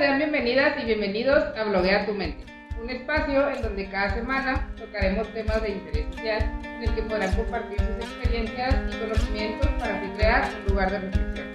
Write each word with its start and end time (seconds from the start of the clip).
sean 0.00 0.16
bienvenidas 0.16 0.82
y 0.82 0.86
bienvenidos 0.86 1.44
a 1.58 1.64
Bloguea 1.64 2.06
tu 2.06 2.14
mente, 2.14 2.42
un 2.82 2.88
espacio 2.88 3.50
en 3.50 3.60
donde 3.60 3.86
cada 3.90 4.14
semana 4.14 4.72
tocaremos 4.78 5.28
temas 5.34 5.60
de 5.60 5.72
interés 5.72 6.06
social 6.14 6.58
en 6.64 6.84
el 6.84 6.94
que 6.94 7.02
podrán 7.02 7.36
compartir 7.36 7.76
sus 7.78 8.08
experiencias 8.08 8.76
y 8.90 8.96
conocimientos 8.96 9.68
para 9.78 9.98
así 9.98 10.08
crear 10.16 10.50
un 10.58 10.72
lugar 10.72 10.90
de 10.90 11.00
reflexión. 11.00 11.46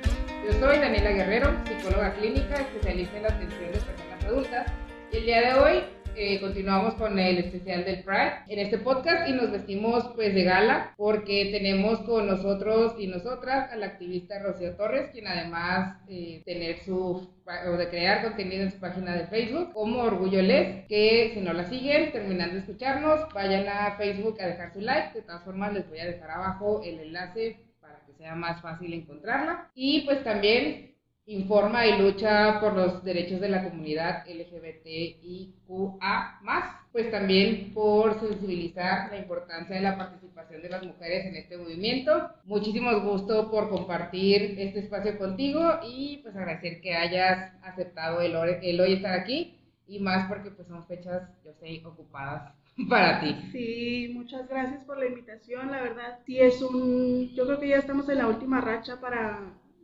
Yo 0.46 0.60
soy 0.60 0.78
Daniela 0.78 1.10
Guerrero, 1.10 1.55
psicóloga 1.66 2.13
clínica, 2.13 2.58
especialista 2.58 3.18
en 3.18 3.23
la 3.23 3.29
atención 3.29 3.71
de 3.71 3.79
personas 3.79 4.26
adultas, 4.26 4.71
y 5.12 5.17
el 5.17 5.25
día 5.25 5.41
de 5.41 5.53
hoy 5.59 5.83
eh, 6.16 6.40
continuamos 6.40 6.94
con 6.96 7.20
el 7.20 7.38
especial 7.38 7.84
del 7.84 8.04
Pride 8.04 8.34
en 8.47 8.60
este 8.60 8.78
podcast 8.78 9.28
y 9.28 9.34
nos 9.34 9.52
vestimos 9.52 10.06
pues 10.15 10.34
de 10.34 10.44
gala 10.44 10.94
porque 10.97 11.50
tenemos 11.52 12.00
con 12.00 12.28
nosotros 12.28 12.96
y 12.97 13.08
nosotras 13.08 13.72
a 13.72 13.76
la 13.76 13.88
activista 13.88 14.40
Rocío 14.40 14.76
Torres, 14.76 15.10
quien 15.12 15.28
además 15.28 15.97
eh, 16.08 16.41
tener 16.46 16.80
su 16.80 17.30
o 17.68 17.78
de 17.78 17.90
crear 17.90 18.23
contenido 18.23 18.64
en 18.64 18.72
su 18.72 18.80
página 18.80 19.16
de 19.16 19.28
Facebook 19.28 19.73
como 19.73 20.00
Orgullo 20.00 20.42
Les, 20.42 20.86
que 20.88 21.32
si 21.34 21.42
no 21.42 21.54
la 21.54 21.66
siguen, 21.66 22.12
terminando 22.12 22.56
de 22.56 22.62
escucharnos, 22.62 23.32
vayan 23.34 23.68
a 23.68 23.95
Facebook 23.98 24.38
a 24.42 24.48
dejar 24.48 24.73
su 24.73 24.82
like, 24.82 25.14
de 25.14 25.22
todas 25.22 25.44
formas 25.44 25.73
les 25.73 25.88
voy 25.88 26.00
a 26.00 26.06
dejar 26.06 26.32
abajo 26.32 26.82
el 26.84 27.00
enlace 27.00 27.59
para 27.82 28.00
que 28.06 28.14
sea 28.14 28.36
más 28.36 28.62
fácil 28.62 28.94
encontrarla. 28.94 29.70
Y 29.76 30.02
pues 30.06 30.23
también 30.23 30.95
informa 31.28 31.88
y 31.88 32.00
lucha 32.00 32.60
por 32.60 32.74
los 32.74 33.04
derechos 33.04 33.42
de 33.42 33.50
la 33.50 33.64
comunidad 33.64 34.24
LGBTIQA, 34.28 35.62
pues 36.92 37.10
también 37.10 37.74
por 37.74 38.20
sensibilizar 38.20 39.10
la 39.12 39.18
importancia 39.18 39.76
de 39.76 39.82
la 39.82 39.98
participación 39.98 40.62
de 40.62 40.70
las 40.70 40.84
mujeres 40.84 41.26
en 41.26 41.36
este 41.36 41.58
movimiento. 41.58 42.30
Muchísimos 42.46 43.02
gusto 43.04 43.50
por 43.50 43.70
compartir 43.70 44.56
este 44.60 44.80
espacio 44.80 45.18
contigo 45.18 45.80
y 45.84 46.20
pues 46.24 46.36
agradecer 46.36 46.80
que 46.82 46.96
hayas 46.96 47.54
aceptado 47.64 48.22
el, 48.22 48.36
el 48.36 48.80
hoy 48.80 48.94
estar 48.94 49.20
aquí 49.20 49.58
y 49.88 50.00
más 50.00 50.28
porque 50.28 50.52
pues 50.52 50.68
son 50.68 50.86
fechas, 50.86 51.23
yo 51.44 51.54
sé, 51.60 51.82
ocupadas 51.86 52.54
para 52.89 53.20
ti. 53.20 53.36
Sí, 53.52 54.12
muchas 54.14 54.48
gracias 54.48 54.84
por 54.84 55.00
la 55.00 55.08
invitación, 55.08 55.72
la 55.72 55.82
verdad. 55.82 56.20
Sí, 56.26 56.39
es 56.39 56.62
un, 56.62 57.34
yo 57.34 57.45
creo 57.45 57.60
que 57.60 57.70
ya 57.70 57.78
estamos 57.78 58.08
en 58.10 58.20
la 58.20 58.28
última 58.28 58.62
racha 58.62 59.00
para 59.00 59.39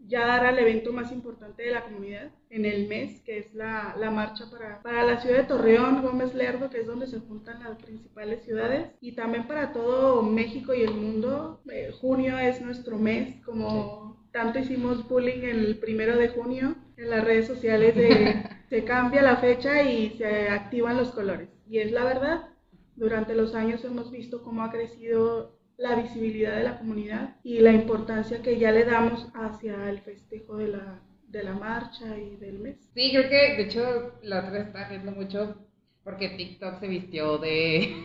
ya 0.08 0.26
dar 0.26 0.46
al 0.46 0.60
evento 0.60 0.92
más 0.94 1.12
importante 1.12 1.64
de 1.64 1.72
la 1.72 1.84
comunidad 1.84 2.32
en 2.50 2.66
el 2.66 2.88
mes, 2.88 3.22
que 3.22 3.38
es 3.38 3.54
la, 3.54 3.96
la, 3.98 4.12
marcha 4.12 4.50
para, 4.50 4.82
para 4.82 5.04
la 5.04 5.22
ciudad 5.22 5.38
de 5.38 5.44
Torreón, 5.44 6.02
Gómez 6.02 6.34
Lerdo, 6.34 6.70
que 6.70 6.82
es 6.82 6.88
donde 6.88 7.08
se 7.08 7.20
juntan 7.20 7.64
las 7.64 7.78
principales 7.78 8.44
ciudades, 8.44 8.92
y 9.00 9.14
también 9.14 9.48
para 9.48 9.74
todo 9.74 10.22
México 10.22 10.74
y 10.74 10.82
el 10.82 10.94
mundo. 10.94 11.62
Eh, 11.72 11.92
junio 12.00 12.38
es 12.40 12.62
nuestro 12.62 12.98
mes, 12.98 13.36
como 13.46 14.28
tanto 14.32 14.60
hicimos 14.60 15.08
bullying 15.08 15.44
el 15.44 15.78
primero 15.78 16.18
de 16.18 16.30
junio 16.30 16.76
en 16.98 17.10
las 17.10 17.24
redes 17.24 17.48
sociales, 17.48 17.96
de, 17.96 18.44
se 18.70 18.84
cambia 18.84 19.22
la 19.22 19.38
fecha 19.38 19.84
y 19.84 20.12
se 20.18 20.50
activan 20.50 20.98
los 20.98 21.12
colores. 21.12 21.50
Y 21.68 21.80
es 21.80 21.92
la 21.92 22.04
verdad, 22.04 22.50
durante 22.96 23.36
los 23.36 23.56
años 23.56 23.84
hemos 23.86 24.12
visto 24.12 24.44
cómo 24.44 24.64
ha 24.64 24.72
crecido 24.72 25.61
la 25.82 25.96
visibilidad 25.96 26.56
de 26.58 26.64
la 26.64 26.78
comunidad 26.78 27.36
y 27.44 27.60
la 27.60 27.72
importancia 27.72 28.42
que 28.44 28.60
ya 28.60 28.72
le 28.72 28.86
damos 28.86 29.28
hacia 29.34 29.90
el 29.90 30.00
festejo 30.02 30.58
de 30.58 30.68
la, 30.68 31.02
de 31.28 31.44
la 31.44 31.54
marcha 31.54 32.18
y 32.18 32.36
del 32.36 32.60
mes. 32.60 32.78
Sí, 32.94 33.10
creo 33.12 33.28
que 33.30 33.56
de 33.58 33.64
hecho 33.64 34.14
la 34.22 34.40
otra 34.46 34.60
está 34.60 34.90
viendo 34.90 35.12
mucho 35.12 35.56
porque 36.04 36.30
TikTok 36.30 36.80
se 36.80 36.88
vistió 36.88 37.40
de, 37.40 37.96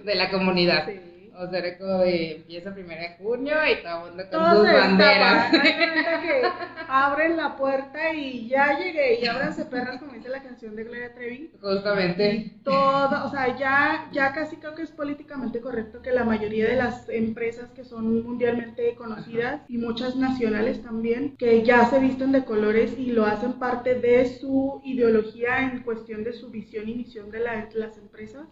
de 0.04 0.14
la 0.14 0.30
comunidad. 0.30 0.86
Sí. 0.86 1.09
O 1.40 1.48
sea, 1.48 1.78
como 1.78 2.00
de 2.00 2.36
empieza 2.36 2.74
primero 2.74 3.00
de 3.00 3.16
junio 3.16 3.54
y 3.66 3.82
todo 3.82 4.08
el 4.08 4.10
mundo 4.10 4.24
con 4.30 4.56
sus 4.56 4.62
banderas. 4.62 5.50
que 5.50 6.42
abren 6.88 7.38
la 7.38 7.56
puerta 7.56 8.12
y 8.12 8.46
ya 8.46 8.78
llegué 8.78 9.20
y 9.20 9.26
ábranse 9.26 9.64
perras, 9.64 9.98
como 10.00 10.12
dice 10.12 10.28
la 10.28 10.42
canción 10.42 10.76
de 10.76 10.84
Gloria 10.84 11.14
Trevi. 11.14 11.50
Justamente. 11.58 12.52
todo, 12.62 13.24
o 13.24 13.30
sea, 13.30 13.56
ya, 13.56 14.10
ya 14.12 14.34
casi 14.34 14.56
creo 14.56 14.74
que 14.74 14.82
es 14.82 14.90
políticamente 14.90 15.62
correcto 15.62 16.02
que 16.02 16.12
la 16.12 16.24
mayoría 16.24 16.68
de 16.68 16.76
las 16.76 17.08
empresas 17.08 17.70
que 17.70 17.84
son 17.84 18.22
mundialmente 18.22 18.94
conocidas 18.94 19.62
y 19.66 19.78
muchas 19.78 20.16
nacionales 20.16 20.82
también, 20.82 21.38
que 21.38 21.62
ya 21.62 21.86
se 21.86 22.00
visten 22.00 22.32
de 22.32 22.44
colores 22.44 22.98
y 22.98 23.12
lo 23.12 23.24
hacen 23.24 23.54
parte 23.54 23.94
de 23.94 24.26
su 24.26 24.82
ideología 24.84 25.62
en 25.62 25.84
cuestión 25.84 26.22
de 26.22 26.34
su 26.34 26.50
visión 26.50 26.86
y 26.86 26.96
misión 26.96 27.30
de 27.30 27.40
las 27.40 27.96
empresas 27.96 28.46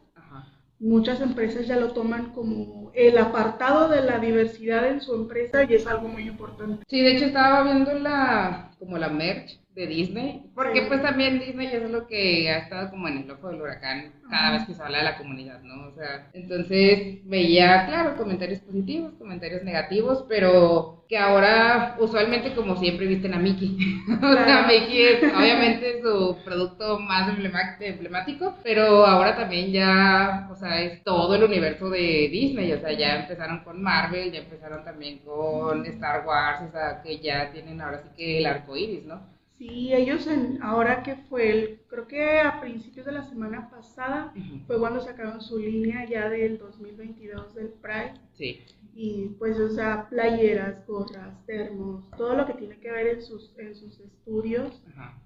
muchas 0.81 1.21
empresas 1.21 1.67
ya 1.67 1.77
lo 1.77 1.93
toman 1.93 2.33
como 2.33 2.91
el 2.95 3.19
apartado 3.19 3.89
de 3.89 4.03
la 4.03 4.19
diversidad 4.19 4.87
en 4.89 5.01
su 5.01 5.15
empresa 5.15 5.65
y 5.65 5.75
es 5.75 5.87
algo 5.87 6.09
muy 6.09 6.29
importante. 6.29 6.85
Sí, 6.89 7.01
de 7.01 7.17
hecho 7.17 7.27
estaba 7.27 7.63
viendo 7.65 7.93
la 7.95 8.71
como 8.79 8.99
la 8.99 9.09
merch 9.09 9.59
de 9.79 9.87
Disney, 9.87 10.43
porque 10.57 10.83
pues 10.83 11.01
también 11.01 11.39
Disney 11.39 11.69
es 11.69 11.89
lo 11.89 12.09
que 12.09 12.51
ha 12.51 12.59
estado 12.59 12.91
como 12.91 13.07
en 13.07 13.19
el 13.19 13.31
ojo 13.31 13.49
del 13.49 13.63
huracán 13.63 14.13
cada 14.29 14.53
vez 14.53 14.67
que 14.67 14.75
se 14.75 14.83
habla 14.83 14.99
de 14.99 15.05
la 15.05 15.17
comunidad, 15.17 15.63
¿no? 15.63 15.87
O 15.87 15.93
sea, 15.93 16.29
entonces 16.33 17.21
veía, 17.25 17.87
claro, 17.87 18.17
comentarios 18.17 18.59
positivos, 18.61 19.13
comentarios 19.19 19.63
negativos, 19.63 20.25
pero 20.29 21.05
que 21.09 21.17
ahora 21.17 21.97
usualmente 22.01 22.55
como 22.55 22.77
siempre 22.77 23.07
visten 23.07 23.35
a 23.35 23.39
Mickey. 23.39 23.79
o 24.21 24.33
sea, 24.45 24.67
Mickey 24.67 25.01
es 25.01 25.23
obviamente 25.33 26.03
su 26.03 26.37
producto 26.45 26.99
más 26.99 27.29
emblemático, 27.29 28.57
pero 28.65 29.07
ahora 29.07 29.37
también 29.37 29.71
ya, 29.71 30.49
o 30.51 30.57
sea, 30.57 30.81
es 30.83 31.05
todo 31.05 31.37
el 31.37 31.45
universo 31.45 31.89
de 31.89 32.29
Disney, 32.33 32.73
o 32.73 32.81
sea, 32.81 32.93
ya 32.93 33.21
empezaron 33.21 33.61
con 33.61 33.81
Marvel, 33.81 34.33
ya 34.33 34.41
empezaron 34.41 34.85
también 34.85 35.21
con 35.21 35.87
Star 35.87 36.27
Wars, 36.27 36.63
o 36.69 36.73
sea, 36.73 37.01
que 37.01 37.21
ya 37.21 37.53
tienen 37.53 37.81
ahora 37.81 38.03
sí 38.03 38.09
que 38.17 38.39
el 38.39 38.47
arco 38.47 38.77
iris, 38.77 39.05
¿no? 39.07 39.38
Sí, 39.59 39.93
ellos 39.93 40.25
en, 40.29 40.63
ahora 40.63 41.03
que 41.03 41.17
fue, 41.17 41.51
el, 41.51 41.81
creo 41.89 42.07
que 42.07 42.39
a 42.39 42.61
principios 42.61 43.07
de 43.07 43.13
la 43.13 43.25
semana 43.25 43.69
pasada 43.69 44.33
fue 44.69 44.79
cuando 44.79 45.01
sacaron 45.01 45.41
su 45.41 45.59
línea 45.59 46.09
ya 46.09 46.29
del 46.29 46.59
2022 46.59 47.57
del 47.57 47.69
Pride. 47.69 48.15
Sí. 48.35 48.61
Y 48.95 49.31
pues, 49.39 49.59
o 49.59 49.69
sea, 49.71 50.09
playeras, 50.09 50.87
gorras, 50.87 51.45
termos, 51.47 52.09
todo 52.17 52.37
lo 52.37 52.47
que 52.47 52.55
tiene 52.55 52.79
que 52.79 52.91
ver 52.91 53.09
en 53.09 53.23
sus, 53.23 53.53
en 53.59 53.75
sus 53.75 53.99
estudios 53.99 54.81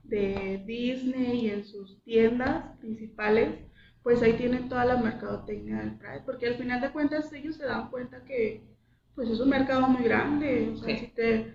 de 0.04 0.62
Disney 0.66 1.46
y 1.46 1.50
en 1.50 1.64
sus 1.64 2.02
tiendas 2.02 2.78
principales, 2.78 3.58
pues 4.02 4.22
ahí 4.22 4.32
tienen 4.32 4.68
toda 4.68 4.86
la 4.86 4.96
mercadotecnia 4.96 5.78
del 5.78 5.98
Pride, 5.98 6.22
porque 6.24 6.48
al 6.48 6.54
final 6.54 6.80
de 6.80 6.90
cuentas 6.90 7.30
ellos 7.34 7.56
se 7.56 7.64
dan 7.64 7.90
cuenta 7.90 8.24
que 8.24 8.62
pues 9.14 9.28
es 9.28 9.40
un 9.40 9.50
mercado 9.50 9.86
muy 9.88 10.02
grande, 10.04 10.70
o 10.72 10.76
sea, 10.78 10.98
si 10.98 11.06
te 11.08 11.54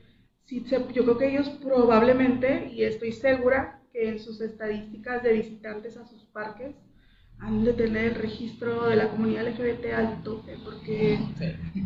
yo 0.50 1.04
creo 1.04 1.18
que 1.18 1.30
ellos 1.30 1.50
probablemente, 1.62 2.72
y 2.72 2.84
estoy 2.84 3.12
segura, 3.12 3.82
que 3.92 4.10
en 4.10 4.20
sus 4.20 4.42
estadísticas 4.42 5.24
de 5.24 5.34
visitantes 5.34 5.98
a 5.98 6.06
sus 6.08 6.24
parques 6.26 6.76
han 7.40 7.64
de 7.64 7.74
tener 7.74 8.06
el 8.06 8.16
registro 8.16 8.88
de 8.90 8.96
la 8.96 9.10
comunidad 9.10 9.48
LGBT 9.48 9.94
al 9.94 10.24
tope, 10.24 10.58
porque 10.64 11.20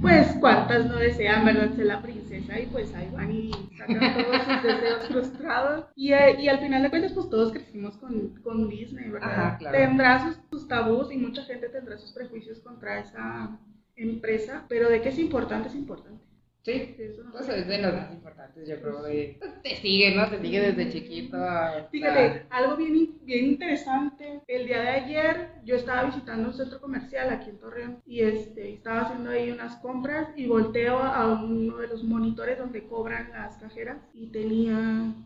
pues 0.02 0.34
cuántas 0.40 0.86
no 0.86 0.96
desean, 0.96 1.44
¿verdad? 1.44 1.76
Ser 1.76 1.88
la 1.88 2.02
princesa 2.02 2.58
y 2.58 2.68
pues 2.68 2.94
ahí 2.96 3.10
van 3.12 3.32
y 3.32 3.52
sacan 3.78 4.24
todos 4.24 4.44
sus 4.44 4.64
deseos 4.64 5.08
frustrados. 5.10 5.86
Y, 5.96 6.14
eh, 6.14 6.38
y, 6.40 6.48
al 6.48 6.60
final 6.60 6.84
de 6.84 6.90
cuentas 6.90 7.12
pues 7.12 7.30
todos 7.30 7.52
crecimos 7.52 7.98
con, 7.98 8.36
con 8.44 8.70
Disney, 8.70 9.10
¿verdad? 9.10 9.58
Tendrá 9.72 10.26
sus, 10.26 10.40
sus 10.52 10.68
tabús 10.70 11.12
y 11.12 11.18
mucha 11.18 11.44
gente 11.44 11.68
tendrá 11.68 11.98
sus 11.98 12.14
prejuicios 12.14 12.60
contra 12.62 13.02
esa 13.02 13.60
empresa, 13.98 14.66
pero 14.70 14.90
de 14.90 15.02
que 15.02 15.10
es 15.10 15.20
importante, 15.20 15.68
es 15.68 15.76
importante. 15.76 16.31
Sí, 16.64 16.96
eso 17.00 17.24
pues 17.32 17.50
es 17.50 17.68
de 17.68 17.80
los 17.80 17.94
más 17.94 18.12
importantes, 18.12 18.70
yo 18.70 18.80
creo. 18.80 19.02
De, 19.02 19.40
te 19.64 19.76
sigue, 19.78 20.14
¿no? 20.16 20.30
Te 20.30 20.40
sigue 20.40 20.60
desde 20.60 20.92
chiquito. 20.92 21.38
Fíjate, 21.90 22.46
algo 22.52 22.78
bien, 22.78 23.18
bien 23.24 23.46
interesante. 23.46 24.42
El 24.48 24.68
día 24.68 24.82
de 24.82 24.90
ayer 24.90 25.50
yo 25.66 25.76
estaba 25.76 26.04
visitando 26.04 26.50
un 26.50 26.54
centro 26.54 26.80
comercial 26.80 27.32
aquí 27.32 27.50
en 27.50 27.60
Torreón 27.60 28.02
y 28.06 28.22
este, 28.22 28.74
estaba 28.74 29.02
haciendo 29.02 29.32
ahí 29.32 29.50
unas 29.50 29.76
compras 29.78 30.30
y 30.36 30.46
volteo 30.46 31.00
a 31.00 31.34
uno 31.34 31.78
de 31.78 31.88
los 31.88 32.04
monitores 32.04 32.60
donde 32.60 32.84
cobran 32.84 33.32
las 33.32 33.58
cajeras 33.58 33.98
y 34.14 34.28
tenía 34.28 34.76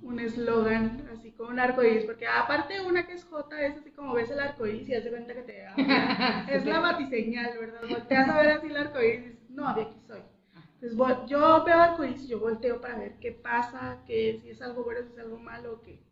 un 0.03 0.19
eslogan 0.21 1.05
así 1.11 1.31
como 1.31 1.49
un 1.49 1.59
arcoíris, 1.59 2.05
porque 2.05 2.27
aparte 2.27 2.79
una 2.79 3.05
que 3.05 3.13
es 3.13 3.25
J 3.25 3.61
es 3.61 3.77
así 3.77 3.91
como 3.91 4.13
ves 4.13 4.31
el 4.31 4.39
arcoíris 4.39 4.87
y 4.87 4.95
hace 4.95 5.09
cuenta 5.09 5.33
que 5.33 5.41
te 5.41 5.65
es 6.55 6.65
la 6.65 6.79
batiseñal, 6.79 7.57
¿verdad? 7.59 7.81
Volteas 7.89 8.29
a 8.29 8.37
ver 8.37 8.51
así 8.51 8.67
el 8.67 8.77
arcoíris 8.77 9.25
y 9.25 9.29
dices, 9.29 9.49
no, 9.49 9.73
de 9.75 9.81
aquí 9.81 9.99
soy. 10.07 10.34
Entonces 10.81 11.29
yo 11.29 11.63
veo 11.63 11.79
arcoíris 11.79 12.23
y 12.23 12.27
yo 12.27 12.39
volteo 12.39 12.81
para 12.81 12.99
ver 12.99 13.17
qué 13.19 13.31
pasa, 13.31 14.03
que 14.05 14.39
si 14.41 14.49
es 14.49 14.61
algo 14.61 14.83
bueno, 14.83 15.01
si 15.03 15.13
es 15.13 15.19
algo 15.19 15.37
malo, 15.37 15.81
qué. 15.81 16.03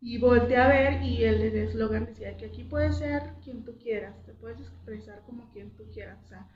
Y 0.00 0.18
volteé 0.18 0.58
a 0.58 0.68
ver 0.68 1.02
y 1.02 1.24
el 1.24 1.40
eslogan 1.40 2.04
decía 2.04 2.36
que 2.36 2.46
aquí 2.46 2.64
puedes 2.64 2.98
ser 2.98 3.22
quien 3.42 3.64
tú 3.64 3.78
quieras, 3.78 4.22
te 4.26 4.34
puedes 4.34 4.60
expresar 4.60 5.22
como 5.24 5.50
quien 5.52 5.74
tú 5.76 5.84
quieras. 5.92 6.22
O 6.24 6.28
sea, 6.28 6.46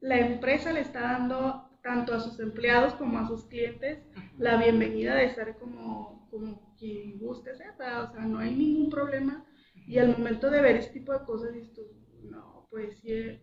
la 0.00 0.18
empresa 0.18 0.72
le 0.72 0.80
está 0.80 1.02
dando 1.02 1.68
tanto 1.82 2.14
a 2.14 2.20
sus 2.20 2.40
empleados 2.40 2.94
como 2.94 3.18
a 3.18 3.28
sus 3.28 3.44
clientes 3.44 3.98
la 4.38 4.56
bienvenida 4.56 5.14
de 5.14 5.28
ser 5.34 5.56
como, 5.56 6.26
como 6.30 6.74
quien 6.78 7.18
guste 7.18 7.54
ser, 7.54 7.70
o 7.72 7.76
sea, 7.76 8.24
no 8.26 8.38
hay 8.38 8.54
ningún 8.54 8.88
problema. 8.88 9.44
Y 9.86 9.98
al 9.98 10.16
momento 10.16 10.50
de 10.50 10.62
ver 10.62 10.76
este 10.76 10.94
tipo 10.94 11.12
de 11.12 11.24
cosas, 11.24 11.52
dices 11.52 11.74
tú, 11.74 11.82
no, 12.24 12.66
pues 12.70 12.98
sí, 13.00 13.40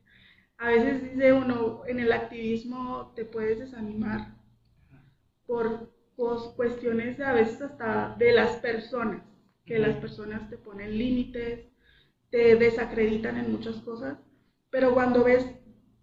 a 0.64 0.68
veces 0.70 1.04
dice 1.04 1.34
uno, 1.34 1.84
en 1.86 2.00
el 2.00 2.12
activismo 2.12 3.12
te 3.16 3.26
puedes 3.26 3.60
desanimar 3.60 4.34
por 5.46 5.92
cuestiones 6.56 7.20
a 7.20 7.34
veces 7.34 7.62
hasta 7.62 8.16
de 8.18 8.32
las 8.34 8.58
personas. 8.58 9.24
que 9.66 9.80
las 9.80 9.96
personas 9.98 10.50
te 10.50 10.58
ponen 10.58 10.98
límites, 10.98 11.68
te 12.32 12.56
desacreditan 12.58 13.38
en 13.38 13.52
muchas 13.52 13.78
cosas, 13.78 14.18
pero 14.72 14.94
cuando 14.94 15.24
ves 15.24 15.46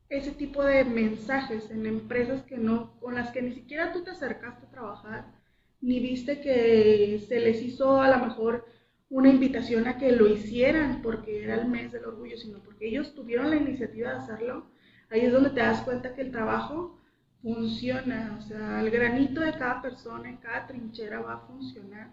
ese 0.09 0.33
tipo 0.33 0.65
de 0.65 0.85
mensajes 0.85 1.71
en 1.71 1.87
empresas 1.87 2.43
que 2.45 2.59
no, 2.59 2.99
con 3.01 3.15
las 3.15 3.31
que 3.33 3.43
ni 3.43 3.53
siquiera 3.53 3.93
tú 3.93 4.03
te 4.05 4.13
acercaste 4.13 4.67
a 4.67 4.71
trabajar, 4.71 5.35
ni 5.81 6.01
viste 6.01 6.41
que 6.41 7.19
se 7.29 7.41
les 7.41 7.63
hizo 7.63 8.01
a 8.01 8.09
lo 8.09 8.19
mejor 8.27 8.65
una 9.11 9.29
invitación 9.29 9.89
a 9.89 9.99
que 9.99 10.13
lo 10.13 10.29
hicieran 10.29 11.03
porque 11.03 11.43
era 11.43 11.57
el 11.57 11.69
mes 11.69 11.93
del 11.93 12.05
orgullo, 12.05 12.37
sino 12.39 12.61
porque 12.61 12.89
ellos 12.89 13.15
tuvieron 13.15 13.51
la 13.51 13.57
iniciativa 13.57 14.11
de 14.11 14.19
hacerlo, 14.19 14.71
ahí 15.11 15.23
es 15.23 15.33
donde 15.33 15.51
te 15.51 15.61
das 15.61 15.83
cuenta 15.83 16.15
que 16.15 16.23
el 16.23 16.31
trabajo 16.31 16.97
funciona, 17.43 18.37
o 18.39 18.43
sea, 18.43 18.81
el 18.81 18.91
granito 18.91 19.41
de 19.41 19.53
cada 19.53 19.83
persona 19.83 20.29
en 20.29 20.37
cada 20.37 20.67
trinchera 20.67 21.21
va 21.21 21.35
a 21.35 21.47
funcionar. 21.47 22.13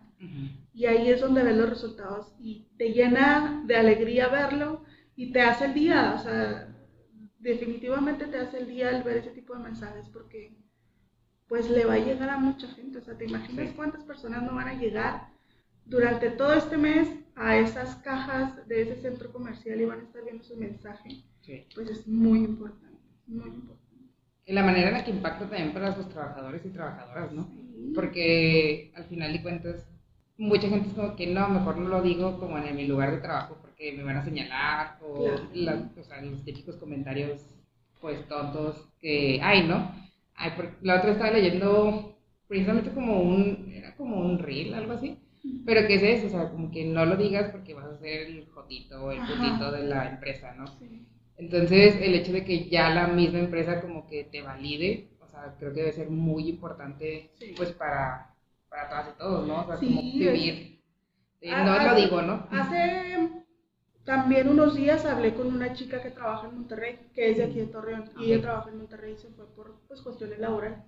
Y 0.74 0.86
ahí 0.86 1.10
es 1.10 1.22
donde 1.22 1.44
ves 1.44 1.56
los 1.56 1.70
resultados 1.70 2.34
y 2.40 2.66
te 2.78 2.92
llena 2.92 3.62
de 3.66 3.76
alegría 3.76 4.30
verlo 4.30 4.84
y 5.16 5.32
te 5.32 5.42
hace 5.42 5.66
el 5.66 5.74
día, 5.76 6.16
o 6.18 6.24
sea, 6.24 6.76
definitivamente 7.40 8.26
te 8.26 8.38
hace 8.40 8.58
el 8.58 8.68
día 8.68 8.90
al 8.90 9.04
ver 9.04 9.18
ese 9.18 9.32
tipo 9.32 9.54
de 9.54 9.64
mensajes 9.64 10.08
porque 10.10 10.58
pues 11.48 11.70
le 11.70 11.86
va 11.86 11.94
a 11.94 12.00
llegar 12.00 12.30
a 12.30 12.38
mucha 12.38 12.68
gente. 12.70 12.98
O 12.98 13.02
sea, 13.02 13.16
¿te 13.16 13.26
imaginas 13.26 13.74
cuántas 13.76 14.04
personas 14.04 14.44
no 14.44 14.56
van 14.56 14.70
a 14.70 14.80
llegar 14.80 15.37
durante 15.88 16.30
todo 16.30 16.54
este 16.54 16.78
mes 16.78 17.10
a 17.36 17.58
esas 17.58 17.96
cajas 17.98 18.68
de 18.68 18.82
ese 18.82 18.96
centro 19.02 19.32
comercial 19.32 19.80
y 19.80 19.86
van 19.86 20.02
a 20.02 20.04
estar 20.04 20.24
viendo 20.24 20.44
su 20.44 20.56
mensaje? 20.56 21.24
Pues 21.74 21.90
es 21.90 22.08
muy 22.08 22.40
importante, 22.40 22.98
muy 23.28 23.48
importante. 23.48 23.78
Y 24.46 24.54
la 24.54 24.64
manera 24.64 24.90
en 24.90 24.94
la 24.94 25.04
que 25.04 25.12
impacta 25.12 25.50
también 25.50 25.74
para 25.74 25.96
los 25.96 26.10
trabajadores 26.10 26.66
y 26.66 26.70
trabajadoras, 26.70 27.32
¿no? 27.32 27.50
Porque 27.94 28.92
al 28.96 29.06
final 29.06 29.34
de 29.34 29.42
cuentas, 29.42 29.88
mucha 30.38 30.68
gente 30.68 30.90
es 30.90 30.96
como 30.96 31.16
que 31.16 31.28
no, 31.28 31.48
mejor 31.50 31.78
no 31.78 31.90
lo 31.90 32.02
digo 32.02 32.40
como 32.40 32.58
en 32.58 32.76
mi 32.76 32.88
lugar 32.88 33.12
de 33.12 33.22
trabajo 33.22 33.58
porque 33.62 33.94
me 33.94 34.04
van 34.04 34.18
a 34.18 34.26
señalar 34.26 35.00
o, 35.02 35.26
o 35.26 36.04
sea, 36.04 36.22
los 36.22 36.44
típicos 36.44 36.76
comentarios 36.78 37.42
pues 38.02 38.28
tontos 38.28 38.88
que 39.00 39.40
hay, 39.42 39.68
¿no? 39.68 39.92
Ay, 40.36 40.52
la 40.82 40.98
otra 40.98 41.12
estaba 41.12 41.32
leyendo 41.32 42.18
precisamente 42.48 42.92
como 42.92 43.22
un, 43.22 43.72
era 43.74 43.96
como 43.96 44.22
un 44.22 44.40
reel, 44.40 44.74
algo 44.74 44.94
así. 44.94 45.18
Pero 45.66 45.88
¿qué 45.88 45.96
es 45.96 46.04
eso? 46.04 46.28
O 46.28 46.30
sea, 46.30 46.50
como 46.50 46.72
que 46.72 46.86
no 46.86 47.06
lo 47.06 47.16
digas 47.18 47.52
porque 47.52 47.74
vas 47.74 47.86
a 47.86 47.98
ser 47.98 48.28
el 48.28 48.48
jotito 48.48 49.04
o 49.04 49.12
el 49.12 49.20
putito 49.20 49.72
de 49.72 49.84
la 49.84 50.10
empresa, 50.10 50.54
¿no? 50.56 50.66
Entonces, 51.38 51.96
el 52.02 52.16
hecho 52.16 52.32
de 52.32 52.44
que 52.44 52.68
ya 52.70 52.90
la 52.90 53.08
misma 53.08 53.40
empresa 53.40 53.82
como 53.82 54.08
que 54.08 54.24
te 54.24 54.42
valide, 54.42 55.10
o 55.20 55.28
sea, 55.28 55.56
creo 55.60 55.74
que 55.74 55.82
debe 55.82 55.92
ser 55.92 56.10
muy 56.10 56.50
importante, 56.50 57.32
pues, 57.56 57.72
para, 57.74 58.34
para 58.70 58.90
todas 58.90 59.08
y 59.10 59.18
todos, 59.20 59.48
¿no? 59.48 59.62
O 59.62 59.66
sea, 59.66 59.76
como 59.76 60.02
vivir. 60.02 60.82
no 61.44 61.84
lo 61.84 61.96
digo, 61.96 62.22
¿no? 62.22 62.48
Hace 62.52 63.38
también 64.08 64.48
unos 64.48 64.78
días 64.78 65.06
hablé 65.06 65.34
con 65.34 65.48
una 65.48 65.74
chica 65.74 66.02
que 66.02 66.12
trabaja 66.12 66.48
en 66.48 66.56
Monterrey, 66.56 66.98
que 67.14 67.30
es 67.30 67.38
de 67.38 67.44
aquí 67.44 67.60
de 67.60 67.66
Torreón, 67.66 68.10
y 68.18 68.32
ella 68.32 68.42
trabaja 68.42 68.70
en 68.70 68.78
Monterrey 68.78 69.16
y 69.16 69.18
se 69.18 69.28
fue 69.32 69.46
por 69.54 69.82
pues, 69.90 70.02
cuestiones 70.02 70.40
laborales. 70.40 70.80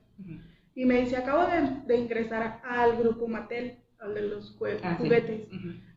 Y 0.74 0.86
me 0.86 1.02
dice, 1.02 1.18
acabo 1.18 1.46
de, 1.86 1.98
ingresar 1.98 2.62
al 2.64 2.96
grupo 2.96 3.28
Mattel, 3.28 3.80
al 4.00 4.14
de 4.14 4.22
los 4.24 4.58
ah, 4.84 4.96
juguetes. 4.96 5.48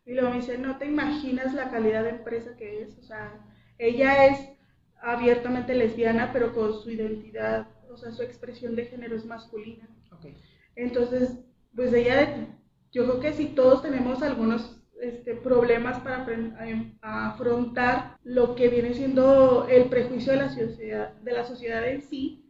Y 0.05 0.13
luego 0.13 0.29
me 0.29 0.37
dice, 0.37 0.57
no 0.57 0.77
te 0.77 0.85
imaginas 0.85 1.53
la 1.53 1.71
calidad 1.71 2.03
de 2.03 2.09
empresa 2.09 2.55
que 2.57 2.83
es. 2.83 2.97
O 2.97 3.03
sea, 3.03 3.45
ella 3.77 4.27
es 4.27 4.49
abiertamente 5.01 5.75
lesbiana, 5.75 6.31
pero 6.31 6.53
con 6.53 6.73
su 6.81 6.89
identidad, 6.89 7.67
o 7.89 7.97
sea, 7.97 8.11
su 8.11 8.23
expresión 8.23 8.75
de 8.75 8.85
género 8.85 9.15
es 9.15 9.25
masculina. 9.25 9.87
Entonces, 10.75 11.39
pues 11.75 11.93
ella, 11.93 12.47
yo 12.91 13.05
creo 13.05 13.19
que 13.19 13.33
si 13.33 13.47
todos 13.47 13.81
tenemos 13.81 14.21
algunos 14.21 14.81
este, 15.01 15.35
problemas 15.35 15.99
para 15.99 16.25
afrontar 17.01 18.17
lo 18.23 18.55
que 18.55 18.69
viene 18.69 18.93
siendo 18.93 19.67
el 19.67 19.85
prejuicio 19.85 20.31
de 20.31 20.39
la 20.39 20.49
sociedad, 20.49 21.13
de 21.21 21.31
la 21.33 21.45
sociedad 21.45 21.87
en 21.87 22.01
sí, 22.01 22.45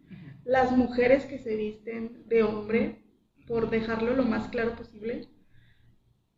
las 0.46 0.72
mujeres 0.72 1.26
que 1.26 1.40
se 1.40 1.56
visten 1.56 2.24
de 2.28 2.44
hombre, 2.44 3.04
por 3.48 3.70
dejarlo 3.70 4.16
lo 4.16 4.24
más 4.24 4.50
claro 4.50 4.76
posible, 4.76 5.28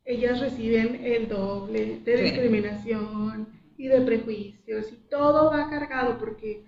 ellas 0.06 0.40
reciben 0.40 1.04
el 1.04 1.28
doble 1.28 2.00
de 2.06 2.18
discriminación 2.18 3.48
y 3.78 3.88
de 3.88 4.02
prejuicios 4.02 4.92
y 4.92 4.98
todo 5.10 5.52
va 5.52 5.70
cargado 5.70 6.18
porque 6.18 6.64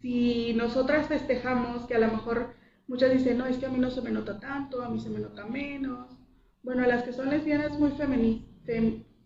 si 0.00 0.54
nosotras 0.54 1.08
festejamos 1.08 1.86
que 1.86 1.96
a 1.96 1.98
lo 1.98 2.08
mejor 2.08 2.54
muchas 2.86 3.12
dicen, 3.12 3.38
no, 3.38 3.46
es 3.46 3.58
que 3.58 3.66
a 3.66 3.70
mí 3.70 3.78
no 3.78 3.90
se 3.90 4.00
me 4.00 4.10
nota 4.10 4.40
tanto, 4.40 4.82
a 4.82 4.88
mí 4.88 4.98
se 5.00 5.10
me 5.10 5.18
nota 5.18 5.44
menos. 5.46 6.16
Bueno, 6.62 6.86
las 6.86 7.02
que 7.02 7.12
son 7.12 7.30
lesbianas 7.30 7.78
muy 7.78 7.90
feministas, 7.92 8.48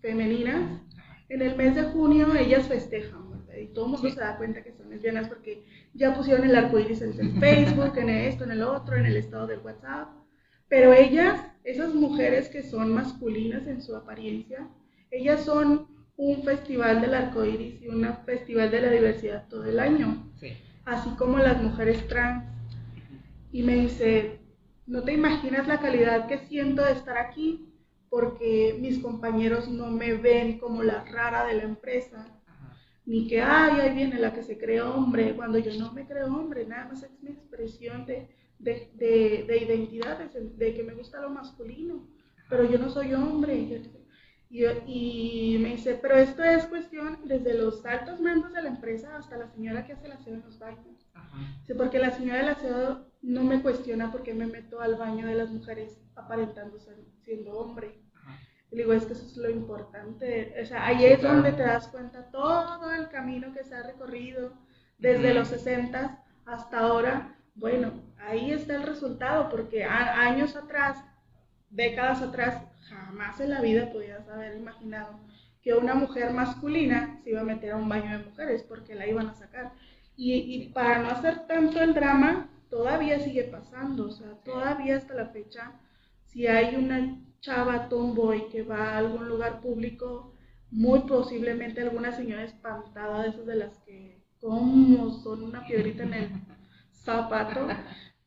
femeninas, 0.01 0.81
en 1.29 1.43
el 1.43 1.57
mes 1.57 1.75
de 1.75 1.85
junio 1.85 2.35
ellas 2.35 2.69
festejan, 2.69 3.31
¿verdad? 3.31 3.57
Y 3.57 3.73
todo 3.73 3.87
el 3.87 3.93
mundo 3.93 4.11
se 4.11 4.21
da 4.21 4.37
cuenta 4.37 4.63
que 4.63 4.73
son 4.73 4.91
lesbianas 4.91 5.29
porque 5.29 5.65
ya 5.95 6.15
pusieron 6.15 6.45
el 6.45 6.57
arco 6.57 6.79
iris 6.79 7.03
en 7.03 7.19
el 7.19 7.41
Facebook, 7.41 7.97
en 7.97 8.11
esto, 8.11 8.45
en 8.45 8.51
el 8.51 8.63
otro, 8.63 8.97
en 8.97 9.07
el 9.07 9.17
estado 9.17 9.47
del 9.47 9.61
WhatsApp. 9.61 10.09
Pero 10.69 10.93
ellas, 10.93 11.41
esas 11.65 11.95
mujeres 11.95 12.49
que 12.49 12.63
son 12.63 12.93
masculinas 12.93 13.67
en 13.67 13.83
su 13.83 13.97
apariencia, 13.97 14.69
ellas 15.11 15.45
son 15.45 15.89
un 16.17 16.43
festival 16.45 17.01
del 17.01 17.15
arco 17.15 17.45
iris 17.45 17.83
y 17.83 17.89
un 17.89 18.07
festival 18.25 18.71
de 18.71 18.81
la 18.81 18.91
diversidad 18.91 19.49
todo 19.49 19.65
el 19.65 19.81
año. 19.81 20.31
Así 20.85 21.11
como 21.17 21.39
las 21.39 21.61
mujeres 21.63 22.07
trans. 22.07 22.45
Y 23.51 23.63
me 23.63 23.77
dice, 23.77 24.41
no 24.87 25.03
te 25.03 25.13
imaginas 25.13 25.67
la 25.67 25.81
calidad 25.81 26.27
que 26.27 26.39
siento 26.39 26.85
de 26.85 26.93
estar 26.93 27.17
aquí 27.17 27.71
porque 28.11 28.77
mis 28.81 29.01
compañeros 29.01 29.69
no 29.69 29.91
me 29.91 30.15
ven 30.15 30.59
como 30.59 30.83
la 30.83 31.05
rara 31.05 31.47
de 31.47 31.55
la 31.55 31.65
empresa, 31.65 32.27
ni 33.07 33.27
que, 33.27 33.43
ay, 33.43 33.81
ahí 33.81 33.95
viene 33.95 34.21
la 34.21 34.33
que 34.33 34.43
se 34.43 34.57
cree 34.57 34.81
hombre, 34.81 35.35
cuando 35.35 35.59
yo 35.59 35.75
no 35.79 35.93
me 35.93 36.07
creo 36.07 36.27
hombre, 36.27 36.65
nada 36.65 36.87
más 36.89 37.03
es 37.03 37.11
mi 37.23 37.31
expresión 37.31 38.07
de, 38.07 38.29
de, 38.59 38.91
de, 38.97 39.59
identidad, 39.59 40.19
de, 40.19 40.75
que 40.75 40.83
me 40.83 40.95
gusta 40.95 41.21
lo 41.21 41.31
masculino, 41.31 42.09
pero 42.49 42.65
yo 42.65 42.79
no 42.79 42.89
soy 42.89 43.15
hombre. 43.15 43.55
Y, 44.51 44.65
y, 44.87 45.59
me 45.59 45.71
dice, 45.71 45.99
pero 46.01 46.17
esto 46.17 46.43
es 46.45 46.67
cuestión 46.67 47.19
desde 47.25 47.55
los 47.55 47.85
altos 47.85 48.21
mandos 48.21 48.53
de 48.53 48.63
la 48.63 48.69
empresa 48.69 49.17
hasta 49.17 49.37
la 49.37 49.49
señora 49.49 49.85
que 49.85 49.95
hace 49.95 50.07
el 50.07 50.13
aseo 50.13 50.35
en 50.35 50.43
los 50.43 50.59
baños. 50.59 51.09
Sí, 51.67 51.75
porque 51.75 51.99
la 51.99 52.11
señora 52.11 52.39
del 52.39 52.49
aseo 52.51 53.07
no 53.23 53.43
me 53.43 53.63
cuestiona 53.63 54.13
porque 54.13 54.35
me 54.35 54.47
meto 54.47 54.81
al 54.81 54.97
baño 54.97 55.27
de 55.27 55.35
las 55.35 55.51
mujeres 55.51 56.01
aparentando 56.15 56.79
ser, 56.79 56.97
siendo 57.23 57.53
hombre. 57.53 58.01
Y 58.71 58.77
digo, 58.77 58.93
es 58.93 59.07
que 59.07 59.13
eso 59.13 59.25
es 59.25 59.37
lo 59.37 59.51
importante. 59.51 60.55
O 60.61 60.67
sea, 60.67 60.87
ahí 60.87 61.05
es 61.05 61.23
donde 61.23 61.53
te 61.53 61.63
das 61.63 61.89
cuenta 61.89 62.31
todo 62.31 62.93
el 62.93 63.09
camino 63.09 63.53
que 63.53 63.65
se 63.65 63.75
ha 63.75 63.83
recorrido 63.83 64.53
desde 64.99 65.35
los 65.35 65.49
60 65.49 66.25
hasta 66.47 66.79
ahora. 66.79 67.34
Bueno, 67.55 67.93
ahí 68.19 68.51
está 68.53 68.75
el 68.75 68.83
resultado, 68.83 69.49
porque 69.49 69.85
años 69.85 70.57
atrás, 70.57 71.05
décadas 71.71 72.21
atrás, 72.23 72.63
jamás 72.89 73.41
en 73.41 73.51
la 73.51 73.61
vida 73.61 73.93
podías 73.93 74.29
haber 74.29 74.57
imaginado 74.57 75.21
que 75.63 75.73
una 75.75 75.95
mujer 75.95 76.33
masculina 76.33 77.21
se 77.23 77.31
iba 77.31 77.41
a 77.41 77.45
meter 77.45 77.73
a 77.73 77.77
un 77.77 77.89
baño 77.89 78.19
de 78.19 78.25
mujeres 78.25 78.63
porque 78.65 78.95
la 78.95 79.07
iban 79.07 79.29
a 79.29 79.35
sacar. 79.35 79.73
Y, 80.17 80.35
y 80.35 80.69
para 80.71 80.99
no 80.99 81.09
hacer 81.09 81.47
tanto 81.47 81.81
el 81.81 81.95
drama, 81.95 82.49
todavía 82.69 83.21
sigue 83.21 83.45
pasando, 83.45 84.07
o 84.07 84.11
sea, 84.11 84.33
todavía 84.45 84.97
hasta 84.97 85.15
la 85.15 85.27
fecha, 85.27 85.73
si 86.27 86.47
hay 86.47 86.77
una 86.77 87.19
chava 87.41 87.89
tomboy 87.89 88.49
que 88.49 88.63
va 88.63 88.91
a 88.91 88.99
algún 88.99 89.29
lugar 89.29 89.61
público, 89.61 90.35
muy 90.71 91.01
posiblemente 91.01 91.81
alguna 91.83 92.11
señora 92.13 92.43
espantada 92.45 93.23
de 93.23 93.29
esas 93.29 93.47
de 93.47 93.55
las 93.55 93.79
que 93.81 94.25
como 94.41 95.11
son 95.23 95.45
una 95.45 95.65
piedrita 95.67 96.03
en 96.03 96.15
el 96.15 96.31
zapato. 97.05 97.69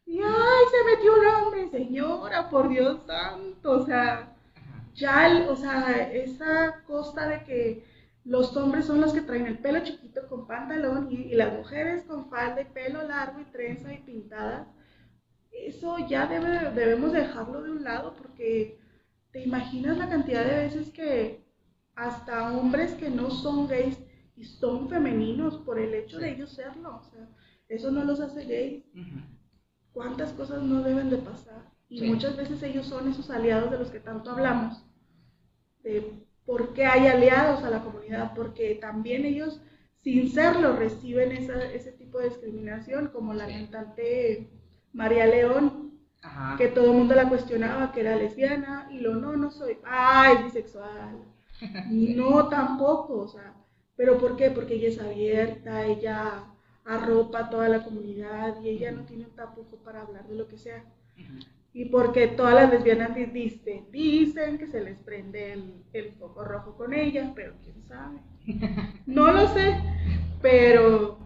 Y 0.06 0.20
ay, 0.22 0.64
se 0.72 0.96
metió 0.96 1.14
un 1.20 1.26
hombre, 1.26 1.70
señora, 1.70 2.50
por 2.50 2.70
Dios 2.70 3.02
santo. 3.06 3.72
O 3.72 3.86
sea, 3.86 4.36
ya, 4.94 5.46
o 5.50 5.56
sea, 5.56 6.12
esa 6.14 6.84
costa 6.86 7.28
de 7.28 7.44
que 7.44 7.84
los 8.24 8.56
hombres 8.58 8.86
son 8.86 9.02
los 9.02 9.14
que 9.14 9.22
traen 9.22 9.48
el 9.48 9.60
pelo 9.60 9.84
chiquito 9.84 10.28
con 10.30 10.48
pantalón 10.48 11.08
y, 11.12 11.16
y 11.16 11.36
las 11.36 11.54
mujeres 11.54 12.04
con 12.06 12.30
falda 12.30 12.62
y 12.62 12.66
pelo 12.66 13.04
largo 13.04 13.40
y 13.40 13.46
trenza 13.46 13.94
y 13.94 14.00
pintadas, 14.00 14.68
eso 15.52 15.98
ya 16.08 16.28
debe, 16.28 16.72
debemos 16.72 17.12
dejarlo 17.14 17.64
de 17.64 17.72
un 17.72 17.84
lado 17.84 18.14
porque 18.16 18.80
¿Te 19.38 19.44
imaginas 19.44 19.98
la 19.98 20.10
cantidad 20.10 20.44
de 20.44 20.64
veces 20.64 20.90
que 20.90 21.46
hasta 21.96 22.52
hombres 22.58 22.94
que 22.96 23.10
no 23.10 23.30
son 23.30 23.68
gays 23.68 24.00
y 24.36 24.46
son 24.46 24.90
femeninos 24.90 25.58
por 25.58 25.78
el 25.78 25.94
hecho 25.94 26.18
de 26.18 26.32
ellos 26.32 26.54
serlo? 26.54 26.98
O 26.98 27.04
sea, 27.04 27.28
eso 27.70 27.92
no 27.92 28.04
los 28.04 28.20
hace 28.20 28.46
gays. 28.46 28.84
¿Cuántas 29.92 30.32
cosas 30.34 30.62
no 30.62 30.84
deben 30.84 31.10
de 31.10 31.18
pasar? 31.18 31.72
Y 31.90 32.02
muchas 32.02 32.36
veces 32.36 32.62
ellos 32.64 32.86
son 32.86 33.08
esos 33.08 33.30
aliados 33.30 33.72
de 33.72 33.80
los 33.80 33.90
que 33.90 34.00
tanto 34.00 34.32
hablamos. 34.32 34.84
De 35.84 36.28
por 36.46 36.74
qué 36.74 36.86
hay 36.86 37.08
aliados 37.08 37.64
a 37.64 37.70
la 37.70 37.84
comunidad, 37.84 38.34
porque 38.36 38.76
también 38.76 39.26
ellos, 39.26 39.62
sin 40.02 40.30
serlo, 40.32 40.76
reciben 40.76 41.32
ese 41.32 41.92
tipo 41.92 42.20
de 42.20 42.30
discriminación, 42.30 43.10
como 43.10 43.34
la 43.34 43.48
cantante 43.48 44.50
María 44.94 45.26
León, 45.26 46.00
que 46.58 46.68
todo 46.68 46.92
el 46.92 46.98
mundo 46.98 47.16
la 47.16 47.30
cuestionaba, 47.30 47.92
que 47.92 48.02
era 48.02 48.16
lesbiana, 48.16 48.88
y 48.92 49.00
lo 49.00 49.16
no, 49.16 49.36
no 49.36 49.52
soy, 49.52 49.78
ah, 49.86 50.32
es 50.34 50.46
bisexual. 50.46 51.24
no, 51.90 52.48
tampoco, 52.50 53.20
o 53.20 53.28
sea, 53.28 53.56
¿pero 53.96 54.18
por 54.18 54.38
qué? 54.38 54.52
Porque 54.52 54.76
ella 54.76 54.90
es 54.90 55.00
abierta, 55.00 55.86
ella 55.86 56.46
arropa 56.88 57.40
a 57.40 57.50
toda 57.50 57.70
la 57.70 57.84
comunidad 57.84 58.62
y 58.62 58.70
ella 58.70 58.92
no 58.92 59.04
tiene 59.04 59.26
un 59.26 59.36
tapujo 59.36 59.78
para 59.84 60.02
hablar 60.02 60.28
de 60.28 60.36
lo 60.36 60.48
que 60.48 60.58
sea. 60.58 60.84
Y 61.74 61.86
porque 61.86 62.28
todas 62.28 62.56
las 62.56 62.72
lesbianas 62.72 63.14
dicen, 63.34 63.92
dicen 63.92 64.58
que 64.58 64.68
se 64.68 64.82
les 64.82 65.00
prende 65.00 65.54
el, 65.54 65.84
el 65.94 66.14
foco 66.14 66.44
rojo 66.44 66.76
con 66.76 66.94
ella, 66.94 67.32
pero 67.36 67.54
quién 67.64 67.84
sabe. 67.84 68.20
No 69.06 69.32
lo 69.32 69.48
sé, 69.50 69.76
pero 70.42 71.20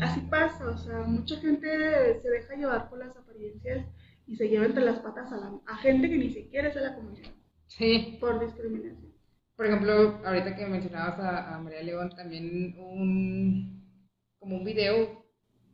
así 0.00 0.20
pasa, 0.28 0.68
o 0.68 0.76
sea, 0.76 1.00
mucha 1.02 1.36
gente 1.36 2.20
se 2.20 2.30
deja 2.30 2.54
llevar 2.54 2.88
por 2.88 2.98
las 2.98 3.16
apariencias 3.16 3.86
y 4.26 4.36
se 4.36 4.48
lleva 4.48 4.66
entre 4.66 4.84
las 4.84 4.98
patas 4.98 5.32
a, 5.32 5.36
la, 5.36 5.52
a 5.66 5.76
gente 5.78 6.08
que 6.08 6.18
ni 6.18 6.30
siquiera 6.30 6.68
es 6.68 6.74
de 6.74 6.82
la 6.82 6.94
comunidad. 6.94 7.30
Sí. 7.66 8.18
Por 8.20 8.40
discriminación. 8.40 9.10
Por 9.56 9.66
ejemplo, 9.66 10.20
ahorita 10.24 10.56
que 10.56 10.66
mencionabas 10.66 11.18
a, 11.20 11.58
María 11.58 11.82
León, 11.82 12.10
también 12.16 12.74
un, 12.78 13.79
como 14.40 14.56
un 14.56 14.64
video, 14.64 15.24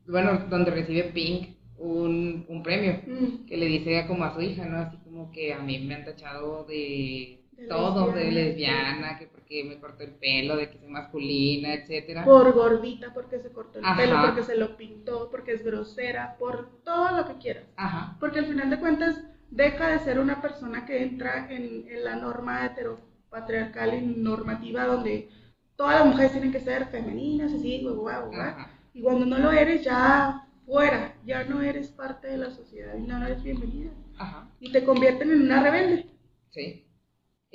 bueno, 0.07 0.47
donde 0.51 0.71
recibe 0.71 1.05
Pink 1.05 1.57
un, 1.79 2.45
un 2.49 2.63
premio, 2.63 3.01
mm. 3.07 3.47
que 3.47 3.57
le 3.57 3.67
dice 3.67 4.05
como 4.07 4.25
a 4.25 4.35
su 4.35 4.43
hija, 4.43 4.67
¿no? 4.67 4.79
Así 4.79 4.99
como 4.99 5.31
que 5.31 5.55
a 5.55 5.61
mí 5.61 5.79
me 5.79 5.95
han 5.95 6.05
tachado 6.05 6.65
de 6.65 7.47
todo, 7.69 8.13
de 8.13 8.31
lesbiana, 8.31 9.19
que 9.19 9.27
porque 9.27 9.65
me 9.65 9.79
cortó 9.79 10.05
el 10.05 10.13
pelo, 10.13 10.57
de 10.57 10.71
que 10.71 10.79
soy 10.79 10.89
masculina, 10.89 11.75
etcétera. 11.75 12.25
Por 12.25 12.53
gordita, 12.53 13.13
porque 13.15 13.39
se 13.39 13.51
cortó 13.51 13.79
el 13.79 13.85
pelo, 13.97 14.21
porque 14.23 14.43
se 14.43 14.57
lo 14.57 14.77
pintó, 14.77 15.31
porque 15.31 15.53
es 15.53 15.65
grosera, 15.65 16.37
por 16.39 16.83
todo 16.83 17.17
lo 17.17 17.27
que 17.27 17.39
quieras. 17.39 17.65
Ajá. 17.77 18.17
Porque 18.21 18.41
al 18.41 18.47
final 18.47 18.71
de 18.71 18.79
cuentas 18.79 19.23
deja 19.51 19.89
de 19.89 19.99
ser 20.01 20.19
una 20.19 20.43
persona 20.43 20.85
que 20.85 21.03
entra 21.03 21.49
en, 21.51 21.87
la 22.05 22.17
norma 22.17 22.67
heteropatriarcal 22.67 23.95
y 23.95 24.07
normativa 24.07 24.85
donde 24.85 25.29
todas 25.77 26.01
las 26.01 26.07
mujeres 26.07 26.33
tienen 26.33 26.53
que 26.53 26.61
ser 26.61 26.87
femeninas, 26.87 27.53
así, 27.53 27.83
guau, 27.83 27.97
guau, 27.97 28.31
guau. 28.31 28.55
Y 28.95 29.03
cuando 29.03 29.27
no 29.27 29.39
lo 29.39 29.53
eres, 29.53 29.85
ya 29.85 30.49
fuera, 30.65 31.15
ya 31.25 31.45
no 31.45 31.63
eres 31.63 31.89
parte 31.89 32.29
de 32.29 32.39
la 32.39 32.51
sociedad 32.51 32.95
y 32.97 33.03
no 33.03 33.25
eres 33.25 33.43
bienvenida. 33.43 33.91
Ajá. 34.19 34.49
Y 34.61 34.73
te 34.73 34.85
convierten 34.85 35.31
en 35.31 35.43
una 35.43 35.63
rebelde. 35.63 36.07
Sí 36.51 36.87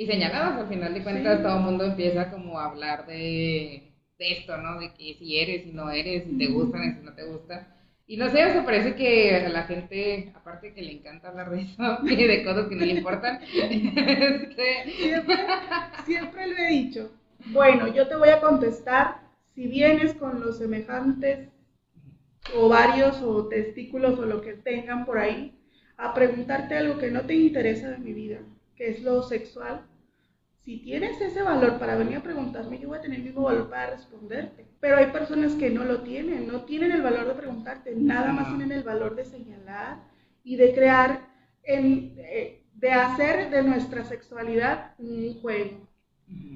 y 0.02 0.08
señalados, 0.08 0.64
al 0.64 0.68
final 0.68 0.94
de 0.96 1.04
cuentas 1.04 1.44
todo 1.44 1.58
el 1.58 1.64
mundo 1.64 1.86
empieza 1.86 2.32
como 2.32 2.60
a 2.60 2.66
hablar 2.66 3.06
de, 3.06 3.94
esto, 4.18 4.58
¿no? 4.58 4.80
De 4.80 4.92
que 4.94 5.16
si 5.20 5.38
eres, 5.38 5.68
y 5.68 5.74
no 5.74 5.92
eres, 5.92 6.24
si 6.24 6.38
te 6.40 6.48
gustan, 6.48 6.98
si 6.98 7.06
no 7.06 7.14
te 7.14 7.24
gusta. 7.26 7.76
Y 8.08 8.18
no 8.18 8.30
sé, 8.30 8.58
o 8.58 8.66
parece 8.66 8.96
que 8.96 9.36
a 9.36 9.50
la 9.50 9.64
gente, 9.64 10.32
aparte 10.36 10.74
que 10.74 10.82
le 10.82 10.94
encanta 10.94 11.30
hablar 11.30 11.52
de 11.52 11.62
eso 11.62 12.00
y 12.04 12.16
de 12.16 12.44
cosas 12.44 12.68
que 12.68 12.76
no 12.76 12.86
le 12.86 12.94
importan, 12.94 13.42
este, 13.54 14.92
siempre, 14.92 15.38
siempre 16.06 16.48
lo 16.48 16.58
he 16.58 16.68
dicho. 16.70 17.12
Bueno, 17.48 17.88
yo 17.88 18.08
te 18.08 18.16
voy 18.16 18.30
a 18.30 18.42
contestar 18.42 19.22
si 19.56 19.68
vienes 19.68 20.14
con 20.14 20.40
los 20.40 20.58
semejantes 20.58 21.50
ovarios 22.56 23.22
o 23.22 23.48
testículos 23.48 24.20
o 24.20 24.26
lo 24.26 24.42
que 24.42 24.54
tengan 24.54 25.06
por 25.06 25.18
ahí 25.18 25.58
a 25.98 26.14
preguntarte 26.14 26.76
algo 26.76 26.98
que 26.98 27.12
no 27.12 27.22
te 27.22 27.36
interesa 27.36 27.90
de 27.90 27.98
mi 27.98 28.14
vida, 28.14 28.40
que 28.76 28.90
es 28.90 29.04
lo 29.04 29.22
sexual, 29.24 29.86
si 30.64 30.78
tienes 30.78 31.20
ese 31.20 31.42
valor 31.42 31.80
para 31.80 31.96
venir 31.96 32.18
a 32.18 32.24
preguntarme, 32.24 32.80
yo 32.80 32.90
voy 32.90 33.00
a 33.00 33.02
tener 33.02 33.20
el 33.20 33.26
mismo 33.26 33.44
valor 33.44 33.70
para 33.70 33.92
responderte. 33.92 34.68
Pero 34.80 34.98
hay 34.98 35.08
personas 35.08 35.54
que 35.54 35.70
no 35.72 35.84
lo 35.84 36.02
tienen, 36.02 36.48
no 36.48 36.66
tienen 36.66 36.92
el 36.92 37.02
valor 37.02 37.28
de 37.28 37.34
preguntarte, 37.34 37.96
nada 37.96 38.32
más 38.32 38.48
tienen 38.48 38.72
el 38.72 38.84
valor 38.84 39.16
de 39.16 39.26
señalar 39.26 40.04
y 40.44 40.56
de 40.56 40.74
crear, 40.74 41.28
en, 41.64 42.16
eh, 42.18 42.64
de 42.76 42.92
hacer 42.92 43.50
de 43.50 43.64
nuestra 43.64 44.04
sexualidad 44.06 44.94
un 45.00 45.40
juego. 45.42 45.91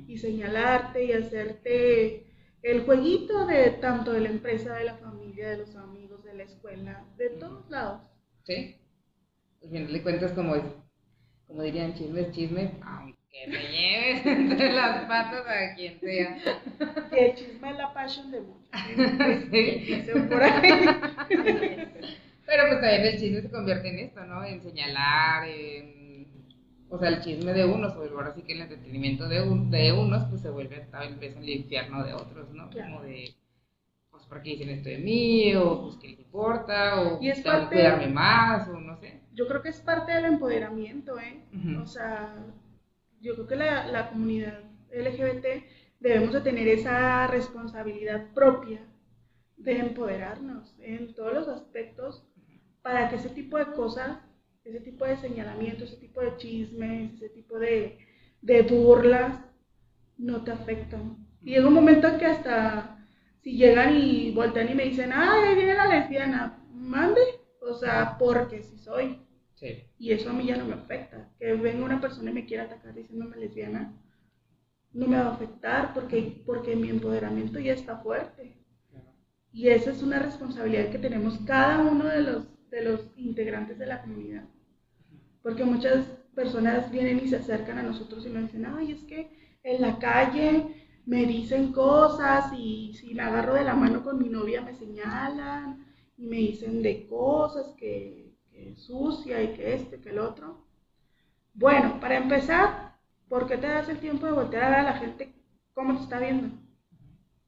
Y 0.08 0.18
señalarte 0.18 1.04
y 1.04 1.12
hacerte 1.12 2.26
el 2.62 2.84
jueguito 2.84 3.46
de 3.46 3.72
tanto 3.72 4.12
de 4.12 4.22
la 4.22 4.30
empresa, 4.30 4.76
de 4.76 4.86
la 4.86 4.96
familia, 4.96 5.50
de 5.50 5.58
los 5.58 5.76
amigos, 5.76 6.24
de 6.24 6.34
la 6.34 6.44
escuela, 6.44 7.06
de 7.18 7.30
todos 7.30 7.70
lados. 7.70 8.02
Sí. 8.44 8.78
Al 9.64 9.70
final 9.70 9.94
le 9.94 10.02
cuentas 10.02 10.32
como, 10.32 10.56
como 11.48 11.62
dirían 11.62 11.94
chismes, 11.96 12.32
chisme, 12.32 12.72
que 13.30 13.52
te 13.52 13.72
lleves 13.72 14.26
entre 14.26 14.74
las 14.74 15.06
patas 15.06 15.46
a 15.48 15.76
quien 15.76 16.00
sea. 16.00 16.38
Que 17.10 17.26
el 17.26 17.36
chisme 17.36 17.72
es 17.72 17.78
la 17.78 17.94
pasión 17.94 18.32
de 18.32 18.42
muchos. 18.42 18.66
Sí. 19.52 20.02
por 20.30 20.44
ahí. 20.44 20.72
Pero 22.46 22.64
pues 22.68 22.82
también 22.82 23.06
el 23.06 23.20
chisme 23.20 23.42
se 23.42 23.50
convierte 23.52 23.90
en 23.90 24.00
esto, 24.00 24.26
¿no? 24.26 24.44
En 24.44 24.62
señalar, 24.62 25.48
en... 25.48 26.05
O 26.90 27.00
sea, 27.00 27.10
el 27.10 27.22
chisme 27.22 27.54
de 27.54 27.66
unos, 27.66 27.96
o 27.96 28.02
ahora 28.02 28.34
sí 28.34 28.44
que 28.44 28.54
el 28.54 28.62
entretenimiento 28.62 29.28
de, 29.28 29.40
de 29.70 29.92
unos, 29.92 30.26
pues 30.30 30.42
se 30.42 30.50
vuelve 30.50 30.88
tal 30.92 31.16
vez 31.16 31.36
el 31.36 31.50
infierno 31.50 32.04
de 32.04 32.14
otros, 32.14 32.50
¿no? 32.52 32.70
Como 32.70 33.02
de, 33.02 33.34
pues, 34.12 34.24
¿por 34.26 34.42
qué 34.42 34.52
dicen 34.52 34.70
esto 34.70 34.90
de 34.90 35.00
mí? 35.00 35.56
O, 35.56 35.84
pues, 35.84 35.98
¿qué 35.98 36.10
les 36.10 36.20
importa? 36.20 37.02
O, 37.02 37.22
y 37.22 37.30
es 37.30 37.44
tengo 37.44 37.62
que 37.70 37.76
cuidarme 37.76 38.08
más, 38.08 38.68
o 38.70 38.80
no 38.80 38.96
sé. 38.98 39.20
Yo 39.34 39.48
creo 39.48 39.62
que 39.62 39.70
es 39.70 39.80
parte 39.82 40.14
del 40.14 40.26
empoderamiento, 40.26 41.20
¿eh? 41.20 41.44
O 41.82 41.86
sea, 41.86 42.36
yo 43.20 43.34
creo 43.34 43.48
que 43.48 43.56
la, 43.56 43.88
la 43.88 44.10
comunidad 44.10 44.60
LGBT 44.92 45.46
debemos 46.00 46.34
de 46.34 46.42
tener 46.42 46.68
esa 46.68 47.28
responsabilidad 47.28 48.32
propia 48.34 48.82
de 49.58 49.80
empoderarnos 49.80 50.76
en 50.80 51.14
todos 51.16 51.34
los 51.34 51.48
aspectos 51.48 52.24
para 52.82 53.10
que 53.10 53.16
ese 53.16 53.30
tipo 53.30 53.58
de 53.58 53.66
cosas, 53.74 54.20
ese 54.66 54.80
tipo 54.80 55.06
de 55.06 55.18
señalamientos, 55.18 55.90
ese 55.90 56.02
tipo 56.02 56.22
de 56.22 56.36
chismes, 56.38 57.14
ese 57.14 57.30
tipo 57.30 57.60
de, 57.60 58.00
de 58.42 58.62
burlas 58.64 59.40
no 60.18 60.44
te 60.44 60.52
afectan. 60.52 61.28
Y 61.42 61.52
llega 61.52 61.68
un 61.68 61.74
momento 61.74 62.08
en 62.08 62.18
que 62.18 62.26
hasta 62.26 63.08
si 63.42 63.56
llegan 63.56 63.96
y 63.96 64.32
voltean 64.32 64.72
y 64.72 64.76
me 64.76 64.86
dicen, 64.86 65.12
ay, 65.14 65.50
ahí 65.50 65.56
viene 65.56 65.76
la 65.76 65.88
lesbiana, 65.88 66.66
mande, 66.74 67.22
o 67.62 67.76
sea, 67.76 68.18
porque 68.18 68.64
si 68.64 68.78
soy. 68.80 69.20
Y 69.98 70.12
eso 70.12 70.30
a 70.32 70.34
mí 70.34 70.48
ya 70.48 70.58
no 70.58 70.66
me 70.66 70.74
afecta. 70.74 71.30
Que 71.40 71.54
venga 71.54 71.86
una 71.86 72.02
persona 72.02 72.32
y 72.32 72.34
me 72.34 72.46
quiera 72.46 72.64
atacar 72.64 72.94
diciéndome 72.94 73.38
lesbiana, 73.38 73.94
no 74.94 75.08
me 75.08 75.18
va 75.18 75.28
a 75.28 75.34
afectar 75.34 75.94
porque, 75.94 76.42
porque 76.46 76.76
mi 76.76 76.90
empoderamiento 76.90 77.60
ya 77.60 77.74
está 77.74 77.98
fuerte. 77.98 78.58
Y 79.52 79.70
esa 79.70 79.92
es 79.92 80.02
una 80.02 80.20
responsabilidad 80.20 80.90
que 80.90 80.98
tenemos 80.98 81.38
cada 81.46 81.80
uno 81.80 82.06
de 82.06 82.22
los, 82.22 82.70
de 82.70 82.82
los 82.82 83.08
integrantes 83.16 83.78
de 83.78 83.86
la 83.86 84.02
comunidad. 84.02 84.44
Porque 85.46 85.64
muchas 85.64 86.08
personas 86.34 86.90
vienen 86.90 87.20
y 87.24 87.28
se 87.28 87.36
acercan 87.36 87.78
a 87.78 87.84
nosotros 87.84 88.26
y 88.26 88.30
nos 88.30 88.46
dicen, 88.46 88.66
ay, 88.66 88.94
es 88.94 89.04
que 89.04 89.30
en 89.62 89.80
la 89.80 90.00
calle 90.00 90.66
me 91.06 91.24
dicen 91.28 91.72
cosas 91.72 92.52
y 92.58 92.96
si 92.96 93.14
me 93.14 93.22
agarro 93.22 93.54
de 93.54 93.64
la 93.64 93.76
mano 93.76 94.04
con 94.04 94.18
mi 94.18 94.28
novia 94.28 94.62
me 94.62 94.74
señalan 94.74 95.86
y 96.18 96.26
me 96.26 96.38
dicen 96.38 96.82
de 96.82 97.06
cosas 97.06 97.76
que 97.78 98.34
sucia 98.76 99.44
y 99.44 99.54
que 99.54 99.76
este, 99.76 100.02
que 100.02 100.10
el 100.10 100.18
otro. 100.18 100.66
Bueno, 101.54 102.00
para 102.00 102.18
empezar, 102.18 102.98
¿por 103.30 103.46
qué 103.46 103.58
te 103.58 103.68
das 103.68 103.88
el 103.88 104.00
tiempo 104.00 104.26
de 104.26 104.32
voltear 104.32 104.64
a 104.64 104.70
ver 104.70 104.80
a 104.80 104.84
la 104.84 104.98
gente 104.98 105.32
cómo 105.76 105.96
te 105.96 106.06
está 106.06 106.18
viendo? 106.18 106.58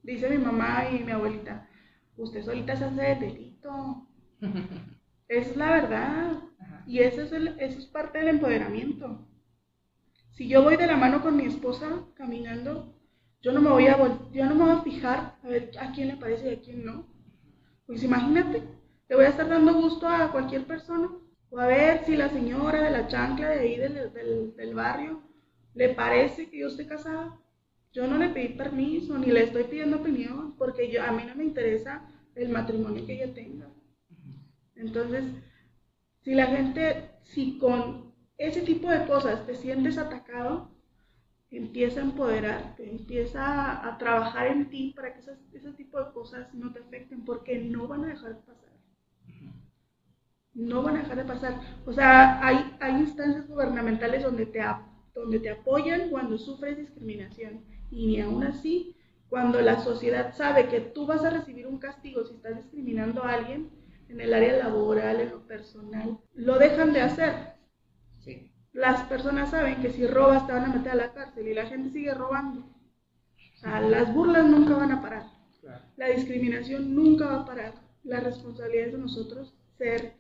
Dice 0.04 0.30
mi 0.30 0.38
mamá 0.38 0.88
y 0.92 1.04
mi 1.04 1.14
abuelita, 1.14 1.68
usted 2.16 2.44
solita 2.46 2.76
se 2.76 2.86
hace 2.86 3.02
de 3.02 3.16
delito. 3.16 4.08
Es 5.30 5.58
la 5.58 5.72
verdad. 5.72 6.47
Y 6.88 7.00
eso 7.00 7.22
es, 7.22 7.32
eso 7.34 7.80
es 7.80 7.86
parte 7.86 8.20
del 8.20 8.30
empoderamiento. 8.30 9.28
Si 10.32 10.48
yo 10.48 10.64
voy 10.64 10.78
de 10.78 10.88
la 10.88 10.96
mano 10.96 11.22
con 11.22 11.36
mi 11.36 11.46
esposa 11.46 12.06
caminando, 12.16 12.96
yo 13.42 13.52
no 13.52 13.62
me 13.62 13.70
voy 13.70 13.88
a, 13.88 13.98
yo 14.32 14.46
no 14.46 14.56
me 14.56 14.64
voy 14.64 14.72
a 14.72 14.82
fijar 14.84 15.38
a 15.44 15.48
ver 15.48 15.72
a 15.80 15.92
quién 15.92 16.08
le 16.08 16.16
parece 16.16 16.50
y 16.50 16.54
a 16.54 16.62
quién 16.62 16.86
no. 16.86 17.06
Pues 17.86 18.04
imagínate, 18.04 18.64
le 19.10 19.16
voy 19.16 19.26
a 19.26 19.30
estar 19.30 19.50
dando 19.50 19.74
gusto 19.74 20.08
a 20.08 20.32
cualquier 20.32 20.66
persona. 20.66 21.10
O 21.50 21.60
a 21.60 21.68
ver 21.68 22.06
si 22.06 22.16
la 22.16 22.30
señora 22.30 22.84
de 22.84 22.92
la 22.92 23.08
chancla 23.08 23.50
de 23.50 23.60
ahí 23.60 23.78
del, 23.78 24.74
barrio 24.76 25.22
le 25.74 25.90
parece 25.90 26.50
que 26.50 26.60
yo 26.60 26.68
esté 26.68 26.88
casada. 26.88 27.38
Yo 27.92 28.08
no 28.08 28.18
le 28.18 28.30
pedí 28.30 28.50
permiso 28.50 29.18
ni 29.18 29.28
le 29.28 29.44
estoy 29.44 29.64
pidiendo 29.64 29.98
opinión 29.98 30.56
porque 30.58 30.92
yo, 30.92 31.04
a 31.04 31.12
mí 31.12 31.24
no 31.26 31.36
me 31.36 31.46
interesa 31.46 32.08
el 32.36 32.50
matrimonio 32.50 33.06
que 33.06 33.24
ella 33.24 33.34
tenga. 33.34 33.68
Entonces, 34.76 35.24
si 36.28 36.36
la 36.36 36.48
gente, 36.48 37.10
si 37.24 37.58
con 37.58 38.14
ese 38.38 38.62
tipo 38.64 38.90
de 38.90 39.06
cosas 39.06 39.46
te 39.46 39.56
sientes 39.56 39.98
atacado, 39.98 40.70
empieza 41.50 42.02
a 42.02 42.04
empoderarte, 42.04 42.90
empieza 42.90 43.88
a, 43.88 43.98
trabajar 43.98 44.48
en 44.48 44.70
ti 44.70 44.92
para 44.94 45.14
que 45.14 45.22
ese 45.22 45.72
tipo 45.78 46.04
de 46.04 46.12
cosas 46.12 46.54
no 46.54 46.74
te 46.74 46.80
afecten 46.80 47.24
porque 47.24 47.60
no 47.60 47.88
van 47.88 48.04
a 48.04 48.08
dejar 48.08 48.36
de 48.36 48.42
pasar 48.42 48.74
no 50.54 50.84
van 50.84 50.98
a 50.98 51.04
dejar 51.04 51.16
de 51.16 51.24
pasar. 51.24 51.62
O 51.86 51.94
sea, 51.94 52.46
hay, 52.46 52.76
hay 52.82 52.96
instancias 52.96 53.48
gubernamentales 53.48 54.24
donde 54.24 54.48
te, 54.48 54.60
donde 55.16 55.40
te 55.40 55.52
apoyan 55.52 56.10
cuando 56.10 56.38
sufres 56.38 56.78
discriminación. 56.78 57.64
Y 57.90 58.08
ni 58.08 58.20
aún 58.20 58.44
así, 58.44 58.98
cuando 59.30 59.62
la 59.62 59.80
sociedad 59.80 60.36
sabe 60.36 60.68
que 60.68 60.82
tú 60.82 61.06
vas 61.06 61.24
a 61.24 61.30
recibir 61.30 61.68
un 61.68 61.78
castigo 61.78 62.26
si 62.26 62.34
estás 62.34 62.58
discriminando 62.58 63.24
a 63.24 63.36
alguien, 63.36 63.77
en 64.10 64.22
el 64.22 64.34
área 64.34 64.58
laboral, 64.58 65.22
en 65.22 65.30
lo 65.30 65.46
personal, 65.48 66.20
lo 66.34 66.58
dejan 66.58 66.94
de 66.94 67.02
hacer. 67.02 67.34
Sí. 68.20 68.52
Las 68.74 69.04
personas 69.04 69.52
saben 69.52 69.82
que 69.82 69.92
si 69.92 70.08
robas 70.08 70.46
te 70.48 70.54
van 70.54 70.66
a 70.66 70.74
meter 70.74 70.92
a 70.92 70.96
la 70.96 71.14
cárcel 71.14 71.48
y 71.48 71.54
la 71.54 71.66
gente 71.66 71.92
sigue 71.92 72.14
robando. 72.14 72.62
O 72.62 73.60
sea, 73.60 73.82
las 73.82 74.14
burlas 74.14 74.46
nunca 74.46 74.76
van 74.76 74.92
a 74.92 75.02
parar. 75.02 75.24
Claro. 75.62 75.84
La 75.98 76.08
discriminación 76.10 76.94
nunca 76.96 77.26
va 77.26 77.42
a 77.42 77.46
parar. 77.46 77.74
La 78.04 78.20
responsabilidad 78.20 78.88
es 78.88 78.94
de 78.94 79.00
nosotros 79.00 79.54
ser 79.78 80.14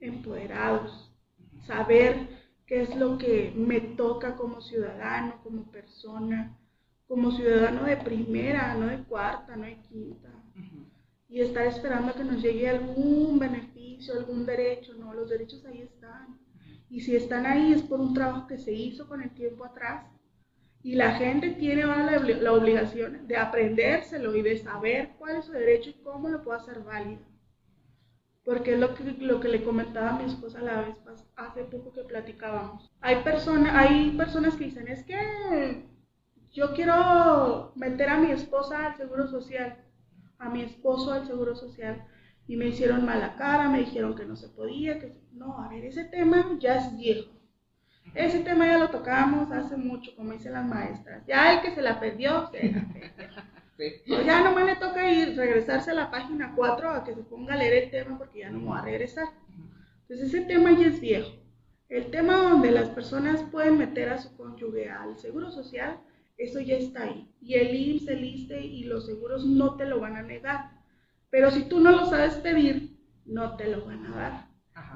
empoderados, 0.00 1.12
saber 1.66 2.28
qué 2.66 2.82
es 2.82 2.96
lo 2.96 3.18
que 3.18 3.52
me 3.56 3.80
toca 3.80 4.36
como 4.36 4.60
ciudadano, 4.60 5.40
como 5.42 5.70
persona, 5.70 6.56
como 7.06 7.32
ciudadano 7.32 7.84
de 7.84 7.96
primera, 7.96 8.74
no 8.74 8.86
de 8.86 9.02
cuarta, 9.04 9.56
no 9.56 9.64
de 9.64 9.80
quinta. 9.82 10.28
Y 11.28 11.40
estar 11.40 11.66
esperando 11.66 12.10
a 12.10 12.14
que 12.14 12.24
nos 12.24 12.42
llegue 12.42 12.68
algún 12.68 13.38
beneficio, 13.38 14.14
algún 14.14 14.46
derecho. 14.46 14.94
No, 14.94 15.12
los 15.12 15.28
derechos 15.28 15.64
ahí 15.66 15.82
están. 15.82 16.38
Y 16.88 17.00
si 17.00 17.14
están 17.16 17.44
ahí 17.44 17.72
es 17.72 17.82
por 17.82 18.00
un 18.00 18.14
trabajo 18.14 18.46
que 18.46 18.58
se 18.58 18.72
hizo 18.72 19.06
con 19.06 19.22
el 19.22 19.34
tiempo 19.34 19.64
atrás. 19.64 20.06
Y 20.82 20.94
la 20.94 21.16
gente 21.16 21.50
tiene 21.50 21.82
ahora 21.82 22.04
la, 22.04 22.18
la 22.18 22.52
obligación 22.52 23.26
de 23.26 23.36
aprendérselo 23.36 24.34
y 24.34 24.42
de 24.42 24.56
saber 24.58 25.10
cuál 25.18 25.36
es 25.36 25.44
su 25.44 25.52
derecho 25.52 25.90
y 25.90 26.02
cómo 26.02 26.28
lo 26.28 26.42
puede 26.42 26.60
hacer 26.60 26.80
válido 26.80 27.28
porque 28.48 28.72
es 28.72 28.80
lo 28.80 28.94
que, 28.94 29.04
lo 29.04 29.40
que 29.40 29.48
le 29.48 29.62
comentaba 29.62 30.08
a 30.08 30.18
mi 30.18 30.24
esposa 30.24 30.62
la 30.62 30.80
vez 30.80 30.96
hace 31.36 31.64
poco 31.64 31.92
que 31.92 32.02
platicábamos. 32.04 32.90
Hay, 33.02 33.22
personas 33.22 33.74
hay 33.74 34.12
personas 34.12 34.56
que 34.56 34.64
dicen, 34.64 34.88
es 34.88 35.04
que 35.04 35.84
yo 36.52 36.72
quiero 36.72 37.72
meter 37.76 38.08
a 38.08 38.16
mi 38.16 38.30
esposa 38.30 38.86
al 38.86 38.96
seguro 38.96 39.28
social, 39.28 39.76
a 40.38 40.48
mi 40.48 40.62
esposo 40.62 41.12
al 41.12 41.26
seguro 41.26 41.56
social, 41.56 42.06
y 42.46 42.56
me 42.56 42.66
hicieron 42.66 43.04
mala 43.04 43.36
cara, 43.36 43.68
me 43.68 43.80
dijeron 43.80 44.16
que 44.16 44.24
no 44.24 44.36
se 44.36 44.48
podía, 44.48 44.98
que 44.98 45.14
no, 45.32 45.58
a 45.58 45.68
ver, 45.68 45.84
ese 45.84 46.04
tema 46.04 46.56
ya 46.58 46.76
es 46.76 46.96
viejo. 46.96 47.30
Ese 48.14 48.40
tema 48.40 48.66
ya 48.66 48.78
lo 48.78 48.88
tocábamos 48.88 49.52
hace 49.52 49.76
mucho, 49.76 50.16
como 50.16 50.32
dicen 50.32 50.54
las 50.54 50.66
maestras. 50.66 51.26
Ya 51.26 51.54
el 51.54 51.60
que 51.60 51.74
se 51.74 51.82
la 51.82 52.00
perdió, 52.00 52.48
se 52.50 52.72
la 52.72 52.86
perdió. 52.92 53.42
Pues 53.76 54.02
ya 54.26 54.42
nomás 54.42 54.66
le 54.66 54.74
toca 54.74 55.08
ir, 55.08 55.36
regresarse 55.36 55.92
a 55.92 55.94
la 55.94 56.10
página 56.10 56.52
4 56.56 56.90
a 56.90 57.04
que 57.04 57.14
se 57.14 57.22
ponga 57.22 57.54
a 57.54 57.56
leer 57.56 57.84
el 57.84 57.90
tema 57.92 58.18
porque 58.18 58.40
ya 58.40 58.50
no 58.50 58.58
me 58.58 58.70
va 58.70 58.80
a 58.80 58.84
regresar. 58.84 59.28
Entonces 60.02 60.34
ese 60.34 60.40
tema 60.46 60.72
ya 60.72 60.88
es 60.88 61.00
viejo. 61.00 61.30
El 61.88 62.10
tema 62.10 62.38
donde 62.38 62.72
las 62.72 62.88
personas 62.88 63.42
pueden 63.52 63.78
meter 63.78 64.08
a 64.08 64.18
su 64.18 64.36
cónyuge 64.36 64.90
al 64.90 65.16
seguro 65.16 65.52
social, 65.52 66.00
eso 66.38 66.60
ya 66.60 66.76
está 66.76 67.02
ahí. 67.02 67.30
Y 67.40 67.54
el 67.54 67.74
IMSS, 67.74 68.08
el 68.08 68.24
ISTE 68.24 68.64
y 68.64 68.84
los 68.84 69.06
seguros 69.06 69.44
no 69.44 69.76
te 69.76 69.84
lo 69.84 70.00
van 70.00 70.16
a 70.16 70.22
negar. 70.22 70.70
Pero 71.30 71.50
si 71.50 71.64
tú 71.64 71.80
no 71.80 71.90
lo 71.90 72.06
sabes 72.06 72.34
pedir, 72.36 72.96
no 73.26 73.56
te 73.56 73.68
lo 73.68 73.84
van 73.84 74.06
a 74.06 74.16
dar. 74.16 74.48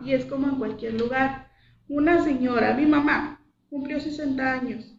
Y 0.04 0.14
es 0.14 0.25
como 0.25 0.49
en 0.49 0.56
cualquier 0.56 0.94
lugar. 0.94 1.50
Una 1.88 2.25
señora, 2.25 2.75
mi 2.75 2.87
mamá, 2.87 3.44
cumplió 3.68 4.00
60 4.00 4.52
años. 4.52 4.96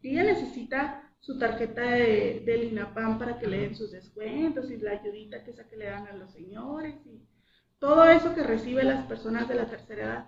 Y 0.00 0.10
ella 0.10 0.24
necesita 0.24 1.12
su 1.20 1.38
tarjeta 1.38 1.82
de, 1.82 2.42
del 2.44 2.64
INAPAM 2.64 3.18
para 3.18 3.38
que 3.38 3.46
le 3.46 3.60
den 3.60 3.76
sus 3.76 3.92
descuentos 3.92 4.70
y 4.70 4.78
la 4.78 4.92
ayudita 4.92 5.44
que 5.44 5.50
esa 5.50 5.68
que 5.68 5.76
le 5.76 5.86
dan 5.86 6.06
a 6.06 6.14
los 6.14 6.32
señores 6.32 6.96
y 7.06 7.22
todo 7.78 8.04
eso 8.04 8.34
que 8.34 8.42
reciben 8.42 8.88
las 8.88 9.06
personas 9.06 9.48
de 9.48 9.54
la 9.56 9.66
tercera 9.66 10.02
edad. 10.02 10.26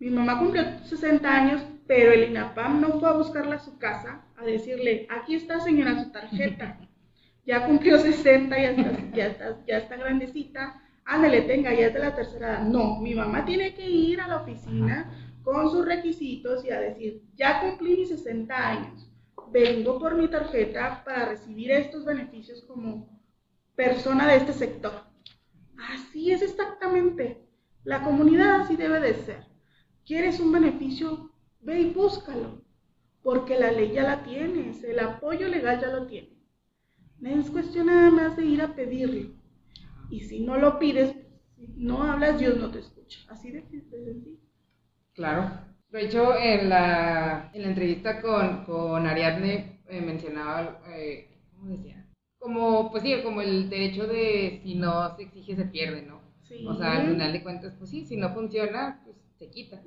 Mi 0.00 0.10
mamá 0.10 0.40
cumplió 0.40 0.64
60 0.84 1.32
años, 1.32 1.62
pero 1.86 2.12
el 2.12 2.30
INAPAM 2.30 2.80
no 2.80 2.98
fue 2.98 3.08
a 3.08 3.12
buscarla 3.12 3.56
a 3.56 3.60
su 3.60 3.78
casa 3.78 4.24
a 4.36 4.44
decirle, 4.44 5.06
aquí 5.10 5.36
está 5.36 5.60
señora 5.60 6.02
su 6.02 6.10
tarjeta, 6.10 6.80
ya 7.46 7.66
cumplió 7.66 7.98
60, 7.98 8.58
ya 8.58 8.70
está, 8.70 9.14
ya 9.14 9.26
está, 9.26 9.58
ya 9.66 9.78
está 9.78 9.96
grandecita, 9.96 10.82
ándale, 11.04 11.42
tenga, 11.42 11.72
ya 11.72 11.86
es 11.86 11.94
de 11.94 12.00
la 12.00 12.16
tercera 12.16 12.48
edad. 12.48 12.62
No, 12.62 12.98
mi 13.00 13.14
mamá 13.14 13.44
tiene 13.44 13.74
que 13.74 13.88
ir 13.88 14.20
a 14.20 14.26
la 14.26 14.38
oficina 14.38 15.12
con 15.42 15.70
sus 15.70 15.84
requisitos 15.86 16.64
y 16.64 16.70
a 16.70 16.80
decir, 16.80 17.22
ya 17.36 17.60
cumplí 17.60 17.96
mis 17.96 18.08
60 18.08 18.68
años 18.68 19.10
vengo 19.52 19.98
por 19.98 20.14
mi 20.14 20.28
tarjeta 20.28 21.02
para 21.04 21.26
recibir 21.26 21.70
estos 21.70 22.04
beneficios 22.04 22.62
como 22.62 23.20
persona 23.74 24.28
de 24.28 24.36
este 24.36 24.52
sector. 24.52 24.92
Así 25.92 26.32
es 26.32 26.42
exactamente. 26.42 27.46
La 27.84 28.02
comunidad 28.02 28.60
así 28.60 28.76
debe 28.76 29.00
de 29.00 29.14
ser. 29.14 29.49
¿Quieres 30.10 30.40
un 30.40 30.50
beneficio? 30.50 31.30
Ve 31.60 31.82
y 31.82 31.90
búscalo, 31.90 32.64
porque 33.22 33.56
la 33.56 33.70
ley 33.70 33.92
ya 33.92 34.02
la 34.02 34.24
tienes, 34.24 34.82
el 34.82 34.98
apoyo 34.98 35.46
legal 35.46 35.80
ya 35.80 35.86
lo 35.86 36.08
tienes. 36.08 36.32
Es 37.22 37.48
cuestión 37.48 37.86
nada 37.86 38.10
más 38.10 38.36
de 38.36 38.44
ir 38.44 38.60
a 38.60 38.74
pedirlo. 38.74 39.30
Y 40.10 40.18
si 40.22 40.40
no 40.40 40.56
lo 40.56 40.80
pides, 40.80 41.14
no 41.76 42.02
hablas, 42.02 42.40
Dios 42.40 42.56
no 42.56 42.72
te 42.72 42.80
escucha. 42.80 43.20
Así 43.28 43.52
de, 43.52 43.62
sencillo. 43.62 44.36
Claro. 45.12 45.48
De 45.92 46.06
hecho, 46.06 46.36
en 46.36 46.68
la, 46.68 47.52
en 47.54 47.62
la 47.62 47.68
entrevista 47.68 48.20
con, 48.20 48.64
con 48.64 49.06
Ariadne 49.06 49.80
eh, 49.86 50.00
mencionaba, 50.00 50.82
eh, 50.88 51.28
¿cómo 51.52 51.70
decía? 51.70 52.04
Como, 52.36 52.90
pues 52.90 53.04
sí, 53.04 53.14
como 53.22 53.42
el 53.42 53.70
derecho 53.70 54.08
de 54.08 54.58
si 54.64 54.74
no 54.74 55.14
se 55.14 55.22
exige 55.22 55.54
se 55.54 55.66
pierde, 55.66 56.02
¿no? 56.02 56.20
Sí. 56.42 56.66
O 56.66 56.74
sea, 56.74 56.96
al 56.96 57.12
final 57.12 57.32
de 57.32 57.44
cuentas, 57.44 57.76
pues 57.78 57.90
sí, 57.90 58.04
si 58.06 58.16
no 58.16 58.34
funciona, 58.34 59.02
pues 59.04 59.19
se 59.40 59.50
quita. 59.50 59.80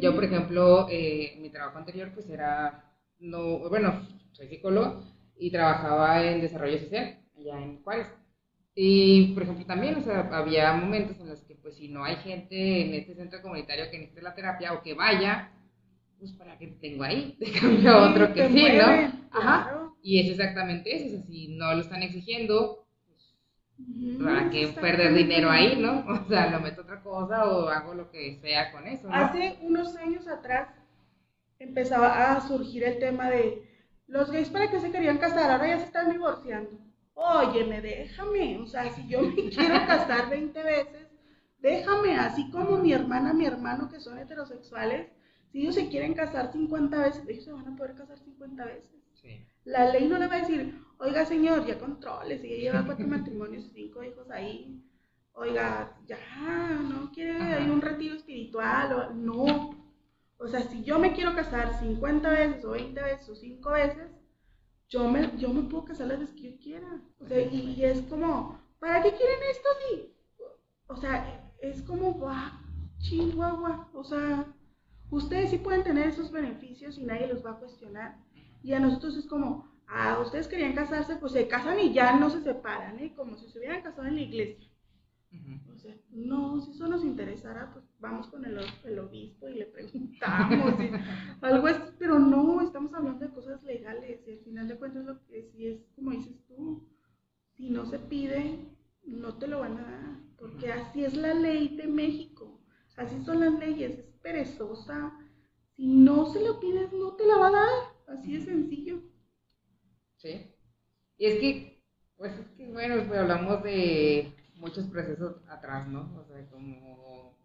Yo, 0.00 0.14
por 0.14 0.24
ejemplo, 0.24 0.88
eh, 0.90 1.36
mi 1.38 1.50
trabajo 1.50 1.76
anterior, 1.76 2.10
pues 2.14 2.26
era, 2.30 2.90
no, 3.18 3.68
bueno, 3.68 4.00
soy 4.32 4.48
psicólogo 4.48 5.04
y 5.38 5.50
trabajaba 5.50 6.24
en 6.24 6.40
desarrollo 6.40 6.78
social 6.78 7.18
allá 7.36 7.60
en 7.60 7.82
Juárez. 7.82 8.06
Y, 8.74 9.34
por 9.34 9.42
ejemplo, 9.42 9.66
también, 9.66 9.96
o 9.96 10.00
sea, 10.00 10.20
había 10.32 10.72
momentos 10.72 11.20
en 11.20 11.28
los 11.28 11.42
que, 11.42 11.54
pues, 11.54 11.76
si 11.76 11.88
no 11.88 12.02
hay 12.02 12.16
gente 12.16 12.80
en 12.80 12.94
este 12.94 13.14
centro 13.14 13.42
comunitario 13.42 13.90
que 13.90 13.98
necesite 13.98 14.22
la 14.22 14.34
terapia 14.34 14.72
o 14.72 14.82
que 14.82 14.94
vaya, 14.94 15.52
pues, 16.18 16.32
¿para 16.32 16.56
qué 16.56 16.68
tengo 16.80 17.04
ahí? 17.04 17.36
Te 17.38 17.52
cambio 17.52 17.90
a 17.90 18.10
otro 18.10 18.32
que 18.32 18.48
sí, 18.48 18.64
¿no? 18.72 19.28
Ajá. 19.32 19.92
Y 20.02 20.18
es 20.20 20.30
exactamente 20.30 20.96
eso, 20.96 21.06
o 21.08 21.10
sea, 21.10 21.26
si 21.26 21.48
no 21.48 21.74
lo 21.74 21.82
están 21.82 22.02
exigiendo, 22.02 22.83
¿para 24.22 24.50
qué 24.50 24.68
perder 24.80 25.14
dinero 25.14 25.50
ahí, 25.50 25.76
no? 25.80 26.04
O 26.24 26.28
sea, 26.28 26.50
lo 26.50 26.60
meto 26.60 26.82
otra 26.82 27.02
cosa 27.02 27.44
o 27.44 27.68
hago 27.68 27.94
lo 27.94 28.10
que 28.10 28.38
sea 28.40 28.72
con 28.72 28.86
eso, 28.86 29.08
¿no? 29.08 29.14
Hace 29.14 29.58
unos 29.62 29.96
años 29.96 30.26
atrás 30.28 30.68
empezaba 31.58 32.32
a 32.32 32.40
surgir 32.40 32.84
el 32.84 32.98
tema 32.98 33.30
de 33.30 33.68
los 34.06 34.30
gays 34.30 34.50
para 34.50 34.70
qué 34.70 34.80
se 34.80 34.90
querían 34.90 35.18
casar, 35.18 35.50
ahora 35.50 35.68
ya 35.68 35.78
se 35.78 35.86
están 35.86 36.10
divorciando 36.10 36.84
óyeme, 37.14 37.80
déjame, 37.80 38.58
o 38.58 38.66
sea, 38.66 38.92
si 38.92 39.06
yo 39.08 39.22
me 39.22 39.34
quiero 39.50 39.86
casar 39.86 40.28
20 40.28 40.62
veces, 40.62 41.08
déjame, 41.60 42.16
así 42.16 42.50
como 42.50 42.76
mi 42.76 42.92
hermana, 42.92 43.32
mi 43.32 43.46
hermano 43.46 43.88
que 43.88 44.00
son 44.00 44.18
heterosexuales, 44.18 45.08
si 45.50 45.62
ellos 45.62 45.76
se 45.76 45.88
quieren 45.88 46.14
casar 46.14 46.52
50 46.52 46.98
veces, 46.98 47.24
ellos 47.28 47.44
se 47.44 47.52
van 47.52 47.68
a 47.68 47.76
poder 47.76 47.94
casar 47.94 48.18
50 48.18 48.64
veces. 48.64 48.90
La 49.64 49.90
ley 49.90 50.06
no 50.08 50.18
le 50.18 50.26
va 50.26 50.34
a 50.34 50.40
decir, 50.40 50.83
oiga 50.98 51.24
señor, 51.24 51.66
ya 51.66 51.78
controles, 51.78 52.40
si 52.40 52.48
ya 52.48 52.56
lleva 52.56 52.86
cuatro 52.86 53.06
matrimonios, 53.06 53.70
cinco 53.74 54.02
hijos 54.02 54.30
ahí, 54.30 54.82
oiga, 55.34 55.96
ya, 56.06 56.18
no 56.82 57.10
quiere, 57.12 57.36
hay 57.40 57.68
un 57.68 57.80
retiro 57.80 58.14
espiritual, 58.14 58.92
o, 58.92 59.14
no. 59.14 59.84
O 60.38 60.48
sea, 60.48 60.62
si 60.62 60.82
yo 60.84 60.98
me 60.98 61.12
quiero 61.12 61.34
casar 61.34 61.78
50 61.78 62.28
veces 62.30 62.64
o 62.64 62.70
20 62.70 63.02
veces 63.02 63.28
o 63.28 63.34
5 63.34 63.70
veces, 63.70 64.10
yo 64.88 65.08
me, 65.08 65.36
yo 65.38 65.48
me 65.48 65.62
puedo 65.62 65.86
casar 65.86 66.08
las 66.08 66.20
veces 66.20 66.34
que 66.34 66.52
yo 66.52 66.58
quiera. 66.58 67.00
O 67.18 67.26
sea, 67.26 67.40
y, 67.40 67.82
es 67.84 68.02
como, 68.02 68.60
¿para 68.78 69.02
qué 69.02 69.12
quieren 69.12 69.38
esto 69.50 69.68
así? 69.76 70.14
O 70.86 70.96
sea, 70.96 71.50
es 71.60 71.82
como, 71.82 72.12
guau, 72.12 72.50
chihuahua. 72.98 73.88
O 73.94 74.04
sea, 74.04 74.46
ustedes 75.10 75.50
sí 75.50 75.58
pueden 75.58 75.82
tener 75.82 76.08
esos 76.08 76.30
beneficios 76.30 76.98
y 76.98 77.04
nadie 77.04 77.28
los 77.28 77.44
va 77.44 77.52
a 77.52 77.58
cuestionar. 77.58 78.18
Y 78.62 78.72
a 78.72 78.80
nosotros 78.80 79.16
es 79.16 79.26
como, 79.26 79.73
ah, 79.88 80.18
ustedes 80.20 80.48
querían 80.48 80.74
casarse, 80.74 81.16
pues 81.16 81.32
se 81.32 81.48
casan 81.48 81.78
y 81.80 81.92
ya 81.92 82.18
no 82.18 82.30
se 82.30 82.42
separan, 82.42 82.98
¿eh? 82.98 83.12
Como 83.16 83.36
si 83.36 83.48
se 83.48 83.58
hubieran 83.58 83.82
casado 83.82 84.08
en 84.08 84.16
la 84.16 84.22
iglesia. 84.22 84.68
O 85.72 85.76
sea, 85.76 85.96
no, 86.10 86.60
si 86.60 86.70
eso 86.70 86.86
nos 86.86 87.02
interesara, 87.02 87.72
pues 87.72 87.84
vamos 87.98 88.28
con 88.28 88.44
el, 88.44 88.58
el 88.84 88.98
obispo 89.00 89.48
y 89.48 89.54
le 89.54 89.66
preguntamos, 89.66 90.74
algo 91.40 91.68
es, 91.68 91.76
pero 91.98 92.18
no, 92.20 92.60
estamos 92.60 92.94
hablando 92.94 93.26
de 93.26 93.32
cosas 93.32 93.62
legales 93.64 94.20
y 94.26 94.30
al 94.30 94.38
final 94.38 94.68
de 94.68 94.76
cuentas 94.76 95.04
lo 95.04 95.24
que 95.26 95.50
si 95.50 95.66
es 95.66 95.80
como 95.96 96.12
dices 96.12 96.36
tú, 96.46 96.88
si 97.56 97.68
no 97.68 97.84
se 97.86 97.98
pide, 97.98 98.60
no 99.04 99.34
te 99.34 99.48
lo 99.48 99.60
van 99.60 99.78
a 99.78 99.82
dar, 99.82 100.20
porque 100.38 100.72
así 100.72 101.04
es 101.04 101.14
la 101.16 101.34
ley 101.34 101.76
de 101.76 101.88
México, 101.88 102.60
así 102.96 103.20
son 103.24 103.40
las 103.40 103.58
leyes, 103.58 103.98
es 103.98 104.06
perezosa, 104.22 105.12
si 105.76 105.86
no 105.86 106.26
se 106.26 106.44
lo 106.44 106.60
pides, 106.60 106.92
no 106.92 107.14
te 107.14 107.26
la 107.26 107.38
va 107.38 107.48
a 107.48 107.52
dar, 107.52 108.18
así 108.18 108.34
de 108.34 108.44
sencillo. 108.44 109.02
Sí, 110.24 110.50
y 111.18 111.26
es 111.26 111.34
que, 111.38 111.82
pues 112.16 112.32
es 112.32 112.46
que, 112.56 112.66
bueno, 112.72 113.04
pues 113.06 113.20
hablamos 113.20 113.62
de 113.62 114.32
muchos 114.56 114.86
procesos 114.86 115.36
atrás, 115.50 115.86
¿no? 115.86 116.00
O 116.18 116.24
sea, 116.24 116.46
como, 116.50 117.36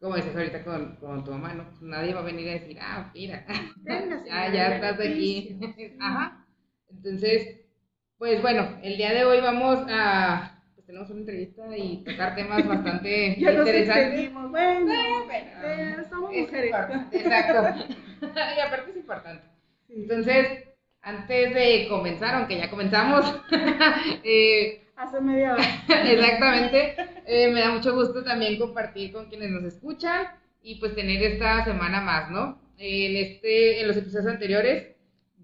como 0.00 0.16
dices 0.16 0.34
ahorita 0.34 0.64
con, 0.64 0.96
con 0.96 1.24
tu 1.24 1.30
mamá, 1.30 1.54
¿no? 1.54 1.70
Nadie 1.82 2.12
va 2.12 2.20
a 2.20 2.24
venir 2.24 2.48
a 2.48 2.52
decir, 2.54 2.78
ah, 2.80 3.12
mira, 3.14 3.46
ya, 4.26 4.52
ya 4.52 4.74
estás 4.74 4.98
aquí. 4.98 5.56
Ajá. 6.00 6.44
Entonces, 6.90 7.60
pues 8.18 8.42
bueno, 8.42 8.76
el 8.82 8.96
día 8.96 9.12
de 9.14 9.24
hoy 9.24 9.40
vamos 9.40 9.86
a 9.88 10.60
pues 10.74 10.86
tenemos 10.86 11.08
una 11.10 11.20
entrevista 11.20 11.76
y 11.78 12.02
tocar 12.02 12.34
temas 12.34 12.66
bastante 12.68 13.36
Ya 13.38 13.52
nos 13.52 13.66
interesantes. 13.68 14.06
extendimos, 14.06 14.50
bueno, 14.50 15.24
bueno, 15.26 15.50
eh, 15.62 15.96
somos 16.10 16.30
Es 16.34 16.40
mujeres. 16.46 16.74
Exacto. 17.12 17.94
y 18.20 18.60
aparte 18.60 18.90
es 18.90 18.96
importante. 18.96 19.44
Entonces, 19.88 20.64
antes 21.04 21.54
de 21.54 21.86
comenzar, 21.88 22.34
aunque 22.34 22.58
ya 22.58 22.70
comenzamos, 22.70 23.40
eh, 24.24 24.80
Hace 24.96 25.20
media 25.20 25.54
hora. 25.54 25.64
exactamente, 26.04 26.96
eh, 27.26 27.50
me 27.50 27.60
da 27.60 27.70
mucho 27.72 27.94
gusto 27.94 28.22
también 28.22 28.58
compartir 28.58 29.12
con 29.12 29.26
quienes 29.26 29.50
nos 29.50 29.64
escuchan 29.64 30.28
y 30.62 30.76
pues 30.76 30.94
tener 30.94 31.22
esta 31.22 31.64
semana 31.64 32.00
más, 32.00 32.30
¿no? 32.30 32.60
En, 32.78 33.16
este, 33.16 33.80
en 33.80 33.88
los 33.88 33.96
episodios 33.96 34.26
anteriores, 34.26 34.94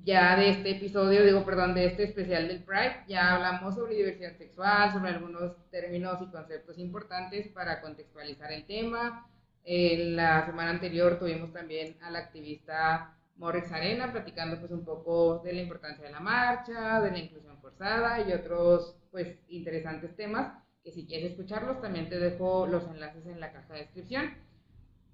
ya 0.05 0.37
de 0.37 0.51
este 0.51 0.71
episodio, 0.71 1.25
digo, 1.25 1.45
perdón, 1.45 1.75
de 1.75 1.87
este 1.87 2.05
especial 2.05 2.49
del 2.49 2.63
Pride, 2.63 3.05
ya 3.09 3.35
hablamos 3.35 3.75
sobre 3.75 3.97
diversidad 3.97 4.37
sexual, 4.39 4.93
sobre 4.93 5.11
algunos 5.11 5.53
términos 5.71 6.19
y 6.23 6.31
conceptos 6.31 6.79
importantes 6.79 7.49
para 7.49 7.81
contextualizar 7.81 8.53
el 8.53 8.65
tema. 8.67 9.27
En 9.65 10.17
la 10.17 10.47
semana 10.47 10.71
anterior 10.71 11.19
tuvimos 11.19 11.53
también 11.53 11.97
a 12.03 12.11
la 12.11 12.21
activista 12.21 13.15
Morrex 13.41 13.73
Arena 13.73 14.13
platicando 14.13 14.61
pues 14.61 14.71
un 14.71 14.85
poco 14.85 15.39
de 15.43 15.55
la 15.55 15.63
importancia 15.63 16.05
de 16.05 16.13
la 16.13 16.21
marcha, 16.21 17.01
de 17.01 17.11
la 17.11 17.19
inclusión 17.19 17.59
forzada 17.63 18.21
y 18.21 18.35
otros 18.35 18.97
pues 19.11 19.39
interesantes 19.49 20.15
temas 20.15 20.53
que 20.85 20.93
si 20.93 21.07
quieres 21.07 21.33
escucharlos 21.33 21.81
también 21.81 22.11
te 22.11 22.19
dejo 22.19 22.67
los 22.67 22.87
enlaces 22.89 23.27
en 23.27 23.41
la 23.41 23.51
caja 23.51 23.73
de 23.73 23.81
descripción. 23.81 24.35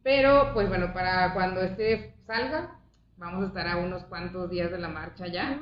Pero 0.03 0.51
pues 0.55 0.69
bueno, 0.69 0.93
para 0.93 1.35
cuando 1.35 1.62
este 1.62 2.15
salga 2.27 2.81
vamos 3.17 3.45
a 3.45 3.47
estar 3.47 3.69
a 3.69 3.77
unos 3.77 4.05
cuantos 4.07 4.51
días 4.51 4.73
de 4.73 4.79
la 4.79 4.89
marcha 4.89 5.29
ya. 5.29 5.61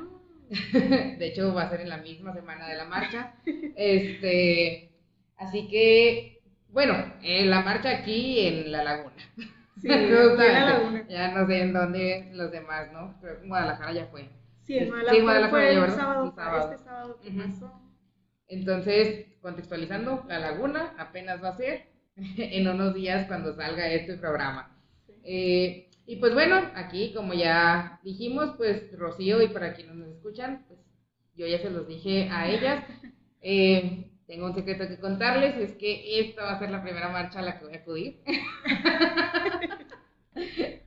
De 0.73 1.27
hecho 1.27 1.53
va 1.53 1.63
a 1.63 1.69
ser 1.69 1.81
en 1.81 1.89
la 1.89 1.97
misma 1.97 2.33
semana 2.33 2.67
de 2.67 2.77
la 2.77 2.85
marcha. 2.85 3.35
Este, 3.75 4.91
así 5.37 5.67
que 5.67 6.41
bueno, 6.69 6.95
en 7.21 7.51
la 7.51 7.61
marcha 7.61 7.89
aquí 7.91 8.39
en 8.39 8.71
la 8.71 8.83
laguna. 8.83 9.15
Sí. 9.81 9.87
Ya 11.09 11.31
no 11.33 11.45
sé 11.47 11.61
en 11.61 11.73
dónde 11.73 12.29
los 12.33 12.51
demás, 12.51 12.91
¿no? 12.91 13.17
Pero 13.21 13.41
en 13.41 13.49
Guadalajara 13.49 13.93
ya 13.93 14.05
fue. 14.07 14.29
Sí, 14.63 14.77
en 14.77 14.85
Sí, 14.85 15.21
Guadalajara, 15.21 15.21
Guadalajara 15.21 15.49
fue 15.49 15.61
ya, 15.63 15.69
el 15.73 15.79
¿verdad? 15.81 15.95
sábado, 15.97 16.25
El 16.25 16.31
sábado. 16.33 16.71
este 16.71 16.83
sábado 16.83 17.19
que 17.21 17.31
pasó. 17.31 17.81
Entonces, 18.47 19.25
contextualizando, 19.41 20.23
la 20.27 20.39
laguna 20.39 20.93
apenas 20.97 21.43
va 21.43 21.49
a 21.49 21.57
ser 21.57 21.87
en 22.15 22.67
unos 22.67 22.93
días 22.93 23.27
cuando 23.27 23.53
salga 23.55 23.87
este 23.91 24.17
programa. 24.17 24.75
Sí. 25.05 25.13
Eh, 25.23 25.89
y 26.07 26.17
pues 26.17 26.33
bueno, 26.33 26.57
aquí 26.75 27.13
como 27.13 27.33
ya 27.33 27.99
dijimos, 28.03 28.53
pues 28.57 28.91
Rocío 28.97 29.41
y 29.41 29.47
para 29.49 29.73
quienes 29.73 29.95
nos 29.95 30.09
escuchan, 30.09 30.65
pues 30.67 30.79
yo 31.35 31.47
ya 31.47 31.59
se 31.59 31.69
los 31.71 31.87
dije 31.87 32.29
a 32.31 32.47
ellas. 32.49 32.83
Eh, 33.47 34.09
tengo 34.27 34.45
un 34.47 34.55
secreto 34.55 34.87
que 34.87 34.99
contarles, 34.99 35.55
es 35.57 35.73
que 35.75 36.19
esta 36.19 36.43
va 36.43 36.51
a 36.53 36.59
ser 36.59 36.71
la 36.71 36.81
primera 36.83 37.09
marcha 37.09 37.39
a 37.39 37.43
la 37.43 37.59
que 37.59 37.65
voy 37.65 37.73
a 37.75 37.77
acudir. 37.77 38.21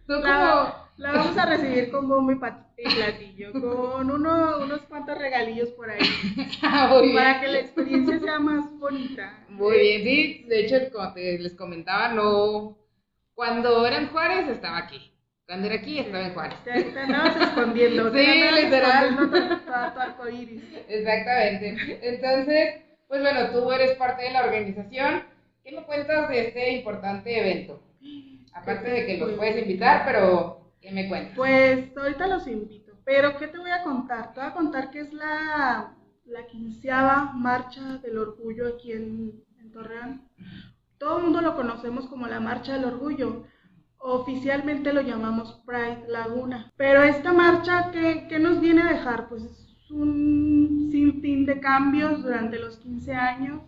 La, 0.07 0.88
la 0.96 1.12
vamos 1.12 1.37
a 1.37 1.46
recibir 1.46 1.90
con 1.90 2.09
bombo 2.09 2.33
y 2.33 2.37
platillo, 2.94 3.53
con 3.53 4.11
uno, 4.11 4.59
unos 4.62 4.81
cuantos 4.83 5.18
regalillos 5.18 5.68
por 5.70 5.90
ahí, 5.90 6.01
Ah, 6.62 6.88
muy 6.90 7.03
bien. 7.09 7.14
para 7.16 7.40
que 7.40 7.48
la 7.48 7.59
experiencia 7.59 8.18
sea 8.18 8.38
más 8.38 8.64
bonita. 8.79 9.38
Muy 9.51 9.79
bien, 9.79 10.03
sí. 10.03 10.44
De 10.48 10.61
hecho, 10.61 10.77
como 10.92 11.12
te- 11.12 11.38
les 11.38 11.55
comentaba, 11.55 12.09
no. 12.09 12.79
Cuando 13.35 13.87
era 13.87 13.98
en 13.98 14.09
Juárez, 14.09 14.48
estaba 14.48 14.79
aquí. 14.79 15.12
Cuando 15.46 15.66
era 15.66 15.77
aquí, 15.77 15.98
estaba 15.98 16.24
en 16.27 16.35
Juárez. 16.35 16.59
Te, 16.64 16.83
te 16.85 16.98
andabas 17.01 17.37
escondiendo. 17.37 18.11
te 18.11 18.18
Sí, 18.24 18.31
andabas 18.31 18.64
literal. 18.64 19.05
escondiendo 19.11 19.48
tu- 19.48 19.57
tu- 19.59 19.64
tu 19.66 20.01
arcoíris. 20.01 20.62
Exactamente. 20.88 21.98
Entonces, 22.03 22.74
pues 23.09 23.21
bueno, 23.23 23.51
tú 23.51 23.73
eres 23.73 23.97
parte 23.97 24.25
de 24.25 24.33
la 24.33 24.44
organización. 24.44 25.23
¿Qué 25.64 25.73
me 25.73 25.85
cuentas 25.85 26.29
de 26.29 26.49
este 26.49 26.73
importante 26.73 27.38
evento? 27.38 27.83
Aparte 28.53 28.90
de 28.90 29.07
que 29.07 29.16
los 29.16 29.33
puedes 29.33 29.61
invitar, 29.62 30.05
pero 30.07 30.73
¿qué 30.81 30.90
me 30.90 31.09
cuentas? 31.09 31.37
Pues 31.37 31.97
ahorita 31.97 32.27
los 32.27 32.47
invito. 32.47 32.92
Pero, 33.05 33.38
¿qué 33.38 33.49
te 33.49 33.59
voy 33.59 33.71
a 33.71 33.83
contar? 33.83 34.35
Te 34.35 34.40
voy 34.40 34.51
a 34.51 34.53
contar 34.53 34.90
que 34.90 35.01
es 35.01 35.12
la, 35.14 35.94
quinceava 36.51 37.33
marcha 37.33 37.99
del 38.03 38.18
orgullo 38.18 38.68
aquí 38.68 38.92
en, 38.92 39.42
en 39.59 39.73
Torreón. 39.73 40.29
Todo 40.99 41.16
el 41.16 41.25
mundo 41.25 41.40
lo 41.40 41.57
conocemos 41.57 42.07
como 42.07 42.27
la 42.27 42.40
marcha 42.40 42.75
del 42.75 42.85
orgullo. 42.85 43.47
Oficialmente 43.97 44.92
lo 44.92 45.01
llamamos 45.01 45.62
Pride 45.64 46.05
Laguna. 46.09 46.71
Pero 46.77 47.03
esta 47.03 47.33
marcha, 47.33 47.90
¿qué, 47.92 48.27
qué 48.29 48.38
nos 48.38 48.61
viene 48.61 48.83
a 48.83 48.92
dejar? 48.92 49.29
Pues 49.29 49.42
es 49.42 49.67
un 49.90 50.88
sinfín 50.90 51.46
de 51.46 51.61
cambios 51.61 52.22
durante 52.22 52.59
los 52.59 52.79
15 52.79 53.14
años. 53.14 53.62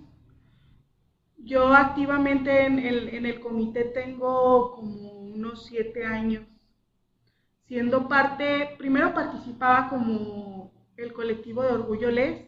Yo 1.39 1.75
activamente 1.75 2.67
en 2.67 2.79
el, 2.79 3.09
en 3.09 3.27
el 3.27 3.41
comité 3.41 3.85
tengo 3.85 4.73
como 4.73 5.13
unos 5.35 5.67
7 5.67 6.05
años 6.05 6.45
siendo 7.71 8.09
parte, 8.09 8.75
primero 8.79 9.15
participaba 9.15 9.89
como 9.89 10.73
el 10.97 11.13
colectivo 11.13 11.63
de 11.63 11.69
Orgullo 11.71 12.11
Les 12.11 12.45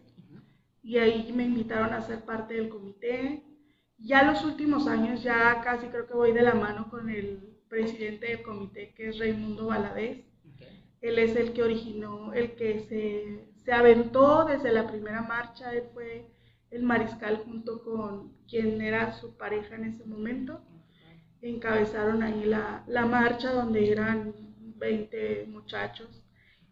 y 0.82 0.98
ahí 0.98 1.32
me 1.32 1.44
invitaron 1.44 1.94
a 1.94 2.00
ser 2.00 2.24
parte 2.24 2.54
del 2.54 2.68
comité. 2.68 3.44
Ya 3.98 4.24
los 4.24 4.44
últimos 4.44 4.88
años, 4.88 5.22
ya 5.22 5.60
casi 5.62 5.86
creo 5.86 6.08
que 6.08 6.14
voy 6.14 6.32
de 6.32 6.42
la 6.42 6.54
mano 6.54 6.90
con 6.90 7.08
el 7.08 7.56
presidente 7.68 8.26
del 8.26 8.42
comité, 8.42 8.94
que 8.96 9.10
es 9.10 9.20
Raimundo 9.20 9.66
Valadez. 9.66 10.24
Él 11.00 11.20
es 11.20 11.36
el 11.36 11.52
que 11.52 11.62
originó, 11.62 12.32
el 12.32 12.56
que 12.56 12.80
se, 12.80 13.51
se 13.64 13.72
aventó 13.72 14.44
desde 14.44 14.72
la 14.72 14.86
primera 14.86 15.22
marcha, 15.22 15.72
él 15.72 15.84
fue 15.92 16.26
el 16.70 16.82
mariscal 16.82 17.38
junto 17.44 17.82
con 17.82 18.32
quien 18.48 18.80
era 18.80 19.12
su 19.12 19.36
pareja 19.36 19.74
en 19.74 19.84
ese 19.84 20.04
momento 20.04 20.62
encabezaron 21.42 22.22
ahí 22.22 22.44
la, 22.44 22.84
la 22.86 23.04
marcha 23.04 23.52
donde 23.52 23.90
eran 23.90 24.32
20 24.78 25.46
muchachos. 25.48 26.22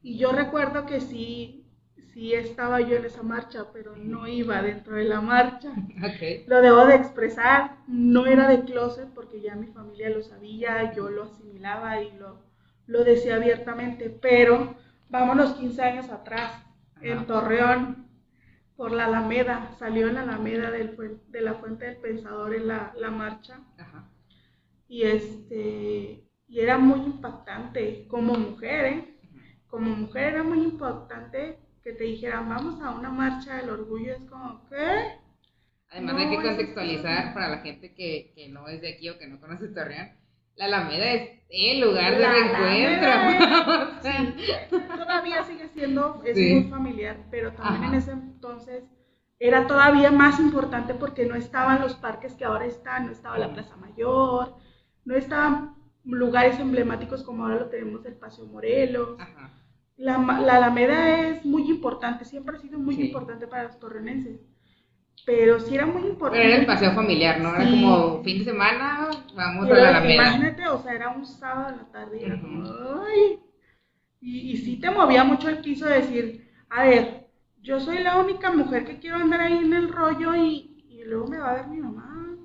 Y 0.03 0.17
yo 0.17 0.33
recuerdo 0.33 0.87
que 0.87 1.01
sí, 1.01 1.67
sí 2.15 2.33
estaba 2.33 2.81
yo 2.81 2.97
en 2.97 3.05
esa 3.05 3.23
marcha, 3.23 3.67
pero 3.73 3.97
no 3.97 4.27
iba 4.27 4.63
dentro 4.63 4.95
de 4.95 5.05
la 5.05 5.21
marcha. 5.21 5.73
Lo 6.47 6.63
debo 6.63 6.87
de 6.87 6.95
expresar, 6.95 7.77
no 7.87 8.27
era 8.27 8.49
de 8.49 8.65
closet 8.65 9.09
porque 9.15 9.41
ya 9.41 9.57
mi 9.57 9.67
familia 9.67 10.11
lo 10.11 10.23
sabía, 10.23 10.95
yo 10.95 11.11
lo 11.11 11.25
asimilaba 11.25 12.01
y 12.01 12.13
lo, 12.13 12.39
lo 12.87 13.05
decía 13.05 13.37
abiertamente, 13.37 14.09
pero 14.09 14.77
vámonos 15.09 15.55
15 15.55 15.83
años 15.83 16.11
atrás, 16.11 16.53
en. 17.03 17.27
Torreón, 17.27 18.09
por 18.77 18.93
la 18.93 19.07
Alameda, 19.07 19.71
salió 19.79 20.09
en 20.09 20.15
la 20.17 20.23
Alameda 20.23 20.71
del, 20.71 20.97
de 21.29 21.41
la 21.43 21.55
Fuente 21.55 21.87
del 21.87 21.97
Pensador 21.99 22.55
en 22.55 22.69
la, 22.69 22.93
la 22.97 23.11
marcha 23.11 23.61
Ajá. 23.79 24.09
y 24.89 25.03
este 25.03 26.25
y 26.49 26.61
era 26.61 26.79
muy 26.79 27.01
impactante 27.01 28.07
como 28.09 28.35
mujer 28.35 28.85
¿eh? 28.87 29.19
como 29.69 29.91
mujer 29.91 30.35
era 30.35 30.43
muy 30.43 30.63
impactante 30.65 31.59
que 31.83 31.93
te 31.93 32.05
dijeran 32.05 32.49
vamos 32.49 32.83
a 32.83 32.91
una 32.91 33.11
marcha 33.11 33.57
del 33.57 33.71
orgullo 33.71 34.15
es 34.15 34.23
como 34.29 34.69
¿qué? 34.69 35.21
Además 35.91 36.15
No, 36.15 36.21
hay 36.21 36.31
que 36.31 36.43
contextualizar 36.43 37.35
para 37.35 37.49
la 37.49 37.59
gente 37.59 37.95
que, 37.95 38.33
que 38.35 38.49
no 38.49 38.69
es 38.69 38.81
de 38.81 38.95
aquí 38.95 39.09
o 39.09 39.19
que 39.19 39.27
no 39.27 39.41
conoce 39.41 39.69
Torreón. 39.69 40.20
La 40.57 40.67
Alameda 40.67 41.13
es 41.13 41.31
el 41.49 41.81
lugar 41.81 42.17
de 42.17 42.27
reencuentro. 42.29 44.03
Sea, 44.03 44.35
todavía 44.97 45.43
sigue 45.45 45.69
siendo 45.69 46.23
es 46.25 46.37
Sí. 46.37 46.55
muy 46.55 46.65
familiar 46.65 47.17
pero 47.31 47.53
también 47.53 47.83
Ajá. 47.85 47.93
en 47.93 47.95
ese 47.99 48.11
entonces 48.13 48.85
era 49.39 49.67
todavía 49.67 50.11
más 50.13 50.39
importante 50.39 50.95
porque 50.95 51.25
no 51.27 51.35
estaban 51.35 51.81
los 51.81 51.95
parques 51.95 52.35
que 52.35 52.45
ahora 52.45 52.67
están 52.67 53.07
no 53.07 53.13
estaba 53.13 53.39
la 53.39 53.53
Plaza 53.53 53.77
Mayor 53.77 54.55
no 55.05 55.17
estaban 55.17 55.75
lugares 56.05 56.59
emblemáticos 56.61 57.23
como 57.25 57.45
ahora 57.45 57.57
lo 57.61 57.67
tenemos 57.67 58.05
el 58.07 58.15
Paseo 58.15 58.47
Morelos 58.47 59.19
Ajá. 59.19 59.51
La, 59.97 60.17
la 60.19 60.57
Alameda 60.57 61.29
es 61.29 61.45
muy 61.45 61.69
importante, 61.69 62.25
siempre 62.25 62.57
ha 62.57 62.61
sido 62.61 62.79
muy 62.79 62.95
Sí. 62.95 63.03
importante 63.09 63.47
para 63.47 63.65
los 63.65 63.79
torrenenses. 63.79 64.41
Pero 65.25 65.61
sí 65.61 65.75
era 65.75 65.87
muy 65.87 66.03
Pero 66.03 66.09
importante. 66.13 66.47
era 66.47 66.57
el 66.57 66.67
paseo 66.67 66.93
familiar, 66.95 67.41
¿no? 67.41 67.55
Era 67.55 67.65
Sí. 67.65 67.71
como 67.71 68.23
fin 68.25 68.39
de 68.39 68.45
semana, 68.45 69.09
vamos 69.35 69.71
a 69.71 69.75
la 69.75 69.89
Alameda. 69.89 70.15
Imagínate, 70.15 70.69
o 70.69 70.79
sea, 70.83 70.93
era 70.93 71.09
un 71.11 71.27
sábado 71.27 71.71
en 71.71 71.77
la 71.79 71.85
tarde 71.93 72.19
y 72.21 72.25
era 72.25 72.41
como, 72.41 72.65
ay. 73.05 73.39
Y, 74.21 74.53
y 74.53 74.57
sí 74.59 74.77
te 74.81 74.91
movía 74.91 75.25
mucho 75.25 75.49
el 75.49 75.61
piso 75.61 75.87
de 75.87 75.97
decir, 76.03 76.51
a 76.71 76.85
ver, 76.85 77.27
yo 77.63 77.81
soy 77.81 77.99
la 78.01 78.19
única 78.19 78.51
mujer 78.53 78.85
que 78.85 78.99
quiero 79.01 79.17
andar 79.17 79.41
ahí 79.43 79.59
en 79.59 79.73
el 79.75 79.89
rollo 79.93 80.35
y, 80.35 80.85
y 80.89 81.05
luego 81.05 81.27
me 81.29 81.39
va 81.39 81.51
a 81.51 81.55
ver 81.55 81.69
mi 81.69 81.79
mamá 81.79 82.37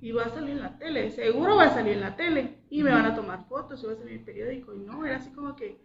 y 0.00 0.12
va 0.12 0.24
a 0.24 0.30
salir 0.30 0.50
en 0.50 0.62
la 0.62 0.78
tele, 0.78 1.10
seguro 1.10 1.56
va 1.56 1.64
a 1.64 1.74
salir 1.74 1.94
en 1.94 2.00
la 2.00 2.16
tele 2.16 2.58
y 2.70 2.82
me 2.82 2.90
van 2.90 3.06
a 3.06 3.14
tomar 3.14 3.46
fotos 3.48 3.82
y 3.82 3.86
va 3.86 3.92
a 3.92 3.96
salir 3.96 4.12
en 4.12 4.18
el 4.18 4.24
periódico 4.24 4.74
y 4.74 4.78
no, 4.78 5.04
era 5.06 5.16
así 5.16 5.30
como 5.30 5.56
que, 5.56 5.78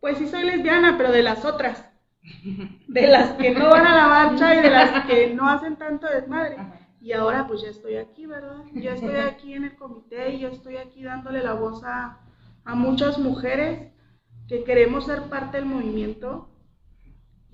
pues 0.00 0.18
sí 0.18 0.28
soy 0.28 0.44
lesbiana, 0.44 0.96
pero 0.98 1.12
de 1.12 1.22
las 1.22 1.44
otras, 1.44 1.84
de 2.88 3.06
las 3.08 3.32
que 3.32 3.50
no 3.50 3.70
van 3.70 3.86
a 3.86 3.96
la 3.96 4.08
marcha 4.08 4.54
y 4.54 4.62
de 4.62 4.70
las 4.70 5.04
que 5.06 5.34
no 5.34 5.48
hacen 5.48 5.76
tanto 5.76 6.06
desmadre. 6.06 6.56
Y 7.00 7.12
ahora 7.12 7.46
pues 7.48 7.62
ya 7.62 7.70
estoy 7.70 7.96
aquí, 7.96 8.26
¿verdad? 8.26 8.62
Ya 8.74 8.94
estoy 8.94 9.16
aquí 9.16 9.54
en 9.54 9.64
el 9.64 9.76
comité 9.76 10.34
y 10.34 10.40
yo 10.40 10.48
estoy 10.48 10.76
aquí 10.76 11.02
dándole 11.02 11.42
la 11.42 11.54
voz 11.54 11.82
a, 11.84 12.20
a 12.64 12.74
muchas 12.76 13.18
mujeres 13.18 13.92
que 14.46 14.62
queremos 14.62 15.06
ser 15.06 15.22
parte 15.22 15.56
del 15.56 15.66
movimiento 15.66 16.52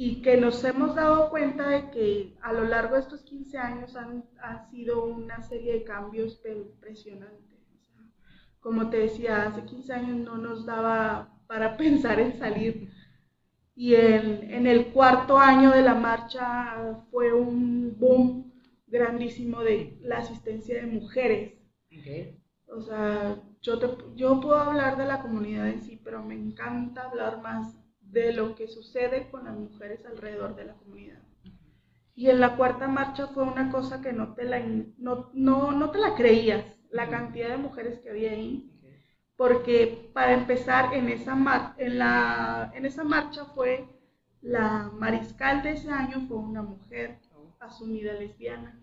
y 0.00 0.22
que 0.22 0.37
nos 0.37 0.62
hemos 0.62 0.94
dado 0.94 1.28
cuenta 1.28 1.68
de 1.68 1.90
que 1.90 2.37
a 2.40 2.52
lo 2.52 2.62
largo 2.64 2.94
de 2.94 3.00
estos 3.00 3.22
15 3.22 3.59
años 3.59 3.96
han, 3.96 4.24
sido 4.70 5.04
una 5.04 5.42
serie 5.42 5.72
de 5.72 5.85
cambios 5.85 6.40
impresionantes. 6.46 7.59
como 8.61 8.90
te 8.90 8.98
decía, 8.98 9.42
hace 9.42 9.64
15 9.64 9.92
años 9.92 10.16
no 10.18 10.38
nos 10.38 10.64
daba 10.64 11.37
para 11.48 11.76
pensar 11.76 12.20
en 12.20 12.38
salir. 12.38 12.92
Y 13.80 13.94
en, 13.94 14.50
en 14.50 14.66
el 14.66 14.88
cuarto 14.88 15.38
año 15.38 15.70
de 15.70 15.82
la 15.82 15.94
marcha 15.94 17.00
fue 17.12 17.32
un 17.32 17.96
boom 17.96 18.52
grandísimo 18.88 19.62
de 19.62 19.96
la 20.02 20.18
asistencia 20.18 20.80
de 20.80 20.86
mujeres. 20.88 21.54
O 22.66 22.80
sea, 22.80 23.40
yo, 23.62 23.78
te, 23.78 23.86
yo 24.16 24.40
puedo 24.40 24.56
hablar 24.56 24.96
de 24.96 25.06
la 25.06 25.22
comunidad 25.22 25.68
en 25.68 25.80
sí, 25.80 26.00
pero 26.02 26.24
me 26.24 26.34
encanta 26.34 27.02
hablar 27.02 27.40
más 27.40 27.78
de 28.00 28.32
lo 28.32 28.56
que 28.56 28.66
sucede 28.66 29.30
con 29.30 29.44
las 29.44 29.56
mujeres 29.56 30.04
alrededor 30.06 30.56
de 30.56 30.64
la 30.64 30.74
comunidad. 30.74 31.22
Y 32.16 32.30
en 32.30 32.40
la 32.40 32.56
cuarta 32.56 32.88
marcha 32.88 33.28
fue 33.28 33.44
una 33.44 33.70
cosa 33.70 34.02
que 34.02 34.12
no 34.12 34.34
te 34.34 34.42
la, 34.42 34.58
no, 34.58 35.30
no, 35.34 35.70
no 35.70 35.92
te 35.92 36.00
la 36.00 36.16
creías, 36.16 36.64
la 36.90 37.08
cantidad 37.08 37.50
de 37.50 37.58
mujeres 37.58 38.00
que 38.00 38.10
había 38.10 38.32
ahí. 38.32 38.72
Porque 39.38 40.11
para 40.12 40.35
empezar, 40.35 40.92
en 40.92 41.09
esa, 41.09 41.33
en, 41.79 41.98
la, 41.98 42.70
en 42.74 42.85
esa 42.85 43.05
marcha 43.05 43.46
fue 43.46 43.88
la 44.42 44.90
mariscal 44.92 45.62
de 45.62 45.70
ese 45.72 45.90
año, 45.90 46.27
fue 46.29 46.37
una 46.37 46.61
mujer 46.61 47.18
asumida 47.59 48.12
lesbiana. 48.12 48.79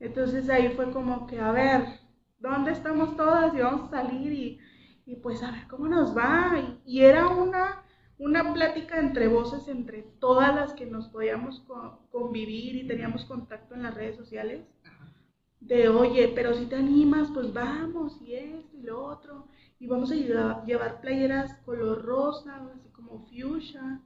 Entonces 0.00 0.48
ahí 0.48 0.70
fue 0.70 0.90
como 0.90 1.26
que, 1.26 1.38
a 1.38 1.52
ver, 1.52 1.82
¿dónde 2.38 2.72
estamos 2.72 3.14
todas? 3.18 3.54
Y 3.54 3.58
vamos 3.58 3.92
a 3.92 4.02
salir 4.02 4.32
y, 4.32 4.58
y 5.04 5.16
pues 5.16 5.42
a 5.42 5.50
ver 5.50 5.66
cómo 5.68 5.86
nos 5.88 6.16
va. 6.16 6.52
y 6.86 7.02
era 7.02 7.28
una 7.28 7.82
una 8.18 8.52
plática 8.54 8.98
entre 8.98 9.28
voces, 9.28 9.68
entre 9.68 10.02
todas 10.20 10.54
las 10.54 10.72
que 10.72 10.86
nos 10.86 11.08
podíamos 11.08 11.62
convivir 12.10 12.76
y 12.76 12.86
teníamos 12.86 13.24
contacto 13.26 13.74
en 13.74 13.82
las 13.82 13.94
redes 13.94 14.16
sociales, 14.16 14.62
de 15.60 15.88
oye, 15.88 16.32
pero 16.34 16.54
si 16.54 16.66
te 16.66 16.76
animas, 16.76 17.28
pues 17.34 17.52
vamos, 17.52 18.20
y 18.22 18.34
esto 18.34 18.76
y 18.76 18.82
lo 18.82 19.04
otro, 19.04 19.48
y 19.78 19.86
vamos 19.86 20.10
a 20.10 20.14
llevar, 20.14 21.00
playeras 21.00 21.58
color 21.64 22.04
rosa, 22.04 22.68
así 22.74 22.88
como 22.90 23.26
fuchsia, 23.26 24.00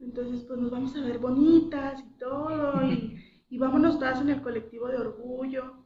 entonces 0.00 0.44
pues 0.44 0.58
nos 0.58 0.70
vamos 0.70 0.96
a 0.96 1.00
ver 1.00 1.18
bonitas 1.18 2.00
y 2.00 2.18
todo, 2.18 2.82
y, 2.84 3.22
y 3.48 3.58
vámonos 3.58 3.98
todas 3.98 4.20
en 4.20 4.30
el 4.30 4.42
colectivo 4.42 4.88
de 4.88 4.98
orgullo. 4.98 5.84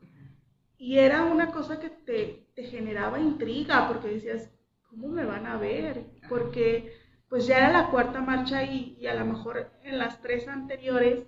Y 0.79 0.97
era 0.97 1.25
una 1.25 1.53
cosa 1.53 1.79
que 1.79 1.91
te, 1.91 2.47
te 2.55 2.65
generaba 2.65 3.21
intriga, 3.21 3.87
porque 3.87 4.09
decías, 4.09 4.51
¿cómo 4.89 5.09
me 5.09 5.27
van 5.27 5.47
a 5.47 5.59
ver? 5.59 6.07
Porque 6.29 6.93
pues 7.31 7.47
ya 7.47 7.59
era 7.59 7.71
la 7.71 7.91
cuarta 7.91 8.21
marcha 8.21 8.65
y, 8.65 9.07
a 9.07 9.15
lo 9.15 9.25
mejor 9.25 9.71
en 9.85 9.99
las 9.99 10.21
tres 10.21 10.49
anteriores 10.49 11.27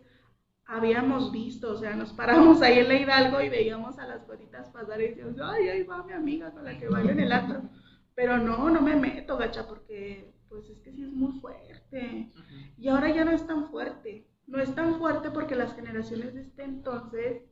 habíamos 0.72 1.30
visto, 1.30 1.72
o 1.72 1.76
sea, 1.76 1.94
nos 1.94 2.14
paramos 2.14 2.62
ahí 2.62 2.78
en 2.78 2.88
la 2.88 2.94
Hidalgo 2.94 3.42
y 3.42 3.50
veíamos 3.50 3.98
a 3.98 4.06
las 4.06 4.26
goritas 4.26 4.70
pasar 4.70 5.00
y 5.02 5.08
decíamos, 5.08 5.36
ay, 5.42 5.68
ahí 5.68 5.82
va 5.82 6.02
mi 6.02 6.14
amiga 6.14 6.50
con 6.50 6.64
la 6.64 6.78
que 6.78 6.88
baila 6.88 7.12
en 7.12 7.20
el 7.20 7.32
antro. 7.32 7.62
Pero 8.14 8.38
no, 8.38 8.70
no 8.70 8.80
me 8.80 8.96
meto, 8.96 9.36
gacha, 9.36 9.68
porque 9.68 10.32
pues 10.48 10.70
es 10.70 10.80
que 10.80 10.92
sí 10.92 11.02
es 11.02 11.12
muy 11.12 11.38
fuerte. 11.40 12.32
Y 12.78 12.88
ahora 12.88 13.10
ya 13.10 13.22
no 13.22 13.32
es 13.32 13.46
tan 13.46 13.68
fuerte. 13.70 14.26
No 14.46 14.60
es 14.60 14.74
tan 14.74 14.98
fuerte 14.98 15.30
porque 15.30 15.56
las 15.56 15.74
generaciones 15.74 16.32
de 16.32 16.40
este 16.40 16.64
entonces 16.64 17.42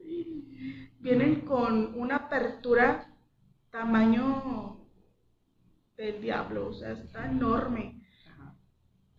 vienen 0.99 1.43
con 1.43 1.95
una 2.01 2.17
apertura 2.17 3.15
tamaño 3.71 4.79
del 5.97 6.23
diablo, 6.23 6.69
o 6.69 6.73
sea, 6.73 6.93
está 6.93 7.27
enorme 7.27 8.00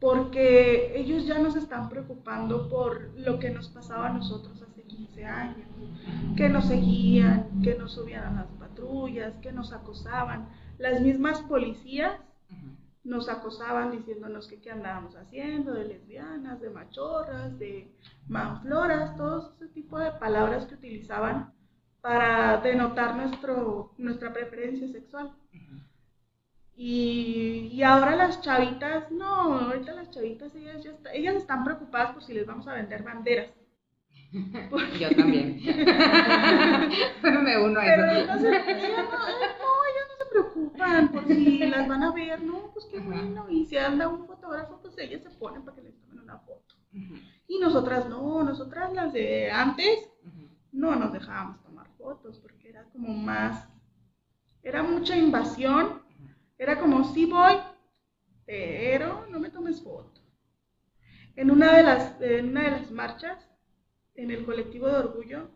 porque 0.01 0.99
ellos 0.99 1.27
ya 1.27 1.37
nos 1.37 1.55
están 1.55 1.87
preocupando 1.87 2.67
por 2.67 3.11
lo 3.19 3.37
que 3.37 3.51
nos 3.51 3.69
pasaba 3.69 4.07
a 4.07 4.13
nosotros 4.13 4.59
hace 4.63 4.81
15 4.81 5.25
años, 5.25 5.67
que 6.35 6.49
nos 6.49 6.65
seguían, 6.65 7.61
que 7.61 7.75
nos 7.75 7.93
subían 7.93 8.25
a 8.25 8.41
las 8.41 8.51
patrullas, 8.53 9.35
que 9.43 9.51
nos 9.51 9.71
acosaban. 9.71 10.49
Las 10.79 11.01
mismas 11.01 11.41
policías 11.43 12.19
nos 13.03 13.29
acosaban 13.29 13.91
diciéndonos 13.91 14.47
que 14.47 14.59
qué 14.59 14.71
andábamos 14.71 15.15
haciendo, 15.15 15.71
de 15.73 15.85
lesbianas, 15.85 16.59
de 16.59 16.71
machorras, 16.71 17.59
de 17.59 17.95
manfloras, 18.27 19.15
todo 19.15 19.53
ese 19.55 19.67
tipo 19.67 19.99
de 19.99 20.11
palabras 20.13 20.65
que 20.65 20.75
utilizaban 20.75 21.53
para 22.01 22.57
denotar 22.61 23.15
nuestro, 23.15 23.93
nuestra 23.99 24.33
preferencia 24.33 24.87
sexual. 24.87 25.31
Y, 26.83 27.83
ahora 27.83 28.15
las 28.15 28.41
chavitas, 28.41 29.11
no, 29.11 29.59
ahorita 29.59 29.93
las 29.93 30.09
chavitas, 30.09 30.55
ellas, 30.55 30.83
ya 30.83 30.95
ellas 31.13 31.35
están 31.35 31.63
preocupadas 31.63 32.13
por 32.13 32.23
si 32.23 32.33
les 32.33 32.47
vamos 32.47 32.67
a 32.67 32.73
vender 32.73 33.03
banderas. 33.03 33.51
Yo 34.99 35.15
también. 35.15 35.61
Me 37.21 37.63
uno 37.63 37.79
a 37.79 37.85
eso. 37.85 38.01
Pero 38.01 38.07
no, 38.07 38.33
no, 38.33 38.33
ellas 38.33 40.07
no 40.09 40.15
se 40.17 40.25
preocupan 40.31 41.11
por 41.11 41.27
si 41.27 41.59
las 41.59 41.87
van 41.87 42.01
a 42.01 42.11
ver, 42.13 42.41
no, 42.41 42.71
pues 42.73 42.85
qué 42.85 42.99
bueno. 42.99 43.45
Y 43.47 43.67
si 43.67 43.77
anda 43.77 44.07
un 44.07 44.25
fotógrafo, 44.25 44.79
pues 44.81 44.97
ellas 44.97 45.21
se 45.21 45.29
ponen 45.29 45.63
para 45.63 45.75
que 45.75 45.83
les 45.83 45.95
tomen 45.99 46.17
una 46.17 46.39
foto. 46.39 46.73
Y 47.47 47.59
nosotras 47.59 48.09
no, 48.09 48.43
nosotras 48.43 48.91
las 48.93 49.13
de 49.13 49.51
antes, 49.51 50.09
no 50.71 50.95
nos 50.95 51.13
dejábamos 51.13 51.61
tomar 51.61 51.87
fotos 51.99 52.39
porque 52.39 52.69
era 52.69 52.85
como 52.85 53.13
más, 53.13 53.69
era 54.63 54.81
mucha 54.81 55.15
invasión 55.15 56.09
era 56.61 56.79
como, 56.79 57.03
sí 57.05 57.25
voy, 57.25 57.55
pero 58.45 59.25
no 59.31 59.39
me 59.39 59.49
tomes 59.49 59.81
foto. 59.81 60.21
En 61.35 61.49
una 61.49 61.75
de 61.75 61.81
las, 61.81 62.21
en 62.21 62.49
una 62.49 62.61
de 62.61 62.71
las 62.71 62.91
marchas, 62.91 63.49
en 64.13 64.29
el 64.29 64.45
colectivo 64.45 64.87
de 64.87 64.97
orgullo, 64.97 65.49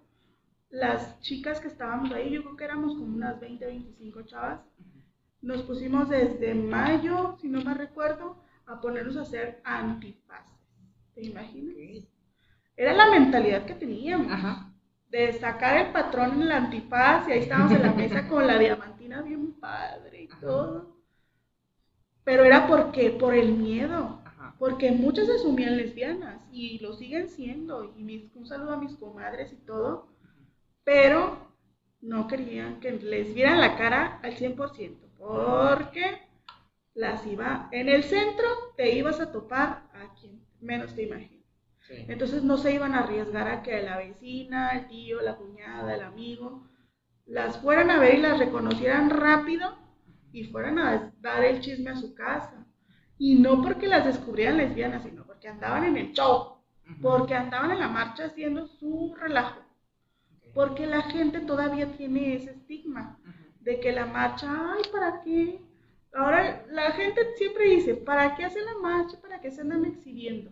las 0.71 1.19
chicas 1.19 1.59
que 1.59 1.67
estábamos 1.67 2.11
ahí, 2.11 2.31
yo 2.31 2.41
creo 2.41 2.57
que 2.57 2.63
éramos 2.63 2.95
como 2.95 3.15
unas 3.15 3.39
20, 3.39 3.67
25 3.67 4.23
chavas, 4.23 4.61
nos 5.43 5.61
pusimos 5.61 6.09
desde 6.09 6.55
mayo, 6.55 7.37
si 7.39 7.49
no 7.49 7.61
me 7.61 7.75
recuerdo, 7.75 8.43
a 8.65 8.81
ponernos 8.81 9.15
a 9.17 9.21
hacer 9.21 9.61
antifaces. 9.63 10.57
¿Te 11.13 11.23
imaginas? 11.23 11.75
Era 12.75 12.93
la 12.93 13.11
mentalidad 13.11 13.67
que 13.67 13.75
teníamos. 13.75 14.31
De 15.09 15.33
sacar 15.33 15.77
el 15.85 15.93
patrón 15.93 16.33
en 16.33 16.41
el 16.41 16.51
antifaz 16.51 17.27
y 17.29 17.33
ahí 17.33 17.39
estábamos 17.41 17.73
en 17.73 17.83
la 17.83 17.93
mesa 17.93 18.27
con 18.27 18.47
la 18.47 18.57
diamantina 18.57 19.21
bien 19.21 19.53
padre 19.59 20.23
y 20.23 20.27
todo 20.41 20.94
pero 22.25 22.43
era 22.43 22.67
porque, 22.67 23.11
por 23.11 23.33
el 23.33 23.53
miedo, 23.53 24.19
porque 24.59 24.91
muchas 24.91 25.27
se 25.27 25.35
asumían 25.35 25.77
lesbianas 25.77 26.41
y 26.51 26.79
lo 26.79 26.93
siguen 26.93 27.29
siendo, 27.29 27.93
y 27.95 28.31
un 28.33 28.47
saludo 28.47 28.73
a 28.73 28.79
mis 28.79 28.95
comadres 28.95 29.53
y 29.53 29.57
todo, 29.57 30.09
pero 30.83 31.37
no 32.01 32.27
querían 32.27 32.79
que 32.79 32.91
les 32.91 33.33
vieran 33.33 33.61
la 33.61 33.77
cara 33.77 34.19
al 34.23 34.35
100%, 34.35 34.97
porque 35.17 36.19
las 36.95 37.25
iba, 37.27 37.69
en 37.71 37.89
el 37.89 38.03
centro 38.03 38.47
te 38.75 38.95
ibas 38.95 39.19
a 39.19 39.31
topar 39.31 39.83
a 39.93 40.13
quien 40.19 40.43
menos 40.59 40.95
te 40.95 41.03
imaginas. 41.03 41.35
Entonces 41.87 42.41
no 42.41 42.57
se 42.57 42.73
iban 42.73 42.95
a 42.95 43.01
arriesgar 43.01 43.47
a 43.47 43.61
que 43.61 43.79
la 43.83 43.97
vecina, 43.97 44.71
el 44.71 44.87
tío, 44.87 45.21
la 45.21 45.35
cuñada, 45.35 45.93
el 45.93 46.01
amigo, 46.01 46.67
las 47.27 47.59
fueran 47.59 47.91
a 47.91 47.99
ver 47.99 48.15
y 48.15 48.21
las 48.21 48.39
reconocieran 48.39 49.11
rápido 49.11 49.84
y 50.35 50.43
fueran 50.43 50.77
a 50.79 51.13
dar 51.21 51.45
el 51.45 51.61
chisme 51.61 51.91
a 51.91 51.95
su 51.95 52.13
casa. 52.13 52.67
Y 53.17 53.35
no 53.35 53.61
porque 53.61 53.87
las 53.87 54.05
descubrieran 54.05 54.57
lesbianas, 54.57 55.03
sino 55.03 55.25
porque 55.25 55.47
andaban 55.47 55.85
en 55.85 55.95
el 55.95 56.11
show, 56.11 56.57
porque 57.01 57.33
andaban 57.33 57.71
en 57.71 57.79
la 57.79 57.87
marcha 57.87 58.25
haciendo 58.25 58.67
su 58.67 59.15
relajo. 59.17 59.61
Porque 60.53 60.85
la 60.85 61.03
gente 61.03 61.39
todavía 61.39 61.95
tiene 61.95 62.35
ese 62.35 62.51
estigma 62.51 63.17
de 63.61 63.79
que 63.79 63.93
la 63.93 64.05
marcha, 64.05 64.47
ay, 64.73 64.83
¿para 64.91 65.21
qué? 65.21 65.61
Ahora 66.13 66.65
la 66.69 66.91
gente 66.91 67.21
siempre 67.37 67.69
dice, 67.69 67.95
¿para 67.95 68.35
qué 68.35 68.43
hacen 68.43 68.65
la 68.65 68.77
marcha? 68.81 69.17
¿Para 69.21 69.39
qué 69.39 69.51
se 69.51 69.61
andan 69.61 69.85
exhibiendo? 69.85 70.51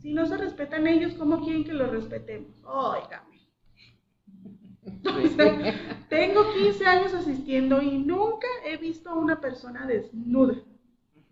Si 0.00 0.12
no 0.12 0.24
se 0.26 0.36
respetan 0.36 0.86
ellos, 0.86 1.14
¿cómo 1.14 1.42
quieren 1.42 1.64
que 1.64 1.72
los 1.72 1.90
respetemos? 1.90 2.52
Tengo 6.08 6.52
15 6.54 6.86
años 6.86 7.14
asistiendo 7.14 7.82
y 7.82 7.98
nunca 7.98 8.46
he 8.64 8.76
visto 8.76 9.10
a 9.10 9.14
una 9.14 9.40
persona 9.40 9.86
desnuda. 9.86 10.54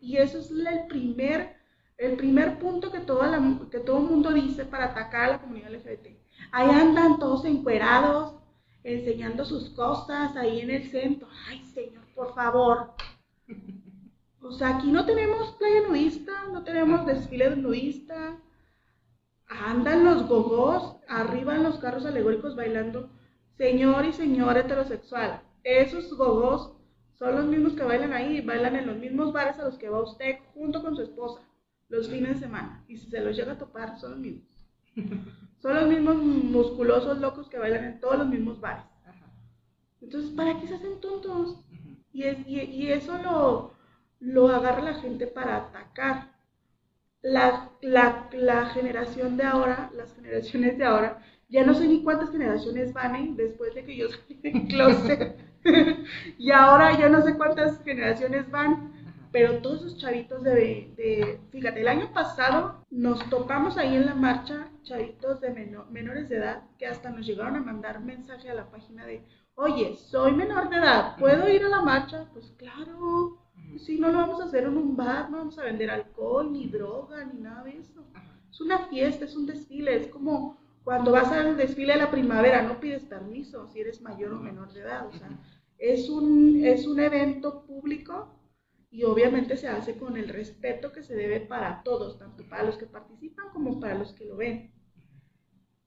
Y 0.01 0.19
eso 0.19 0.39
es 0.39 0.51
el 0.51 0.87
primer, 0.89 1.57
el 1.97 2.17
primer 2.17 2.59
punto 2.59 2.91
que, 2.93 3.01
que 3.01 3.81
todo 3.81 3.99
el 3.99 4.05
mundo 4.05 4.33
dice 4.33 4.65
para 4.65 4.87
atacar 4.87 5.25
a 5.25 5.29
la 5.33 5.41
comunidad 5.41 5.73
LGBT. 5.73 6.09
Ahí 6.53 6.71
andan 6.71 7.19
todos 7.19 7.45
encuerados, 7.45 8.35
enseñando 8.85 9.45
sus 9.45 9.71
cosas 9.71 10.37
ahí 10.37 10.61
en 10.61 10.71
el 10.71 10.91
centro. 10.91 11.29
Ay, 11.49 11.65
señor, 11.75 12.05
por 12.15 12.35
favor. 12.35 12.95
O 14.41 14.53
sea, 14.53 14.77
aquí 14.77 14.93
no 14.93 15.05
tenemos 15.07 15.55
playa 15.55 15.89
nudista, 15.89 16.33
no 16.53 16.63
tenemos 16.63 17.05
desfile 17.07 17.57
nudista. 17.57 18.39
Andan 19.49 20.05
los 20.05 20.29
gogos 20.29 20.97
arriba 21.09 21.57
en 21.57 21.65
los 21.65 21.79
carros 21.79 22.05
alegóricos 22.05 22.55
bailando 22.55 23.11
señor 23.57 24.05
y 24.05 24.13
señora 24.13 24.61
heterosexual, 24.61 25.43
esos 25.65 26.13
gogos 26.17 26.73
son 27.15 27.35
los 27.35 27.47
mismos 27.47 27.73
que 27.73 27.83
bailan 27.83 28.13
ahí, 28.13 28.41
bailan 28.41 28.77
en 28.77 28.87
los 28.87 28.99
mismos 28.99 29.33
bares 29.33 29.59
a 29.59 29.65
los 29.65 29.79
que 29.79 29.89
va 29.89 30.03
usted 30.03 30.39
junto 30.55 30.83
con 30.83 30.95
su 30.97 31.03
esposa. 31.03 31.41
los 31.89 32.09
fines 32.09 32.35
de 32.35 32.47
semana. 32.47 32.85
Y 32.89 32.97
si 32.97 33.09
se 33.09 33.21
los 33.21 33.37
llega 33.37 33.53
a 33.53 33.59
topar, 33.59 33.99
son 33.99 34.11
los 34.13 34.21
mismos. 34.21 34.45
Son 35.63 35.75
los 35.75 35.89
mismos 35.89 36.17
musculosos 36.17 37.19
locos 37.19 37.49
que 37.49 37.59
bailan 37.59 37.85
en 37.85 38.01
todos 38.01 38.19
los 38.19 38.29
mismos 38.29 38.61
bares. 38.61 38.85
Entonces, 40.01 40.31
¿para 40.33 40.61
qué 40.61 40.67
se 40.69 40.75
hacen 40.75 41.01
tontos? 41.01 41.59
Y, 42.13 42.25
y, 42.25 42.93
eso 42.93 43.17
lo, 43.19 43.73
lo, 44.21 44.49
agarra 44.49 44.83
la 44.83 44.95
gente 44.95 45.27
para 45.27 45.57
atacar. 45.57 46.37
La, 47.23 47.71
la, 47.81 48.29
la, 48.33 48.67
generación 48.67 49.37
de 49.37 49.45
ahora, 49.45 49.91
las 49.95 50.15
generaciones 50.15 50.79
de 50.79 50.85
ahora, 50.85 51.23
ya 51.49 51.65
no 51.65 51.75
sé 51.75 51.87
ni 51.87 52.03
cuántas 52.03 52.31
generaciones 52.31 52.93
van 52.93 53.17
¿eh? 53.17 53.33
después 53.37 53.75
de 53.75 53.85
que 53.85 53.97
yo 53.97 54.09
salí 54.09 54.35
del 54.43 54.67
closet. 54.69 55.37
y 56.39 56.51
ahora 56.51 56.99
ya 56.99 57.09
no 57.09 57.23
sé 57.23 57.37
cuántas 57.37 57.83
generaciones 57.83 58.51
van, 58.51 58.93
pero 59.33 59.59
todos 59.59 59.81
esos 59.81 59.99
chavitos 59.99 60.43
de, 60.43 60.93
de, 60.97 61.41
fíjate, 61.51 61.81
el 61.81 61.89
año 61.89 62.13
pasado 62.13 62.85
nos 62.91 63.29
topamos 63.31 63.77
ahí 63.77 63.95
en 63.95 64.07
la 64.07 64.15
marcha 64.15 64.69
chavitos 64.83 65.41
de 65.41 65.51
menores 65.91 66.29
de 66.29 66.37
edad 66.37 66.63
que 66.79 66.87
hasta 66.87 67.11
nos 67.11 67.27
llegaron 67.27 67.57
a 67.57 67.61
mandar 67.61 68.01
mensaje 68.01 68.49
a 68.49 68.55
la 68.55 68.71
página 68.71 69.05
de, 69.05 69.25
oye, 69.55 69.97
soy 69.97 70.33
menor 70.33 70.71
de 70.71 70.77
edad, 70.77 71.17
¿puedo 71.19 71.49
ir 71.49 71.65
a 71.65 71.69
la 71.69 71.83
marcha? 71.83 72.29
Pues 72.33 72.53
claro, 72.57 73.39
si 73.79 73.99
no 73.99 74.11
lo 74.11 74.19
vamos 74.19 74.41
a 74.41 74.45
hacer 74.45 74.65
en 74.65 74.77
un 74.77 74.97
bar, 74.97 75.31
no 75.31 75.39
vamos 75.39 75.59
a 75.59 75.65
vender 75.65 75.91
alcohol, 75.91 76.53
ni 76.53 76.69
droga, 76.69 77.25
ni 77.25 77.41
nada 77.41 77.65
de 77.65 77.79
eso. 77.79 78.05
Es 78.51 78.61
una 78.61 78.87
fiesta, 78.87 79.25
es 79.25 79.37
un 79.37 79.47
desfile, 79.47 79.97
es 79.97 80.07
como 80.07 80.57
cuando 80.87 81.11
vas 81.11 81.33
al 81.33 81.57
desfile 81.57 81.95
de 81.95 81.99
la 81.99 82.13
primavera, 82.13 82.63
no 82.63 82.79
pides 82.79 83.03
permiso 83.03 83.67
si 83.67 83.81
eres 83.81 84.01
mayor 84.03 84.33
o 84.35 84.39
menor 84.39 84.73
de 84.73 84.83
edad, 84.83 85.09
o 85.09 85.13
sea, 85.13 85.29
es 85.79 86.09
un, 86.09 86.65
es 86.65 86.87
un 86.87 87.01
evento 87.01 87.67
público 87.67 88.39
y 88.89 89.03
obviamente 89.03 89.57
se 89.57 89.67
hace 89.67 89.97
con 89.97 90.17
el 90.17 90.29
respeto 90.29 90.93
que 90.93 91.03
se 91.03 91.17
debe 91.17 91.41
para 91.41 91.83
todos, 91.83 92.21
tanto 92.21 92.49
para 92.49 92.63
los 92.63 92.77
que 92.79 92.87
participan 92.87 93.49
como 93.53 93.81
para 93.81 93.97
los 93.97 94.13
que 94.13 94.27
lo 94.27 94.37
ven. 94.37 94.71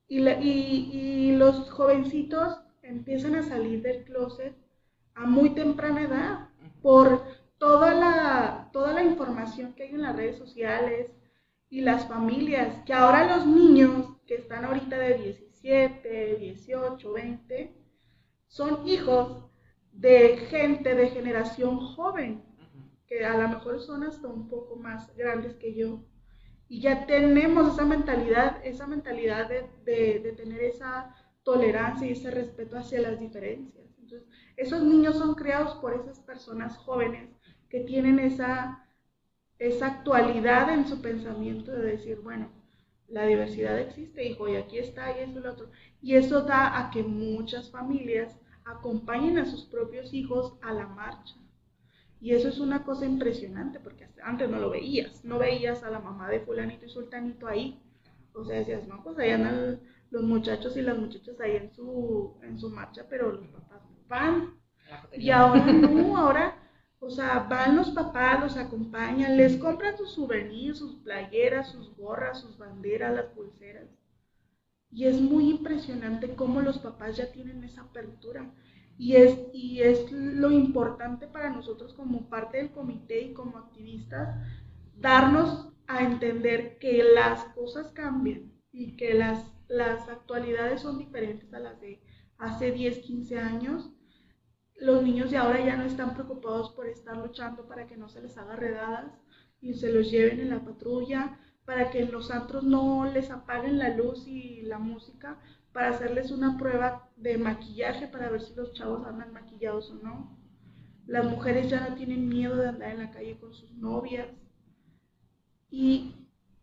Y, 0.09 0.19
y, 0.19 0.89
y 0.91 1.31
los 1.38 1.69
jovencitos 1.69 2.59
empiezan 2.81 3.35
a 3.35 3.43
salir 3.43 3.81
del 3.81 4.03
closet 4.03 4.53
a 5.15 5.25
muy 5.25 5.51
temprana 5.51 6.01
edad 6.01 6.49
por 6.81 7.23
toda 7.57 7.93
la, 7.93 8.69
toda 8.73 8.91
la 8.91 9.03
información 9.05 9.71
que 9.75 9.83
hay 9.83 9.91
en 9.91 10.01
las 10.01 10.17
redes 10.17 10.38
sociales 10.38 11.09
y 11.69 11.79
las 11.79 12.05
familias, 12.05 12.83
que 12.85 12.91
ahora 12.91 13.38
los 13.38 13.47
niños 13.47 14.08
que 14.29 14.35
están 14.35 14.63
ahorita 14.63 14.95
de 14.95 15.15
17, 15.15 16.35
18, 16.35 17.13
20, 17.13 17.73
son 18.47 18.87
hijos 18.87 19.49
de 19.91 20.37
gente 20.51 20.93
de 20.93 21.09
generación 21.09 21.79
joven, 21.79 22.43
que 23.07 23.25
a 23.25 23.35
lo 23.35 23.49
mejor 23.49 23.81
son 23.81 24.03
hasta 24.03 24.27
un 24.27 24.47
poco 24.47 24.75
más 24.75 25.15
grandes 25.15 25.55
que 25.55 25.73
yo. 25.73 26.03
Y 26.67 26.79
ya 26.79 27.07
tenemos 27.07 27.73
esa 27.73 27.85
mentalidad, 27.85 28.63
esa 28.63 28.85
mentalidad 28.85 29.49
de, 29.49 30.33
tener 30.37 30.61
esa 30.61 31.15
tolerancia 31.41 32.07
y 32.07 32.11
ese 32.11 32.29
respeto 32.29 32.77
hacia 32.77 33.01
las 33.01 33.19
diferencias. 33.19 33.87
Entonces, 33.97 34.29
esos 34.57 34.83
niños 34.83 35.17
son 35.17 35.33
creados 35.33 35.73
por 35.81 35.95
esas 35.95 36.19
personas 36.19 36.77
jóvenes 36.77 37.31
que 37.67 37.79
tienen 37.79 38.19
esa 38.19 38.85
actualidad 39.57 40.71
en 40.71 40.87
su 40.87 41.01
pensamiento 41.01 41.71
de 41.71 41.93
decir, 41.93 42.19
bueno, 42.21 42.58
la 43.09 43.25
diversidad 43.25 43.79
existe, 43.79 44.25
hijo, 44.25 44.47
y 44.47 44.55
aquí 44.55 44.77
está, 44.77 45.17
y 45.17 45.23
eso 45.23 45.39
y 45.39 45.41
lo 45.41 45.51
otro. 45.51 45.69
Y 46.01 46.15
eso 46.15 46.41
da 46.41 46.79
a 46.79 46.91
que 46.91 47.03
muchas 47.03 47.71
familias 47.71 48.39
acompañen 48.65 49.37
a 49.37 49.45
sus 49.45 49.65
propios 49.65 50.13
hijos 50.13 50.57
a 50.61 50.73
la 50.73 50.87
marcha. 50.87 51.35
Y 52.21 52.33
eso 52.33 52.49
es 52.49 52.59
una 52.59 52.83
cosa 52.83 53.05
impresionante, 53.05 53.79
porque 53.79 54.07
antes 54.23 54.49
no 54.49 54.59
lo 54.59 54.69
veías, 54.69 55.23
no 55.23 55.39
veías 55.39 55.83
a 55.83 55.89
la 55.89 55.99
mamá 55.99 56.29
de 56.29 56.41
fulanito 56.41 56.85
y 56.85 56.89
sultanito 56.89 57.47
ahí. 57.47 57.81
O 58.33 58.45
sea, 58.45 58.59
decías, 58.59 58.87
no, 58.87 59.01
pues 59.03 59.17
ahí 59.17 59.31
andan 59.31 59.79
los 60.11 60.23
muchachos 60.23 60.75
y 60.77 60.81
las 60.81 60.97
muchachas 60.97 61.39
ahí 61.39 61.55
en 61.55 61.73
su, 61.73 62.37
en 62.43 62.59
su 62.59 62.69
marcha, 62.69 63.05
pero 63.09 63.31
los 63.31 63.47
papás 63.47 63.81
no 63.89 63.97
van. 64.07 64.59
Y 65.13 65.29
ahora 65.29 65.65
no, 65.71 66.17
ahora, 66.17 66.57
o 66.99 67.09
sea, 67.09 67.47
van 67.49 67.77
los 67.77 67.91
papás, 67.91 68.41
los 68.41 68.57
acompañan, 68.57 69.38
les 69.38 69.55
compran 69.57 69.97
sus 69.97 70.12
souvenirs, 70.12 70.79
sus 70.79 70.95
playeras, 70.95 71.71
sus 71.71 71.95
gorras, 71.95 72.41
sus 72.41 72.57
banderas, 72.57 73.15
las 73.15 73.27
pulseras. 73.27 73.89
Y 74.91 75.05
es 75.05 75.21
muy 75.21 75.49
impresionante 75.49 76.35
cómo 76.35 76.62
los 76.62 76.79
papás 76.79 77.15
ya 77.15 77.31
tienen 77.31 77.63
esa 77.63 77.81
apertura. 77.81 78.51
Y 78.97 79.15
es, 79.15 79.39
y 79.53 79.81
es 79.81 80.12
lo 80.12 80.51
importante 80.51 81.27
para 81.27 81.49
nosotros 81.51 81.93
como 81.93 82.27
parte 82.29 82.57
del 82.57 82.71
comité 82.71 83.21
y 83.21 83.33
como 83.33 83.57
activistas, 83.57 84.35
darnos 84.97 85.71
a 85.88 86.03
entender 86.03 86.77
que 86.79 87.03
las 87.15 87.45
cosas 87.55 87.91
cambian 87.91 88.51
y 88.73 88.97
que 88.97 89.13
las, 89.13 89.45
las 89.69 90.09
actualidades 90.09 90.81
son 90.81 90.97
diferentes 90.97 91.53
a 91.53 91.59
las 91.59 91.79
de 91.79 92.01
hace 92.38 92.71
10, 92.71 92.99
15 92.99 93.39
años. 93.39 93.89
Los 94.79 95.03
niños 95.03 95.29
de 95.29 95.37
ahora 95.37 95.63
ya 95.63 95.75
no 95.75 95.83
están 95.83 96.13
preocupados 96.13 96.71
por 96.71 96.87
estar 96.87 97.17
luchando 97.17 97.67
para 97.67 97.85
que 97.85 97.97
no 97.97 98.07
se 98.07 98.21
les 98.21 98.37
haga 98.37 98.55
redadas 98.55 99.11
y 99.59 99.73
se 99.73 99.91
los 99.91 100.09
lleven 100.09 100.39
en 100.39 100.51
la 100.51 100.63
patrulla, 100.63 101.37
para 101.65 101.91
que 101.91 102.05
los 102.05 102.31
antros 102.31 102.63
no 102.63 103.05
les 103.05 103.29
apaguen 103.29 103.77
la 103.77 103.89
luz 103.89 104.25
y 104.25 104.61
la 104.61 104.79
música, 104.79 105.37
para 105.73 105.89
hacerles 105.89 106.31
una 106.31 106.57
prueba 106.57 107.09
de 107.17 107.37
maquillaje 107.37 108.07
para 108.07 108.29
ver 108.29 108.41
si 108.41 108.55
los 108.55 108.73
chavos 108.73 109.05
andan 109.05 109.33
maquillados 109.33 109.91
o 109.91 109.95
no. 109.95 110.39
Las 111.05 111.25
mujeres 111.25 111.69
ya 111.69 111.87
no 111.87 111.95
tienen 111.95 112.29
miedo 112.29 112.55
de 112.55 112.69
andar 112.69 112.91
en 112.91 112.99
la 112.99 113.11
calle 113.11 113.37
con 113.37 113.53
sus 113.53 113.71
novias. 113.73 114.27
Y 115.69 116.15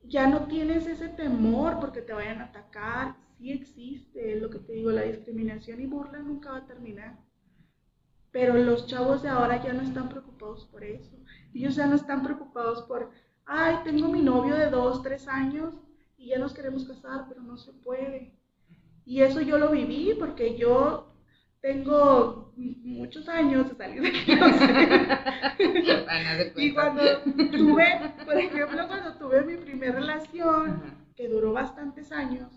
ya 0.03 0.27
no 0.27 0.47
tienes 0.47 0.87
ese 0.87 1.09
temor 1.09 1.79
porque 1.81 2.01
te 2.01 2.15
vayan 2.15 2.41
a 2.41 2.47
atacar. 2.47 3.17
Sí 3.37 3.53
existe, 3.53 4.41
lo 4.41 4.49
que 4.49 4.59
te 4.59 4.73
digo, 4.73 4.91
la 4.91 5.03
discriminación 5.03 5.81
y 5.81 5.87
burla 5.87 6.19
nunca 6.21 6.53
va 6.53 6.59
a 6.59 6.67
terminar. 6.67 7.26
Pero 8.37 8.53
los 8.53 8.87
chavos 8.87 9.23
de 9.23 9.31
ahora 9.31 9.65
ya 9.65 9.73
no 9.73 9.81
están 9.81 10.11
preocupados 10.11 10.67
por 10.67 10.85
eso. 10.85 11.17
Ellos 11.55 11.75
ya 11.75 11.87
no 11.87 11.97
están 11.97 12.23
preocupados 12.23 12.83
por 12.83 13.11
ay, 13.47 13.77
tengo 13.83 14.09
mi 14.09 14.21
novio 14.21 14.57
de 14.57 14.69
dos, 14.69 15.03
tres 15.03 15.27
años 15.27 15.73
y 16.19 16.29
ya 16.29 16.39
nos 16.39 16.53
queremos 16.53 16.85
casar, 16.85 17.25
pero 17.31 17.41
no 17.41 17.57
se 17.57 17.73
puede. 17.73 18.35
Y 19.07 19.23
eso 19.23 19.41
yo 19.41 19.57
lo 19.57 19.71
viví 19.71 20.13
porque 20.19 20.59
yo 20.59 21.15
tengo 21.63 22.53
muchos 22.57 23.27
años 23.27 23.71
de 23.71 23.75
salir 23.75 24.03
de 24.03 24.11
y 26.57 26.75
cuando 26.75 27.23
tuve, 27.23 28.15
por 28.23 28.37
ejemplo, 28.37 28.87
cuando 28.87 29.15
tuve 29.15 29.45
mi 29.45 29.57
primera 29.57 29.99
relación, 29.99 30.83
que 31.17 31.27
duró 31.27 31.55
bastantes 31.55 32.13
años, 32.13 32.53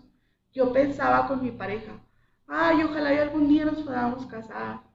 yo 0.52 0.74
pensaba 0.74 1.26
con 1.26 1.42
mi 1.42 1.52
pareja, 1.52 1.92
ay, 2.46 2.82
ojalá 2.82 3.14
y 3.14 3.18
algún 3.18 3.48
día 3.48 3.64
nos 3.64 3.78
podamos 3.78 4.26
casar. 4.26 4.89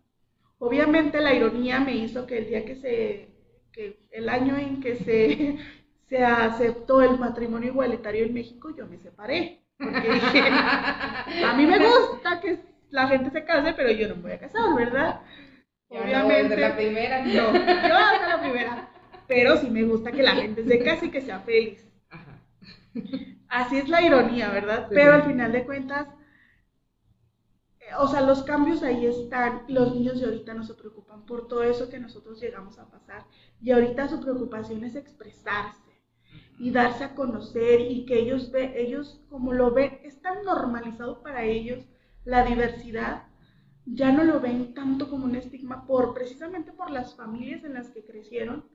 Obviamente 0.60 1.22
la 1.22 1.34
ironía 1.34 1.80
me 1.80 1.96
hizo 1.96 2.26
que 2.26 2.38
el 2.40 2.48
día 2.48 2.66
que 2.66 2.76
se, 2.76 3.30
que 3.72 4.00
el 4.12 4.30
año 4.30 4.58
en 4.58 4.82
que 4.82 4.96
se 4.96 5.58
se 6.10 6.24
aceptó 6.24 7.02
el 7.02 7.18
matrimonio 7.18 7.70
igualitario 7.70 8.26
en 8.26 8.34
México, 8.34 8.74
yo 8.76 8.86
me 8.88 8.98
separé. 9.00 9.62
Porque 9.78 10.14
dije, 10.14 10.42
a 10.42 11.54
mí 11.58 11.66
me 11.66 11.80
gusta 11.80 12.40
que 12.40 12.60
la 12.90 13.08
gente 13.08 13.30
se 13.32 13.44
case, 13.44 13.74
pero 13.74 13.92
yo 13.92 14.08
no 14.08 14.16
me 14.16 14.22
voy 14.22 14.32
a 14.34 14.40
casar, 14.40 14.74
¿verdad? 14.76 15.22
Obviamente. 15.90 16.56
No, 16.56 16.62
la 16.62 16.76
primera, 16.76 17.22
no. 17.26 17.34
Yo 17.34 17.96
hasta 17.96 18.28
la 18.28 18.42
primera. 18.42 18.90
Pero 19.28 19.58
sí 19.58 19.70
me 19.70 19.84
gusta 19.84 20.12
que 20.12 20.24
la 20.24 20.36
gente 20.36 20.64
se 20.64 20.80
case 20.80 21.08
y 21.08 21.12
que 21.12 21.22
sea 21.22 21.40
feliz. 21.40 21.86
Así 23.50 23.78
es 23.78 23.90
la 23.90 24.02
ironía, 24.02 24.50
¿verdad? 24.50 24.88
Pero 24.90 25.14
al 25.14 25.24
final 25.24 25.52
de 25.52 25.66
cuentas, 25.66 26.08
o 28.00 28.08
sea, 28.08 28.22
los 28.22 28.44
cambios 28.44 28.84
ahí 28.84 29.06
están. 29.06 29.64
Los 29.68 29.94
niños 29.94 30.20
de 30.20 30.26
ahorita 30.26 30.54
no 30.54 30.64
se 30.64 30.74
preocupan 30.74 31.26
por 31.26 31.48
todo 31.48 31.64
eso 31.64 31.90
que 31.90 32.00
nosotros 32.00 32.40
llegamos 32.42 32.80
a 32.80 32.90
pasar. 32.90 33.26
Y 33.62 33.72
ahorita 33.72 34.08
su 34.08 34.20
preocupación 34.20 34.84
es 34.84 34.96
expresarse 34.96 35.86
y 36.58 36.72
darse 36.72 37.04
a 37.04 37.16
conocer 37.16 37.82
y 37.82 38.06
que 38.06 38.20
ellos 38.20 38.52
ve, 38.52 38.82
ellos 38.82 39.22
como 39.30 39.54
lo 39.54 39.72
ven, 39.72 40.00
es 40.04 40.22
tan 40.22 40.44
normalizado 40.44 41.22
para 41.22 41.44
ellos 41.44 41.86
la 42.24 42.46
diversidad, 42.46 43.24
ya 43.86 44.12
no 44.12 44.24
lo 44.24 44.40
ven 44.40 44.74
tanto 44.74 45.10
como 45.10 45.26
un 45.26 45.36
estigma 45.36 45.86
por 45.86 46.14
precisamente 46.14 46.72
por 46.72 46.90
las 46.90 47.16
familias 47.16 47.64
en 47.64 47.74
las 47.74 47.90
que 47.90 48.06
crecieron 48.06 48.66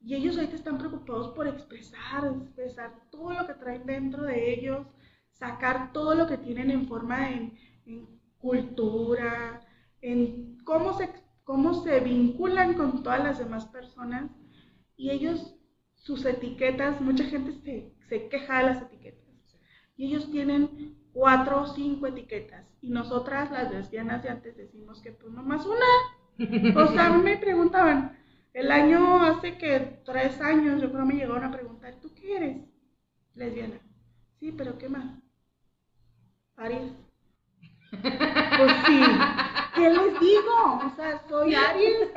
y 0.00 0.14
ellos 0.14 0.36
ahorita 0.36 0.54
están 0.54 0.78
preocupados 0.78 1.28
por 1.34 1.48
expresar, 1.48 2.32
expresar 2.42 2.94
todo 3.10 3.32
lo 3.32 3.46
que 3.46 3.54
traen 3.54 3.84
dentro 3.84 4.22
de 4.22 4.54
ellos, 4.54 4.86
sacar 5.32 5.92
todo 5.92 6.14
lo 6.14 6.26
que 6.26 6.38
tienen 6.38 6.70
en 6.70 6.86
forma 6.86 7.30
en, 7.30 7.58
en 7.86 8.17
cultura, 8.38 9.60
en 10.00 10.58
cómo 10.64 10.92
se, 10.94 11.10
cómo 11.44 11.82
se 11.82 12.00
vinculan 12.00 12.74
con 12.74 13.02
todas 13.02 13.22
las 13.22 13.38
demás 13.38 13.66
personas 13.66 14.30
y 14.96 15.10
ellos 15.10 15.54
sus 15.94 16.24
etiquetas, 16.24 17.00
mucha 17.00 17.24
gente 17.24 17.52
se, 17.62 17.94
se 18.08 18.28
queja 18.28 18.58
de 18.58 18.64
las 18.66 18.82
etiquetas. 18.82 19.26
Y 19.96 20.06
ellos 20.06 20.30
tienen 20.30 20.96
cuatro 21.12 21.62
o 21.62 21.66
cinco 21.66 22.06
etiquetas. 22.06 22.66
Y 22.80 22.90
nosotras, 22.90 23.50
las 23.50 23.70
lesbianas 23.72 24.22
de 24.22 24.30
antes, 24.30 24.56
decimos 24.56 25.00
que 25.02 25.12
pues 25.12 25.32
nomás 25.32 25.66
una. 25.66 25.86
O 26.84 26.86
sea, 26.92 27.10
me 27.10 27.36
preguntaban, 27.36 28.16
El 28.52 28.70
año 28.72 29.22
hace 29.22 29.58
que 29.58 30.00
tres 30.04 30.40
años, 30.40 30.80
yo 30.82 30.90
creo 30.92 31.06
me 31.06 31.14
llegó 31.14 31.34
una 31.36 31.50
pregunta, 31.52 31.92
¿tú 32.00 32.12
qué 32.14 32.36
eres? 32.36 32.58
Lesbiana. 33.34 33.80
Sí, 34.40 34.52
pero 34.52 34.78
¿qué 34.78 34.88
más? 34.88 35.20
Aries. 36.56 37.07
Pues 37.90 38.72
sí. 38.86 39.00
¿Qué 39.74 39.90
les 39.90 40.20
digo? 40.20 40.80
O 40.86 40.96
sea, 40.96 41.22
soy 41.28 41.54
Aries 41.54 42.08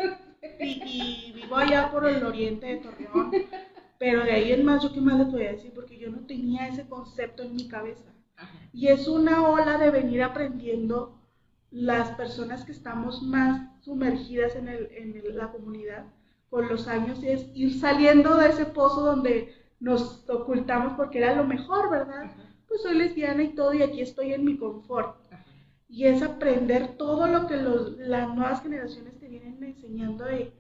y, 0.59 0.82
y 0.86 1.32
vivo 1.34 1.55
allá 1.55 1.91
por 1.91 2.07
el 2.07 2.24
oriente 2.26 2.67
de 2.67 2.78
Torreón. 2.78 3.32
Pero 3.99 4.24
de 4.24 4.32
ahí 4.32 4.51
en 4.51 4.65
más, 4.65 4.82
¿yo 4.82 4.91
qué 4.91 4.99
más 4.99 5.19
les 5.19 5.32
voy 5.32 5.43
a 5.45 5.51
decir? 5.51 5.72
Porque 5.76 5.99
yo 5.99 6.09
no 6.09 6.26
tenía 6.26 6.67
ese 6.67 6.88
concepto 6.88 7.43
en 7.43 7.55
mi 7.55 7.67
cabeza. 7.67 8.11
Y 8.74 8.88
es 8.88 9.07
una 9.07 9.47
ola 9.47 9.78
de 9.78 9.91
venir 9.91 10.24
aprendiendo 10.24 11.22
las 11.69 12.09
personas 12.15 12.65
que 12.65 12.72
estamos 12.72 13.22
más 13.22 13.69
sumergidas 13.82 14.55
en, 14.55 14.67
el, 14.67 14.89
en 14.91 15.38
la 15.38 15.51
comunidad 15.51 16.05
con 16.49 16.67
los 16.67 16.88
años 16.88 17.24
y 17.24 17.30
es 17.30 17.47
ir 17.53 17.80
saliendo 17.80 18.36
de 18.36 18.49
ese 18.49 18.65
pozo 18.65 19.01
donde 19.01 19.55
nos 19.80 20.28
ocultamos 20.30 20.93
porque 20.97 21.19
era 21.19 21.36
lo 21.36 21.45
mejor, 21.45 21.89
¿verdad? 21.89 22.32
Pues 22.67 22.82
soy 22.82 22.97
lesbiana 22.97 23.43
y 23.43 23.55
todo 23.55 23.74
y 23.74 23.84
aquí 23.84 24.01
estoy 24.01 24.34
en 24.34 24.43
mi 24.43 24.57
confort. 24.57 25.20
Y 25.91 26.05
es 26.05 26.21
aprender 26.23 26.95
todo 26.95 27.27
lo 27.27 27.47
que 27.47 27.57
los, 27.57 27.97
las 27.97 28.33
nuevas 28.33 28.63
generaciones 28.63 29.19
te 29.19 29.27
vienen 29.27 29.61
enseñando 29.61 30.23
de 30.23 30.53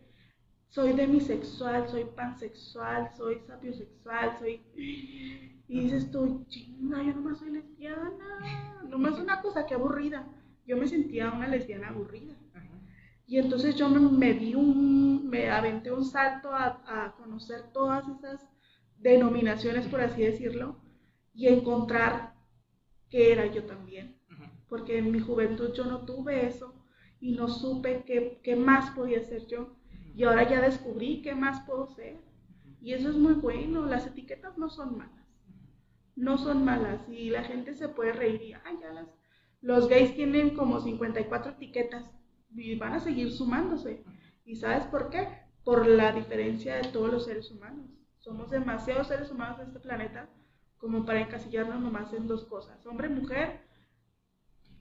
soy 0.67 0.91
demisexual, 0.91 1.87
soy 1.87 2.03
pansexual, 2.03 3.09
soy 3.15 3.39
sapiosexual, 3.47 4.37
soy... 4.37 4.61
Y 4.75 5.79
dices 5.79 6.11
tú, 6.11 6.43
chinga, 6.49 7.01
yo 7.01 7.13
nomás 7.13 7.39
soy 7.39 7.51
lesbiana. 7.51 8.81
Nomás 8.89 9.17
una 9.19 9.41
cosa 9.41 9.65
que 9.65 9.73
aburrida. 9.73 10.27
Yo 10.65 10.75
me 10.75 10.85
sentía 10.85 11.31
una 11.31 11.47
lesbiana 11.47 11.87
aburrida. 11.87 12.35
Y 13.25 13.37
entonces 13.37 13.77
yo 13.77 13.87
me, 13.87 14.01
me, 14.01 14.33
di 14.33 14.53
un, 14.53 15.29
me 15.29 15.49
aventé 15.49 15.93
un 15.93 16.03
salto 16.03 16.51
a, 16.51 16.81
a, 16.85 17.15
conocer 17.15 17.71
todas 17.71 18.05
esas 18.09 18.45
denominaciones, 18.97 19.87
por 19.87 20.01
así 20.01 20.23
decirlo, 20.23 20.81
y 21.33 21.47
encontrar 21.47 22.33
que 23.09 23.31
era 23.31 23.45
yo 23.45 23.63
también. 23.63 24.20
Porque 24.71 24.99
en 24.99 25.11
mi 25.11 25.19
juventud 25.19 25.73
yo 25.73 25.83
no 25.83 26.05
tuve 26.05 26.47
eso 26.47 26.73
y 27.19 27.33
no 27.33 27.49
supe 27.49 28.05
qué, 28.05 28.39
qué 28.41 28.55
más 28.55 28.91
podía 28.91 29.21
ser 29.21 29.45
yo. 29.47 29.75
Y 30.15 30.23
ahora 30.23 30.49
ya 30.49 30.61
descubrí 30.61 31.21
qué 31.21 31.35
más 31.35 31.59
puedo 31.65 31.87
ser. 31.87 32.21
Y 32.79 32.93
eso 32.93 33.09
es 33.09 33.17
muy 33.17 33.33
bueno. 33.33 33.85
Las 33.85 34.07
etiquetas 34.07 34.57
no 34.57 34.69
son 34.69 34.97
malas. 34.97 35.27
No 36.15 36.37
son 36.37 36.63
malas. 36.63 37.01
Y 37.09 37.31
la 37.31 37.43
gente 37.43 37.73
se 37.73 37.89
puede 37.89 38.13
reír 38.13 38.41
y, 38.41 38.53
ay, 38.53 38.77
ya 38.81 38.93
las... 38.93 39.09
Los 39.59 39.89
gays 39.89 40.15
tienen 40.15 40.55
como 40.55 40.79
54 40.79 41.51
etiquetas 41.51 42.09
y 42.55 42.75
van 42.75 42.93
a 42.93 43.01
seguir 43.01 43.29
sumándose. 43.33 44.05
¿Y 44.45 44.55
sabes 44.55 44.85
por 44.85 45.09
qué? 45.09 45.27
Por 45.65 45.85
la 45.85 46.13
diferencia 46.13 46.77
de 46.77 46.87
todos 46.87 47.11
los 47.11 47.25
seres 47.25 47.51
humanos. 47.51 47.91
Somos 48.19 48.49
demasiados 48.49 49.09
seres 49.09 49.31
humanos 49.31 49.59
en 49.59 49.67
este 49.67 49.81
planeta 49.81 50.29
como 50.77 51.03
para 51.03 51.19
encasillarnos 51.19 51.81
nomás 51.81 52.13
en 52.13 52.25
dos 52.25 52.45
cosas. 52.45 52.85
Hombre, 52.85 53.09
mujer, 53.09 53.69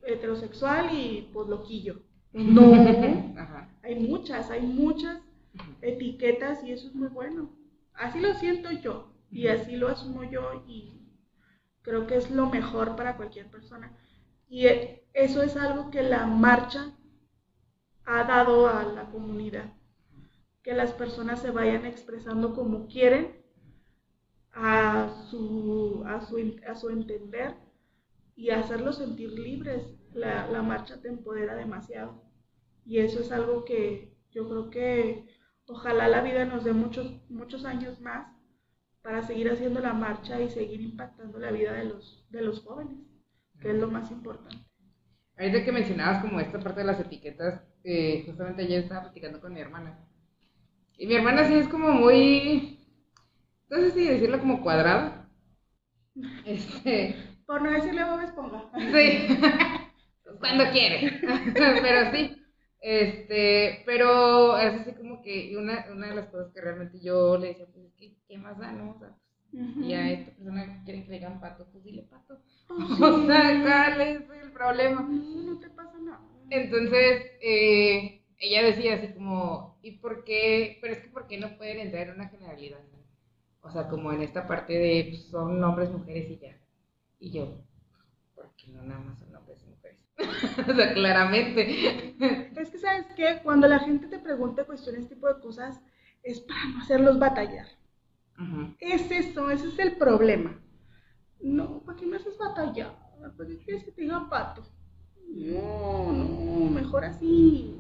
heterosexual 0.03 0.95
y 0.95 1.31
pues 1.33 1.49
loquillo. 1.49 2.03
No, 2.33 2.73
hay 3.83 3.95
muchas, 3.97 4.51
hay 4.51 4.63
muchas 4.63 5.21
etiquetas 5.83 6.63
y 6.65 6.73
eso 6.73 6.89
es 6.89 6.95
muy 6.95 7.09
bueno. 7.09 7.51
Así 7.95 8.21
lo 8.21 8.35
siento 8.35 8.71
yo 8.71 9.13
y 9.31 9.49
así 9.49 9.77
lo 9.77 9.89
asumo 9.89 10.25
yo 10.25 10.65
y 10.67 11.01
creo 11.83 12.07
que 12.07 12.17
es 12.17 12.31
lo 12.31 12.47
mejor 12.47 12.97
para 12.97 13.17
cualquier 13.17 13.51
persona. 13.51 13.97
Y 14.49 14.67
e, 14.67 15.05
eso 15.13 15.43
es 15.43 15.57
algo 15.57 15.91
que 15.91 16.03
la 16.03 16.27
marcha 16.27 16.93
ha 18.05 18.25
dado 18.25 18.69
a 18.69 18.83
la 18.85 19.11
comunidad, 19.11 19.73
que 20.63 20.75
las 20.75 20.93
personas 20.93 21.41
se 21.41 21.51
vayan 21.51 21.87
expresando 21.87 22.55
como 22.55 22.87
quieren, 22.87 23.41
a 24.53 25.09
su, 25.31 26.03
a 26.07 26.21
su, 26.27 26.57
a 26.69 26.75
su 26.75 26.91
entender 26.91 27.55
y 28.41 28.49
hacerlos 28.49 28.97
sentir 28.97 29.31
libres 29.33 29.83
la, 30.15 30.63
marcha 30.63 30.99
te 31.03 31.09
empodera 31.09 31.55
demasiado. 31.55 32.25
Y 32.87 33.01
eso 33.01 33.21
es 33.21 33.31
algo 33.33 33.67
que 33.67 34.17
yo 34.31 34.49
creo 34.49 34.71
que 34.71 35.27
ojalá 35.67 36.09
la 36.09 36.23
vida 36.23 36.47
nos 36.47 36.65
dé 36.65 36.73
muchos, 36.73 37.21
muchos 37.29 37.67
años 37.67 38.01
más 38.01 38.35
para 39.03 39.23
seguir 39.23 39.51
haciendo 39.51 39.81
la 39.81 39.93
marcha 39.93 40.41
y 40.41 40.49
seguir 40.49 40.81
impactando 40.81 41.39
la 41.39 41.51
vida 41.51 41.75
de 41.75 41.85
los, 41.85 42.27
de 42.31 42.41
los 42.41 42.65
jóvenes, 42.65 42.97
que 43.61 43.73
es 43.73 43.77
lo 43.77 43.89
más 43.89 44.11
importante. 44.11 44.65
Ahorita 45.37 45.63
que 45.63 45.73
mencionabas 45.73 46.23
como 46.23 46.41
esta 46.41 46.61
parte 46.61 46.81
de 46.81 46.87
las 46.87 47.01
etiquetas, 47.01 47.63
eh, 47.85 48.23
justamente 48.25 48.63
ayer 48.63 48.85
estaba 48.85 49.03
platicando 49.03 49.43
con 49.43 49.53
mi 49.53 49.61
hermana. 49.61 49.99
Y 50.97 51.07
mi 51.07 51.15
hermana 51.15 51.47
sí 51.47 51.55
es 51.55 51.69
como 51.69 51.91
muy, 51.93 52.79
no 53.69 53.77
sé 53.77 53.91
si 53.91 54.07
decirlo 54.07 54.41
como 54.41 54.63
cuadrada. 54.63 55.29
Este... 56.47 57.30
Por 57.51 57.63
no 57.63 57.73
decirle 57.73 58.05
Bob 58.05 58.21
Esponja. 58.21 58.71
Sí. 58.79 59.27
Cuando 60.39 60.71
quiere. 60.71 61.21
pero 61.53 62.13
sí. 62.13 62.37
Este, 62.81 63.83
pero 63.85 64.57
es 64.57 64.81
así 64.81 64.93
como 64.93 65.21
que 65.21 65.57
una, 65.57 65.85
una 65.93 66.11
de 66.11 66.15
las 66.15 66.29
cosas 66.29 66.53
que 66.55 66.61
realmente 66.61 67.01
yo 67.01 67.37
le 67.39 67.49
decía, 67.49 67.67
pues 67.73 67.87
es 67.87 67.95
que, 67.95 68.15
¿qué 68.29 68.39
más 68.39 68.57
da, 68.57 68.71
no? 68.71 68.93
O 68.93 68.99
sea, 69.01 69.17
pues, 69.51 69.65
y 69.79 69.93
a 69.95 70.13
esta 70.13 70.31
persona 70.37 70.81
quiere 70.85 71.03
que 71.03 71.09
le 71.09 71.17
digan 71.17 71.41
pato, 71.41 71.67
pues 71.73 71.83
dile 71.83 72.03
pato. 72.03 72.39
Oh, 72.69 72.75
o 73.05 73.27
sea, 73.27 73.61
¿cuál 73.65 74.01
es 74.01 74.45
el 74.45 74.53
problema? 74.53 75.01
No, 75.03 75.43
no 75.43 75.59
te 75.59 75.71
pasa 75.71 75.99
nada. 75.99 76.21
Entonces, 76.51 77.33
eh, 77.43 78.23
ella 78.39 78.63
decía 78.63 78.95
así 78.95 79.13
como, 79.13 79.77
¿y 79.83 79.99
por 79.99 80.23
qué? 80.23 80.79
Pero 80.81 80.95
es 80.95 81.01
que, 81.01 81.09
¿por 81.09 81.27
qué 81.27 81.37
no 81.37 81.57
pueden 81.57 81.81
entrar 81.81 82.07
en 82.07 82.15
una 82.15 82.29
generalidad? 82.29 82.79
O 83.63 83.73
sea, 83.73 83.89
como 83.89 84.13
en 84.13 84.23
esta 84.23 84.47
parte 84.47 84.73
de, 84.73 85.07
pues, 85.11 85.25
son 85.25 85.63
hombres, 85.65 85.91
mujeres 85.91 86.31
y 86.31 86.39
ya. 86.39 86.60
Y 87.21 87.33
yo, 87.33 87.63
¿por 88.35 88.51
qué 88.57 88.73
no 88.73 88.83
nada 88.83 89.01
más 89.01 89.19
son 89.19 89.37
hombres 89.37 89.63
y 89.63 89.67
mujeres? 89.69 90.01
o 90.69 90.75
sea, 90.75 90.95
claramente. 90.95 92.17
Es 92.57 92.71
que, 92.71 92.79
¿sabes 92.79 93.07
qué? 93.17 93.41
Cuando 93.43 93.69
la 93.69 93.79
gente 93.79 94.07
te 94.07 94.19
pregunta 94.19 94.65
cuestiones, 94.65 95.09
tipo 95.09 95.27
de 95.29 95.41
cosas, 95.41 95.81
es 96.23 96.41
para 96.41 96.65
no 96.67 96.81
hacerlos 96.81 97.19
batallar. 97.19 97.67
Es 98.79 99.11
eso, 99.11 99.51
ese 99.51 99.69
es 99.69 99.79
el 99.79 99.97
problema. 99.97 100.59
No, 101.41 101.81
¿para 101.81 101.99
qué 101.99 102.07
me 102.07 102.17
haces 102.17 102.37
batallar? 102.39 102.95
¿Para 103.37 103.49
qué 103.49 103.59
quieres 103.59 103.85
que 103.85 103.93
te 103.93 104.03
diga 104.03 104.29
pato? 104.29 104.63
No, 105.29 106.13
no, 106.13 106.71
mejor 106.71 107.05
así. 107.05 107.79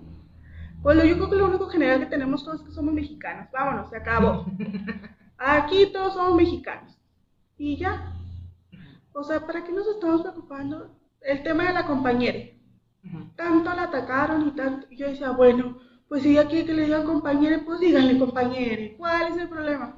Bueno, 0.82 1.04
yo 1.04 1.16
creo 1.16 1.30
que 1.30 1.36
lo 1.36 1.46
único 1.46 1.66
general 1.68 2.00
que 2.00 2.06
tenemos 2.06 2.44
todos 2.44 2.60
es 2.60 2.66
que 2.66 2.72
somos 2.72 2.94
mexicanos. 2.94 3.48
Vámonos, 3.52 3.90
se 3.90 3.96
acabó. 3.96 4.46
Aquí 5.38 5.90
todos 5.92 6.14
somos 6.14 6.36
mexicanos. 6.36 6.98
Y 7.58 7.76
ya. 7.76 8.19
O 9.12 9.24
sea, 9.24 9.46
¿para 9.46 9.64
qué 9.64 9.72
nos 9.72 9.86
estamos 9.86 10.22
preocupando? 10.22 11.00
el 11.22 11.42
tema 11.42 11.66
de 11.66 11.74
la 11.74 11.86
compañera. 11.86 12.38
Tanto 13.36 13.72
la 13.74 13.84
atacaron 13.84 14.48
y 14.48 14.50
tanto. 14.52 14.86
yo 14.90 15.08
decía, 15.08 15.30
bueno, 15.30 15.78
pues 16.08 16.22
si 16.22 16.30
ella 16.30 16.48
quiere 16.48 16.66
que 16.66 16.74
le 16.74 16.84
digan 16.84 17.06
compañera, 17.06 17.62
pues 17.64 17.80
díganle 17.80 18.18
compañera. 18.18 18.94
¿Cuál 18.98 19.32
es 19.32 19.38
el 19.38 19.48
problema? 19.48 19.96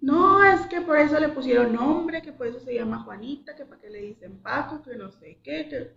No, 0.00 0.44
es 0.44 0.60
que 0.66 0.80
por 0.80 0.98
eso 0.98 1.18
le 1.18 1.28
pusieron 1.30 1.72
nombre, 1.72 2.22
que 2.22 2.32
por 2.32 2.46
eso 2.46 2.60
se 2.60 2.74
llama 2.74 3.02
Juanita, 3.02 3.54
que 3.56 3.64
para 3.64 3.80
qué 3.80 3.90
le 3.90 4.02
dicen 4.02 4.38
Paco, 4.38 4.82
que 4.82 4.96
no 4.96 5.10
sé 5.10 5.38
qué. 5.42 5.68
Que... 5.68 5.92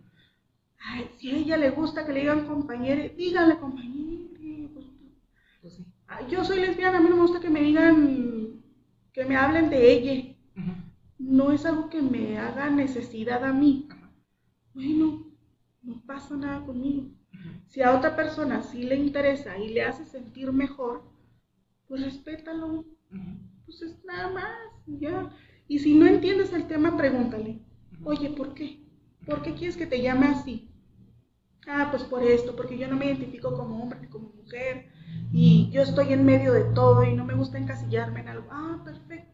Ay, 0.84 1.10
si 1.18 1.32
a 1.32 1.38
ella 1.38 1.58
le 1.58 1.70
gusta 1.70 2.06
que 2.06 2.14
le 2.14 2.22
digan 2.22 2.48
compañera, 2.48 3.08
díganle 3.16 3.58
compañera. 3.58 4.30
Pues, 4.74 4.86
pues 5.62 5.82
yo 6.30 6.44
soy 6.44 6.60
lesbiana, 6.60 6.98
a 6.98 7.02
mí 7.02 7.10
no 7.10 7.16
me 7.16 7.22
gusta 7.22 7.40
que 7.40 7.50
me 7.50 7.62
digan, 7.62 8.64
que 9.14 9.26
me 9.26 9.36
hablen 9.36 9.70
de 9.70 9.92
ella 9.92 10.31
no 11.32 11.52
es 11.54 11.66
algo 11.66 11.90
que 11.90 12.02
me 12.02 12.38
haga 12.38 12.70
necesidad 12.70 13.44
a 13.46 13.54
mí. 13.54 13.88
Bueno, 14.74 15.28
no 15.82 16.02
pasa 16.06 16.36
nada 16.36 16.66
conmigo. 16.66 17.06
Si 17.68 17.82
a 17.82 17.96
otra 17.96 18.18
persona 18.18 18.62
sí 18.62 18.84
le 18.84 18.98
interesa 18.98 19.58
y 19.58 19.70
le 19.70 19.84
hace 19.84 20.06
sentir 20.06 20.52
mejor, 20.52 21.04
pues 21.88 22.04
respétalo. 22.04 22.84
Pues 23.66 23.82
es 23.82 24.04
nada 24.04 24.30
más, 24.30 24.58
ya. 24.86 25.32
Y 25.70 25.80
si 25.80 25.96
no 25.96 26.06
entiendes 26.06 26.52
el 26.52 26.68
tema, 26.68 26.98
pregúntale. 26.98 27.62
Oye, 28.04 28.30
¿por 28.32 28.54
qué? 28.54 28.86
¿Por 29.26 29.42
qué 29.42 29.54
quieres 29.54 29.78
que 29.78 29.88
te 29.88 30.02
llame 30.02 30.28
así? 30.28 30.70
Ah, 31.66 31.88
pues 31.92 32.04
por 32.04 32.24
esto, 32.24 32.58
porque 32.58 32.78
yo 32.78 32.90
no 32.90 32.98
me 32.98 33.06
identifico 33.06 33.56
como 33.56 33.82
hombre 33.82 34.00
ni 34.02 34.08
como 34.08 34.30
mujer 34.30 34.92
y 35.32 35.70
yo 35.72 35.84
estoy 35.84 36.12
en 36.12 36.26
medio 36.26 36.52
de 36.52 36.66
todo 36.74 37.06
y 37.06 37.16
no 37.16 37.24
me 37.24 37.36
gusta 37.36 37.58
encasillarme 37.58 38.20
en 38.20 38.28
algo. 38.28 38.48
Ah, 38.52 38.82
perfecto. 38.84 39.31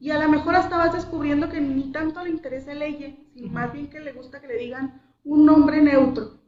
Y 0.00 0.10
a 0.10 0.18
lo 0.18 0.28
mejor 0.28 0.54
hasta 0.54 0.76
vas 0.76 0.92
descubriendo 0.92 1.48
que 1.48 1.60
ni 1.60 1.90
tanto 1.90 2.22
le 2.22 2.30
interesa 2.30 2.72
el 2.72 2.82
ella, 2.82 3.16
sino 3.34 3.48
más 3.52 3.72
bien 3.72 3.90
que 3.90 4.00
le 4.00 4.12
gusta 4.12 4.40
que 4.40 4.46
le 4.46 4.58
digan 4.58 5.02
un 5.24 5.44
nombre 5.44 5.82
neutro. 5.82 6.40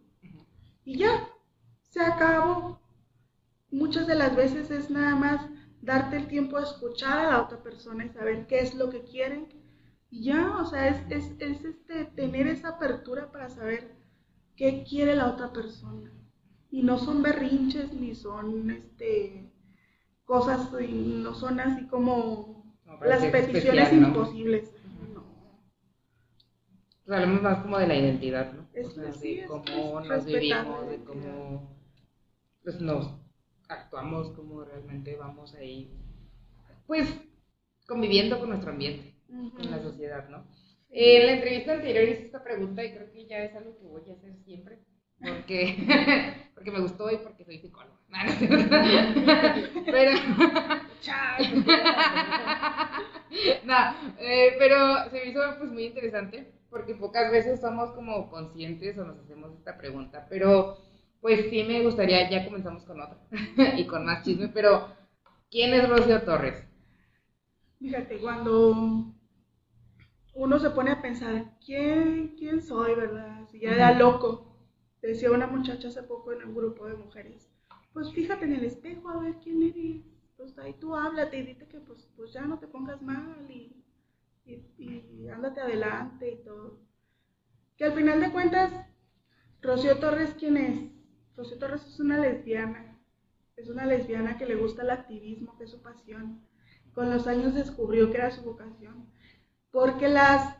Y 0.85 0.99
ya, 0.99 1.29
se 1.89 2.01
acabó. 2.01 2.81
Muchas 3.71 4.07
de 4.07 4.15
las 4.15 4.35
veces 4.35 4.71
es 4.71 4.91
nada 4.91 5.15
más 5.17 5.47
darte 5.83 6.17
el 6.17 6.29
tiempo 6.29 6.59
de 6.59 6.65
escuchar 6.65 7.19
a 7.19 7.31
la 7.31 7.43
otra 7.43 7.63
persona 7.63 8.05
y 8.05 8.11
saber 8.11 8.47
qué 8.47 8.61
es 8.61 8.75
lo 8.75 8.91
que 8.91 9.03
quieren. 9.03 9.49
Y 10.11 10.25
ya, 10.25 10.59
o 10.59 10.67
sea, 10.67 10.89
es, 10.89 11.03
es, 11.11 11.33
es 11.41 11.65
este, 11.65 12.05
tener 12.05 12.47
esa 12.47 12.71
apertura 12.71 13.31
para 13.31 13.49
saber 13.49 13.97
qué 14.57 14.85
quiere 14.89 15.15
la 15.15 15.29
otra 15.29 15.53
persona. 15.53 16.13
Y 16.71 16.83
no 16.83 16.99
son 16.99 17.23
berrinches 17.23 17.93
ni 17.93 18.15
son 18.15 18.71
este 18.71 19.53
cosas, 20.25 20.71
no 20.73 21.35
son 21.35 21.59
así 21.59 21.89
como 21.89 22.60
las 23.05 23.25
peticiones 23.27 23.93
imposibles. 23.93 24.73
No. 25.15 25.25
Hablamos 27.15 27.43
más 27.43 27.59
como 27.63 27.79
de 27.79 27.87
la 27.87 27.97
identidad, 27.97 28.53
¿no? 28.53 28.69
Es, 28.73 28.95
de 29.21 29.45
cómo 29.47 30.01
nos 30.01 30.25
vivimos, 30.25 30.89
de 30.89 31.05
cómo 31.05 31.77
pues, 32.63 32.81
nos 32.81 33.15
actuamos, 33.69 34.31
cómo 34.33 34.65
realmente 34.65 35.17
vamos 35.17 35.55
ahí, 35.55 35.93
pues 36.87 37.09
conviviendo 37.87 38.39
con 38.39 38.51
nuestro 38.51 38.71
ambiente, 38.73 39.15
con 39.29 39.71
la 39.71 39.83
sociedad, 39.83 40.29
¿no? 40.29 40.45
en 40.91 41.27
la 41.27 41.33
entrevista 41.35 41.73
anterior 41.75 42.05
hice 42.05 42.27
esta 42.27 42.43
pregunta 42.43 42.85
y 42.85 42.93
creo 42.93 43.13
que 43.13 43.27
ya 43.27 43.45
es 43.45 43.55
algo 43.55 43.77
que 43.79 43.87
voy 43.87 44.03
a 44.11 44.15
hacer 44.15 44.37
siempre, 44.45 44.81
porque, 45.21 46.49
porque 46.55 46.71
me 46.71 46.81
gustó 46.81 47.11
y 47.11 47.19
porque 47.19 47.45
soy 47.45 47.59
psicóloga. 47.59 47.97
pero, 49.87 50.13
no, 53.65 53.95
eh, 54.19 54.57
pero 54.59 55.09
se 55.11 55.21
me 55.21 55.31
hizo 55.31 55.41
pues 55.59 55.71
muy 55.71 55.85
interesante 55.85 56.53
porque 56.71 56.95
pocas 56.95 57.31
veces 57.31 57.61
somos 57.61 57.91
como 57.93 58.31
conscientes 58.31 58.99
o 58.99 59.05
nos 59.05 59.19
hacemos 59.19 59.53
esta 59.55 59.79
pregunta, 59.79 60.27
pero 60.29 60.79
pues 61.21 61.49
sí 61.51 61.63
me 61.65 61.83
gustaría, 61.83 62.29
ya 62.31 62.45
comenzamos 62.45 62.85
con 62.85 63.01
otra 63.01 63.19
y 63.77 63.87
con 63.87 64.07
más 64.07 64.25
chisme, 64.25 64.49
pero 64.49 64.89
¿quién 65.51 65.75
es 65.75 65.89
Rocío 65.89 66.23
Torres? 66.23 66.65
Fíjate, 67.79 68.19
cuando 68.19 69.15
uno 70.35 70.59
se 70.59 70.71
pone 70.71 70.93
a 70.93 71.03
pensar, 71.03 71.57
¿quién, 71.65 72.35
quién 72.37 72.63
soy, 72.63 72.95
verdad? 72.95 73.47
Si 73.51 73.61
ya 73.61 73.73
era 73.73 73.93
loco. 73.93 74.50
Decía 75.03 75.31
una 75.31 75.47
muchacha 75.47 75.89
hace 75.89 76.03
poco 76.03 76.33
en 76.33 76.45
un 76.45 76.55
grupo 76.55 76.87
de 76.87 76.95
mujeres, 76.95 77.49
pues 77.93 78.13
fíjate 78.13 78.45
en 78.45 78.55
el 78.55 78.65
espejo 78.65 79.09
a 79.09 79.21
ver 79.21 79.37
quién 79.43 79.63
eres. 79.63 80.03
Pues 80.37 80.57
ahí 80.59 80.75
tú 80.75 80.95
háblate 80.95 81.39
y 81.39 81.47
dite 81.47 81.67
que 81.69 81.81
pues, 81.81 82.09
pues 82.17 82.33
ya 82.33 82.43
no 82.43 82.59
te 82.59 82.67
pongas 82.67 83.03
mal 83.03 83.47
y, 83.51 83.77
y, 84.47 85.29
ándate 85.29 85.61
adelante 85.61 86.33
y 86.33 86.45
todo. 86.45 86.79
Que 87.77 87.85
al 87.85 87.93
final 87.93 88.21
de 88.21 88.33
cuentas, 88.33 88.73
Rocío 89.61 89.99
Torres, 89.99 90.35
¿quién 90.39 90.57
es? 90.57 90.91
Rocío 91.37 91.59
Torres 91.59 91.85
es 91.87 92.01
una 92.01 92.19
lesbiana. 92.19 92.99
Es 93.57 93.69
una 93.69 93.85
lesbiana 93.85 94.39
que 94.39 94.47
le 94.47 94.55
gusta 94.55 94.83
el 94.83 94.91
activismo, 94.91 95.57
que 95.59 95.65
es 95.65 95.71
su 95.71 95.83
pasión. 95.83 96.47
Con 96.95 97.11
los 97.11 97.27
años 97.27 97.55
descubrió 97.55 98.11
que 98.11 98.17
era 98.17 98.31
su 98.31 98.43
vocación 98.43 99.11
porque 99.71 100.09
las, 100.09 100.57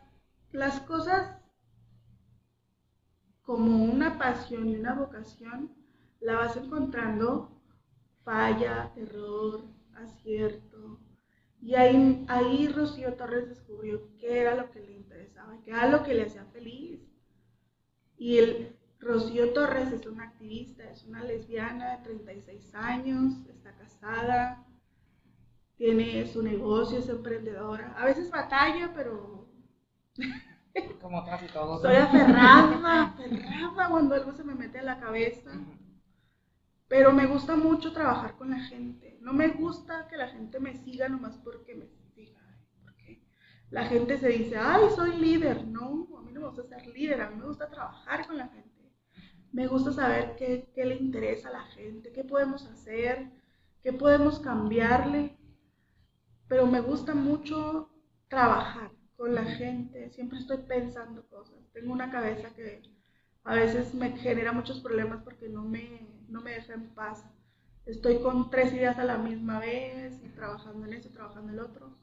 las 0.51 0.79
cosas 0.81 1.40
como 3.51 3.83
una 3.83 4.17
pasión 4.17 4.69
y 4.69 4.77
una 4.77 4.93
vocación 4.93 5.75
la 6.21 6.35
vas 6.35 6.55
encontrando 6.55 7.61
falla, 8.23 8.93
error, 8.95 9.65
acierto. 9.93 11.01
Y 11.59 11.75
ahí, 11.75 12.23
ahí 12.29 12.69
Rocío 12.69 13.13
Torres 13.15 13.49
descubrió 13.49 14.15
qué 14.17 14.39
era 14.39 14.55
lo 14.55 14.71
que 14.71 14.79
le 14.79 14.93
interesaba, 14.93 15.59
qué 15.65 15.71
era 15.71 15.89
lo 15.89 16.01
que 16.01 16.13
le 16.13 16.27
hacía 16.27 16.45
feliz. 16.45 17.01
Y 18.15 18.37
el, 18.37 18.79
Rocío 18.99 19.51
Torres 19.51 19.91
es 19.91 20.05
una 20.05 20.29
activista, 20.29 20.89
es 20.89 21.03
una 21.03 21.21
lesbiana 21.21 21.97
de 21.97 22.03
36 22.05 22.73
años, 22.73 23.33
está 23.49 23.75
casada, 23.75 24.65
tiene 25.75 26.25
su 26.25 26.41
negocio, 26.41 26.99
es 26.99 27.09
emprendedora. 27.09 27.95
A 27.97 28.05
veces 28.05 28.31
batalla, 28.31 28.93
pero... 28.95 29.51
Como 31.01 31.25
casi 31.25 31.47
todos. 31.47 31.81
Soy 31.81 31.95
aferrada, 31.95 33.03
aferrada 33.03 33.89
cuando 33.89 34.15
algo 34.15 34.31
se 34.33 34.43
me 34.43 34.55
mete 34.55 34.79
en 34.79 34.85
la 34.85 34.99
cabeza. 34.99 35.51
Pero 36.87 37.13
me 37.13 37.25
gusta 37.25 37.55
mucho 37.55 37.93
trabajar 37.93 38.35
con 38.35 38.51
la 38.51 38.59
gente. 38.59 39.17
No 39.21 39.33
me 39.33 39.49
gusta 39.49 40.07
que 40.09 40.17
la 40.17 40.27
gente 40.27 40.59
me 40.59 40.75
siga 40.75 41.07
nomás 41.09 41.37
porque 41.37 41.75
me 41.75 41.87
siga. 42.13 42.41
Porque 42.83 43.23
la 43.69 43.85
gente 43.85 44.17
se 44.17 44.29
dice, 44.29 44.57
ay, 44.57 44.83
soy 44.95 45.15
líder. 45.17 45.65
No, 45.65 46.07
a 46.17 46.21
mí 46.21 46.31
no 46.31 46.41
me 46.41 46.47
gusta 46.47 46.63
ser 46.63 46.87
líder, 46.87 47.21
a 47.21 47.29
mí 47.29 47.37
me 47.37 47.45
gusta 47.45 47.69
trabajar 47.69 48.27
con 48.27 48.37
la 48.37 48.47
gente. 48.47 48.69
Me 49.51 49.67
gusta 49.67 49.91
saber 49.91 50.35
qué, 50.37 50.71
qué 50.73 50.85
le 50.85 50.95
interesa 50.95 51.49
a 51.49 51.53
la 51.53 51.63
gente, 51.63 52.11
qué 52.13 52.23
podemos 52.23 52.65
hacer, 52.67 53.29
qué 53.81 53.91
podemos 53.91 54.39
cambiarle 54.39 55.37
pero 56.51 56.67
me 56.67 56.81
gusta 56.81 57.15
mucho 57.15 57.89
trabajar 58.27 58.91
con 59.21 59.35
la 59.35 59.45
gente, 59.45 60.09
siempre 60.09 60.39
estoy 60.39 60.57
pensando 60.67 61.23
cosas. 61.29 61.59
Tengo 61.73 61.93
una 61.93 62.09
cabeza 62.09 62.49
que 62.55 62.81
a 63.43 63.53
veces 63.53 63.93
me 63.93 64.17
genera 64.17 64.51
muchos 64.51 64.79
problemas 64.79 65.21
porque 65.21 65.47
no 65.47 65.63
me, 65.63 66.07
no 66.27 66.41
me 66.41 66.53
deja 66.53 66.73
en 66.73 66.89
paz. 66.95 67.23
Estoy 67.85 68.17
con 68.17 68.49
tres 68.49 68.73
ideas 68.73 68.97
a 68.97 69.03
la 69.03 69.19
misma 69.19 69.59
vez 69.59 70.19
y 70.23 70.29
trabajando 70.29 70.87
en 70.87 70.93
eso, 70.93 71.11
trabajando 71.11 71.53
en 71.53 71.59
el 71.59 71.63
otro. 71.63 71.95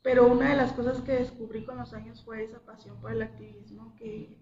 Pero 0.00 0.26
una 0.26 0.48
de 0.48 0.56
las 0.56 0.72
cosas 0.72 1.02
que 1.02 1.12
descubrí 1.12 1.66
con 1.66 1.76
los 1.76 1.92
años 1.92 2.24
fue 2.24 2.44
esa 2.44 2.60
pasión 2.60 2.98
por 3.02 3.12
el 3.12 3.20
activismo, 3.20 3.94
que 3.98 4.38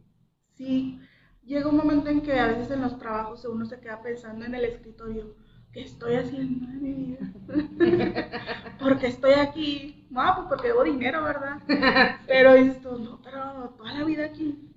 sí, 0.55 1.01
llega 1.43 1.71
un 1.71 1.77
momento 1.77 2.09
en 2.09 2.21
que 2.21 2.39
a 2.39 2.47
veces 2.47 2.71
en 2.71 2.83
los 2.83 3.01
trabajos 3.01 3.45
uno 3.47 3.67
se 3.67 3.81
queda 3.81 4.01
pensando 4.01 4.45
en 4.45 4.55
el 4.55 4.65
escritorio, 4.65 5.35
¿qué 5.73 5.83
estoy 5.83 6.15
haciendo 6.15 6.67
en 6.67 6.83
mi 6.83 6.93
vida? 6.93 7.33
porque 8.79 9.09
estoy 9.09 9.33
aquí, 9.33 10.00
no, 10.11 10.35
pues 10.35 10.47
porque 10.49 10.69
debo 10.69 10.85
dinero, 10.85 11.23
¿verdad? 11.25 11.63
Pero 12.27 12.55
dices 12.55 12.83
no, 12.83 13.21
pero 13.23 13.75
toda 13.77 13.93
la 13.93 14.05
vida 14.05 14.27
aquí. 14.27 14.71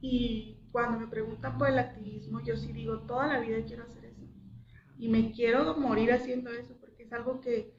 Y 0.00 0.60
cuando 0.70 1.00
me 1.00 1.06
preguntan 1.06 1.58
por 1.58 1.68
el 1.68 1.78
activismo, 1.78 2.40
yo 2.40 2.56
sí 2.56 2.72
digo, 2.72 3.00
toda 3.00 3.26
la 3.26 3.40
vida 3.40 3.64
quiero 3.66 3.84
hacer 3.84 4.04
eso. 4.04 4.22
Y 4.98 5.08
me 5.08 5.32
quiero 5.32 5.74
morir 5.76 6.12
haciendo 6.12 6.50
eso, 6.50 6.76
porque 6.80 7.04
es 7.04 7.12
algo 7.12 7.40
que 7.40 7.74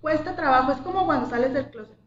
cuesta 0.00 0.36
trabajo, 0.36 0.72
es 0.72 0.78
como 0.78 1.04
cuando 1.06 1.28
sales 1.28 1.52
del 1.52 1.70
closet. 1.70 1.98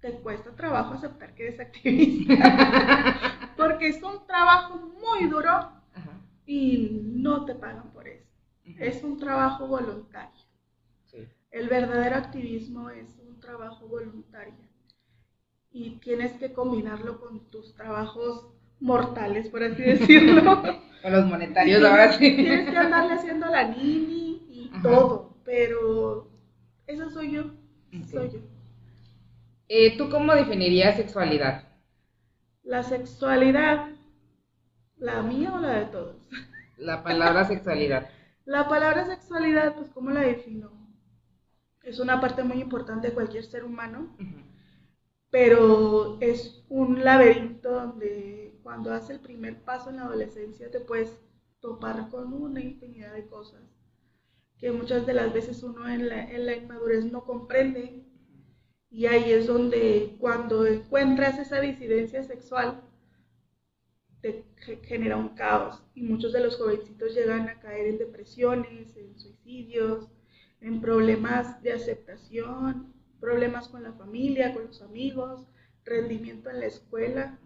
Te 0.00 0.12
cuesta 0.20 0.54
trabajo 0.54 0.94
aceptar 0.94 1.34
que 1.34 1.48
eres 1.48 1.60
activista. 1.60 3.50
porque 3.56 3.88
es 3.88 4.02
un 4.02 4.26
trabajo 4.26 4.76
muy 4.76 5.26
duro 5.28 5.72
y 6.44 7.02
no 7.02 7.44
te 7.44 7.54
pagan 7.54 7.92
por 7.92 8.08
eso. 8.08 8.26
Es 8.64 9.02
un 9.02 9.18
trabajo 9.18 9.66
voluntario. 9.66 10.45
El 11.56 11.70
verdadero 11.70 12.16
activismo 12.16 12.90
es 12.90 13.18
un 13.26 13.40
trabajo 13.40 13.88
voluntario 13.88 14.68
y 15.70 15.92
tienes 16.00 16.32
que 16.32 16.52
combinarlo 16.52 17.18
con 17.18 17.48
tus 17.48 17.74
trabajos 17.74 18.52
mortales, 18.78 19.48
por 19.48 19.62
así 19.62 19.80
decirlo. 19.80 20.62
con 21.02 21.12
los 21.12 21.24
monetarios 21.24 21.82
ahora 21.82 22.12
sí. 22.12 22.36
Tienes 22.36 22.68
que 22.68 22.76
andarle 22.76 23.14
haciendo 23.14 23.46
la 23.46 23.68
nini 23.68 24.42
y 24.50 24.70
todo, 24.82 25.34
pero 25.46 26.30
eso 26.86 27.08
soy 27.08 27.32
yo, 27.32 27.44
soy 28.10 28.32
yo. 28.32 28.38
Eh, 29.68 29.96
¿Tú 29.96 30.10
cómo 30.10 30.34
definirías 30.34 30.96
sexualidad? 30.96 31.68
La 32.64 32.82
sexualidad 32.82 33.88
¿La 34.98 35.22
mía 35.22 35.54
o 35.54 35.58
la 35.58 35.72
de 35.72 35.86
todos? 35.86 36.16
La 36.76 37.02
palabra 37.02 37.46
sexualidad. 37.46 38.10
La 38.44 38.68
palabra 38.68 39.06
sexualidad, 39.06 39.74
pues, 39.74 39.88
¿cómo 39.88 40.10
la 40.10 40.20
defino? 40.20 40.85
Es 41.86 42.00
una 42.00 42.20
parte 42.20 42.42
muy 42.42 42.60
importante 42.60 43.08
de 43.08 43.14
cualquier 43.14 43.44
ser 43.44 43.64
humano, 43.64 44.16
pero 45.30 46.18
es 46.20 46.64
un 46.68 47.04
laberinto 47.04 47.70
donde 47.70 48.58
cuando 48.64 48.92
haces 48.92 49.10
el 49.10 49.20
primer 49.20 49.62
paso 49.62 49.90
en 49.90 49.98
la 49.98 50.06
adolescencia 50.06 50.68
te 50.68 50.80
puedes 50.80 51.16
topar 51.60 52.10
con 52.10 52.32
una 52.32 52.60
infinidad 52.60 53.14
de 53.14 53.26
cosas 53.26 53.62
que 54.58 54.72
muchas 54.72 55.06
de 55.06 55.14
las 55.14 55.32
veces 55.32 55.62
uno 55.62 55.88
en 55.88 56.08
la, 56.08 56.28
en 56.28 56.46
la 56.46 56.56
inmadurez 56.56 57.04
no 57.04 57.24
comprende. 57.24 58.02
Y 58.90 59.06
ahí 59.06 59.30
es 59.30 59.46
donde 59.46 60.16
cuando 60.18 60.66
encuentras 60.66 61.38
esa 61.38 61.60
disidencia 61.60 62.24
sexual, 62.24 62.82
genera 64.82 65.16
un 65.16 65.36
caos 65.36 65.80
y 65.94 66.02
muchos 66.02 66.32
de 66.32 66.40
los 66.40 66.56
jovencitos 66.56 67.14
llegan 67.14 67.48
a 67.48 67.60
caer 67.60 67.86
en 67.86 67.98
depresiones, 67.98 68.96
en 68.96 69.16
suicidios, 69.16 70.08
en 70.66 70.80
problemas 70.80 71.62
de 71.62 71.72
aceptación, 71.72 72.92
problemas 73.20 73.68
con 73.68 73.84
la 73.84 73.92
familia, 73.92 74.52
con 74.52 74.66
los 74.66 74.82
amigos, 74.82 75.46
rendimiento 75.84 76.50
en 76.50 76.58
la 76.58 76.66
escuela. 76.66 77.38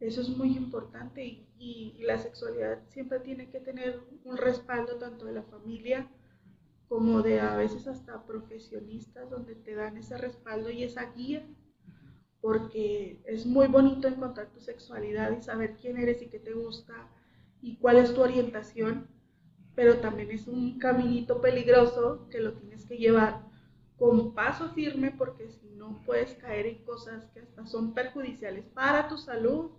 Eso 0.00 0.22
es 0.22 0.30
muy 0.30 0.56
importante 0.56 1.22
y, 1.58 1.98
la 2.00 2.16
sexualidad 2.18 2.82
siempre 2.88 3.20
tiene 3.20 3.50
que 3.50 3.60
tener 3.60 4.00
un 4.24 4.38
respaldo 4.38 4.96
tanto 4.96 5.26
de 5.26 5.32
la 5.32 5.42
familia 5.42 6.08
como 6.88 7.20
de 7.20 7.40
a 7.40 7.56
veces 7.56 7.88
hasta 7.88 8.24
profesionistas 8.24 9.28
donde 9.28 9.56
te 9.56 9.74
dan 9.74 9.96
ese 9.96 10.16
respaldo 10.16 10.70
y 10.70 10.84
esa 10.84 11.12
guía 11.12 11.44
porque 12.40 13.20
es 13.26 13.44
muy 13.44 13.66
bonito 13.66 14.06
encontrar 14.06 14.52
tu 14.52 14.60
sexualidad 14.60 15.36
y 15.36 15.42
saber 15.42 15.76
quién 15.80 15.98
eres 15.98 16.22
y 16.22 16.28
qué 16.28 16.38
te 16.38 16.52
gusta 16.52 16.94
y 17.60 17.76
cuál 17.76 17.96
es 17.96 18.14
tu 18.14 18.22
orientación, 18.22 19.08
pero 19.76 19.98
también 19.98 20.30
es 20.32 20.48
un 20.48 20.78
caminito 20.78 21.40
peligroso 21.40 22.26
que 22.30 22.40
lo 22.40 22.54
tienes 22.54 22.84
que 22.86 22.96
llevar 22.96 23.44
con 23.96 24.34
paso 24.34 24.70
firme 24.70 25.12
porque 25.16 25.50
si 25.50 25.68
no 25.76 26.02
puedes 26.04 26.34
caer 26.34 26.66
en 26.66 26.84
cosas 26.84 27.26
que 27.32 27.40
hasta 27.40 27.66
son 27.66 27.94
perjudiciales 27.94 28.64
para 28.74 29.06
tu 29.08 29.18
salud 29.18 29.70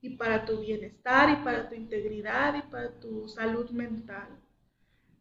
y 0.00 0.16
para 0.16 0.46
tu 0.46 0.60
bienestar 0.60 1.30
y 1.30 1.44
para 1.44 1.68
tu 1.68 1.74
integridad 1.74 2.54
y 2.56 2.70
para 2.70 2.98
tu 2.98 3.28
salud 3.28 3.68
mental. 3.70 4.28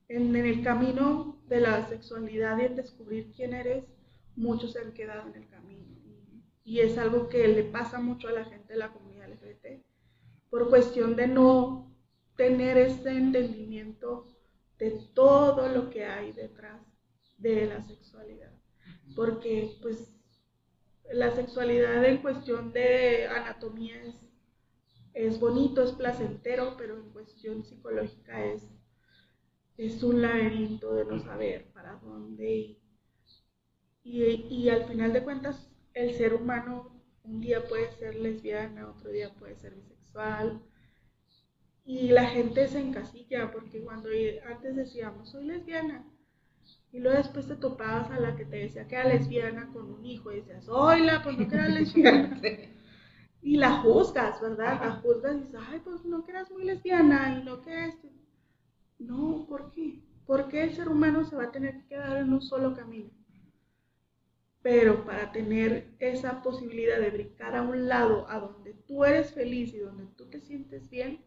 En, 0.07 0.35
el 0.35 0.63
camino 0.63 1.37
de 1.47 1.59
la 1.59 1.87
sexualidad 1.87 2.57
y 2.57 2.65
en 2.65 2.75
descubrir 2.77 3.31
quién 3.35 3.53
eres, 3.53 3.83
muchos 4.35 4.71
se 4.71 4.79
han 4.79 4.93
quedado 4.93 5.27
en 5.27 5.43
el 5.43 5.49
camino. 5.49 5.85
Y, 6.63 6.79
es 6.79 6.97
algo 6.97 7.27
que 7.27 7.47
le 7.47 7.63
pasa 7.63 7.99
mucho 7.99 8.29
a 8.29 8.31
la 8.31 8.45
gente 8.45 8.73
de 8.73 8.79
la 8.79 8.93
comunidad 8.93 9.29
LGBT, 9.29 9.83
por 10.49 10.69
cuestión 10.69 11.15
de 11.15 11.27
no 11.27 11.88
tener 12.39 12.77
ese 12.77 13.09
entendimiento 13.11 14.25
de 14.77 14.91
todo 15.13 15.67
lo 15.67 15.89
que 15.89 16.05
hay 16.05 16.31
detrás 16.31 16.81
de 17.37 17.65
la 17.65 17.81
sexualidad. 17.81 18.53
Porque 19.13 19.77
pues 19.81 20.15
la 21.11 21.35
sexualidad 21.35 22.05
en 22.05 22.21
cuestión 22.21 22.71
de 22.71 23.27
anatomía 23.27 24.01
es, 24.03 24.15
es 25.13 25.37
bonito, 25.37 25.83
es 25.83 25.91
placentero, 25.91 26.75
pero 26.77 26.95
en 26.95 27.11
cuestión 27.11 27.65
psicológica 27.65 28.45
es, 28.45 28.63
es 29.75 30.01
un 30.01 30.21
laberinto 30.21 30.93
de 30.93 31.03
no 31.03 31.19
saber 31.19 31.69
para 31.73 31.95
dónde 31.95 32.49
ir. 32.49 32.79
Y, 34.01 34.23
y 34.23 34.69
al 34.69 34.85
final 34.85 35.11
de 35.11 35.25
cuentas, 35.25 35.69
el 35.93 36.13
ser 36.13 36.35
humano 36.35 37.03
un 37.23 37.41
día 37.41 37.67
puede 37.67 37.91
ser 37.97 38.15
lesbiana, 38.15 38.89
otro 38.89 39.11
día 39.11 39.33
puede 39.35 39.57
ser 39.57 39.75
bisexual. 39.75 40.61
Y 41.85 42.09
la 42.09 42.25
gente 42.25 42.67
se 42.67 42.79
encasilla 42.79 43.51
porque 43.51 43.81
cuando 43.81 44.09
antes 44.47 44.75
decíamos, 44.75 45.29
soy 45.29 45.45
lesbiana, 45.45 46.05
y 46.91 46.99
luego 46.99 47.17
después 47.17 47.47
te 47.47 47.55
topabas 47.55 48.09
a 48.09 48.19
la 48.19 48.35
que 48.35 48.45
te 48.45 48.57
decía 48.57 48.87
que 48.87 48.95
era 48.95 49.09
lesbiana 49.09 49.71
con 49.71 49.91
un 49.91 50.05
hijo 50.05 50.31
y 50.31 50.37
decías, 50.37 50.67
oila, 50.67 51.21
pues 51.23 51.37
no 51.37 51.47
que 51.47 51.55
era 51.55 51.67
lesbiana. 51.67 52.41
Y 53.41 53.55
la 53.55 53.77
juzgas, 53.81 54.41
¿verdad? 54.41 54.81
La 54.83 54.91
juzgas 54.97 55.37
y 55.37 55.39
dices, 55.39 55.61
ay, 55.69 55.79
pues 55.79 56.03
no 56.03 56.25
que 56.25 56.31
eras 56.31 56.51
muy 56.51 56.65
lesbiana 56.65 57.39
y 57.39 57.45
no 57.45 57.61
que 57.61 57.85
esto. 57.85 58.09
No, 58.97 59.45
¿por 59.47 59.71
qué? 59.71 60.01
¿Por 60.25 60.49
qué 60.49 60.63
el 60.63 60.73
ser 60.75 60.89
humano 60.89 61.23
se 61.23 61.37
va 61.37 61.45
a 61.45 61.51
tener 61.51 61.75
que 61.75 61.87
quedar 61.87 62.17
en 62.17 62.33
un 62.33 62.41
solo 62.41 62.75
camino? 62.75 63.09
Pero 64.61 65.05
para 65.05 65.31
tener 65.31 65.95
esa 65.99 66.43
posibilidad 66.43 66.99
de 66.99 67.11
brincar 67.11 67.55
a 67.55 67.61
un 67.61 67.87
lado 67.87 68.29
a 68.29 68.39
donde 68.39 68.73
tú 68.73 69.05
eres 69.05 69.31
feliz 69.31 69.73
y 69.73 69.79
donde 69.79 70.07
tú 70.17 70.25
te 70.25 70.41
sientes 70.41 70.89
bien, 70.89 71.23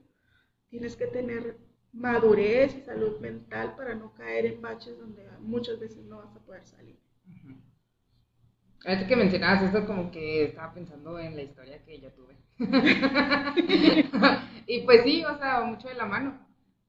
tienes 0.73 0.97
que 0.97 1.07
tener 1.07 1.59
madurez 1.93 2.75
y 2.75 2.81
salud 2.81 3.21
mental 3.21 3.77
para 3.77 3.95
no 3.95 4.15
caer 4.15 4.47
en 4.47 4.63
baches 4.63 4.99
donde 4.99 5.29
muchas 5.41 5.79
veces 5.79 6.03
no 6.07 6.17
vas 6.17 6.35
a 6.35 6.41
poder 6.41 6.65
salir. 6.65 6.99
Ahorita 8.83 9.07
que 9.07 9.17
mencionabas 9.17 9.65
esto, 9.65 9.87
como 9.87 10.11
que 10.11 10.45
estaba 10.45 10.73
pensando 10.73 11.19
en 11.19 11.37
la 11.37 11.43
historia 11.43 11.85
que 11.85 12.01
yo 12.01 12.11
tuve. 12.13 12.39
y 14.67 14.81
pues 14.81 15.03
sí, 15.05 15.23
o 15.27 15.37
sea, 15.37 15.61
mucho 15.61 15.89
de 15.89 15.95
la 15.95 16.07
mano. 16.07 16.41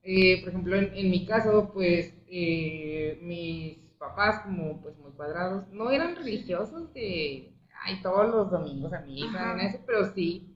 Eh, 0.01 0.39
por 0.39 0.49
ejemplo, 0.49 0.77
en, 0.77 1.11
mi 1.11 1.25
caso, 1.25 1.71
pues 1.73 2.13
eh, 2.27 3.19
mis 3.21 3.79
papás, 3.99 4.43
como 4.43 4.81
pues 4.81 4.97
muy 4.97 5.11
cuadrados, 5.11 5.67
no 5.73 5.91
eran 5.91 6.15
religiosos 6.15 6.93
de, 6.93 7.53
ay, 7.83 8.01
todos 8.01 8.31
los 8.31 8.49
domingos 8.49 8.93
a 8.93 9.01
misa, 9.01 9.61
eso, 9.61 9.79
pero 9.85 10.05
sí, 10.13 10.55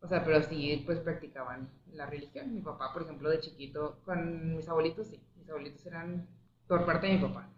o 0.00 0.08
sea, 0.08 0.24
pero 0.24 0.42
sí, 0.44 0.82
pues 0.86 1.00
practicaban 1.00 1.68
la 1.94 2.06
religión. 2.06 2.54
Mi 2.54 2.60
papá, 2.60 2.92
por 2.92 3.02
ejemplo, 3.02 3.30
de 3.30 3.40
chiquito, 3.40 4.00
con 4.04 4.56
mis 4.56 4.68
abuelitos, 4.68 5.08
sí, 5.08 5.20
mis 5.36 5.48
abuelitos 5.48 5.84
eran, 5.86 6.26
por 6.66 6.84
parte 6.86 7.06
de 7.06 7.14
mi 7.14 7.18
papá, 7.20 7.50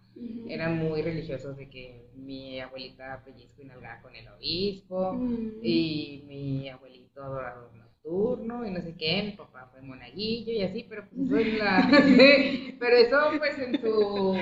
eran 0.49 0.79
muy 0.79 1.03
religiosos 1.03 1.57
de 1.57 1.69
que 1.69 2.11
mi 2.15 2.61
abuelita 2.61 3.23
pellizco 3.25 3.63
y 3.63 3.65
nalgaba 3.65 4.03
con 4.03 4.15
el 4.15 4.29
obispo 4.29 5.19
y 5.63 6.25
mi 6.27 6.69
abuelito 6.69 7.23
adorador 7.23 7.73
nocturno 7.75 8.67
y 8.67 8.71
no 8.71 8.81
sé 8.81 8.95
qué, 8.97 9.23
mi 9.23 9.33
papá 9.33 9.69
fue 9.73 9.81
monaguillo 9.81 10.53
y 10.53 10.63
así, 10.63 10.87
pero 10.89 11.09
pues 11.09 11.23
eso 11.23 11.37
es 11.37 11.59
la... 11.59 11.89
pero 12.79 12.97
eso 12.97 13.19
pues 13.39 13.59
en 13.59 13.81
su, 13.81 14.37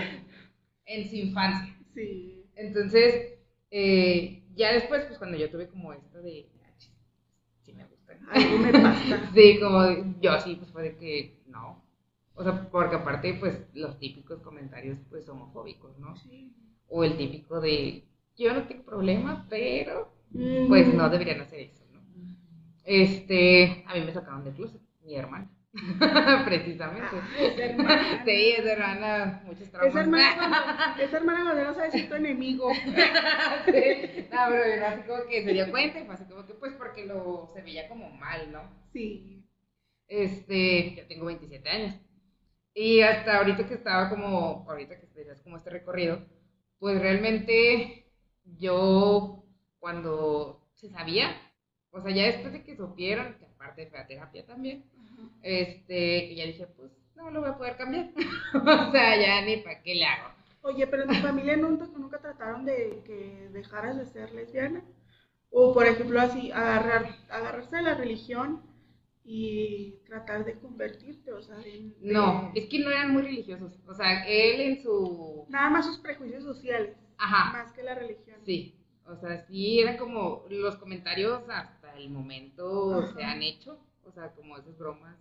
en 0.87 1.09
su 1.09 1.17
infancia. 1.17 1.77
Sí. 1.95 2.45
Entonces, 2.57 3.39
eh, 3.71 4.43
ya 4.55 4.73
después, 4.73 5.05
pues 5.05 5.19
cuando 5.19 5.39
yo 5.39 5.51
tuve 5.51 5.69
como 5.69 5.93
esto 5.93 6.21
de 6.21 6.47
algo 8.31 8.59
me 8.59 8.73
pasa. 8.73 9.31
sí, 9.35 9.59
como 9.61 10.19
yo 10.21 10.41
sí, 10.41 10.57
pues 10.57 10.71
fue 10.71 10.83
de 10.83 10.97
que 10.97 11.43
no. 11.47 11.83
O 12.35 12.43
sea, 12.43 12.71
porque 12.71 12.97
aparte, 12.97 13.35
pues 13.35 13.67
los 13.75 13.99
típicos 13.99 14.41
comentarios, 14.41 14.99
pues 15.11 15.29
homofóbicos, 15.29 15.99
¿no? 15.99 16.17
Sí. 16.17 16.53
O 16.89 17.05
el 17.05 17.17
típico 17.17 17.61
de, 17.61 18.05
yo 18.37 18.55
no 18.55 18.65
tengo 18.65 18.85
problema, 18.85 19.47
pero, 19.49 20.13
pues 20.69 20.93
no 20.95 21.09
deberían 21.11 21.41
hacer 21.41 21.61
eso, 21.61 21.85
¿no? 21.93 22.01
Este, 22.85 23.85
a 23.87 23.95
mí 23.95 24.01
me 24.01 24.13
sacaron 24.13 24.45
de 24.45 24.53
closet, 24.53 24.81
mi 25.05 25.17
hermana. 25.17 25.51
Precisamente. 26.45 27.17
Es 27.39 27.59
hermana. 27.59 28.25
Sí, 28.25 28.55
es 28.59 28.67
hermana, 28.67 29.43
muchos 29.45 29.71
traumas. 29.71 29.95
Es 29.95 30.01
hermana, 30.01 30.97
es 31.01 31.13
hermana 31.13 31.45
cuando 31.45 31.65
no 31.65 31.75
sabes 31.75 31.93
si 31.93 32.09
tu 32.09 32.15
enemigo. 32.15 32.73
sí. 32.75 34.29
No, 34.33 34.39
pero 34.51 34.87
así 34.87 35.03
como 35.03 35.27
que 35.29 35.45
se 35.45 35.53
dio 35.53 35.71
cuenta 35.71 36.01
y 36.01 36.05
fue 36.05 36.15
así 36.15 36.25
como 36.25 36.45
que, 36.45 36.55
pues, 36.55 36.73
porque 36.73 37.07
lo 37.07 37.51
se 37.55 37.63
veía 37.63 37.89
como 37.89 38.11
mal, 38.11 38.51
¿no? 38.51 38.63
Sí. 38.93 39.47
Este, 40.09 40.97
yo 40.97 41.07
tengo 41.07 41.27
27 41.27 41.69
años. 41.69 41.95
Y 42.75 43.03
hasta 43.03 43.39
ahorita 43.39 43.67
que 43.69 43.75
estaba 43.75 44.11
como, 44.11 44.67
ahorita 44.69 44.99
que 44.99 45.07
tenías 45.07 45.41
como 45.41 45.57
este 45.57 45.71
recorrido, 45.71 46.27
pues 46.81 47.01
realmente 47.01 48.11
yo 48.45 49.45
cuando 49.79 50.69
se 50.75 50.89
sabía, 50.89 51.37
o 51.91 52.01
sea, 52.01 52.13
ya 52.13 52.25
después 52.25 52.53
de 52.53 52.65
que 52.65 52.77
supieron, 52.77 53.35
que 53.35 53.45
aparte 53.45 53.87
de 53.87 53.91
la 53.91 54.07
terapia 54.07 54.47
también, 54.47 54.85
este, 55.43 56.29
que 56.29 56.35
ya 56.37 56.47
dije, 56.47 56.67
pues 56.67 56.93
no 57.17 57.31
lo 57.31 57.41
voy 57.41 57.51
a 57.51 57.59
poder 57.59 57.77
cambiar. 57.77 58.11
o 58.55 58.91
sea, 58.91 59.21
ya 59.21 59.43
ni 59.45 59.59
para 59.59 59.83
qué 59.83 59.95
le 59.95 60.05
hago. 60.05 60.35
Oye, 60.63 60.87
pero 60.87 61.05
en 61.05 61.09
tu 61.09 61.15
familia 61.17 61.57
nunca, 61.57 61.87
nunca 61.97 62.19
trataron 62.19 62.65
de 62.65 63.03
que 63.05 63.49
dejaras 63.53 63.97
de 63.97 64.07
ser 64.07 64.33
lesbiana. 64.33 64.85
O, 65.51 65.73
por 65.75 65.87
ejemplo, 65.87 66.21
así, 66.21 66.53
agarrar, 66.53 67.17
agarrarse 67.29 67.77
de 67.77 67.83
la 67.83 67.95
religión 67.95 68.63
y 69.25 69.97
tratar 70.07 70.45
de 70.45 70.59
convertirte, 70.59 71.33
o 71.33 71.43
sea, 71.43 71.57
No, 72.01 72.53
es 72.55 72.67
que 72.67 72.79
no 72.79 72.91
eran 72.91 73.13
muy 73.13 73.23
religiosos. 73.23 73.73
O 73.87 73.95
sea, 73.95 74.27
él 74.27 74.61
en 74.61 74.83
su... 74.83 75.47
Nada 75.49 75.71
más 75.71 75.87
sus 75.87 75.99
prejuicios 75.99 76.45
sociales. 76.45 76.97
Ajá. 77.19 77.53
Más 77.53 77.73
que 77.73 77.83
la 77.83 77.95
religión. 77.95 78.39
Sí. 78.45 78.77
O 79.07 79.17
sea, 79.17 79.45
sí, 79.47 79.81
eran 79.81 79.97
como 79.97 80.45
los 80.49 80.77
comentarios 80.77 81.43
hasta 81.49 81.97
el 81.97 82.11
momento 82.11 83.07
se 83.15 83.25
han 83.25 83.43
hecho. 83.43 83.79
O 84.11 84.13
sea, 84.13 84.33
como 84.35 84.59
esas 84.59 84.77
bromas 84.77 85.17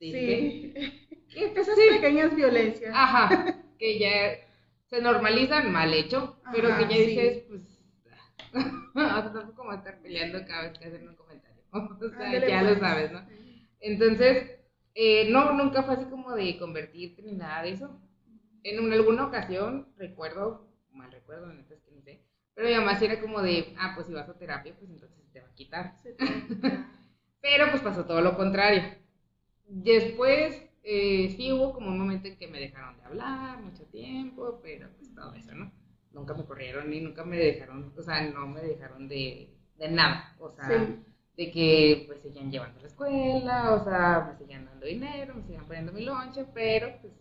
Sí. 0.00 0.74
Esas 1.36 1.76
pequeñas 1.76 2.34
violencias. 2.34 2.92
Ajá, 2.92 3.62
que 3.78 3.98
ya 3.98 4.38
se 4.88 5.00
normalizan 5.00 5.70
mal 5.70 5.92
hecho, 5.94 6.40
pero 6.50 6.76
que 6.76 6.82
ya 6.82 6.98
dices, 6.98 7.44
pues, 7.48 7.62
tampoco 8.94 9.54
como 9.54 9.72
estar 9.74 10.00
peleando 10.00 10.44
cada 10.44 10.62
vez 10.62 10.78
que 10.78 10.86
hacen 10.86 11.08
un 11.08 11.14
comentario. 11.14 11.62
o 11.72 12.08
sea, 12.08 12.48
ya 12.48 12.62
lo 12.62 12.70
pues. 12.70 12.80
sabes, 12.80 13.12
¿no? 13.12 13.20
Entonces, 13.78 14.58
eh, 14.94 15.30
no, 15.30 15.52
nunca 15.52 15.84
fue 15.84 15.94
así 15.94 16.06
como 16.06 16.32
de 16.34 16.58
convertirte 16.58 17.22
ni 17.22 17.34
nada 17.34 17.62
de 17.62 17.72
eso. 17.72 18.00
En 18.64 18.92
alguna 18.92 19.26
ocasión, 19.26 19.92
recuerdo, 19.98 20.66
mal 20.92 21.12
recuerdo, 21.12 21.52
es 21.52 21.80
que 21.82 21.92
no 21.92 22.02
sé, 22.02 22.24
pero 22.54 22.68
mi 22.68 22.74
mamá 22.74 22.98
sí 22.98 23.04
era 23.04 23.20
como 23.20 23.40
de, 23.40 23.74
ah, 23.78 23.92
pues 23.94 24.08
si 24.08 24.12
vas 24.12 24.28
a 24.28 24.36
terapia, 24.36 24.74
pues 24.76 24.90
entonces 24.90 25.16
te 25.32 25.40
va 25.40 25.46
a 25.46 25.54
quitar. 25.54 25.94
Pero 27.40 27.70
pues 27.70 27.82
pasó 27.82 28.04
todo 28.04 28.20
lo 28.20 28.36
contrario 28.36 28.82
Después 29.66 30.62
eh, 30.82 31.32
sí 31.36 31.52
hubo 31.52 31.72
como 31.72 31.88
un 31.90 31.98
momento 31.98 32.28
en 32.28 32.36
que 32.36 32.48
me 32.48 32.58
dejaron 32.58 32.96
de 32.98 33.04
hablar 33.04 33.60
mucho 33.60 33.84
tiempo, 33.86 34.60
pero 34.62 34.88
pues 34.98 35.14
todo 35.14 35.34
eso, 35.34 35.54
¿no? 35.54 35.70
Nunca 36.12 36.34
me 36.34 36.44
corrieron 36.44 36.90
ni 36.90 37.00
nunca 37.00 37.24
me 37.24 37.36
dejaron, 37.36 37.92
o 37.96 38.02
sea, 38.02 38.22
no 38.22 38.48
me 38.48 38.60
dejaron 38.60 39.06
de, 39.08 39.54
de 39.78 39.88
nada, 39.90 40.34
o 40.40 40.50
sea, 40.50 40.68
de 41.36 41.50
que 41.52 42.04
pues 42.08 42.20
seguían 42.20 42.50
llevando 42.50 42.78
a 42.80 42.82
la 42.82 42.88
escuela, 42.88 43.74
o 43.74 43.84
sea, 43.84 44.28
me 44.32 44.36
seguían 44.36 44.66
dando 44.66 44.86
dinero, 44.86 45.34
me 45.34 45.42
seguían 45.42 45.66
poniendo 45.66 45.92
mi 45.92 46.04
lonche, 46.04 46.44
pero 46.52 46.92
pues 47.00 47.12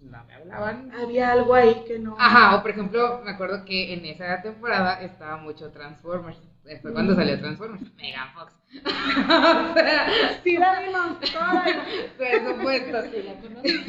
no 0.00 0.24
me 0.24 0.34
hablaban. 0.34 0.90
Había 0.94 1.32
algo 1.32 1.54
ahí 1.54 1.84
que 1.86 1.98
no. 1.98 2.16
Ajá, 2.18 2.56
o 2.56 2.62
por 2.62 2.70
ejemplo, 2.70 3.20
me 3.22 3.32
acuerdo 3.32 3.64
que 3.66 3.92
en 3.92 4.06
esa 4.06 4.40
temporada 4.40 5.02
estaba 5.02 5.36
mucho 5.36 5.70
Transformers. 5.70 6.40
Fue 6.80 6.92
cuando 6.92 7.14
salió 7.14 7.38
Transformers. 7.38 7.94
Megan 7.96 8.32
Fox. 8.32 8.59
o 8.84 9.74
sea, 9.74 10.40
sí 10.44 10.56
la 10.56 10.80
vimos 10.80 11.20
toda. 11.20 11.64
Por 12.16 12.56
supuesto, 12.56 13.02
sí 13.10 13.22
la 13.22 13.34
conocí. 13.40 13.84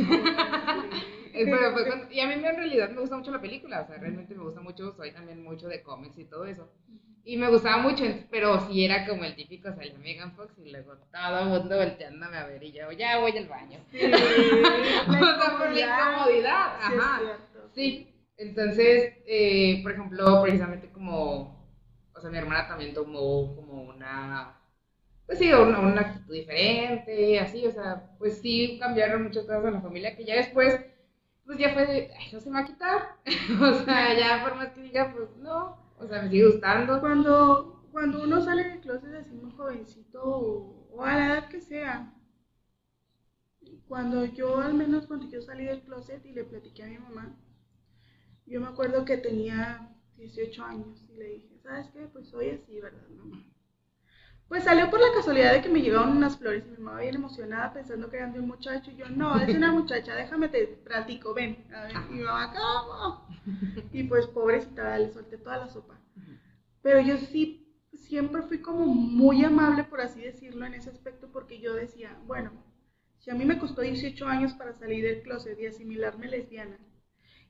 Pero 1.33 1.71
fue 1.73 1.85
cuando, 1.85 2.11
y 2.11 2.19
a 2.19 2.27
mí 2.27 2.33
en 2.33 2.43
realidad 2.43 2.89
me 2.89 3.01
gusta 3.01 3.17
mucho 3.17 3.31
la 3.31 3.41
película, 3.41 3.81
o 3.81 3.87
sea, 3.87 3.97
realmente 3.97 4.35
me 4.35 4.43
gusta 4.43 4.61
mucho, 4.61 4.93
soy 4.93 5.11
también 5.11 5.43
mucho 5.43 5.67
de 5.67 5.81
cómics 5.81 6.17
y 6.17 6.25
todo 6.25 6.45
eso. 6.45 6.69
Y 7.23 7.37
me 7.37 7.49
gustaba 7.49 7.77
mucho, 7.77 8.03
pero 8.31 8.59
sí 8.67 8.83
era 8.83 9.05
como 9.05 9.23
el 9.23 9.35
típico, 9.35 9.71
salía 9.71 9.95
Megan 9.99 10.31
Fox 10.33 10.53
y 10.57 10.71
luego 10.71 10.97
todo 11.11 11.39
el 11.39 11.45
mundo 11.49 11.77
volteándome 11.77 12.37
a 12.37 12.47
ver 12.47 12.63
y 12.63 12.71
yo, 12.71 12.91
ya 12.91 13.19
voy 13.19 13.37
al 13.37 13.47
baño. 13.47 13.79
Sí, 13.91 13.99
o 14.05 15.13
sea, 15.13 15.57
por 15.57 15.71
la 15.71 15.79
incomodidad. 15.79 16.75
Ajá. 16.81 17.21
Sí, 17.75 18.11
entonces, 18.37 19.13
eh, 19.27 19.81
por 19.83 19.91
ejemplo, 19.91 20.41
precisamente 20.41 20.89
como, 20.89 21.63
o 22.15 22.19
sea, 22.19 22.31
mi 22.31 22.39
hermana 22.39 22.67
también 22.67 22.93
tomó 22.93 23.55
como 23.55 23.83
una 23.83 24.60
pues 25.25 25.39
sí, 25.39 25.51
una, 25.53 26.01
actitud 26.01 26.33
diferente, 26.33 27.39
así, 27.39 27.65
o 27.65 27.71
sea, 27.71 28.03
pues 28.17 28.39
sí 28.39 28.77
cambiaron 28.79 29.23
muchas 29.23 29.45
cosas 29.45 29.65
en 29.65 29.73
la 29.73 29.81
familia 29.81 30.15
que 30.15 30.25
ya 30.25 30.35
después, 30.35 30.79
pues 31.45 31.57
ya 31.59 31.73
fue 31.73 31.85
de, 31.85 32.09
ay, 32.17 32.31
no 32.33 32.39
se 32.39 32.49
me 32.49 32.55
va 32.55 32.61
a 32.61 32.65
quitar, 32.65 33.01
o 33.61 33.73
sea, 33.85 34.17
ya 34.17 34.43
por 34.43 34.55
más 34.55 34.71
que 34.71 34.81
diga, 34.81 35.11
pues 35.13 35.35
no, 35.37 35.77
o 35.97 36.07
sea, 36.07 36.21
me 36.23 36.29
sigue 36.29 36.47
gustando. 36.47 36.99
Cuando, 36.99 37.87
cuando 37.91 38.23
uno 38.23 38.41
sale 38.41 38.63
del 38.65 38.81
closet 38.81 39.13
así 39.15 39.33
muy 39.35 39.51
jovencito 39.51 40.21
o, 40.23 40.87
o 40.91 41.03
a 41.03 41.15
la 41.15 41.25
edad 41.27 41.49
que 41.49 41.61
sea, 41.61 42.11
cuando 43.87 44.25
yo, 44.25 44.59
al 44.59 44.73
menos 44.73 45.05
cuando 45.05 45.29
yo 45.29 45.41
salí 45.41 45.65
del 45.65 45.81
closet 45.81 46.25
y 46.25 46.31
le 46.31 46.45
platiqué 46.45 46.83
a 46.83 46.87
mi 46.87 46.97
mamá, 46.97 47.35
yo 48.45 48.61
me 48.61 48.67
acuerdo 48.67 49.05
que 49.05 49.17
tenía 49.17 49.93
18 50.15 50.63
años 50.63 51.05
y 51.09 51.17
le 51.17 51.25
dije, 51.25 51.59
¿sabes 51.59 51.89
qué? 51.89 52.07
Pues 52.07 52.29
soy 52.29 52.51
así, 52.51 52.79
¿verdad, 52.79 53.07
mamá? 53.09 53.50
Pues 54.51 54.65
salió 54.65 54.89
por 54.89 54.99
la 54.99 55.13
casualidad 55.15 55.53
de 55.53 55.61
que 55.61 55.69
me 55.69 55.79
llegaron 55.79 56.17
unas 56.17 56.37
flores 56.37 56.65
y 56.67 56.71
mi 56.71 56.77
mamá 56.77 56.99
bien 56.99 57.15
emocionada 57.15 57.71
pensando 57.71 58.09
que 58.09 58.17
eran 58.17 58.33
de 58.33 58.41
un 58.41 58.49
muchacho 58.49 58.91
y 58.91 58.97
yo, 58.97 59.07
no, 59.07 59.39
es 59.39 59.55
una 59.55 59.71
muchacha, 59.71 60.13
déjame 60.13 60.49
te 60.49 60.67
platico, 60.67 61.33
ven. 61.33 61.65
A 61.73 61.83
ver, 61.83 61.93
y 62.09 62.15
mi 62.15 62.19
mamá, 62.19 62.53
¿cómo? 62.53 63.27
Y 63.93 64.03
pues 64.03 64.27
pobrecita, 64.27 64.99
le 64.99 65.09
solté 65.13 65.37
toda 65.37 65.55
la 65.55 65.69
sopa. 65.69 65.97
Pero 66.81 66.99
yo 66.99 67.17
sí, 67.17 67.65
siempre 67.93 68.41
fui 68.41 68.59
como 68.59 68.87
muy 68.87 69.41
amable, 69.45 69.85
por 69.85 70.01
así 70.01 70.19
decirlo, 70.19 70.65
en 70.65 70.73
ese 70.73 70.89
aspecto 70.89 71.29
porque 71.31 71.61
yo 71.61 71.73
decía, 71.73 72.19
bueno, 72.25 72.51
si 73.19 73.31
a 73.31 73.35
mí 73.35 73.45
me 73.45 73.57
costó 73.57 73.79
18 73.79 74.27
años 74.27 74.51
para 74.55 74.73
salir 74.73 75.05
del 75.05 75.21
closet 75.21 75.57
y 75.61 75.67
asimilarme 75.67 76.27
lesbiana, 76.27 76.77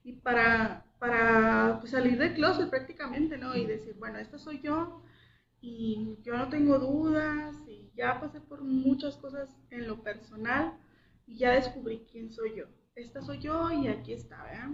y 0.03 0.17
para, 0.17 0.85
para 0.99 1.79
pues, 1.79 1.93
salir 1.93 2.19
del 2.19 2.35
closet 2.35 2.69
prácticamente, 2.69 3.39
¿no? 3.39 3.55
Y 3.55 3.65
decir, 3.65 3.95
bueno, 3.97 4.19
esta 4.19 4.37
soy 4.37 4.61
yo 4.61 5.01
y 5.61 6.17
yo 6.23 6.35
no 6.35 6.49
tengo 6.49 6.79
dudas 6.79 7.55
y 7.67 7.91
ya 7.95 8.19
pasé 8.19 8.41
por 8.41 8.61
muchas 8.61 9.15
cosas 9.17 9.49
en 9.69 9.87
lo 9.87 10.01
personal 10.03 10.73
y 11.27 11.37
ya 11.37 11.51
descubrí 11.51 12.05
quién 12.11 12.31
soy 12.31 12.57
yo. 12.57 12.65
Esta 12.95 13.21
soy 13.21 13.39
yo 13.39 13.71
y 13.71 13.87
aquí 13.87 14.13
está, 14.13 14.43
¿verdad? 14.43 14.71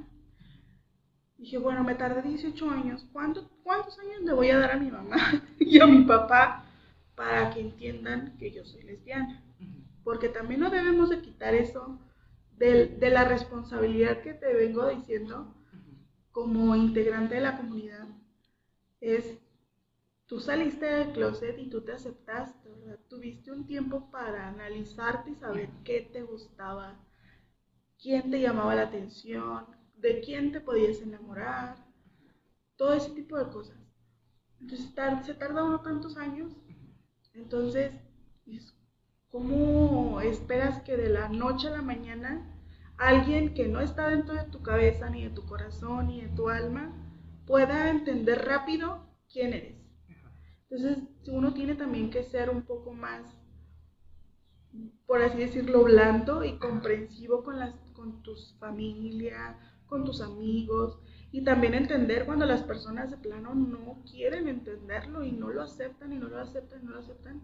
Dije, 1.37 1.57
bueno, 1.59 1.83
me 1.83 1.93
tardé 1.93 2.23
18 2.23 2.69
años. 2.71 3.05
¿Cuánto, 3.13 3.47
¿Cuántos 3.63 3.99
años 3.99 4.21
le 4.21 4.33
voy 4.33 4.49
a 4.49 4.57
dar 4.57 4.71
a 4.71 4.77
mi 4.77 4.89
mamá 4.89 5.17
y 5.59 5.79
a 5.79 5.85
mi 5.85 6.03
papá 6.03 6.65
para 7.15 7.51
que 7.51 7.59
entiendan 7.59 8.37
que 8.37 8.51
yo 8.51 8.65
soy 8.65 8.83
lesbiana? 8.83 9.43
porque 10.07 10.29
también 10.29 10.61
no 10.61 10.69
debemos 10.69 11.09
de 11.09 11.19
quitar 11.19 11.53
eso 11.53 11.99
de, 12.55 12.87
de 12.87 13.09
la 13.09 13.25
responsabilidad 13.25 14.21
que 14.21 14.33
te 14.33 14.53
vengo 14.53 14.87
diciendo 14.87 15.53
como 16.31 16.77
integrante 16.77 17.35
de 17.35 17.41
la 17.41 17.57
comunidad. 17.57 18.07
Es, 19.01 19.37
tú 20.27 20.39
saliste 20.39 20.85
del 20.85 21.13
closet 21.13 21.57
y 21.57 21.69
tú 21.69 21.81
te 21.81 21.93
aceptaste, 21.93 22.69
¿verdad? 22.69 22.99
Tuviste 23.09 23.51
un 23.51 23.65
tiempo 23.65 24.11
para 24.11 24.47
analizarte 24.49 25.31
y 25.31 25.35
saber 25.35 25.69
qué 25.83 26.01
te 26.01 26.21
gustaba, 26.21 26.99
quién 28.01 28.29
te 28.29 28.39
llamaba 28.39 28.75
la 28.75 28.83
atención, 28.83 29.65
de 29.95 30.21
quién 30.21 30.51
te 30.51 30.61
podías 30.61 31.01
enamorar, 31.01 31.77
todo 32.75 32.93
ese 32.93 33.09
tipo 33.11 33.37
de 33.37 33.49
cosas. 33.51 33.77
Entonces 34.61 34.93
se 35.25 35.33
tarda 35.33 35.63
uno 35.63 35.81
tantos 35.81 36.17
años, 36.17 36.53
entonces 37.33 37.91
¿Cómo 39.29 40.21
esperas 40.21 40.81
que 40.83 40.95
de 40.95 41.09
la 41.09 41.27
noche 41.27 41.67
a 41.67 41.71
la 41.71 41.81
mañana 41.81 42.49
alguien 42.97 43.53
que 43.53 43.67
no 43.67 43.81
está 43.81 44.07
dentro 44.07 44.33
de 44.35 44.45
tu 44.45 44.63
cabeza, 44.63 45.09
ni 45.09 45.23
de 45.25 45.29
tu 45.29 45.45
corazón, 45.45 46.07
ni 46.07 46.21
de 46.21 46.29
tu 46.29 46.49
alma, 46.49 46.93
pueda 47.45 47.89
entender 47.89 48.45
rápido 48.45 49.05
quién 49.31 49.53
eres? 49.53 49.76
Entonces, 50.69 51.03
uno 51.27 51.53
tiene 51.53 51.75
también 51.75 52.09
que 52.09 52.23
ser 52.23 52.49
un 52.49 52.63
poco 52.63 52.93
más, 52.93 53.25
por 55.05 55.21
así 55.21 55.37
decirlo, 55.37 55.83
blando 55.83 56.43
y 56.43 56.57
comprensivo 56.57 57.43
con, 57.43 57.59
las, 57.59 57.73
con 57.93 58.21
tus 58.21 58.55
familia, 58.59 59.57
con 59.87 60.03
tus 60.03 60.21
amigos, 60.21 60.99
y 61.31 61.43
también 61.43 61.73
entender 61.73 62.25
cuando 62.25 62.45
las 62.45 62.63
personas 62.63 63.11
de 63.11 63.17
plano 63.17 63.53
no 63.55 64.01
quieren 64.09 64.47
entenderlo 64.47 65.23
y 65.23 65.31
no 65.31 65.49
lo 65.49 65.61
aceptan 65.61 66.11
y 66.13 66.17
no 66.17 66.27
lo 66.27 66.39
aceptan 66.39 66.81
y 66.81 66.85
no 66.85 66.91
lo 66.91 66.99
aceptan. 66.99 67.41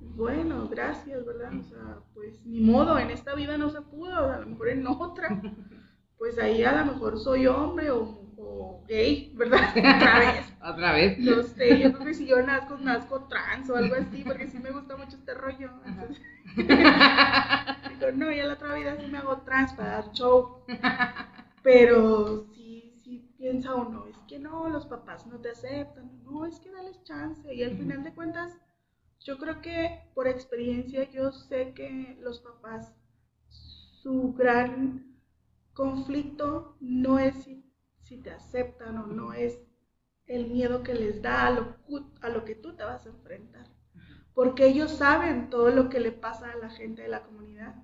Bueno, 0.00 0.68
gracias, 0.68 1.24
¿verdad? 1.24 1.52
O 1.58 1.62
sea, 1.62 1.98
pues 2.14 2.44
ni 2.46 2.60
modo, 2.60 2.98
en 2.98 3.10
esta 3.10 3.34
vida 3.34 3.58
no 3.58 3.70
se 3.70 3.82
pudo, 3.82 4.16
a 4.16 4.38
lo 4.38 4.46
mejor 4.46 4.68
en 4.70 4.86
otra, 4.86 5.28
pues 6.20 6.38
ahí 6.38 6.62
a 6.64 6.72
lo 6.72 6.92
mejor 6.92 7.18
soy 7.18 7.46
hombre 7.46 7.90
o, 7.90 8.84
gay, 8.86 9.32
¿verdad? 9.36 9.70
Otra 9.70 10.18
vez. 10.18 10.52
Otra 10.62 10.92
vez. 10.92 11.18
No 11.18 11.42
sé, 11.42 11.80
yo 11.80 11.92
creo 11.94 12.06
que 12.06 12.14
si 12.14 12.26
yo 12.26 12.42
nazco, 12.42 12.76
nazco 12.76 13.26
trans 13.26 13.70
o 13.70 13.76
algo 13.76 13.94
así, 13.94 14.22
porque 14.22 14.46
sí 14.46 14.58
me 14.58 14.70
gusta 14.70 14.98
mucho 14.98 15.16
este 15.16 15.32
rollo. 15.32 15.70
Entonces, 15.86 16.20
digo, 16.56 18.12
no, 18.16 18.30
ya 18.30 18.44
la 18.44 18.54
otra 18.54 18.74
vida 18.74 18.98
sí 19.00 19.06
me 19.06 19.16
hago 19.16 19.38
trans 19.38 19.72
para 19.72 19.92
dar 19.92 20.12
show. 20.12 20.58
Pero 21.62 22.44
sí, 22.52 23.00
sí 23.02 23.32
piensa 23.38 23.74
uno, 23.74 24.04
es 24.06 24.18
que 24.28 24.38
no, 24.38 24.68
los 24.68 24.84
papás 24.84 25.26
no 25.26 25.40
te 25.40 25.52
aceptan, 25.52 26.22
no, 26.24 26.44
es 26.44 26.60
que 26.60 26.70
dales 26.70 27.02
chance. 27.04 27.54
Y 27.54 27.62
al 27.62 27.78
final 27.78 28.04
de 28.04 28.12
cuentas, 28.12 28.58
yo 29.20 29.38
creo 29.38 29.62
que 29.62 30.02
por 30.14 30.28
experiencia 30.28 31.08
yo 31.10 31.32
sé 31.32 31.72
que 31.72 32.18
los 32.20 32.40
papás, 32.40 32.92
su 34.02 34.34
gran 34.34 35.09
conflicto 35.80 36.76
no 36.80 37.18
es 37.18 37.34
si, 37.44 38.20
te 38.22 38.30
aceptan 38.30 38.98
o 38.98 39.06
no 39.06 39.32
es 39.32 39.62
el 40.26 40.50
miedo 40.50 40.82
que 40.82 40.94
les 40.94 41.22
da 41.22 41.46
a 41.46 41.50
lo, 41.52 41.76
a 42.20 42.28
lo 42.28 42.44
que 42.44 42.54
tú 42.54 42.76
te 42.76 42.84
vas 42.84 43.06
a 43.06 43.08
enfrentar. 43.08 43.66
Porque 44.34 44.66
ellos 44.66 44.90
saben 44.90 45.48
todo 45.48 45.70
lo 45.70 45.88
que 45.88 46.00
le 46.00 46.12
pasa 46.12 46.50
a 46.50 46.56
la 46.56 46.68
gente 46.68 47.02
de 47.02 47.08
la 47.08 47.22
comunidad. 47.22 47.76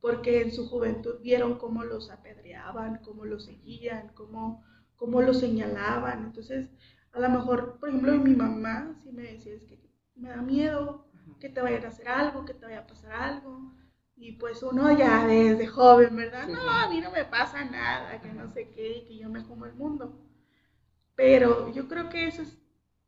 Porque 0.00 0.42
en 0.42 0.52
su 0.52 0.68
juventud 0.68 1.20
vieron 1.22 1.58
cómo 1.58 1.84
los 1.84 2.10
apedreaban, 2.10 3.00
cómo 3.02 3.24
los 3.24 3.46
seguían, 3.46 4.12
cómo, 4.14 4.62
cómo 4.96 5.22
los 5.22 5.40
señalaban. 5.40 6.24
Entonces, 6.24 6.68
a 7.12 7.20
lo 7.20 7.30
mejor, 7.30 7.78
por 7.78 7.88
ejemplo, 7.88 8.18
mi 8.18 8.34
mamá 8.34 9.00
sí 9.02 9.10
me 9.10 9.22
decía, 9.22 9.54
es 9.54 9.64
que 9.64 9.80
me 10.16 10.28
da 10.28 10.42
miedo 10.42 11.08
que 11.40 11.48
te 11.48 11.62
vayan 11.62 11.84
a 11.84 11.88
hacer 11.88 12.08
algo, 12.08 12.44
que 12.44 12.54
te 12.54 12.66
vaya 12.66 12.80
a 12.80 12.86
pasar 12.86 13.12
algo. 13.12 13.72
Y 14.18 14.32
pues 14.32 14.62
uno 14.62 14.96
ya 14.96 15.26
desde 15.26 15.66
joven, 15.66 16.16
¿verdad? 16.16 16.48
No, 16.48 16.68
a 16.68 16.88
mí 16.88 17.00
no 17.00 17.10
me 17.10 17.24
pasa 17.24 17.64
nada, 17.64 18.20
que 18.20 18.32
no 18.32 18.48
sé 18.48 18.68
qué, 18.70 19.04
que 19.06 19.16
yo 19.16 19.28
me 19.28 19.44
como 19.44 19.64
el 19.64 19.74
mundo. 19.74 20.20
Pero 21.14 21.72
yo 21.72 21.88
creo 21.88 22.08
que 22.08 22.26
eso 22.26 22.42
es, 22.42 22.58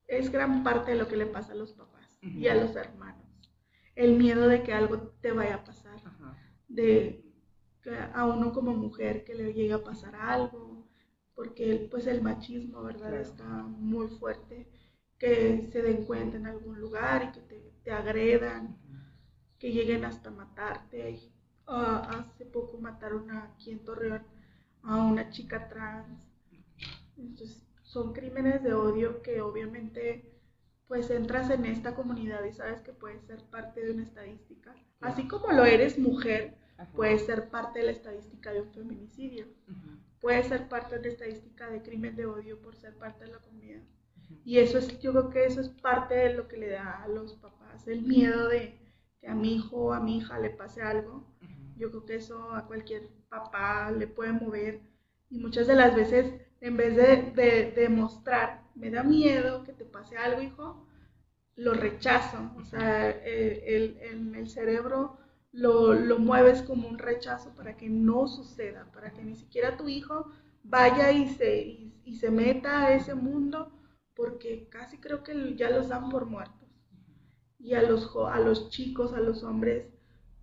es 0.06 0.30
gran 0.30 0.62
parte 0.62 0.92
de 0.92 0.98
lo 0.98 1.08
que 1.08 1.16
le 1.16 1.26
pasa 1.26 1.52
a 1.52 1.56
los 1.56 1.72
papás 1.72 2.18
y 2.22 2.46
a 2.48 2.54
los 2.54 2.74
hermanos. 2.76 3.26
El 3.94 4.16
miedo 4.16 4.46
de 4.48 4.62
que 4.62 4.72
algo 4.72 4.98
te 5.20 5.32
vaya 5.32 5.56
a 5.56 5.64
pasar. 5.64 6.00
De 6.68 7.24
que 7.82 7.96
a 8.14 8.26
uno 8.26 8.52
como 8.52 8.72
mujer 8.74 9.24
que 9.24 9.34
le 9.34 9.52
llegue 9.52 9.72
a 9.72 9.82
pasar 9.82 10.14
algo. 10.14 10.88
Porque 11.34 11.88
pues 11.90 12.06
el 12.06 12.20
machismo, 12.22 12.82
¿verdad? 12.82 13.14
Está 13.14 13.44
muy 13.44 14.08
fuerte 14.08 14.68
que 15.20 15.68
se 15.70 15.82
den 15.82 16.04
cuenta 16.04 16.38
en 16.38 16.46
algún 16.46 16.80
lugar 16.80 17.28
y 17.28 17.32
que 17.32 17.70
te, 17.84 17.92
agredan, 17.92 18.78
que 19.60 19.70
lleguen 19.70 20.04
hasta 20.04 20.30
matarte. 20.30 21.20
Ah, 21.68 22.24
hace 22.32 22.46
poco 22.46 22.78
mataron 22.78 23.30
aquí 23.30 23.70
en 23.70 23.84
Torreón 23.84 24.24
a 24.82 24.96
una 24.96 25.30
chica 25.30 25.68
trans. 25.68 26.26
Entonces, 27.16 27.64
son 27.82 28.12
crímenes 28.12 28.64
de 28.64 28.72
odio 28.72 29.22
que 29.22 29.40
obviamente 29.40 30.26
pues 30.88 31.08
entras 31.10 31.50
en 31.50 31.66
esta 31.66 31.94
comunidad 31.94 32.42
y 32.44 32.52
sabes 32.52 32.80
que 32.80 32.92
puedes 32.92 33.22
ser 33.22 33.44
parte 33.44 33.84
de 33.84 33.92
una 33.92 34.02
estadística. 34.02 34.74
Así 35.00 35.28
como 35.28 35.52
lo 35.52 35.64
eres 35.64 35.98
mujer, 35.98 36.56
puedes 36.96 37.26
ser 37.26 37.48
parte 37.48 37.78
de 37.78 37.84
la 37.84 37.92
estadística 37.92 38.52
de 38.52 38.62
un 38.62 38.72
feminicidio. 38.72 39.46
Puedes 40.20 40.48
ser 40.48 40.68
parte 40.68 40.98
de 40.98 41.02
la 41.02 41.08
estadística 41.12 41.70
de 41.70 41.82
crimen 41.82 42.16
de 42.16 42.26
odio 42.26 42.60
por 42.60 42.74
ser 42.74 42.96
parte 42.96 43.24
de 43.24 43.32
la 43.32 43.38
comunidad. 43.38 43.82
Y 44.44 44.58
eso 44.58 44.78
es, 44.78 44.98
yo 44.98 45.12
creo 45.12 45.30
que 45.30 45.44
eso 45.44 45.60
es 45.60 45.68
parte 45.68 46.14
de 46.14 46.34
lo 46.34 46.48
que 46.48 46.56
le 46.56 46.70
da 46.70 47.02
a 47.02 47.08
los 47.08 47.34
papás, 47.34 47.86
el 47.86 48.02
miedo 48.02 48.48
de 48.48 48.79
que 49.20 49.28
a 49.28 49.34
mi 49.34 49.56
hijo 49.56 49.76
o 49.76 49.92
a 49.92 50.00
mi 50.00 50.18
hija 50.18 50.38
le 50.38 50.50
pase 50.50 50.82
algo. 50.82 51.24
Yo 51.76 51.90
creo 51.90 52.04
que 52.04 52.16
eso 52.16 52.52
a 52.52 52.66
cualquier 52.66 53.08
papá 53.28 53.90
le 53.90 54.06
puede 54.06 54.32
mover. 54.32 54.80
Y 55.30 55.38
muchas 55.38 55.66
de 55.66 55.76
las 55.76 55.94
veces, 55.94 56.34
en 56.60 56.76
vez 56.76 56.96
de, 56.96 57.72
demostrar, 57.74 58.64
me 58.74 58.90
da 58.90 59.02
miedo 59.02 59.64
que 59.64 59.72
te 59.72 59.84
pase 59.84 60.16
algo, 60.16 60.42
hijo, 60.42 60.86
lo 61.56 61.74
rechazo. 61.74 62.50
O 62.56 62.64
sea, 62.64 63.10
el, 63.10 63.98
el, 64.00 64.34
el 64.34 64.48
cerebro 64.48 65.18
lo, 65.52 65.94
lo, 65.94 66.18
mueves 66.18 66.62
como 66.62 66.88
un 66.88 66.98
rechazo 66.98 67.54
para 67.54 67.76
que 67.76 67.88
no 67.88 68.26
suceda, 68.28 68.90
para 68.92 69.12
que 69.12 69.22
ni 69.22 69.36
siquiera 69.36 69.76
tu 69.76 69.88
hijo 69.88 70.30
vaya 70.62 71.10
y 71.12 71.28
se, 71.28 71.92
y 72.04 72.16
se 72.16 72.30
meta 72.30 72.82
a 72.82 72.94
ese 72.94 73.14
mundo 73.14 73.72
porque 74.14 74.68
casi 74.68 74.98
creo 74.98 75.22
que 75.22 75.56
ya 75.56 75.70
los 75.70 75.88
dan 75.88 76.10
por 76.10 76.26
muertos. 76.26 76.59
Y 77.62 77.74
a 77.74 77.82
los, 77.82 78.10
a 78.16 78.40
los 78.40 78.70
chicos, 78.70 79.12
a 79.12 79.20
los 79.20 79.42
hombres, 79.42 79.86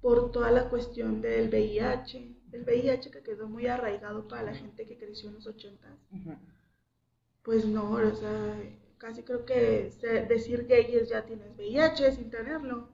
por 0.02 0.32
toda 0.32 0.52
la 0.52 0.70
cuestión 0.70 1.22
del 1.22 1.50
VIH, 1.50 2.36
el 2.52 2.64
VIH 2.64 3.12
que 3.12 3.24
quedó 3.24 3.48
muy 3.48 3.68
arraigado 3.68 4.28
para 4.28 4.44
la 4.44 4.54
gente 4.54 4.86
que 4.86 4.98
creció 4.98 5.30
en 5.30 5.36
los 5.36 5.48
80. 5.48 5.98
Pues 7.44 7.66
no, 7.66 7.92
o 7.92 8.16
sea, 8.16 8.60
casi 8.98 9.24
creo 9.24 9.46
que 9.46 9.92
decir 10.30 10.68
gay 10.68 10.96
es 10.96 11.10
ya 11.10 11.26
tienes 11.26 11.56
VIH 11.58 12.12
sin 12.14 12.30
tenerlo. 12.30 12.90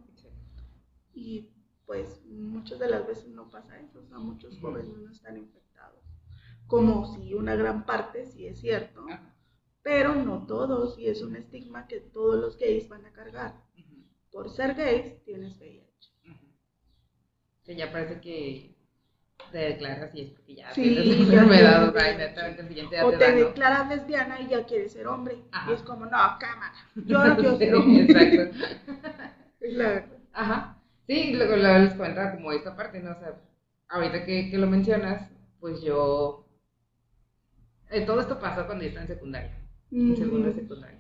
Y 1.14 1.50
pues 1.86 2.24
muchas 2.26 2.80
de 2.80 2.90
las 2.90 3.06
veces 3.06 3.28
no 3.28 3.50
pasa 3.50 3.80
eso, 3.80 4.00
o 4.00 4.08
sea, 4.08 4.18
muchos 4.18 4.58
jóvenes 4.60 4.98
no 4.98 5.12
están 5.12 5.38
infectados. 5.38 6.02
Como 6.66 7.14
si 7.14 7.34
una 7.34 7.56
gran 7.56 7.86
parte 7.86 8.26
sí 8.26 8.48
es 8.48 8.60
cierto, 8.60 9.06
pero 9.84 10.16
no 10.16 10.48
todos, 10.48 10.98
y 10.98 11.08
es 11.08 11.22
un 11.22 11.36
estigma 11.36 11.88
que 11.88 12.00
todos 12.00 12.40
los 12.40 12.58
gays 12.58 12.90
van 12.90 13.06
a 13.06 13.12
cargar. 13.12 13.63
Por 14.34 14.50
ser 14.50 14.74
gays 14.74 15.24
tienes 15.24 15.58
VIH. 15.60 16.10
Que 17.64 17.76
ya 17.76 17.92
parece 17.92 18.20
que 18.20 18.76
te 19.52 19.58
declaras 19.60 20.14
y 20.16 20.22
es 20.22 20.30
porque 20.32 20.56
ya 20.56 20.70
tienes 20.74 21.20
enfermedad, 21.20 21.94
o 21.96 21.98
el 21.98 22.68
siguiente 22.68 23.04
O 23.04 23.12
te 23.12 23.32
declaras 23.32 23.88
lesbiana 23.88 24.42
y 24.42 24.48
ya 24.48 24.66
quieres 24.66 24.92
ser 24.92 25.08
hombre. 25.08 25.38
Y 25.70 25.72
es 25.72 25.82
como, 25.84 26.06
no, 26.06 26.18
cámara, 26.40 26.74
yo 26.96 27.24
no 27.24 27.36
quiero 27.38 27.58
ser 27.58 27.76
hombre. 27.76 28.04
Exacto. 28.04 28.66
es 29.62 29.74
la 29.74 29.88
verdad. 29.88 30.18
Ajá. 30.34 30.78
Sí, 31.08 31.34
luego 31.34 31.56
les 31.56 31.94
comentaba 31.94 32.32
como 32.32 32.52
esta 32.52 32.76
parte, 32.76 33.00
¿no? 33.02 33.12
O 33.12 33.20
sea, 33.20 33.40
ahorita 33.90 34.26
que, 34.26 34.50
que 34.50 34.58
lo 34.58 34.68
mencionas, 34.68 35.30
pues 35.60 35.82
yo... 35.82 36.48
Eh, 37.92 38.02
todo 38.02 38.22
esto 38.22 38.40
pasó 38.40 38.66
cuando 38.66 38.84
yo 38.84 38.90
estaba 38.90 39.06
en 39.06 39.14
secundaria, 39.14 39.56
en 39.92 40.18
segundo 40.18 40.48
de 40.48 40.54
secundaria. 40.56 41.00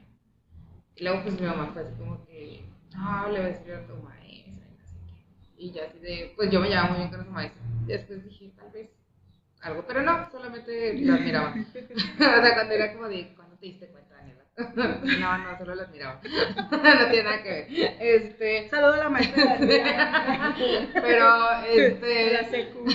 Y 0.95 1.03
luego 1.03 1.23
pues 1.23 1.41
mi 1.41 1.47
mamá 1.47 1.71
fue 1.73 1.81
así 1.81 1.95
como 1.97 2.23
que, 2.25 2.63
no, 2.95 3.29
le 3.29 3.39
voy 3.39 3.49
a 3.49 3.53
decir 3.53 3.73
a 3.73 3.87
tu 3.87 3.95
maestra, 3.97 4.65
y 4.67 4.75
no 4.77 4.85
sé 4.85 4.97
qué. 5.05 5.63
Y 5.63 5.71
ya 5.71 5.85
así 5.85 5.99
de, 5.99 6.33
pues 6.35 6.51
yo 6.51 6.59
me 6.59 6.69
llevaba 6.69 6.89
muy 6.89 6.97
bien 6.99 7.09
con 7.09 7.25
su 7.25 7.31
maestra. 7.31 7.61
Después 7.85 8.23
dije, 8.23 8.51
tal 8.55 8.71
vez 8.71 8.89
algo, 9.61 9.85
pero 9.87 10.01
no, 10.01 10.29
solamente 10.29 10.93
lo 10.99 11.13
admiraba. 11.13 11.55
o 11.63 12.17
sea, 12.17 12.53
cuando 12.53 12.73
era 12.73 12.93
como 12.93 13.07
de, 13.07 13.33
¿cuándo 13.35 13.55
te 13.57 13.67
diste 13.67 13.87
cuenta, 13.87 14.15
Daniela? 14.15 14.43
No, 15.19 15.37
no, 15.37 15.57
solo 15.57 15.75
las 15.75 15.89
miraba. 15.89 16.19
No 16.71 17.09
tiene 17.09 17.23
nada 17.23 17.43
que 17.43 17.49
ver. 17.49 17.67
Este... 17.99 18.69
Saludo 18.69 18.93
a 18.93 18.97
la 18.97 19.09
maestra. 19.09 19.57
pero, 20.93 21.51
este. 21.65 22.33
La 22.33 22.49
secu. 22.49 22.85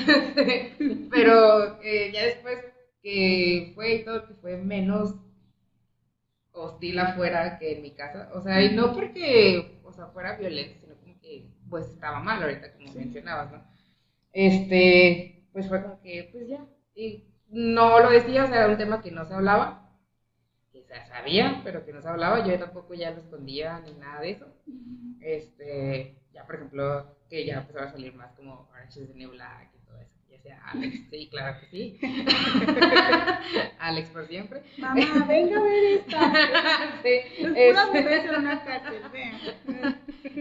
pero 1.10 1.82
eh, 1.82 2.10
ya 2.12 2.24
después 2.24 2.58
que 3.02 3.72
fue 3.74 3.94
y 3.94 4.04
todo, 4.04 4.26
que 4.26 4.34
fue 4.34 4.56
menos 4.58 5.14
hostil 6.62 6.98
afuera 6.98 7.58
que 7.58 7.76
en 7.76 7.82
mi 7.82 7.92
casa. 7.92 8.30
O 8.34 8.40
sea, 8.40 8.62
y 8.62 8.74
no 8.74 8.92
porque, 8.92 9.80
o 9.84 9.92
sea, 9.92 10.06
fuera 10.06 10.36
violento, 10.36 10.78
sino 10.80 10.94
como 10.96 11.20
que, 11.20 11.50
pues 11.68 11.88
estaba 11.88 12.20
mal 12.20 12.42
ahorita, 12.42 12.72
como 12.72 12.92
mencionabas, 12.92 13.52
¿no? 13.52 13.64
Este, 14.32 15.48
pues 15.52 15.68
fue 15.68 15.82
como 15.82 16.00
que, 16.00 16.28
pues 16.32 16.48
ya. 16.48 16.64
Y 16.94 17.24
no 17.48 18.00
lo 18.00 18.10
decía, 18.10 18.44
o 18.44 18.46
sea, 18.46 18.58
era 18.64 18.68
un 18.68 18.78
tema 18.78 19.02
que 19.02 19.10
no 19.10 19.24
se 19.24 19.34
hablaba 19.34 19.88
sea, 20.88 21.06
sabía, 21.06 21.60
pero 21.62 21.84
que 21.84 21.92
no 21.92 22.00
se 22.00 22.08
hablaba, 22.08 22.44
yo 22.44 22.58
tampoco 22.58 22.94
ya 22.94 23.10
lo 23.10 23.18
escondía 23.18 23.80
ni 23.80 23.92
nada 23.92 24.20
de 24.20 24.30
eso. 24.30 24.46
Este, 25.20 26.16
ya 26.32 26.44
por 26.46 26.56
ejemplo, 26.56 27.16
que 27.28 27.44
ya 27.44 27.58
empezaba 27.58 27.86
a 27.86 27.92
salir 27.92 28.14
más 28.14 28.32
como 28.32 28.68
Orange 28.72 29.02
is 29.02 29.08
the 29.08 29.14
New 29.14 29.30
Black 29.30 29.70
Alex, 30.52 31.00
sí, 31.10 31.28
claro 31.30 31.60
que 31.60 31.66
sí. 31.66 32.00
Alex 33.78 34.10
por 34.10 34.26
siempre. 34.26 34.62
Mamá, 34.78 35.26
venga 35.28 35.58
a 35.58 35.62
ver 35.62 35.84
esta. 35.84 37.00
sí, 37.02 37.20
es 37.56 38.30
una 38.30 38.64
cárcel, 38.64 39.02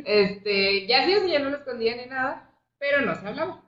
Este, 0.05 0.87
ya 0.87 1.05
sí, 1.05 1.15
o 1.15 1.27
ya 1.27 1.39
no 1.39 1.49
lo 1.49 1.57
escondía 1.57 1.95
ni 1.95 2.05
nada, 2.05 2.51
pero 2.77 3.01
no 3.01 3.15
se 3.15 3.27
hablaba. 3.27 3.63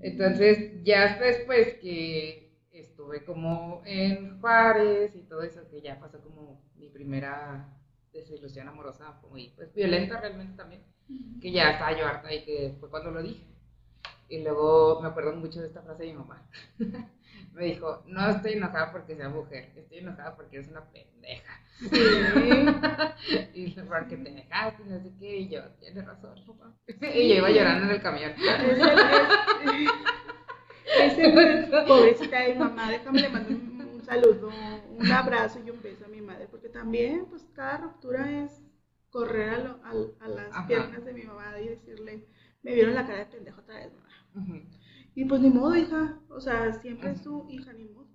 Entonces, 0.00 0.84
ya 0.84 1.18
después 1.18 1.74
que 1.80 2.52
estuve 2.72 3.24
como 3.24 3.82
en 3.86 4.40
Juárez 4.40 5.14
y 5.16 5.22
todo 5.22 5.42
eso, 5.42 5.68
que 5.70 5.80
ya 5.80 5.98
pasó 5.98 6.20
como 6.22 6.62
mi 6.76 6.88
primera 6.88 7.68
desilusión 8.12 8.68
amorosa, 8.68 9.20
muy 9.30 9.52
pues, 9.56 9.72
violenta 9.74 10.20
realmente 10.20 10.56
también, 10.56 10.82
que 11.40 11.50
ya 11.52 11.70
estaba 11.70 11.98
yo 11.98 12.06
harta 12.06 12.32
y 12.32 12.44
que 12.44 12.76
fue 12.78 12.90
cuando 12.90 13.10
lo 13.10 13.22
dije. 13.22 13.55
Y 14.28 14.42
luego 14.42 15.00
me 15.00 15.08
acuerdo 15.08 15.36
mucho 15.36 15.60
de 15.60 15.68
esta 15.68 15.82
frase 15.82 16.04
de 16.04 16.12
mi 16.12 16.18
mamá. 16.18 16.46
me 17.56 17.64
dijo, 17.64 18.02
no 18.06 18.28
estoy 18.28 18.52
enojada 18.52 18.92
porque 18.92 19.16
sea 19.16 19.28
mujer, 19.30 19.72
estoy 19.74 19.98
enojada 19.98 20.36
porque 20.36 20.56
eres 20.56 20.68
una 20.68 20.84
pendeja. 20.84 21.60
y 23.54 23.70
porque 23.70 24.16
te 24.16 24.30
dejaste, 24.30 24.84
no 24.84 25.00
sé 25.00 25.12
qué, 25.18 25.36
y 25.38 25.48
yo, 25.48 25.62
tienes 25.80 26.04
razón, 26.04 26.34
papá. 26.46 26.74
y 27.14 27.28
yo 27.28 27.34
iba 27.36 27.50
llorando 27.50 27.86
en 27.86 27.90
el 27.92 28.02
camión. 28.02 28.32
Ese, 30.98 31.32
pobrecita 31.86 32.40
de 32.40 32.54
mamá, 32.54 32.90
déjame 32.90 33.20
le 33.20 33.28
mando 33.28 33.50
un, 33.50 34.02
saludo, 34.04 34.50
un 34.90 35.10
abrazo 35.10 35.60
y 35.64 35.70
un 35.70 35.82
beso 35.82 36.04
a 36.04 36.08
mi 36.08 36.20
madre, 36.20 36.46
porque 36.50 36.68
también, 36.68 37.26
pues, 37.26 37.44
cada 37.54 37.78
ruptura 37.78 38.42
es 38.42 38.62
correr 39.10 39.66
a, 39.82 39.90
a, 40.20 40.28
las 40.28 40.66
piernas 40.66 41.04
de 41.04 41.12
mi 41.12 41.22
mamá 41.22 41.58
y 41.58 41.68
decirle, 41.68 42.26
me 42.62 42.74
vieron 42.74 42.94
la 42.94 43.06
cara 43.06 43.20
de 43.20 43.26
pendejo 43.26 43.60
otra 43.60 43.76
vez, 43.76 43.92
mamá. 43.94 44.05
Y 45.14 45.24
pues 45.24 45.40
ni 45.40 45.50
modo, 45.50 45.74
hija, 45.74 46.20
o 46.28 46.40
sea, 46.40 46.72
siempre 46.74 47.12
es 47.12 47.22
tu 47.22 47.48
hija, 47.48 47.72
ni 47.72 47.84
modo. 47.84 48.06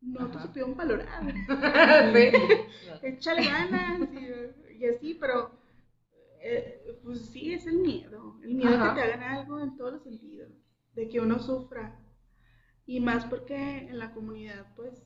No 0.00 0.30
te 0.30 0.40
supieron 0.40 0.76
valorar. 0.76 1.22
Échale 3.02 3.44
ganas 3.44 4.08
y, 4.78 4.86
así, 4.86 5.14
pero 5.14 5.52
eh, 6.40 6.98
pues 7.02 7.26
sí, 7.26 7.52
es 7.52 7.66
el 7.66 7.78
miedo. 7.78 8.38
El 8.42 8.54
miedo 8.54 8.72
de 8.72 8.78
que 8.78 8.94
te 8.94 9.02
hagan 9.02 9.22
algo 9.22 9.60
en 9.60 9.76
todos 9.76 9.94
los 9.94 10.02
sentidos. 10.02 10.50
De 10.94 11.08
que 11.08 11.20
uno 11.20 11.38
sufra. 11.38 11.98
Y 12.86 13.00
más 13.00 13.24
porque 13.26 13.56
en 13.56 13.98
la 13.98 14.12
comunidad, 14.12 14.66
pues, 14.74 15.04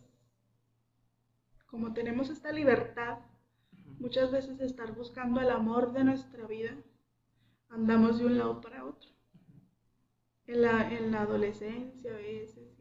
como 1.66 1.93
tenemos 1.93 2.31
esta 2.31 2.53
libertad, 2.53 3.18
muchas 3.99 4.31
veces 4.31 4.61
estar 4.61 4.95
buscando 4.95 5.41
el 5.41 5.51
amor 5.51 5.93
de 5.93 6.05
nuestra 6.05 6.47
vida, 6.47 6.77
andamos 7.68 8.18
de 8.18 8.27
un 8.27 8.39
lado 8.39 8.61
para 8.61 8.85
otro. 8.85 9.11
En 10.47 10.62
la, 10.62 10.93
en 10.93 11.12
la 11.12 11.22
adolescencia 11.22 12.12
a 12.12 12.16
veces, 12.16 12.72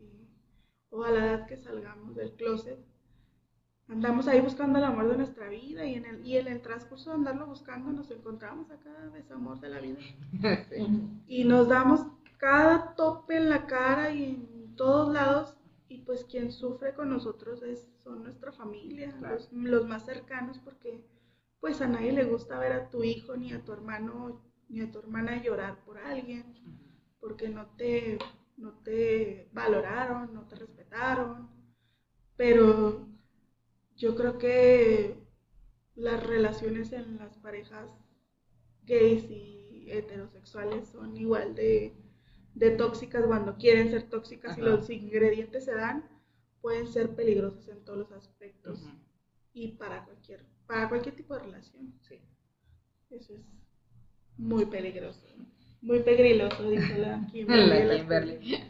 o 0.89 1.03
a 1.03 1.11
la 1.11 1.25
edad 1.25 1.47
que 1.47 1.57
salgamos 1.57 2.15
del 2.15 2.33
closet, 2.33 2.79
andamos 3.87 4.27
ahí 4.27 4.41
buscando 4.41 4.79
el 4.79 4.85
amor 4.85 5.09
de 5.09 5.17
nuestra 5.17 5.49
vida 5.49 5.85
y 5.85 5.95
en 5.95 6.05
el, 6.05 6.25
y 6.25 6.37
en 6.37 6.47
el 6.47 6.61
transcurso 6.61 7.09
de 7.09 7.17
andarlo 7.17 7.45
buscando 7.47 7.91
nos 7.91 8.09
encontramos 8.11 8.69
a 8.71 8.79
cada 8.79 9.09
desamor 9.09 9.59
de 9.59 9.69
la 9.69 9.79
vida. 9.79 9.99
Y 11.27 11.43
nos 11.45 11.69
damos 11.69 12.01
cada 12.37 12.95
tope 12.95 13.37
en 13.37 13.49
la 13.49 13.67
cara 13.67 14.11
y 14.11 14.23
en 14.23 14.75
todos 14.75 15.13
lados 15.13 15.55
y 15.87 15.99
pues 15.99 16.23
quien 16.25 16.51
sufre 16.51 16.93
con 16.93 17.09
nosotros 17.09 17.61
es, 17.63 17.87
son 18.03 18.23
nuestra 18.23 18.51
familia, 18.51 19.13
los, 19.51 19.87
más 19.87 20.05
cercanos, 20.05 20.57
porque 20.59 21.05
pues 21.59 21.81
a 21.81 21.87
nadie 21.87 22.13
le 22.13 22.23
gusta 22.23 22.57
ver 22.59 22.71
a 22.71 22.89
tu 22.89 23.03
hijo 23.03 23.35
ni 23.35 23.53
a 23.53 23.63
tu 23.63 23.73
hermano 23.73 24.41
ni 24.69 24.79
a 24.79 24.89
tu 24.89 24.99
hermana 24.99 25.43
llorar 25.43 25.83
por 25.83 25.97
alguien, 25.97 26.45
porque 27.21 27.47
no 27.47 27.67
te, 27.77 28.19
no 28.57 28.73
te 28.79 29.49
valoraron, 29.53 30.33
no 30.33 30.45
te 30.49 30.55
respetaron, 30.55 31.49
pero 32.35 33.07
yo 33.95 34.15
creo 34.15 34.37
que 34.37 35.15
las 35.95 36.21
relaciones 36.21 36.91
en 36.91 37.17
las 37.17 37.37
parejas 37.37 37.89
gays 38.83 39.29
y 39.29 39.85
heterosexuales 39.89 40.89
son 40.89 41.15
igual 41.15 41.55
de 41.55 41.95
de 42.53 42.71
tóxicas 42.71 43.25
cuando 43.25 43.57
quieren 43.57 43.89
ser 43.89 44.09
tóxicas 44.09 44.57
y 44.57 44.61
los 44.61 44.89
ingredientes 44.89 45.65
se 45.65 45.73
dan, 45.73 46.09
pueden 46.61 46.87
ser 46.87 47.15
peligrosos 47.15 47.67
en 47.69 47.83
todos 47.83 47.99
los 47.99 48.11
aspectos 48.11 48.87
y 49.53 49.73
para 49.73 50.05
cualquier, 50.05 50.45
para 50.67 50.89
cualquier 50.89 51.15
tipo 51.15 51.33
de 51.35 51.41
relación. 51.41 51.93
Sí. 52.01 52.19
Eso 53.09 53.33
es 53.33 53.41
muy 54.37 54.65
peligroso. 54.65 55.25
Muy 55.81 55.99
peligroso, 56.03 56.69
dijo 56.69 56.93
la 56.97 57.27
Kimberly. 57.31 57.83
la 57.85 57.97
Kimberly. 57.97 58.63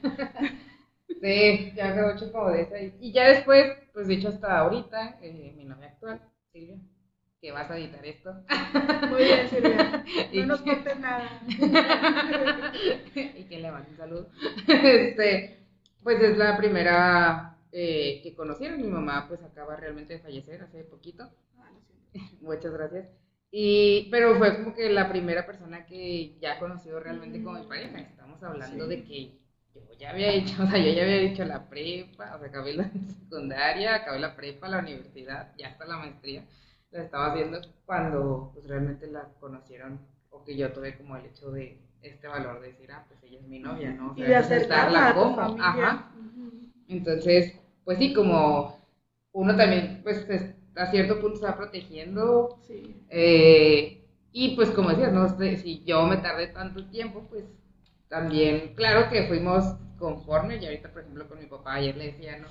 sí, 1.22 1.74
ya 1.76 2.12
hecho 2.12 2.32
como 2.32 2.51
de 2.51 2.62
esa. 2.62 2.80
Y 2.99 3.12
ya 3.12 3.28
después, 3.30 3.74
pues 3.93 4.07
dicho 4.07 4.30
hasta 4.30 4.59
ahorita, 4.59 5.20
eh, 5.22 5.53
mi 5.55 5.66
novia 5.66 5.88
actual, 5.88 6.22
Silvia, 6.53 6.78
que 7.41 7.51
vas 7.51 7.70
a 7.70 7.78
editar 7.78 8.05
esto. 8.05 8.34
Muy 9.09 9.24
bien, 9.24 9.47
Silvia. 9.49 10.05
No 10.34 10.45
nos 10.45 10.62
contes 10.62 10.99
nada. 10.99 11.41
y 13.16 13.43
que 13.43 13.59
le 13.59 13.72
mande 13.72 13.89
un 13.91 13.97
saludo. 13.97 14.30
Este, 14.68 15.66
pues 16.03 16.22
es 16.22 16.38
la 16.38 16.57
primera 16.57 17.57
eh, 17.72 18.22
que 18.24 18.34
conocieron. 18.34 18.82
Mi 18.82 18.88
mamá 18.88 19.26
pues 19.28 19.41
acaba 19.43 19.76
realmente 19.76 20.14
de 20.14 20.20
fallecer 20.20 20.62
hace 20.62 20.84
poquito. 20.84 21.30
Ah, 21.59 21.70
Muchas 22.41 22.72
gracias. 22.72 23.07
Y, 23.52 24.08
pero 24.10 24.38
fue 24.38 24.56
como 24.58 24.74
que 24.74 24.89
la 24.89 25.10
primera 25.10 25.45
persona 25.45 25.86
que 25.86 26.38
ya 26.39 26.58
conocido 26.58 26.99
realmente 27.02 27.43
como 27.43 27.60
mi 27.60 27.68
pareja. 27.68 27.99
Estamos 27.99 28.41
hablando 28.41 28.88
de 28.88 29.04
que 29.04 29.38
yo 29.76 29.82
ya 29.99 30.12
había 30.12 30.32
hecho, 30.32 30.64
o 30.64 30.68
sea, 30.68 30.78
yo 30.78 30.93
ya 30.93 31.04
había 31.04 31.18
hecho 31.18 31.43
la 31.43 31.68
prepa, 31.70 32.36
o 32.36 32.39
sea, 32.39 32.47
acabé 32.47 32.74
la 32.74 32.89
secundaria, 33.20 33.95
acabé 33.95 34.20
la 34.20 34.36
prepa, 34.36 34.70
la 34.70 34.80
universidad, 34.80 35.54
ya 35.58 35.68
hasta 35.68 35.86
la 35.86 35.97
maestría 35.97 36.45
la 36.91 37.04
estaba 37.04 37.32
haciendo 37.32 37.62
cuando 37.86 38.52
pues 38.54 38.68
realmente 38.68 39.08
la 39.08 39.30
conocieron 39.39 39.99
o 40.30 40.43
que 40.43 40.58
yo 40.58 40.72
tuve 40.72 40.97
como 40.97 41.16
el 41.16 41.26
hecho 41.26 41.52
de 41.52 41.78
este 42.02 42.28
valor 42.28 42.62
de 42.62 42.68
decir, 42.70 42.91
ah, 42.91 43.06
pues 43.08 43.22
ella 43.24 43.39
es 43.39 43.47
mi 43.47 43.60
novia, 43.60 43.91
¿no? 43.91 44.12
O 44.12 44.16
sea, 44.16 44.26
y 44.26 44.28
de 44.28 44.36
acercarla 44.36 45.14
como, 45.14 45.39
ajá. 45.39 46.12
Entonces, 46.88 47.54
pues 47.86 47.97
sí, 47.97 48.14
como 48.14 48.78
uno 49.34 49.56
también, 49.56 50.02
pues 50.04 50.26
a 50.76 50.90
cierto 50.92 51.20
punto 51.20 51.40
se 51.40 51.46
va 51.46 51.58
protegiendo. 51.58 52.58
Sí. 52.68 52.96
Eh, 53.10 54.04
y 54.32 54.56
pues 54.56 54.70
como 54.72 54.90
decías, 54.90 55.12
¿no? 55.12 55.26
Este, 55.26 55.58
si 55.58 55.84
yo 55.84 56.04
me 56.06 56.18
tardé 56.18 56.48
tanto 56.48 56.86
tiempo, 56.90 57.28
pues 57.30 57.46
también, 58.08 58.74
claro 58.76 59.10
que 59.10 59.28
fuimos 59.28 59.64
conformes 59.98 60.62
y 60.62 60.66
ahorita, 60.66 60.90
por 60.92 61.02
ejemplo, 61.02 61.28
con 61.28 61.40
mi 61.40 61.46
papá 61.46 61.76
ayer 61.76 61.96
le 61.98 62.06
decía, 62.08 62.38
¿no? 62.38 62.48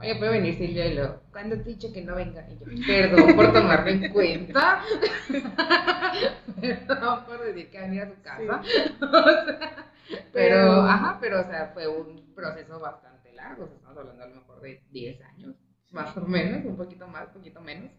Oye, 0.00 0.16
puede 0.16 0.32
venir 0.32 0.54
Silvia 0.56 0.86
y 0.86 0.94
lo, 0.94 1.20
¿cuándo 1.30 1.54
te 1.56 1.62
he 1.62 1.74
dicho 1.74 1.92
que 1.92 2.02
no 2.02 2.16
venga? 2.16 2.44
Y 2.50 2.58
yo, 2.58 2.66
perdón 2.86 3.36
por 3.36 3.52
tomarme 3.52 3.92
en 3.92 4.12
cuenta. 4.12 4.82
perdón 6.60 7.24
por 7.24 7.40
decir 7.44 7.70
que 7.70 7.80
venir 7.80 8.02
a 8.02 8.08
su 8.08 8.20
casa. 8.22 8.62
O 9.00 9.22
sea, 9.44 9.86
pero, 10.08 10.32
Pero- 10.32 10.82
ajá, 10.82 11.18
pero, 11.20 11.40
o 11.40 11.44
sea, 11.44 11.70
fue 11.72 11.86
un 11.86 12.34
proceso 12.34 12.78
bastante 12.80 13.32
largo. 13.32 13.64
O 13.64 13.66
sea, 13.68 13.76
estamos 13.76 13.98
hablando 13.98 14.24
a 14.24 14.26
lo 14.26 14.34
mejor 14.34 14.60
de 14.60 14.82
10 14.90 15.22
años, 15.22 15.54
más 15.92 16.16
o 16.16 16.22
menos, 16.22 16.64
un 16.64 16.76
poquito 16.76 17.06
más, 17.08 17.28
un 17.28 17.34
poquito 17.34 17.60
menos. 17.60 17.90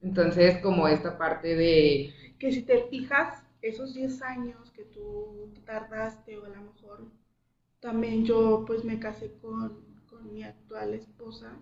Entonces, 0.00 0.58
como 0.62 0.88
esta 0.88 1.16
parte 1.18 1.54
de. 1.54 2.14
Que 2.38 2.52
si 2.52 2.62
te 2.62 2.84
fijas, 2.84 3.44
esos 3.62 3.94
10 3.94 4.22
años 4.22 4.70
que 4.72 4.84
tú 4.84 5.52
tardaste, 5.64 6.38
o 6.38 6.44
a 6.44 6.48
lo 6.48 6.62
mejor 6.62 7.06
también 7.80 8.24
yo 8.24 8.64
pues 8.66 8.84
me 8.84 8.98
casé 8.98 9.32
con, 9.40 9.84
con 10.06 10.32
mi 10.32 10.42
actual 10.44 10.94
esposa 10.94 11.58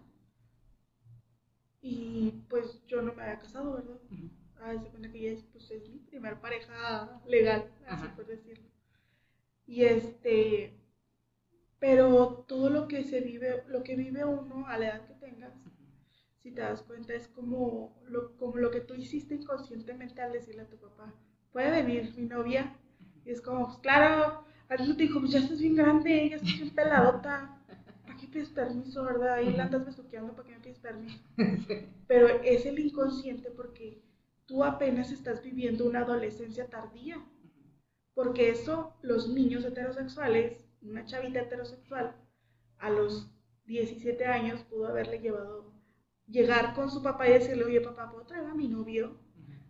y 1.83 2.33
pues 2.49 2.83
yo 2.87 3.03
no 3.03 3.15
me 3.15 3.23
había 3.23 3.39
casado, 3.39 3.73
¿verdad? 3.75 3.99
Ah, 4.61 4.75
se 4.79 4.89
cuenta 4.91 5.11
que 5.11 5.19
ella 5.19 5.39
es, 5.39 5.45
pues, 5.53 5.71
es 5.71 5.89
mi 5.89 5.99
primer 6.01 6.39
pareja 6.41 7.21
legal, 7.27 7.71
así 7.87 8.05
Ajá. 8.05 8.17
por 8.17 8.27
decirlo. 8.27 8.69
Y 9.67 9.85
este, 9.85 10.80
pero 11.81 12.45
todo 12.47 12.69
lo 12.69 12.87
que 12.87 13.03
se 13.05 13.21
vive, 13.21 13.65
lo 13.67 13.83
que 13.83 13.97
vive 13.97 14.25
uno 14.25 14.67
a 14.67 14.79
la 14.79 14.87
edad 14.87 15.07
que 15.07 15.15
tengas, 15.15 15.55
si 16.39 16.53
te 16.53 16.61
das 16.61 16.83
cuenta, 16.83 17.15
es 17.15 17.27
como 17.29 17.99
lo, 18.07 18.37
como 18.37 18.59
lo 18.59 18.71
que 18.71 18.81
tú 18.81 18.95
hiciste 18.95 19.35
inconscientemente 19.35 20.21
al 20.21 20.33
decirle 20.33 20.63
a 20.63 20.69
tu 20.69 20.77
papá, 20.77 21.13
puede 21.53 21.83
venir 21.83 22.13
mi 22.17 22.27
novia. 22.27 22.77
Y 23.25 23.31
es 23.31 23.41
como, 23.41 23.67
pues, 23.67 23.79
claro, 23.79 24.45
alguien 24.69 24.97
te 24.97 25.03
dijo, 25.05 25.21
pues 25.21 25.33
ya 25.33 25.41
estás 25.41 25.59
bien 25.59 25.75
grande, 25.75 26.29
ya 26.29 26.37
estás 26.37 26.55
bien 26.55 26.71
peladota. 26.71 27.59
¿Para 28.05 28.17
qué 28.17 28.27
pides 28.27 28.51
permiso, 28.51 29.05
verdad? 29.05 29.35
Ahí 29.35 29.53
la 29.53 29.65
andas 29.65 29.85
besuqueando, 29.85 30.35
¿para 30.35 30.49
qué 30.49 30.55
me 30.55 30.61
pides 30.61 30.79
permiso? 30.79 31.19
Pero 32.07 32.29
es 32.43 32.67
el 32.67 32.79
inconsciente 32.79 33.51
porque 33.51 34.03
tú 34.47 34.65
apenas 34.65 35.13
estás 35.13 35.43
viviendo 35.43 35.87
una 35.87 36.01
adolescencia 36.01 36.67
tardía. 36.67 37.19
Porque 38.15 38.51
eso, 38.51 38.95
los 39.03 39.29
niños 39.29 39.65
heterosexuales, 39.65 40.70
una 40.83 41.05
chavita 41.05 41.41
heterosexual, 41.41 42.17
a 42.79 42.91
los 42.91 43.31
17 43.67 44.25
años 44.27 44.63
pudo 44.65 44.89
haberle 44.89 45.21
llevado, 45.21 45.73
llegar 46.27 46.75
con 46.75 46.91
su 46.91 47.03
papá 47.03 47.29
y 47.29 47.33
decirle, 47.33 47.65
oye 47.65 47.81
papá, 47.81 48.11
¿puedo 48.11 48.27
traer 48.27 48.47
a 48.47 48.55
mi 48.55 48.69
novio 48.69 49.19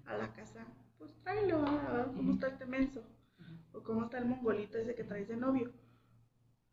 a 0.07 0.17
la 0.17 0.33
casa? 0.33 0.67
Pues 0.99 1.15
tráelo, 1.23 1.65
a 1.67 1.93
ver 1.93 2.07
cómo 2.15 2.33
está 2.33 2.49
este 2.49 2.67
menso, 2.67 3.03
o 3.73 3.83
cómo 3.83 4.05
está 4.05 4.19
el 4.19 4.27
mongolito 4.27 4.79
ese 4.79 4.95
que 4.95 5.05
traes 5.05 5.29
de 5.29 5.37
novio. 5.37 5.73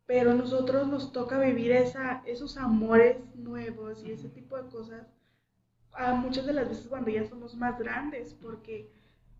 Pero 0.06 0.32
nosotros 0.32 0.88
nos 0.88 1.12
toca 1.12 1.38
vivir 1.38 1.72
esa, 1.72 2.22
esos 2.24 2.56
amores 2.56 3.18
nuevos 3.34 4.02
y 4.04 4.12
ese 4.12 4.30
tipo 4.30 4.56
de 4.56 4.70
cosas 4.70 5.06
a 5.92 6.14
muchas 6.14 6.46
de 6.46 6.52
las 6.52 6.68
veces 6.68 6.86
cuando 6.86 7.10
ya 7.10 7.28
somos 7.28 7.54
más 7.56 7.78
grandes, 7.78 8.32
porque 8.34 8.92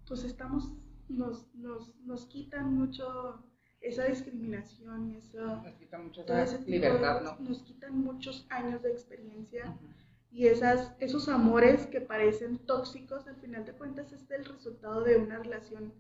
pues 0.07 0.25
estamos, 0.25 0.73
nos, 1.09 1.55
nos, 1.55 1.95
nos 2.01 2.27
quitan 2.27 2.75
mucho 2.75 3.45
esa 3.81 4.05
discriminación 4.05 5.13
y 5.13 5.17
eso, 5.19 5.63
Nos 5.63 6.67
libertad, 6.67 7.23
¿no? 7.23 7.37
nos 7.49 7.63
quitan 7.63 7.99
muchos 7.99 8.47
años 8.51 8.83
de 8.83 8.91
experiencia 8.91 9.65
Ujú. 9.67 9.87
y 10.31 10.47
esas, 10.47 10.95
esos 10.99 11.29
amores 11.29 11.87
que 11.87 12.01
parecen 12.01 12.59
tóxicos, 12.59 13.27
al 13.29 13.37
final 13.37 13.65
de 13.65 13.73
cuentas 13.73 14.13
es 14.13 14.31
el 14.31 14.45
resultado 14.45 15.03
de 15.03 15.17
una 15.17 15.39
relación, 15.39 15.93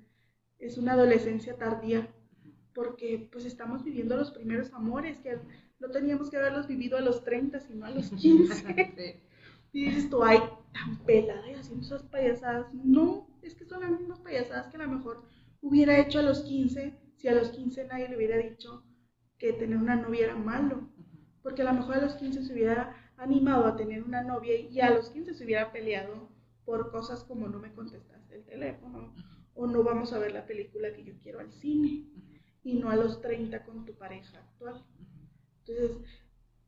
es 0.58 0.76
una 0.76 0.94
adolescencia 0.94 1.56
tardía, 1.56 2.08
porque 2.74 3.28
pues 3.32 3.44
estamos 3.44 3.84
viviendo 3.84 4.16
los 4.16 4.30
primeros 4.30 4.72
amores 4.72 5.18
que 5.20 5.38
no 5.80 5.90
teníamos 5.90 6.30
que 6.30 6.36
haberlos 6.36 6.66
vivido 6.66 6.98
a 6.98 7.00
los 7.00 7.24
30, 7.24 7.60
sino 7.60 7.86
a 7.86 7.90
los 7.90 8.10
15. 8.10 8.54
Sí. 8.96 9.80
Y 9.80 9.84
dices 9.84 10.08
tú, 10.08 10.24
ay, 10.24 10.38
tan 10.72 10.96
pelada 11.04 11.46
y 11.50 11.54
haciendo 11.54 11.84
esas 11.84 12.02
payasadas. 12.04 12.72
No, 12.72 13.28
es 13.42 13.54
que 13.54 13.66
son 13.66 13.82
las 13.82 13.90
mismas 13.90 14.18
payasadas 14.20 14.68
que 14.68 14.76
a 14.78 14.86
lo 14.86 14.88
mejor 14.88 15.22
hubiera 15.60 15.98
hecho 15.98 16.20
a 16.20 16.22
los 16.22 16.40
15, 16.40 16.97
si 17.18 17.28
a 17.28 17.34
los 17.34 17.50
15 17.50 17.86
nadie 17.86 18.08
le 18.08 18.16
hubiera 18.16 18.38
dicho 18.38 18.84
que 19.38 19.52
tener 19.52 19.76
una 19.76 19.96
novia 19.96 20.26
era 20.26 20.36
malo. 20.36 20.88
Porque 21.42 21.62
a 21.62 21.66
lo 21.66 21.74
mejor 21.74 21.96
a 21.96 22.02
los 22.02 22.14
15 22.14 22.44
se 22.44 22.52
hubiera 22.52 23.12
animado 23.16 23.66
a 23.66 23.76
tener 23.76 24.02
una 24.02 24.22
novia 24.22 24.58
y 24.58 24.80
a 24.80 24.90
los 24.90 25.10
15 25.10 25.34
se 25.34 25.44
hubiera 25.44 25.72
peleado 25.72 26.28
por 26.64 26.90
cosas 26.90 27.24
como 27.24 27.48
no 27.48 27.58
me 27.58 27.72
contestaste 27.72 28.36
el 28.36 28.44
teléfono 28.44 29.14
o 29.54 29.66
no 29.66 29.82
vamos 29.82 30.12
a 30.12 30.18
ver 30.18 30.32
la 30.32 30.46
película 30.46 30.92
que 30.92 31.04
yo 31.04 31.14
quiero 31.20 31.40
al 31.40 31.52
cine 31.52 32.06
y 32.62 32.74
no 32.74 32.90
a 32.90 32.96
los 32.96 33.20
30 33.20 33.64
con 33.64 33.84
tu 33.84 33.94
pareja 33.94 34.38
actual. 34.38 34.84
Entonces, 35.60 35.98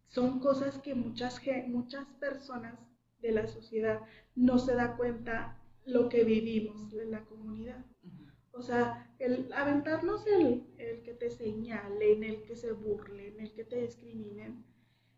son 0.08 0.40
cosas 0.40 0.78
que 0.78 0.94
muchas, 0.94 1.40
muchas 1.68 2.06
personas 2.18 2.74
de 3.18 3.32
la 3.32 3.46
sociedad 3.46 4.00
no 4.34 4.58
se 4.58 4.74
da 4.74 4.96
cuenta 4.96 5.58
lo 5.84 6.08
que 6.08 6.24
vivimos 6.24 6.92
en 6.94 7.10
la 7.10 7.24
comunidad. 7.24 7.84
O 8.52 8.62
sea, 8.62 9.14
el 9.18 9.52
aventarnos 9.52 10.26
el, 10.26 10.66
el 10.78 11.02
que 11.02 11.14
te 11.14 11.30
señalen, 11.30 12.24
el 12.24 12.42
que 12.42 12.56
se 12.56 12.72
burlen, 12.72 13.40
el 13.40 13.52
que 13.52 13.64
te 13.64 13.82
discriminen. 13.82 14.64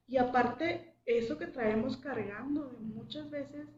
Y 0.07 0.19
aparte, 0.19 0.95
eso 1.07 1.39
que 1.39 1.47
traemos 1.47 1.97
cargando 1.97 2.69
de 2.69 2.79
muchas 2.79 3.31
veces, 3.31 3.69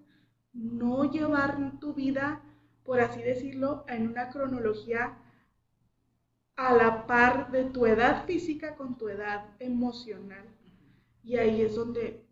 no 0.52 1.11
llevar 1.11 1.78
tu 1.80 1.94
vida, 1.94 2.42
por 2.84 3.00
así 3.00 3.22
decirlo, 3.22 3.84
en 3.88 4.09
una 4.09 4.30
cronología 4.30 5.18
a 6.57 6.74
la 6.74 7.07
par 7.07 7.50
de 7.50 7.64
tu 7.64 7.86
edad 7.86 8.26
física 8.26 8.76
con 8.76 8.96
tu 8.96 9.09
edad 9.09 9.57
emocional. 9.61 10.46
Y 11.22 11.36
ahí 11.36 11.62
es 11.62 11.74
donde 11.74 12.24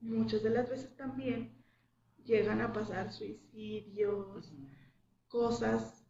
muchas 0.00 0.42
de 0.42 0.50
las 0.50 0.68
veces 0.68 0.94
también 0.96 1.52
llegan 2.24 2.60
a 2.60 2.72
pasar 2.72 3.12
suicidios, 3.12 4.52
cosas 5.28 6.01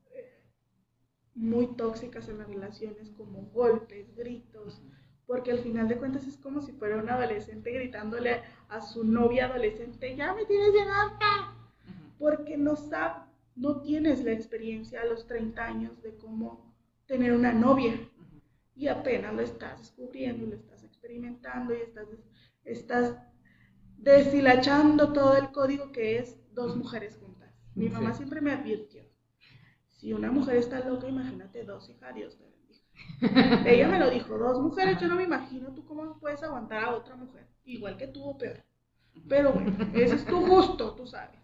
muy 1.35 1.67
tóxicas 1.77 2.29
en 2.29 2.39
las 2.39 2.49
relaciones 2.49 3.11
como 3.11 3.43
golpes, 3.53 4.15
gritos, 4.15 4.83
porque 5.27 5.53
al 5.53 5.61
final 5.61 5.89
de 5.89 5.97
cuentas 5.97 6.27
es 6.27 6.37
como 6.37 6.61
si 6.61 6.73
fuera 6.73 6.97
un 6.97 7.09
adolescente 7.09 7.73
gritándole 7.73 8.43
a 8.69 8.81
su 8.81 9.05
novia 9.05 9.47
adolescente, 9.47 10.15
ya 10.15 10.35
me 10.35 10.45
tienes 10.45 10.73
bien 10.73 10.89
harta, 10.89 11.55
porque 12.19 12.57
no 12.57 12.77
sabe, 12.77 13.25
no 13.57 13.81
tienes 13.81 14.25
la 14.25 14.33
experiencia 14.33 15.01
a 15.01 15.07
los 15.07 15.27
30 15.27 15.65
años 15.65 16.03
de 16.03 16.15
cómo 16.17 16.73
tener 17.07 17.33
una 17.33 17.53
novia. 17.53 17.95
Y 18.75 18.89
apenas 18.89 19.35
lo 19.35 19.43
estás 19.43 19.79
descubriendo, 19.79 20.47
lo 20.47 20.55
estás 20.55 20.83
experimentando 20.83 21.75
y 21.75 21.81
estás, 21.81 22.07
estás 22.65 23.17
deshilachando 23.99 25.13
todo 25.13 25.37
el 25.37 25.51
código 25.53 25.93
que 25.93 26.19
es 26.19 26.39
dos 26.55 26.77
mujeres 26.77 27.17
juntas. 27.17 27.55
Mi 27.75 27.89
mamá 27.89 28.13
siempre 28.13 28.41
me 28.41 28.53
advirtió, 28.53 28.92
si 30.03 30.13
una 30.13 30.33
mujer 30.33 30.57
está 30.57 30.81
loca, 30.85 31.09
imagínate 31.09 31.65
dos, 31.65 31.89
hija, 31.89 32.13
Dios 32.13 32.37
te 32.37 32.45
bendiga. 32.45 33.71
Ella 33.71 33.87
me 33.89 34.01
lo 34.01 34.11
dijo, 34.11 34.37
dos 34.37 34.61
mujeres, 34.61 35.01
yo 35.01 35.07
no 35.07 35.15
me 35.15 35.23
imagino 35.23 35.73
tú 35.75 35.85
cómo 35.85 36.19
puedes 36.19 36.43
aguantar 36.43 36.83
a 36.85 36.95
otra 36.97 37.15
mujer, 37.15 37.47
igual 37.65 37.97
que 37.97 38.09
tú 38.09 38.25
o 38.25 38.37
peor. 38.37 38.65
Pero 39.29 39.53
bueno, 39.53 39.77
ese 39.95 40.17
es 40.17 40.27
tu 40.27 40.45
gusto, 40.45 40.95
tú 40.97 41.07
sabes. 41.07 41.39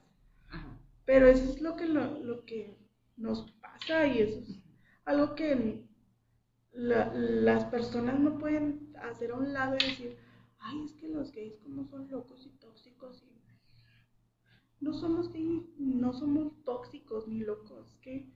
Pero 1.04 1.26
eso 1.28 1.44
es 1.44 1.60
lo 1.60 1.76
que, 1.76 1.86
lo, 1.86 2.18
lo 2.18 2.44
que 2.44 2.76
nos 3.16 3.50
pasa 3.60 4.06
y 4.06 4.18
eso 4.20 4.40
es 4.40 4.60
algo 5.04 5.34
que 5.36 5.84
la- 6.72 7.12
las 7.14 7.64
personas 7.66 8.18
no 8.20 8.38
pueden 8.38 8.92
hacer 9.02 9.30
a 9.32 9.36
un 9.36 9.52
lado 9.52 9.76
y 9.76 9.84
decir, 9.88 10.18
ay, 10.58 10.84
es 10.84 10.94
que 10.94 11.08
los 11.08 11.32
gays 11.32 11.58
como 11.58 11.84
son 11.86 12.10
locos 12.10 12.44
y 12.46 12.50
tóxicos. 12.58 13.22
y-". 13.22 13.38
No 14.80 14.92
somos 14.92 15.32
gays, 15.32 15.62
no 15.78 16.12
somos 16.12 16.52
tóxicos 16.64 17.28
ni 17.28 17.40
locos, 17.40 17.96
que 18.02 18.28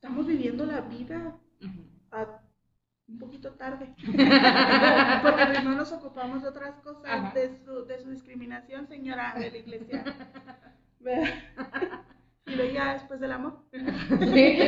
estamos 0.00 0.26
viviendo 0.26 0.64
la 0.64 0.80
vida 0.80 1.36
a- 2.10 2.40
un 3.06 3.18
poquito 3.18 3.50
tarde. 3.54 3.92
Porque 5.22 5.44
pues, 5.46 5.64
no 5.64 5.74
nos 5.74 5.92
ocupamos 5.92 6.42
de 6.42 6.48
otras 6.48 6.76
cosas, 6.80 7.34
de 7.34 7.58
su, 7.64 7.84
de 7.84 8.00
su 8.02 8.08
discriminación, 8.10 8.86
señora 8.86 9.34
de 9.38 9.50
la 9.50 9.56
iglesia. 9.58 10.04
Y 12.46 12.54
luego 12.56 12.72
ya 12.72 12.94
después 12.94 13.20
del 13.20 13.32
amor. 13.32 13.64
Sí. 13.72 14.58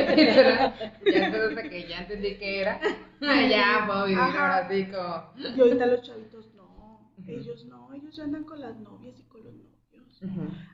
Ya 1.11 1.27
hasta 1.27 1.63
que 1.69 1.87
ya 1.87 1.99
entendí 1.99 2.37
qué 2.37 2.61
era. 2.61 2.79
ya 3.21 3.87
Ajá. 4.17 4.41
ahora 4.43 4.67
como. 4.67 5.33
Y 5.35 5.59
ahorita 5.61 5.85
los 5.87 6.01
chavitos 6.03 6.53
no, 6.53 7.11
ellos 7.27 7.65
no, 7.65 7.91
ellos 7.93 8.15
ya 8.15 8.23
andan 8.25 8.43
con 8.43 8.59
las 8.61 8.77
novias 8.77 9.19
y 9.19 9.23
con 9.23 9.43
los 9.43 9.53
novios. 9.53 10.21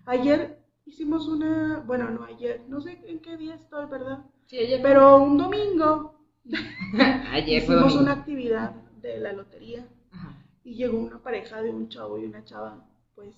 Ayer 0.05 0.59
hicimos 0.85 1.27
una, 1.27 1.83
bueno, 1.85 2.09
no 2.09 2.23
ayer, 2.25 2.63
no 2.67 2.81
sé 2.81 2.99
en 3.07 3.19
qué 3.19 3.37
día 3.37 3.55
estoy, 3.55 3.85
¿verdad? 3.87 4.19
Sí, 4.49 4.57
ayer. 4.57 4.81
Pero 4.81 5.23
un 5.23 5.37
domingo 5.37 6.15
ayer 7.31 7.61
fue 7.63 7.75
hicimos 7.75 7.93
domingo. 7.93 8.01
una 8.01 8.13
actividad 8.13 8.71
de 9.01 9.19
la 9.19 9.33
lotería 9.33 9.87
Ajá. 10.11 10.43
y 10.63 10.75
llegó 10.75 10.97
una 10.99 11.21
pareja 11.21 11.61
de 11.61 11.69
un 11.69 11.87
chavo 11.89 12.17
y 12.17 12.25
una 12.25 12.43
chava, 12.43 12.89
pues 13.15 13.35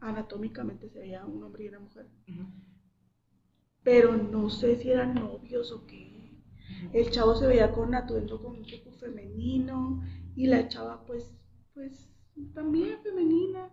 anatómicamente 0.00 0.88
se 0.88 0.98
veía 1.00 1.24
un 1.26 1.42
hombre 1.42 1.64
y 1.64 1.68
una 1.68 1.80
mujer. 1.80 2.06
Pero 3.82 4.16
no 4.16 4.50
sé 4.50 4.76
si 4.76 4.90
eran 4.90 5.14
novios 5.14 5.72
o 5.72 5.86
qué. 5.86 6.42
El 6.92 7.10
chavo 7.10 7.34
se 7.34 7.46
veía 7.46 7.72
con 7.72 7.94
atuendo 7.94 8.40
con 8.40 8.56
un 8.56 8.62
tipo 8.64 8.90
femenino 8.92 10.02
y 10.36 10.46
la 10.46 10.68
chava 10.68 11.04
pues, 11.06 11.34
pues 11.74 12.08
también 12.54 13.00
femenina. 13.02 13.70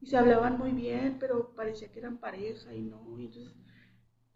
Y 0.00 0.06
se 0.06 0.16
hablaban 0.16 0.58
muy 0.58 0.72
bien, 0.72 1.18
pero 1.20 1.54
parecía 1.54 1.92
que 1.92 1.98
eran 1.98 2.18
pareja 2.18 2.74
y 2.74 2.80
no. 2.82 3.18
Y 3.18 3.26
entonces 3.26 3.54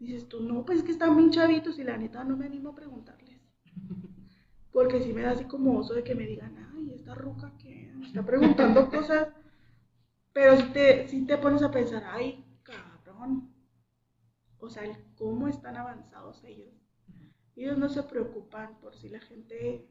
dices 0.05 0.27
tú, 0.27 0.41
no, 0.41 0.65
pues 0.65 0.79
es 0.79 0.83
que 0.83 0.91
están 0.91 1.15
bien 1.17 1.31
chavitos 1.31 1.79
y 1.79 1.83
la 1.83 1.97
neta 1.97 2.23
no 2.23 2.37
me 2.37 2.45
animo 2.45 2.69
a 2.69 2.75
preguntarles. 2.75 3.41
Porque 4.71 5.01
si 5.01 5.13
me 5.13 5.21
da 5.21 5.31
así 5.31 5.45
como 5.45 5.79
oso 5.79 5.93
de 5.93 6.03
que 6.03 6.15
me 6.15 6.25
digan, 6.25 6.55
ay, 6.75 6.93
esta 6.93 7.15
ruca 7.15 7.53
que 7.57 7.91
me 7.95 8.05
está 8.05 8.25
preguntando 8.25 8.89
cosas. 8.91 9.29
Pero 10.33 10.57
si 10.57 10.63
te, 10.73 11.07
si 11.07 11.25
te 11.25 11.37
pones 11.37 11.63
a 11.63 11.71
pensar, 11.71 12.03
ay, 12.05 12.45
cabrón. 12.63 13.53
O 14.59 14.69
sea, 14.69 14.83
cómo 15.15 15.47
están 15.47 15.77
avanzados 15.77 16.43
ellos. 16.43 16.73
Ellos 17.55 17.77
no 17.77 17.87
se 17.87 18.03
preocupan 18.03 18.79
por 18.81 18.95
si 18.95 19.07
la 19.07 19.21
gente 19.21 19.87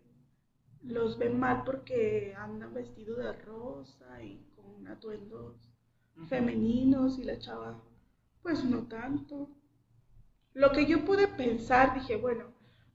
los 0.82 1.16
ve 1.18 1.30
mal 1.30 1.62
porque 1.64 2.34
andan 2.36 2.74
vestidos 2.74 3.18
de 3.18 3.32
rosa 3.32 4.22
y 4.22 4.46
con 4.54 4.86
atuendos 4.86 5.56
femeninos 6.28 7.18
y 7.18 7.24
la 7.24 7.38
chava, 7.38 7.82
pues 8.42 8.64
no 8.64 8.86
tanto. 8.86 9.48
Lo 10.54 10.70
que 10.70 10.86
yo 10.86 11.04
pude 11.04 11.26
pensar, 11.26 11.94
dije, 11.94 12.16
bueno, 12.16 12.44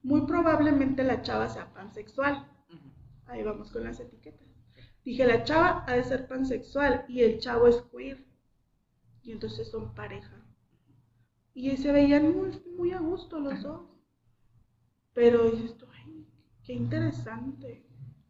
muy 0.01 0.21
probablemente 0.21 1.03
la 1.03 1.21
chava 1.21 1.49
sea 1.49 1.73
pansexual. 1.73 2.47
Ahí 3.27 3.43
vamos 3.43 3.69
con 3.69 3.83
las 3.83 3.99
etiquetas. 3.99 4.47
Dije, 5.03 5.25
la 5.25 5.43
chava 5.43 5.83
ha 5.85 5.93
de 5.93 6.03
ser 6.03 6.27
pansexual 6.27 7.05
y 7.09 7.21
el 7.21 7.39
chavo 7.39 7.67
es 7.67 7.83
queer. 7.91 8.25
Y 9.23 9.33
entonces 9.33 9.69
son 9.69 9.93
pareja. 9.93 10.41
Y 11.53 11.75
se 11.77 11.91
veían 11.91 12.33
muy, 12.33 12.61
muy 12.77 12.91
a 12.93 12.99
gusto 12.99 13.39
los 13.39 13.61
dos. 13.61 13.81
Pero 15.13 15.51
dices 15.51 15.75
ay, 15.91 16.25
qué 16.63 16.73
interesante. 16.73 17.85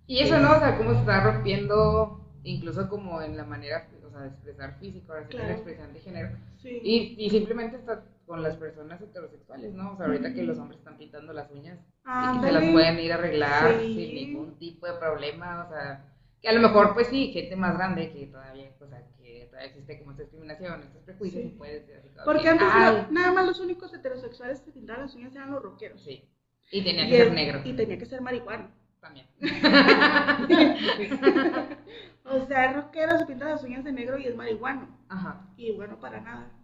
Y 0.08 0.20
eso, 0.20 0.40
¿no? 0.40 0.56
O 0.56 0.60
sea, 0.60 0.76
cómo 0.76 0.94
se 0.94 1.00
está 1.02 1.24
rompiendo, 1.24 2.34
incluso 2.44 2.90
como 2.90 3.22
en 3.22 3.38
la 3.38 3.46
manera, 3.46 3.88
o 4.04 4.10
sea, 4.10 4.22
de 4.22 4.30
expresar 4.30 4.80
físico, 4.80 5.14
ahora 5.14 5.28
la 5.32 5.52
expresión 5.52 5.94
de 5.94 6.00
género. 6.00 6.38
Y, 6.64 7.16
y 7.20 7.30
simplemente 7.30 7.78
está 7.78 8.04
con 8.30 8.42
las 8.44 8.56
personas 8.58 9.02
heterosexuales, 9.02 9.74
¿no? 9.74 9.94
O 9.94 9.98
sea, 9.98 10.06
ahorita 10.06 10.36
que 10.36 10.44
los 10.44 10.60
hombres 10.60 10.78
están 10.78 11.00
pintando 11.00 11.34
las 11.34 11.50
uñas 11.50 11.80
y 12.06 12.46
se 12.46 12.52
las 12.52 12.64
pueden 12.72 13.00
ir 13.00 13.12
a 13.12 13.16
arreglar 13.16 13.80
sin 13.80 14.14
ningún 14.14 14.60
tipo 14.60 14.86
de 14.86 14.94
problema, 15.00 15.66
o 15.66 15.68
sea, 15.68 16.14
que 16.40 16.48
a 16.48 16.54
lo 16.54 16.62
mejor, 16.62 16.94
pues 16.94 17.08
sí, 17.08 17.32
gente 17.34 17.56
más 17.56 17.76
grande 17.76 18.12
que 18.12 18.28
todavía, 18.28 18.70
o 18.80 18.88
sea, 18.88 19.04
que 19.18 19.48
todavía 19.50 19.70
existe 19.70 19.98
como 19.98 20.12
esta 20.12 20.22
discriminación, 20.22 20.84
estos 20.84 21.02
prejuicios, 21.02 21.44
y 21.44 21.50
puede 21.50 21.84
ser 21.88 21.98
así. 21.98 22.10
Porque 22.24 22.48
antes 22.48 22.68
nada 23.10 23.32
más 23.32 23.48
los 23.48 23.60
únicos 23.62 23.92
heterosexuales 23.96 24.62
que 24.62 24.74
pintaban 24.74 25.02
las 25.02 25.16
uñas 25.16 25.36
eran 25.36 25.50
los 25.50 25.64
rockeros. 25.64 26.04
Sí. 26.04 26.30
Y 26.72 26.84
tenía 26.84 27.10
que 27.10 27.18
ser 27.18 27.34
negro. 27.34 27.62
Y 27.66 27.74
tenía 27.74 27.98
que 27.98 28.06
ser 28.06 28.22
marihuana. 28.22 28.76
También. 29.02 29.26
o 32.26 32.46
sea, 32.46 32.74
rockero 32.74 33.18
se 33.18 33.26
pinta 33.26 33.46
las 33.46 33.64
uñas 33.64 33.84
de 33.84 33.92
negro 33.92 34.20
y 34.20 34.28
es 34.28 34.36
marihuano. 34.36 34.88
Ajá. 35.08 35.48
Y 35.58 35.72
bueno, 35.72 36.00
para 36.00 36.22
nada. 36.22 36.59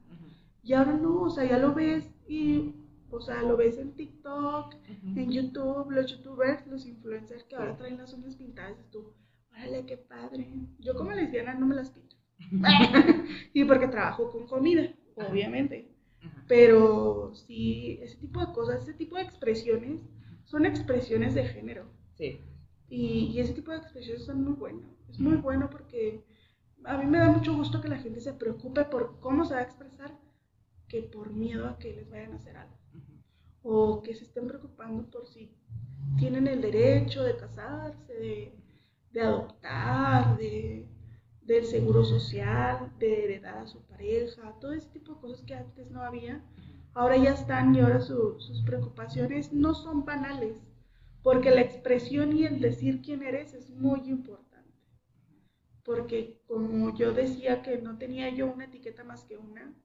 Y 0.66 0.74
ahora 0.74 0.94
no, 0.94 1.22
o 1.22 1.30
sea, 1.30 1.46
ya 1.46 1.60
lo 1.60 1.76
ves 1.76 2.12
y, 2.28 2.74
o 3.12 3.22
sea, 3.22 3.44
lo 3.44 3.56
ves 3.56 3.78
en 3.78 3.96
TikTok, 3.96 4.74
en 5.16 5.32
YouTube, 5.32 5.92
los 5.92 6.12
youtubers, 6.12 6.66
los 6.66 6.88
influencers 6.88 7.44
que 7.44 7.56
ahora 7.56 7.78
traen 7.78 7.98
las 7.98 8.12
uñas 8.14 8.36
pintadas 8.36 8.80
y 8.80 8.92
tú, 8.92 9.14
órale, 9.52 9.86
qué 9.86 9.98
padre. 9.98 10.52
Yo 10.80 10.96
como 10.96 11.12
lesbiana 11.12 11.54
no 11.54 11.68
me 11.68 11.76
las 11.76 11.92
pinto. 11.92 12.16
y 13.54 13.64
porque 13.64 13.88
trabajo 13.90 14.32
con 14.32 14.48
comida, 14.48 14.92
obviamente. 15.16 15.92
Pero 16.48 17.32
sí, 17.36 18.00
ese 18.02 18.18
tipo 18.18 18.40
de 18.40 18.52
cosas, 18.52 18.82
ese 18.82 18.96
tipo 18.96 19.18
de 19.18 19.22
expresiones 19.22 20.02
son 20.46 20.66
expresiones 20.66 21.36
de 21.36 21.46
género. 21.46 21.86
Sí. 22.16 22.42
Y, 22.90 23.32
y 23.36 23.40
ese 23.40 23.54
tipo 23.54 23.70
de 23.70 23.78
expresiones 23.78 24.26
son 24.26 24.44
muy 24.44 24.54
buenas. 24.54 24.90
Es 25.10 25.20
muy 25.20 25.36
bueno 25.36 25.70
porque 25.70 26.26
a 26.86 26.98
mí 26.98 27.06
me 27.06 27.20
da 27.20 27.30
mucho 27.30 27.56
gusto 27.56 27.82
que 27.82 27.88
la 27.88 28.00
gente 28.00 28.20
se 28.20 28.34
preocupe 28.34 28.84
por 28.86 29.20
cómo 29.20 29.46
se 29.46 29.54
va 29.54 29.60
a 29.60 29.64
expresar 29.64 30.25
que 30.88 31.02
por 31.04 31.32
miedo 31.32 31.68
a 31.68 31.78
que 31.78 31.94
les 31.94 32.10
vayan 32.10 32.34
a 32.34 32.36
hacer 32.36 32.58
algo. 32.58 32.78
O 33.64 34.02
que 34.04 34.14
se 34.14 34.24
estén 34.24 34.48
preocupando 34.48 35.10
por 35.10 35.28
si 35.28 35.52
tienen 36.18 36.48
el 36.48 36.62
derecho 36.62 37.24
de 37.24 37.36
casarse, 37.36 38.14
de, 38.14 38.54
de 39.12 39.22
adoptar, 39.22 40.38
de, 40.38 40.88
del 41.46 41.66
seguro 41.66 42.04
social, 42.04 42.92
de 43.00 43.24
heredar 43.24 43.58
a 43.58 43.68
su 43.68 43.82
pareja, 43.84 44.56
todo 44.60 44.74
ese 44.74 44.90
tipo 44.90 45.14
de 45.14 45.22
cosas 45.22 45.42
que 45.44 45.56
antes 45.56 45.90
no 45.92 46.02
había, 46.02 46.44
ahora 46.94 47.18
ya 47.18 47.32
están 47.32 47.76
y 47.76 47.80
ahora 47.80 48.02
sus 48.02 48.64
preocupaciones 48.66 49.54
no 49.54 49.74
son 49.74 50.06
banales, 50.06 50.64
porque 51.22 51.52
la 51.52 51.62
expresión 51.62 52.36
y 52.36 52.46
el 52.46 52.60
decir 52.60 53.02
quién 53.02 53.24
eres 53.24 53.54
es 53.54 53.70
muy 53.70 54.02
importante. 54.10 54.46
Porque 55.84 56.42
como 56.48 56.96
yo 56.96 57.14
decía 57.14 57.62
que 57.62 57.78
no 57.78 57.98
tenía 58.00 58.30
yo 58.30 58.52
una 58.52 58.66
etiqueta 58.66 59.04
más 59.04 59.24
que 59.24 59.38
una, 59.38 59.76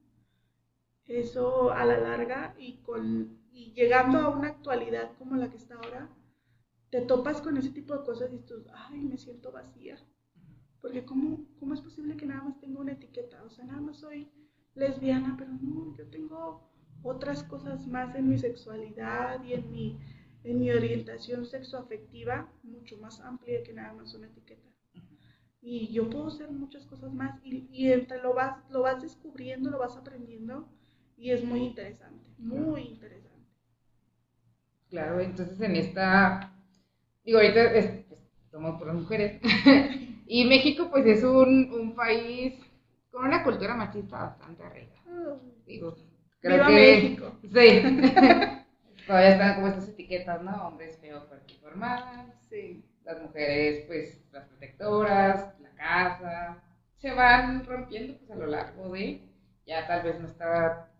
eso 1.19 1.71
a 1.71 1.85
la 1.85 1.99
larga 1.99 2.55
y, 2.57 2.77
con, 2.77 3.39
y 3.51 3.73
llegando 3.73 4.19
a 4.19 4.29
una 4.29 4.49
actualidad 4.49 5.11
como 5.17 5.35
la 5.35 5.49
que 5.49 5.57
está 5.57 5.75
ahora, 5.75 6.09
te 6.89 7.01
topas 7.01 7.41
con 7.41 7.57
ese 7.57 7.69
tipo 7.69 7.95
de 7.97 8.03
cosas 8.03 8.31
y 8.33 8.39
tú, 8.39 8.65
ay, 8.73 9.01
me 9.01 9.17
siento 9.17 9.51
vacía. 9.51 9.97
Porque 10.81 11.05
¿cómo, 11.05 11.45
¿cómo 11.59 11.73
es 11.73 11.81
posible 11.81 12.17
que 12.17 12.25
nada 12.25 12.43
más 12.43 12.59
tenga 12.59 12.79
una 12.79 12.93
etiqueta? 12.93 13.43
O 13.43 13.49
sea, 13.49 13.65
nada 13.65 13.81
más 13.81 13.97
soy 13.97 14.29
lesbiana, 14.75 15.35
pero 15.37 15.51
no, 15.51 15.95
yo 15.97 16.09
tengo 16.09 16.69
otras 17.03 17.43
cosas 17.43 17.87
más 17.87 18.15
en 18.15 18.29
mi 18.29 18.37
sexualidad 18.37 19.43
y 19.43 19.53
en 19.53 19.71
mi, 19.71 19.99
en 20.43 20.59
mi 20.59 20.71
orientación 20.71 21.45
sexoafectiva 21.45 22.51
mucho 22.63 22.97
más 22.97 23.19
amplia 23.21 23.63
que 23.63 23.73
nada 23.73 23.93
más 23.93 24.13
una 24.13 24.27
etiqueta. 24.27 24.69
Y 25.61 25.93
yo 25.93 26.09
puedo 26.09 26.27
hacer 26.27 26.49
muchas 26.51 26.85
cosas 26.87 27.13
más 27.13 27.39
y, 27.43 27.67
y 27.71 27.91
entre 27.91 28.21
lo 28.21 28.33
vas, 28.33 28.57
lo 28.69 28.81
vas 28.81 29.01
descubriendo, 29.01 29.69
lo 29.69 29.79
vas 29.79 29.95
aprendiendo 29.95 30.67
y 31.21 31.31
es 31.31 31.43
muy 31.43 31.59
interesante, 31.59 32.25
muy 32.39 32.81
interesante. 32.81 33.45
Claro, 34.89 35.19
entonces 35.19 35.61
en 35.61 35.75
esta, 35.75 36.51
digo, 37.23 37.37
ahorita 37.37 37.73
es, 37.75 38.05
somos 38.49 38.79
puras 38.79 38.95
mujeres, 38.95 39.39
y 40.25 40.45
México 40.45 40.89
pues 40.89 41.05
es 41.05 41.23
un, 41.23 41.71
un, 41.71 41.95
país 41.95 42.55
con 43.11 43.25
una 43.25 43.43
cultura 43.43 43.75
machista 43.75 44.17
bastante 44.17 44.63
arriba. 44.63 44.95
Digo, 45.67 45.95
creo 46.39 46.65
que... 46.65 46.73
México! 46.73 47.37
Sí. 47.43 47.83
Todavía 49.07 49.29
están 49.29 49.55
como 49.55 49.67
estas 49.67 49.89
etiquetas, 49.89 50.41
¿no? 50.41 50.67
Hombres 50.67 50.97
feo, 50.99 51.21
fuerte 51.27 51.53
formal. 51.61 52.33
Sí. 52.49 52.83
Las 53.03 53.21
mujeres, 53.21 53.85
pues, 53.85 54.23
las 54.31 54.47
protectoras, 54.47 55.59
la 55.59 55.71
casa. 55.75 56.63
Se 56.97 57.11
van 57.11 57.65
rompiendo, 57.65 58.17
pues, 58.17 58.31
a 58.31 58.35
lo 58.35 58.47
largo 58.47 58.91
de... 58.91 59.21
Ya 59.65 59.85
tal 59.87 60.03
vez 60.03 60.19
no 60.19 60.27
está 60.27 60.90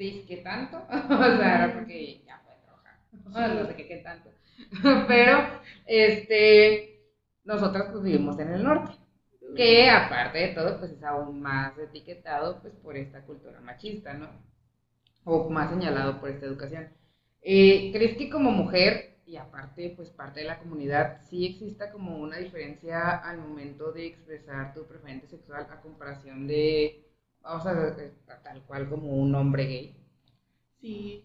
que 0.00 0.40
tanto, 0.42 0.78
o 0.88 1.36
sea, 1.36 1.72
porque 1.74 2.22
ya 2.26 2.42
puede 2.42 2.58
trabajar, 3.22 3.54
no 3.54 3.66
sé 3.66 3.76
qué, 3.76 3.86
qué 3.86 3.96
tanto, 3.98 4.30
pero 5.08 5.60
este, 5.86 7.02
nosotros 7.44 7.88
pues 7.92 8.02
vivimos 8.04 8.38
en 8.38 8.52
el 8.52 8.64
norte, 8.64 8.94
que 9.54 9.90
aparte 9.90 10.38
de 10.38 10.54
todo 10.54 10.78
pues 10.78 10.92
es 10.92 11.02
aún 11.02 11.42
más 11.42 11.76
etiquetado 11.78 12.60
pues 12.62 12.74
por 12.76 12.96
esta 12.96 13.22
cultura 13.22 13.60
machista, 13.60 14.14
¿no? 14.14 14.28
O 15.24 15.50
más 15.50 15.70
señalado 15.70 16.18
por 16.18 16.30
esta 16.30 16.46
educación. 16.46 16.88
Eh, 17.42 17.90
¿Crees 17.92 18.16
que 18.16 18.30
como 18.30 18.50
mujer 18.50 19.18
y 19.26 19.36
aparte 19.36 19.92
pues 19.96 20.10
parte 20.10 20.40
de 20.40 20.46
la 20.46 20.58
comunidad 20.58 21.20
sí 21.28 21.46
exista 21.46 21.92
como 21.92 22.18
una 22.18 22.38
diferencia 22.38 23.18
al 23.18 23.38
momento 23.38 23.92
de 23.92 24.06
expresar 24.06 24.72
tu 24.72 24.86
preferencia 24.86 25.28
sexual 25.28 25.66
a 25.70 25.80
comparación 25.80 26.46
de 26.46 27.09
vamos 27.42 27.66
a 27.66 27.96
tal 28.42 28.62
cual 28.64 28.88
como 28.88 29.12
un 29.16 29.34
hombre 29.34 29.64
gay. 29.64 29.96
Sí. 30.80 31.24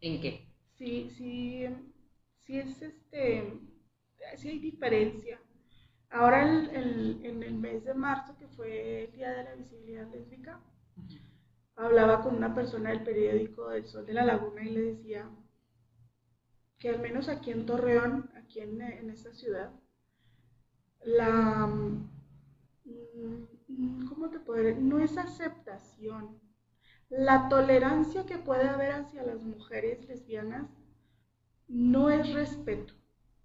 ¿En 0.00 0.20
qué? 0.20 0.46
Sí, 0.74 1.10
sí, 1.16 1.66
sí 2.40 2.58
es 2.58 2.82
este, 2.82 3.58
sí 4.36 4.48
hay 4.48 4.58
diferencia. 4.58 5.40
Ahora 6.10 6.42
en 6.42 7.42
el 7.42 7.54
mes 7.54 7.84
de 7.84 7.94
marzo, 7.94 8.36
que 8.38 8.46
fue 8.48 9.04
el 9.04 9.12
Día 9.12 9.30
de 9.30 9.44
la 9.44 9.54
Visibilidad 9.54 10.08
Lésbica, 10.10 10.60
hablaba 11.76 12.22
con 12.22 12.36
una 12.36 12.54
persona 12.54 12.90
del 12.90 13.02
periódico 13.02 13.68
del 13.70 13.86
Sol 13.86 14.06
de 14.06 14.14
la 14.14 14.24
Laguna 14.24 14.62
y 14.62 14.70
le 14.70 14.80
decía 14.82 15.28
que 16.78 16.90
al 16.90 17.00
menos 17.00 17.28
aquí 17.28 17.50
en 17.50 17.66
Torreón, 17.66 18.30
aquí 18.36 18.60
en, 18.60 18.80
en 18.80 19.10
esta 19.10 19.32
ciudad, 19.32 19.72
la 21.04 21.66
Mm, 22.86 23.46
¿cómo 24.08 24.30
te 24.30 24.38
decir? 24.38 24.82
No 24.82 24.98
es 24.98 25.16
aceptación. 25.16 26.40
La 27.08 27.48
tolerancia 27.48 28.26
que 28.26 28.38
puede 28.38 28.68
haber 28.68 28.92
hacia 28.92 29.22
las 29.22 29.42
mujeres 29.42 30.06
lesbianas 30.08 30.68
no 31.68 32.10
es 32.10 32.32
respeto, 32.32 32.94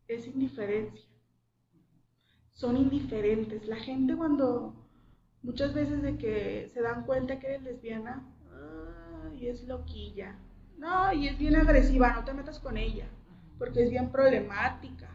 es 0.08 0.28
indiferencia. 0.28 1.10
Son 2.52 2.78
indiferentes. 2.78 3.68
La 3.68 3.78
gente 3.78 4.16
cuando, 4.16 4.88
muchas 5.42 5.74
veces 5.74 6.02
de 6.02 6.18
que 6.18 6.70
se 6.74 6.82
dan 6.82 7.06
cuenta 7.06 7.40
que 7.40 7.48
eres 7.48 7.64
lesbiana, 7.64 8.28
y 9.42 9.48
es 9.48 9.64
loquilla. 9.68 10.38
No, 10.78 11.14
y 11.14 11.28
es 11.28 11.38
bien 11.38 11.56
agresiva, 11.56 12.14
no 12.14 12.24
te 12.24 12.34
metas 12.34 12.60
con 12.60 12.78
ella, 12.78 13.08
porque 13.58 13.84
es 13.84 13.90
bien 13.90 14.12
problemática 14.12 15.10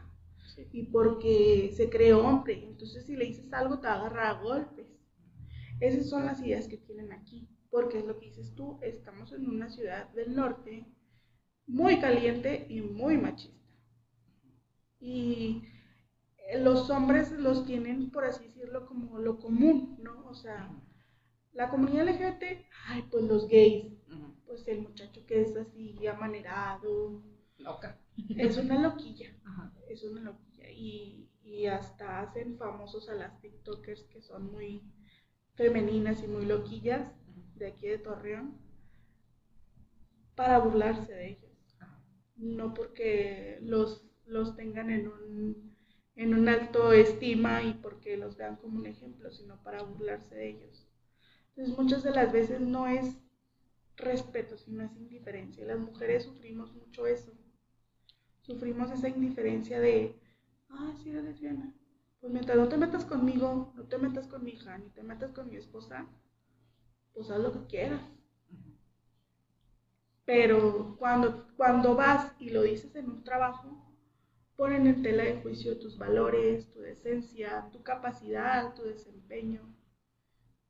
y 0.72 0.84
porque 0.84 1.72
se 1.76 1.90
cree 1.90 2.14
hombre. 2.14 2.64
Entonces, 2.66 3.04
si 3.06 3.16
le 3.16 3.26
dices 3.26 3.52
algo, 3.52 3.78
te 3.78 3.88
agarra 3.88 4.30
a 4.30 4.40
golpes. 4.40 4.86
Esas 5.80 6.08
son 6.08 6.26
las 6.26 6.40
ideas 6.40 6.68
que 6.68 6.78
tienen 6.78 7.12
aquí, 7.12 7.48
porque 7.70 7.98
es 7.98 8.06
lo 8.06 8.18
que 8.18 8.26
dices 8.26 8.54
tú, 8.54 8.78
estamos 8.82 9.32
en 9.32 9.48
una 9.48 9.68
ciudad 9.68 10.08
del 10.10 10.34
norte 10.34 10.86
muy 11.66 12.00
caliente 12.00 12.66
y 12.68 12.80
muy 12.80 13.18
machista. 13.18 13.56
Y 15.00 15.62
los 16.58 16.90
hombres 16.90 17.32
los 17.32 17.66
tienen, 17.66 18.10
por 18.10 18.24
así 18.24 18.44
decirlo, 18.44 18.86
como 18.86 19.18
lo 19.18 19.38
común, 19.38 19.98
¿no? 20.00 20.26
O 20.28 20.34
sea, 20.34 20.70
la 21.52 21.70
comunidad 21.70 22.08
LGBT, 22.08 22.64
ay, 22.88 23.04
pues 23.10 23.24
los 23.24 23.48
gays, 23.48 23.92
pues 24.46 24.66
el 24.68 24.82
muchacho 24.82 25.24
que 25.26 25.42
es 25.42 25.56
así 25.56 26.06
amanerado. 26.06 27.22
Loca. 27.58 27.98
Es 28.36 28.56
una 28.56 28.80
loquilla, 28.80 29.34
es 29.88 30.04
una 30.04 30.20
loquilla. 30.20 30.70
Y, 30.70 31.28
y 31.42 31.66
hasta 31.66 32.20
hacen 32.20 32.56
famosos 32.58 33.08
a 33.08 33.14
las 33.14 33.40
TikTokers 33.40 34.04
que 34.04 34.22
son 34.22 34.52
muy 34.52 34.82
femeninas 35.56 36.22
y 36.22 36.28
muy 36.28 36.46
loquillas 36.46 37.12
de 37.56 37.68
aquí 37.68 37.88
de 37.88 37.98
Torreón 37.98 38.58
para 40.34 40.58
burlarse 40.58 41.12
de 41.12 41.30
ellos. 41.30 41.78
No 42.36 42.74
porque 42.74 43.58
los, 43.62 44.06
los 44.26 44.54
tengan 44.56 44.90
en 44.90 45.08
un, 45.08 45.76
en 46.14 46.34
un 46.34 46.48
alto 46.48 46.92
estima 46.92 47.62
y 47.62 47.74
porque 47.74 48.16
los 48.16 48.36
vean 48.36 48.56
como 48.56 48.78
un 48.78 48.86
ejemplo, 48.86 49.30
sino 49.30 49.62
para 49.62 49.82
burlarse 49.82 50.34
de 50.34 50.50
ellos. 50.50 50.86
Entonces 51.48 51.78
muchas 51.78 52.02
de 52.02 52.10
las 52.10 52.32
veces 52.32 52.60
no 52.60 52.86
es 52.86 53.16
respeto, 53.96 54.58
sino 54.58 54.84
es 54.84 54.94
indiferencia. 54.96 55.64
Las 55.64 55.78
mujeres 55.78 56.24
sufrimos 56.24 56.74
mucho 56.74 57.06
eso. 57.06 57.32
Sufrimos 58.42 58.90
esa 58.90 59.08
indiferencia 59.08 59.80
de, 59.80 60.14
ah, 60.68 60.94
sí, 61.02 61.08
eres 61.08 61.24
lesbiana, 61.24 61.74
pues 62.20 62.32
mientras 62.32 62.56
no 62.58 62.68
te 62.68 62.76
metas 62.76 63.04
conmigo, 63.04 63.72
no 63.76 63.84
te 63.84 63.98
metas 63.98 64.26
con 64.26 64.44
mi 64.44 64.52
hija, 64.52 64.78
ni 64.78 64.90
te 64.90 65.02
metas 65.02 65.32
con 65.32 65.48
mi 65.50 65.56
esposa, 65.56 66.06
pues 67.12 67.30
haz 67.30 67.40
lo 67.40 67.52
que 67.52 67.66
quieras. 67.66 68.02
Pero 70.24 70.96
cuando, 70.98 71.46
cuando 71.56 71.94
vas 71.94 72.32
y 72.40 72.50
lo 72.50 72.62
dices 72.62 72.94
en 72.96 73.08
un 73.10 73.22
trabajo, 73.22 73.86
ponen 74.56 74.86
en 74.86 75.02
tela 75.02 75.24
de 75.24 75.40
juicio 75.40 75.78
tus 75.78 75.98
valores, 75.98 76.70
tu 76.72 76.80
decencia, 76.80 77.68
tu 77.72 77.82
capacidad, 77.82 78.74
tu 78.74 78.82
desempeño, 78.82 79.60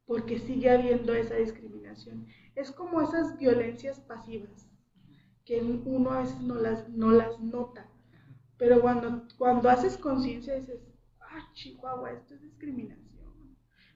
porque 0.05 0.39
sigue 0.39 0.71
habiendo 0.71 1.15
esa 1.15 1.37
discriminación. 1.37 2.27
Es 2.55 2.71
como 2.71 3.01
esas 3.01 3.39
violencias 3.39 4.01
pasivas, 4.01 4.69
que 5.45 5.61
uno 5.63 6.11
a 6.11 6.21
veces 6.21 6.41
no 6.41 6.57
las, 6.57 6.89
no 6.89 7.13
las 7.13 7.39
nota, 7.41 7.89
pero 8.59 8.81
cuando, 8.81 9.29
cuando 9.39 9.71
haces 9.71 9.97
conciencia 9.97 10.55
dices, 10.55 10.81
ah, 11.37 11.51
Chihuahua, 11.53 12.13
esto 12.13 12.35
es 12.35 12.43
discriminación. 12.43 13.07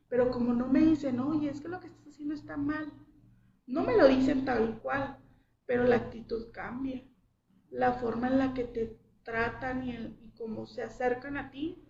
Pero 0.09 0.31
como 0.31 0.53
no 0.53 0.69
me 0.69 0.81
dicen, 0.81 1.21
oye, 1.21 1.51
es 1.51 1.61
que 1.61 1.69
lo 1.69 1.81
que 1.81 1.87
estás 1.87 2.09
haciendo 2.09 2.35
está 2.35 2.57
mal, 2.57 2.93
no 3.67 3.83
me 3.83 3.97
lo 3.97 4.09
dicen 4.09 4.45
tal 4.45 4.81
cual, 4.81 5.19
pero 5.67 5.85
la 5.85 5.97
actitud 5.97 6.51
cambia. 6.53 7.03
La 7.71 7.93
forma 7.93 8.27
en 8.27 8.39
la 8.39 8.53
que 8.53 8.65
te 8.65 8.99
tratan 9.23 9.85
y, 9.85 9.93
y 9.93 10.33
cómo 10.37 10.67
se 10.67 10.83
acercan 10.83 11.37
a 11.37 11.51
ti 11.51 11.87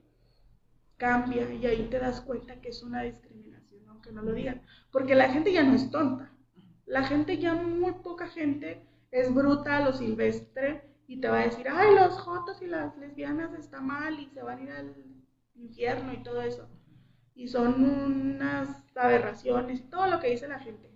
cambia 1.01 1.51
y 1.51 1.67
ahí 1.67 1.89
te 1.91 1.99
das 1.99 2.21
cuenta 2.21 2.61
que 2.61 2.69
es 2.69 2.83
una 2.83 3.03
discriminación, 3.03 3.89
aunque 3.89 4.13
no 4.13 4.23
lo 4.23 4.35
digan. 4.35 4.63
Porque 4.93 5.15
la 5.15 5.31
gente 5.31 5.51
ya 5.53 5.63
no 5.63 5.75
es 5.75 5.91
tonta. 5.91 6.31
La 6.85 7.05
gente 7.05 7.39
ya, 7.39 7.55
muy 7.55 7.93
poca 8.03 8.29
gente, 8.29 8.87
es 9.11 9.33
bruta 9.35 9.81
lo 9.81 9.93
silvestre 9.93 10.85
y 11.07 11.21
te 11.21 11.29
va 11.29 11.41
a 11.41 11.45
decir, 11.45 11.67
ay, 11.69 11.95
los 11.95 12.19
jotos 12.19 12.61
y 12.63 12.67
las 12.67 12.97
lesbianas 12.99 13.55
está 13.55 13.81
mal 13.81 14.21
y 14.21 14.27
se 14.27 14.43
van 14.43 14.59
a 14.59 14.63
ir 14.63 14.71
al 14.71 14.95
infierno 15.55 16.13
y 16.13 16.23
todo 16.23 16.43
eso. 16.43 16.69
Y 17.35 17.49
son 17.49 17.85
unas 17.85 18.85
aberraciones, 18.95 19.89
todo 19.89 20.07
lo 20.07 20.21
que 20.21 20.31
dice 20.31 20.49
la 20.49 20.61
gente. 20.61 20.91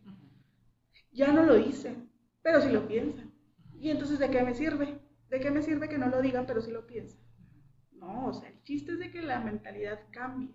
Ya 1.12 1.32
no 1.32 1.44
lo 1.44 1.54
dicen, 1.54 2.10
pero 2.42 2.60
sí 2.60 2.70
lo 2.70 2.88
piensan. 2.88 3.32
Y 3.78 3.90
entonces, 3.90 4.18
¿de 4.18 4.30
qué 4.30 4.42
me 4.42 4.54
sirve? 4.54 4.98
¿De 5.28 5.40
qué 5.40 5.50
me 5.50 5.62
sirve 5.62 5.88
que 5.88 5.98
no 5.98 6.08
lo 6.08 6.20
digan, 6.20 6.44
pero 6.46 6.60
sí 6.60 6.70
lo 6.70 6.86
piensan? 6.86 7.20
No, 7.92 8.26
o 8.26 8.34
sea, 8.34 8.48
el 8.48 8.62
chiste 8.64 8.92
es 8.92 8.98
de 8.98 9.10
que 9.10 9.22
la 9.22 9.40
mentalidad 9.40 10.00
cambie. 10.10 10.54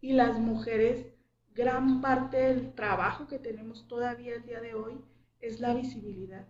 Y 0.00 0.12
las 0.12 0.38
mujeres, 0.38 1.06
gran 1.54 2.00
parte 2.00 2.36
del 2.36 2.74
trabajo 2.74 3.26
que 3.26 3.38
tenemos 3.38 3.88
todavía 3.88 4.34
el 4.34 4.44
día 4.44 4.60
de 4.60 4.74
hoy 4.74 5.04
es 5.40 5.60
la 5.60 5.74
visibilidad. 5.74 6.46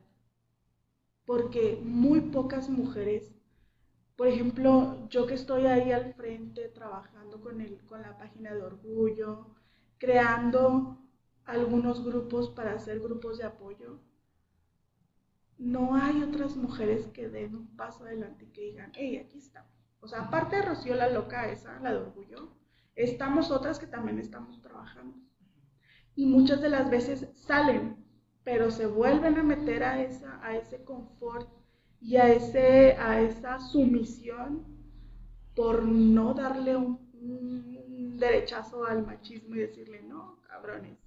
Porque 1.24 1.80
muy 1.82 2.20
pocas 2.20 2.68
mujeres 2.68 3.34
por 4.16 4.28
ejemplo, 4.28 5.08
yo 5.08 5.26
que 5.26 5.34
estoy 5.34 5.66
ahí 5.66 5.90
al 5.90 6.14
frente 6.14 6.68
trabajando 6.68 7.40
con, 7.40 7.60
el, 7.60 7.78
con 7.86 8.02
la 8.02 8.16
página 8.18 8.54
de 8.54 8.62
orgullo, 8.62 9.46
creando 9.98 10.98
algunos 11.44 12.04
grupos 12.04 12.50
para 12.50 12.74
hacer 12.74 13.00
grupos 13.00 13.38
de 13.38 13.44
apoyo, 13.44 14.00
no 15.58 15.94
hay 15.94 16.22
otras 16.22 16.56
mujeres 16.56 17.06
que 17.08 17.28
den 17.28 17.54
un 17.54 17.76
paso 17.76 18.04
adelante 18.04 18.44
y 18.44 18.48
que 18.48 18.60
digan, 18.62 18.92
hey, 18.94 19.18
aquí 19.18 19.38
estamos. 19.38 19.70
O 20.00 20.08
sea, 20.08 20.22
aparte 20.22 20.56
de 20.56 20.62
Rocío 20.62 20.96
la 20.96 21.08
loca 21.08 21.48
esa, 21.48 21.78
la 21.80 21.92
de 21.92 21.98
orgullo, 21.98 22.56
estamos 22.96 23.50
otras 23.50 23.78
que 23.78 23.86
también 23.86 24.18
estamos 24.18 24.60
trabajando. 24.60 25.16
Y 26.16 26.26
muchas 26.26 26.60
de 26.60 26.68
las 26.68 26.90
veces 26.90 27.28
salen, 27.34 28.04
pero 28.44 28.70
se 28.70 28.86
vuelven 28.86 29.38
a 29.38 29.42
meter 29.42 29.84
a, 29.84 30.02
esa, 30.02 30.44
a 30.44 30.56
ese 30.56 30.84
confort 30.84 31.48
y 32.02 32.16
a, 32.16 32.28
ese, 32.32 32.96
a 32.98 33.20
esa 33.20 33.60
sumisión 33.60 34.66
por 35.54 35.84
no 35.84 36.34
darle 36.34 36.76
un, 36.76 37.00
derechazo 38.18 38.84
al 38.84 39.04
machismo 39.04 39.54
y 39.54 39.60
decirle, 39.60 40.02
no, 40.02 40.40
cabrones, 40.42 40.98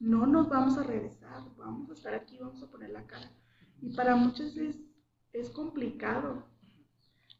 no 0.00 0.26
nos 0.26 0.48
vamos 0.48 0.76
a 0.76 0.82
regresar, 0.82 1.42
vamos 1.56 1.88
a 1.90 1.92
estar 1.92 2.14
aquí, 2.14 2.38
vamos 2.38 2.60
a 2.62 2.70
poner 2.70 2.90
la 2.90 3.06
cara. 3.06 3.30
Y 3.80 3.94
para 3.94 4.16
muchos 4.16 4.56
es, 4.56 4.76
es 5.32 5.50
complicado. 5.50 6.44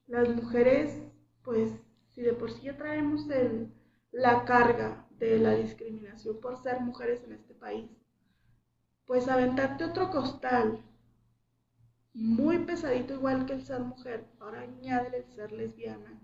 Las 0.06 0.28
mujeres, 0.28 1.02
pues, 1.42 1.70
si 2.10 2.22
de 2.22 2.32
por 2.32 2.52
sí 2.52 2.62
ya 2.62 2.76
traemos 2.76 3.28
el, 3.30 3.72
la 4.12 4.44
carga 4.44 5.08
de 5.18 5.38
la 5.38 5.54
discriminación 5.54 6.40
por 6.40 6.62
ser 6.62 6.80
mujeres 6.80 7.24
en 7.24 7.32
este 7.32 7.54
país, 7.54 7.90
pues 9.04 9.26
aventarte 9.26 9.84
otro 9.84 10.10
costal 10.10 10.80
muy 12.14 12.58
pesadito 12.60 13.14
igual 13.14 13.46
que 13.46 13.54
el 13.54 13.62
ser 13.62 13.80
mujer. 13.80 14.26
Ahora 14.40 14.62
añade 14.62 15.16
el 15.16 15.24
ser 15.24 15.52
lesbiana, 15.52 16.20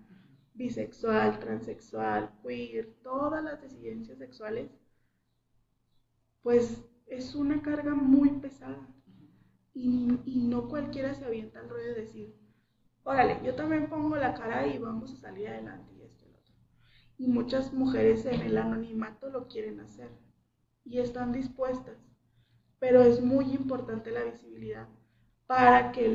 bisexual, 0.53 1.39
transexual, 1.39 2.31
queer, 2.43 2.93
todas 3.03 3.43
las 3.43 3.61
disidencias 3.61 4.17
sexuales, 4.17 4.69
pues 6.41 6.83
es 7.07 7.35
una 7.35 7.61
carga 7.61 7.93
muy 7.93 8.29
pesada. 8.39 8.87
Y, 9.73 10.19
y, 10.25 10.41
no 10.47 10.67
cualquiera 10.67 11.13
se 11.13 11.23
avienta 11.23 11.59
al 11.59 11.69
rollo 11.69 11.93
de 11.93 12.01
decir, 12.01 12.35
órale, 13.03 13.39
yo 13.45 13.55
también 13.55 13.87
pongo 13.89 14.17
la 14.17 14.33
cara 14.33 14.67
y 14.67 14.77
vamos 14.77 15.13
a 15.13 15.17
salir 15.17 15.47
adelante 15.47 15.89
y 17.19 17.27
muchas 17.27 17.73
mujeres 17.73 18.25
en 18.25 18.41
el 18.41 18.57
anonimato 18.57 19.29
lo 19.29 19.47
quieren 19.49 19.81
hacer 19.81 20.09
y 20.85 20.99
están 20.99 21.33
dispuestas, 21.33 21.97
pero 22.79 23.01
es 23.01 23.21
muy 23.21 23.53
importante 23.53 24.09
la 24.09 24.23
visibilidad 24.23 24.87
para 25.49 25.91
que 25.91 26.07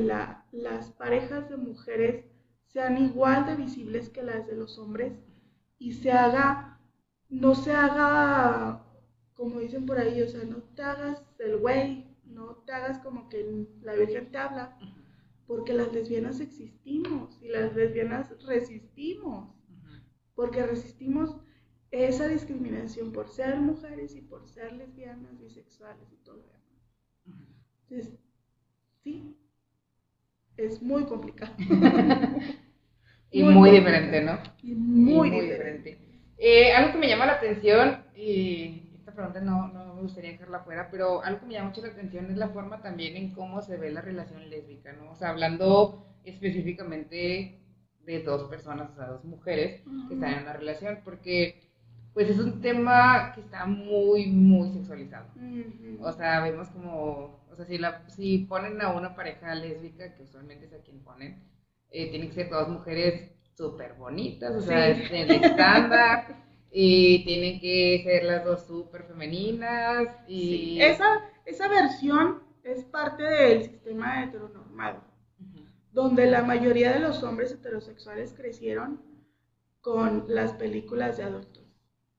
las 0.53 0.91
parejas 0.91 1.49
de 1.49 1.57
mujeres 1.57 2.23
sean 2.67 2.97
igual 2.97 3.45
de 3.45 3.57
visibles 3.57 4.07
que 4.07 4.23
las 4.23 4.47
de 4.47 4.55
los 4.55 4.79
hombres 4.79 5.11
y 5.77 5.91
se 5.91 6.13
haga, 6.13 6.79
no 7.27 7.53
se 7.53 7.73
haga, 7.73 8.85
como 9.33 9.59
dicen 9.59 9.85
por 9.85 9.99
ahí, 9.99 10.21
o 10.21 10.27
sea, 10.29 10.45
no 10.45 10.63
te 10.73 10.83
hagas 10.83 11.21
el 11.39 11.57
güey, 11.57 12.15
no 12.23 12.63
te 12.65 12.71
hagas 12.71 12.99
como 12.99 13.27
que 13.27 13.67
la 13.81 13.95
Virgen 13.95 14.31
te 14.31 14.37
habla, 14.37 14.79
porque 15.47 15.73
las 15.73 15.91
lesbianas 15.91 16.39
existimos 16.39 17.37
y 17.41 17.49
las 17.49 17.75
lesbianas 17.75 18.41
resistimos, 18.45 19.53
porque 20.33 20.65
resistimos 20.65 21.35
esa 21.91 22.29
discriminación 22.29 23.11
por 23.11 23.27
ser 23.27 23.59
mujeres 23.59 24.15
y 24.15 24.21
por 24.21 24.47
ser 24.47 24.71
lesbianas, 24.71 25.37
bisexuales 25.41 26.09
y 26.13 26.23
todo 26.23 26.37
lo 26.37 26.43
demás. 26.43 26.61
Entonces, 27.89 28.24
sí, 29.05 29.37
es 30.57 30.81
muy 30.81 31.03
complicado. 31.05 31.53
y 33.31 33.43
muy, 33.43 33.69
diferente, 33.69 34.21
¿no? 34.21 34.39
Y 34.63 34.73
muy, 34.73 35.29
diferente. 35.29 35.99
Eh, 36.37 36.73
algo 36.73 36.93
que 36.93 36.97
me 36.97 37.07
llama 37.07 37.27
la 37.27 37.33
atención, 37.33 38.03
y 38.15 38.91
esta 38.95 39.13
pregunta 39.13 39.39
no, 39.41 39.67
no 39.67 39.93
me 39.93 40.01
gustaría 40.01 40.31
dejarla 40.31 40.61
fuera, 40.61 40.89
pero 40.89 41.23
algo 41.23 41.41
que 41.41 41.45
me 41.45 41.53
llama 41.53 41.69
mucho 41.69 41.81
la 41.81 41.89
atención 41.89 42.31
es 42.31 42.37
la 42.37 42.49
forma 42.49 42.81
también 42.81 43.15
en 43.15 43.33
cómo 43.33 43.61
se 43.61 43.77
ve 43.77 43.91
la 43.91 44.01
relación 44.01 44.49
lésbica, 44.49 44.91
¿no? 44.93 45.11
O 45.11 45.15
sea, 45.15 45.29
hablando 45.29 46.05
específicamente 46.23 47.61
de 48.05 48.23
dos 48.23 48.49
personas, 48.49 48.89
o 48.91 48.95
sea, 48.95 49.05
dos 49.05 49.23
mujeres 49.23 49.83
que 50.07 50.15
están 50.15 50.33
en 50.33 50.43
una 50.43 50.53
relación, 50.53 50.99
porque 51.03 51.61
pues 52.15 52.29
es 52.29 52.39
un 52.39 52.61
tema 52.61 53.33
que 53.35 53.41
está 53.41 53.65
muy, 53.65 54.27
muy 54.27 54.71
sexualizado. 54.71 55.27
O 55.99 56.11
sea, 56.13 56.39
vemos 56.41 56.69
como, 56.69 57.44
o 57.55 57.57
sea, 57.57 57.65
si, 57.65 57.77
la, 57.77 58.03
si 58.09 58.39
ponen 58.39 58.81
a 58.81 58.91
una 58.91 59.15
pareja 59.15 59.55
lésbica, 59.55 60.13
que 60.13 60.23
usualmente 60.23 60.65
es 60.65 60.73
a 60.73 60.83
quien 60.83 60.99
ponen, 60.99 61.41
eh, 61.89 62.09
tienen 62.09 62.27
que 62.27 62.35
ser 62.35 62.49
todas 62.49 62.67
mujeres 62.67 63.31
súper 63.53 63.93
bonitas, 63.93 64.53
o 64.53 64.61
sea, 64.61 64.93
Sí. 64.93 65.01
es 65.03 65.11
el 65.11 65.31
estándar, 65.31 66.43
y 66.69 67.23
tienen 67.23 67.61
que 67.61 68.01
ser 68.03 68.25
las 68.25 68.43
dos 68.43 68.65
súper 68.67 69.03
femeninas, 69.03 70.09
y... 70.27 70.41
Sí, 70.41 70.81
esa, 70.81 71.07
esa 71.45 71.69
versión 71.69 72.43
es 72.63 72.83
parte 72.83 73.23
del 73.23 73.63
sistema 73.63 74.25
heteronormado, 74.25 75.01
donde 75.93 76.25
la 76.25 76.43
mayoría 76.43 76.91
de 76.91 76.99
los 76.99 77.23
hombres 77.23 77.53
heterosexuales 77.53 78.33
crecieron 78.33 79.01
con 79.79 80.25
las 80.27 80.51
películas 80.51 81.15
de 81.15 81.23
adultos. 81.23 81.63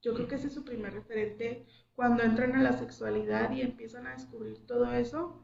Yo 0.01 0.15
creo 0.15 0.29
que 0.29 0.37
ese 0.37 0.47
es 0.47 0.55
su 0.55 0.65
primer 0.65 0.95
referente 0.95 1.67
cuando 1.97 2.23
entran 2.23 2.55
a 2.55 2.63
la 2.63 2.75
sexualidad 2.75 3.51
y 3.51 3.63
empiezan 3.63 4.07
a 4.07 4.13
descubrir 4.13 4.65
todo 4.67 4.93
eso. 4.93 5.43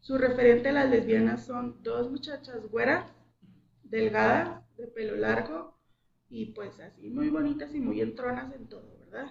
Su 0.00 0.18
referente 0.18 0.68
a 0.70 0.72
las 0.72 0.90
lesbianas 0.90 1.46
son 1.46 1.82
dos 1.82 2.10
muchachas 2.10 2.66
güeras, 2.70 3.06
delgadas, 3.84 4.60
de 4.76 4.88
pelo 4.88 5.16
largo 5.16 5.78
y 6.28 6.46
pues 6.46 6.80
así 6.80 7.08
muy 7.08 7.28
bonitas 7.28 7.72
y 7.74 7.80
muy 7.80 8.00
entronas 8.00 8.52
en 8.54 8.68
todo, 8.68 8.96
¿verdad? 8.98 9.30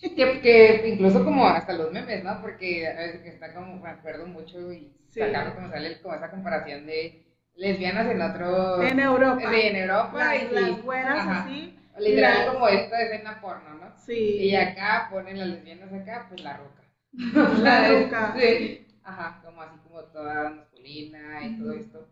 Que, 0.00 0.40
que 0.40 0.88
incluso 0.88 1.24
como 1.24 1.46
hasta 1.46 1.72
los 1.74 1.92
memes, 1.92 2.24
¿no? 2.24 2.40
Porque 2.42 2.88
a 2.88 2.94
veces 2.98 3.22
que 3.22 3.28
está 3.28 3.54
como, 3.54 3.76
me 3.76 3.90
acuerdo 3.90 4.26
mucho 4.26 4.72
y 4.72 4.92
Sí. 5.12 5.20
sacando 5.20 5.54
como 5.54 5.68
sale 5.70 6.00
como 6.00 6.14
esa 6.14 6.30
comparación 6.30 6.86
de 6.86 7.26
lesbianas 7.54 8.10
en 8.10 8.22
otro... 8.22 8.82
En 8.82 8.98
Europa. 8.98 9.42
Sí, 9.50 9.60
en 9.60 9.76
Europa. 9.76 10.12
Las, 10.18 10.42
y 10.42 10.54
las 10.54 10.82
güeras 10.82 11.18
Ajá. 11.18 11.44
así. 11.44 11.78
Literal 11.98 12.52
como 12.52 12.68
esta 12.68 13.02
escena 13.02 13.40
porno, 13.40 13.74
¿no? 13.74 13.98
Sí. 13.98 14.14
Y 14.14 14.56
acá 14.56 15.08
ponen 15.10 15.38
las 15.38 15.48
lesbianas 15.48 15.92
acá, 15.92 16.26
pues 16.28 16.42
la 16.42 16.56
roca. 16.56 16.82
La 17.62 17.88
ruca. 17.88 18.34
Sí. 18.38 18.86
Ajá, 19.04 19.42
como 19.44 19.60
así 19.60 19.76
como 19.82 20.02
toda 20.04 20.50
masculina 20.50 21.44
y 21.44 21.58
todo 21.58 21.72
esto. 21.72 22.08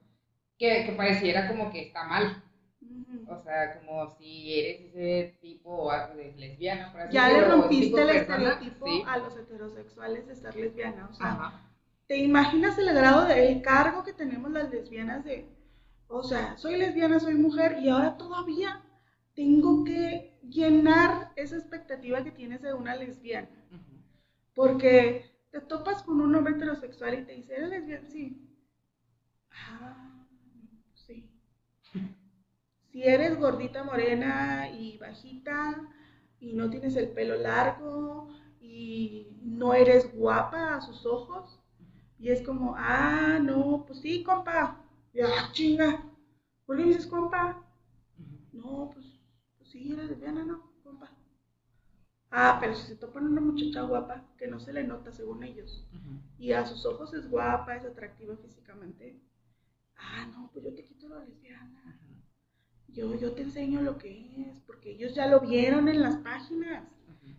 Que, 0.59 0.85
que 0.85 0.93
pareciera 0.93 1.49
como 1.49 1.71
que 1.71 1.87
está 1.87 2.05
mal. 2.05 2.43
O 3.29 3.39
sea, 3.39 3.79
como 3.79 4.17
si 4.17 4.59
eres 4.59 4.95
ese 4.95 5.39
tipo 5.41 5.91
de 6.17 6.33
lesbiana, 6.37 6.91
por 6.91 7.03
así 7.03 7.15
Ya 7.15 7.29
le 7.29 7.45
rompiste 7.45 7.97
de 7.97 8.03
el 8.03 8.27
persona, 8.27 8.51
estereotipo 8.51 8.87
sí. 8.87 9.05
a 9.07 9.19
los 9.19 9.37
heterosexuales 9.37 10.27
de 10.27 10.35
ser 10.35 10.57
lesbiana. 10.57 11.09
O 11.11 11.15
sea, 11.15 11.27
Ajá. 11.29 11.71
¿te 12.09 12.17
imaginas 12.19 12.77
el 12.79 12.93
grado 12.93 13.27
del 13.27 13.63
cargo 13.63 14.03
que 14.03 14.13
tenemos 14.13 14.51
las 14.51 14.71
lesbianas 14.71 15.25
de, 15.25 15.47
o 16.09 16.23
sea, 16.25 16.57
soy 16.57 16.77
lesbiana, 16.77 17.21
soy 17.21 17.35
mujer 17.35 17.79
y 17.81 17.89
ahora 17.89 18.17
todavía 18.17 18.83
tengo 19.35 19.85
que 19.85 20.31
llenar 20.43 21.33
esa 21.37 21.57
expectativa 21.57 22.23
que 22.25 22.33
tienes 22.33 22.63
de 22.63 22.75
una 22.75 22.97
lesbiana? 22.97 23.49
Porque 24.55 25.25
te 25.51 25.61
topas 25.61 26.03
con 26.03 26.21
un 26.21 26.35
hombre 26.37 26.55
heterosexual 26.55 27.19
y 27.19 27.25
te 27.25 27.33
dice, 27.35 27.55
¿eres 27.57 27.71
lesbiana? 27.71 28.09
Sí. 28.09 28.37
Ah, 29.53 30.25
sí. 30.95 31.25
Si 32.93 33.05
eres 33.09 33.39
gordita, 33.39 33.85
morena 33.85 34.69
y 34.71 34.99
bajita 34.99 35.83
y 36.41 36.55
no 36.55 36.71
tienes 36.71 36.97
el 36.97 37.09
pelo 37.11 37.37
largo 37.37 38.29
y 38.61 39.29
no 39.43 39.75
eres 39.75 40.13
guapa 40.15 40.75
a 40.77 40.81
sus 40.81 41.07
ojos, 41.07 41.59
y 42.19 42.31
es 42.31 42.43
como, 42.43 42.75
ah, 42.77 43.39
no, 43.43 43.85
pues 43.87 44.01
sí, 44.01 44.23
compa. 44.23 44.79
Y, 45.15 45.21
ah, 45.23 45.51
chinga. 45.53 46.05
¿Por 46.67 46.77
qué 46.77 46.83
me 46.85 46.89
dices 46.91 47.07
compa? 47.07 47.63
No, 48.53 48.91
pues 48.95 49.07
sí, 49.71 49.93
eres 49.93 50.11
lesbiana, 50.11 50.45
¿no? 50.45 50.73
Compa. 50.83 51.11
Ah, 52.31 52.59
pero 52.61 52.75
si 52.75 52.87
se 52.87 52.97
topan 52.97 53.27
una 53.27 53.41
muchacha 53.41 53.83
guapa 53.83 54.25
que 54.39 54.47
no 54.47 54.61
se 54.61 54.73
le 54.73 54.85
nota 54.85 55.13
según 55.13 55.43
ellos 55.43 55.85
y 56.39 56.53
a 56.53 56.65
sus 56.65 56.87
ojos 56.87 57.13
es 57.15 57.29
guapa, 57.29 57.77
es 57.77 57.85
atractiva 57.85 58.37
físicamente. 58.37 59.21
Ah, 59.97 60.27
no, 60.33 60.51
pues 60.53 60.65
yo 60.65 60.75
te 60.75 60.85
quito 60.85 61.09
la 61.09 61.25
lesbiana. 61.25 62.01
Yo, 62.89 63.15
yo 63.17 63.33
te 63.35 63.43
enseño 63.43 63.83
lo 63.83 63.99
que 63.99 64.49
es, 64.51 64.61
porque 64.61 64.93
ellos 64.93 65.15
ya 65.15 65.27
lo 65.29 65.41
vieron 65.41 65.89
en 65.89 66.03
las 66.03 66.17
páginas. 66.19 66.89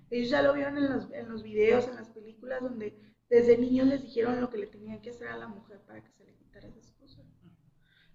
Ellos 0.09 0.29
ya 0.29 0.41
lo 0.41 0.53
vieron 0.53 0.77
en 0.77 0.89
los, 0.91 1.11
en 1.11 1.29
los 1.29 1.43
videos, 1.43 1.87
en 1.87 1.95
las 1.95 2.09
películas, 2.09 2.61
donde 2.61 2.97
desde 3.29 3.57
niños 3.57 3.87
les 3.87 4.01
dijeron 4.03 4.41
lo 4.41 4.49
que 4.49 4.57
le 4.57 4.67
tenían 4.67 5.01
que 5.01 5.11
hacer 5.11 5.27
a 5.29 5.37
la 5.37 5.47
mujer 5.47 5.81
para 5.87 6.03
que 6.03 6.11
se 6.11 6.25
le 6.25 6.35
quitara 6.35 6.67
esas 6.67 6.91
cosas. 6.93 7.25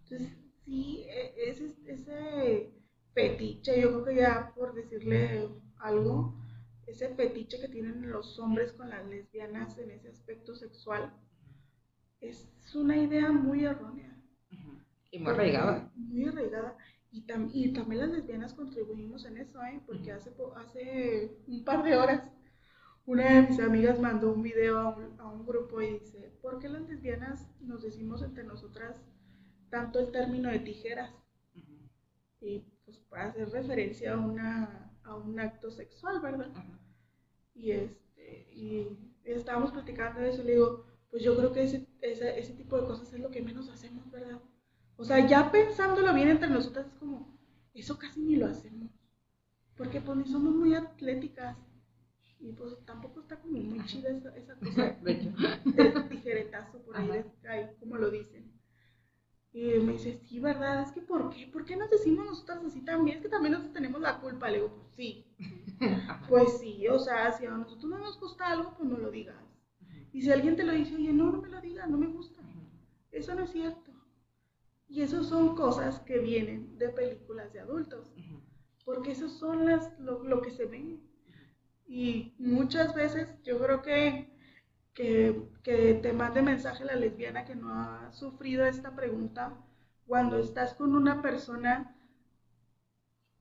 Entonces, 0.04 0.36
sí, 0.64 1.04
e- 1.08 1.34
ese, 1.50 1.74
ese 1.86 2.70
fetiche, 3.16 3.80
yo 3.80 3.88
creo 3.92 4.04
que 4.04 4.16
ya 4.22 4.52
por 4.54 4.74
decirle 4.74 5.48
algo, 5.78 6.34
ese 6.86 7.08
fetiche 7.16 7.60
que 7.60 7.68
tienen 7.68 8.10
los 8.10 8.38
hombres 8.38 8.72
con 8.74 8.90
las 8.90 9.06
lesbianas 9.08 9.78
en 9.78 9.90
ese 9.90 10.08
aspecto 10.10 10.54
sexual, 10.54 11.12
es 12.20 12.48
una 12.74 12.96
idea 12.98 13.32
muy 13.32 13.64
errónea. 13.64 14.12
Y 15.10 15.18
muy 15.18 15.32
arraigada. 15.32 15.90
Muy 15.96 16.26
arraigada. 16.28 16.76
Y, 17.10 17.26
tam- 17.26 17.50
y 17.54 17.72
también 17.72 18.02
las 18.02 18.10
lesbianas 18.10 18.52
contribuimos 18.54 19.24
en 19.24 19.38
eso, 19.38 19.62
¿eh? 19.64 19.80
Porque 19.86 20.12
hace, 20.12 20.32
hace 20.56 21.38
un 21.46 21.64
par 21.64 21.82
de 21.84 21.96
horas 21.96 22.22
una 23.06 23.24
de 23.34 23.48
mis 23.48 23.60
amigas 23.60 24.00
mandó 24.00 24.32
un 24.32 24.42
video 24.42 24.78
a 24.78 24.88
un, 24.96 25.20
a 25.20 25.26
un 25.26 25.46
grupo 25.46 25.82
y 25.82 26.00
dice, 26.00 26.32
¿por 26.42 26.58
qué 26.60 26.68
las 26.68 26.88
lesbianas 26.88 27.48
nos 27.60 27.82
decimos 27.82 28.22
entre 28.22 28.44
nosotras 28.44 29.02
tanto 29.70 30.00
el 30.00 30.12
término 30.12 30.50
de 30.50 30.60
tijeras? 30.60 31.12
Y 32.40 32.64
pues 32.86 32.98
para 33.10 33.26
hacer 33.26 33.50
referencia 33.50 34.14
a, 34.14 34.18
una, 34.18 34.98
a 35.02 35.14
un 35.16 35.38
acto 35.38 35.70
sexual, 35.70 36.20
¿verdad? 36.20 36.50
Ajá. 36.54 36.80
Y, 37.54 37.72
este, 37.72 38.48
y 38.52 38.98
estábamos 39.24 39.72
platicando 39.72 40.20
de 40.20 40.30
eso 40.30 40.42
y 40.42 40.46
le 40.46 40.52
digo, 40.52 40.86
pues 41.10 41.22
yo 41.22 41.36
creo 41.36 41.52
que 41.52 41.64
ese, 41.64 41.86
ese, 42.00 42.38
ese 42.38 42.54
tipo 42.54 42.80
de 42.80 42.86
cosas 42.86 43.12
es 43.12 43.20
lo 43.20 43.30
que 43.30 43.42
menos 43.42 43.68
hacemos, 43.68 44.10
¿verdad? 44.10 44.40
O 44.96 45.04
sea, 45.04 45.26
ya 45.26 45.50
pensándolo 45.50 46.14
bien 46.14 46.28
entre 46.28 46.48
nosotras 46.48 46.86
es 46.86 46.94
como, 46.94 47.38
eso 47.74 47.98
casi 47.98 48.20
ni 48.20 48.36
lo 48.36 48.46
hacemos. 48.46 48.90
Porque 49.76 50.00
pues 50.00 50.16
ni 50.16 50.26
somos 50.26 50.54
muy 50.54 50.74
atléticas. 50.74 51.56
Y 52.38 52.52
pues 52.52 52.76
tampoco 52.84 53.20
está 53.20 53.40
como 53.40 53.58
muy 53.58 53.84
chida 53.86 54.10
esa, 54.10 54.34
esa 54.36 54.54
cosa 54.60 54.96
De 55.02 55.12
hecho. 55.12 55.30
del 55.64 56.08
tijeretazo 56.08 56.82
por 56.82 56.96
ahí, 56.96 57.24
como 57.80 57.96
lo 57.96 58.10
dicen. 58.10 58.52
Y 59.56 59.78
me 59.78 59.92
dice, 59.92 60.20
sí, 60.28 60.38
¿verdad? 60.38 60.82
Es 60.82 60.92
que 60.92 61.00
¿por 61.00 61.30
qué? 61.30 61.46
¿Por 61.46 61.64
qué 61.64 61.76
nos 61.76 61.88
decimos 61.88 62.26
nosotras 62.26 62.62
así 62.62 62.82
también? 62.82 63.16
Es 63.16 63.22
que 63.22 63.30
también 63.30 63.52
nosotros 63.52 63.72
tenemos 63.72 64.02
la 64.02 64.20
culpa. 64.20 64.50
Le 64.50 64.58
digo, 64.58 64.74
pues 64.74 64.94
sí. 64.94 65.24
Pues 66.28 66.58
sí, 66.58 66.86
o 66.88 66.98
sea, 66.98 67.32
si 67.32 67.46
a 67.46 67.52
nosotros 67.52 67.90
no 67.90 67.98
nos 67.98 68.20
gusta 68.20 68.48
algo, 68.48 68.74
pues 68.76 68.86
no 68.86 68.98
lo 68.98 69.10
digas. 69.10 69.36
Y 70.12 70.20
si 70.20 70.30
alguien 70.30 70.56
te 70.56 70.64
lo 70.64 70.72
dice, 70.72 70.94
oye, 70.94 71.10
no, 71.10 71.30
no 71.30 71.40
me 71.40 71.48
lo 71.48 71.58
digas, 71.62 71.88
no 71.88 71.96
me 71.96 72.06
gusta. 72.06 72.42
Eso 73.10 73.34
no 73.34 73.44
es 73.44 73.50
cierto. 73.50 73.92
Y 74.88 75.00
eso 75.00 75.24
son 75.24 75.56
cosas 75.56 76.00
que 76.00 76.18
vienen 76.18 76.76
de 76.76 76.90
películas 76.90 77.50
de 77.54 77.60
adultos, 77.60 78.12
porque 78.84 79.12
eso 79.12 79.30
son 79.30 79.64
las, 79.64 79.98
lo, 79.98 80.22
lo 80.22 80.42
que 80.42 80.50
se 80.50 80.66
ven. 80.66 81.00
Y 81.86 82.34
muchas 82.38 82.94
veces 82.94 83.34
yo 83.42 83.58
creo 83.58 83.80
que, 83.80 84.28
que, 84.96 85.42
que 85.62 85.94
te 86.02 86.12
mande 86.14 86.40
mensaje 86.42 86.84
la 86.84 86.96
lesbiana 86.96 87.44
que 87.44 87.54
no 87.54 87.68
ha 87.72 88.12
sufrido 88.12 88.64
esta 88.64 88.96
pregunta 88.96 89.52
cuando 90.06 90.38
estás 90.38 90.74
con 90.74 90.96
una 90.96 91.20
persona 91.20 91.94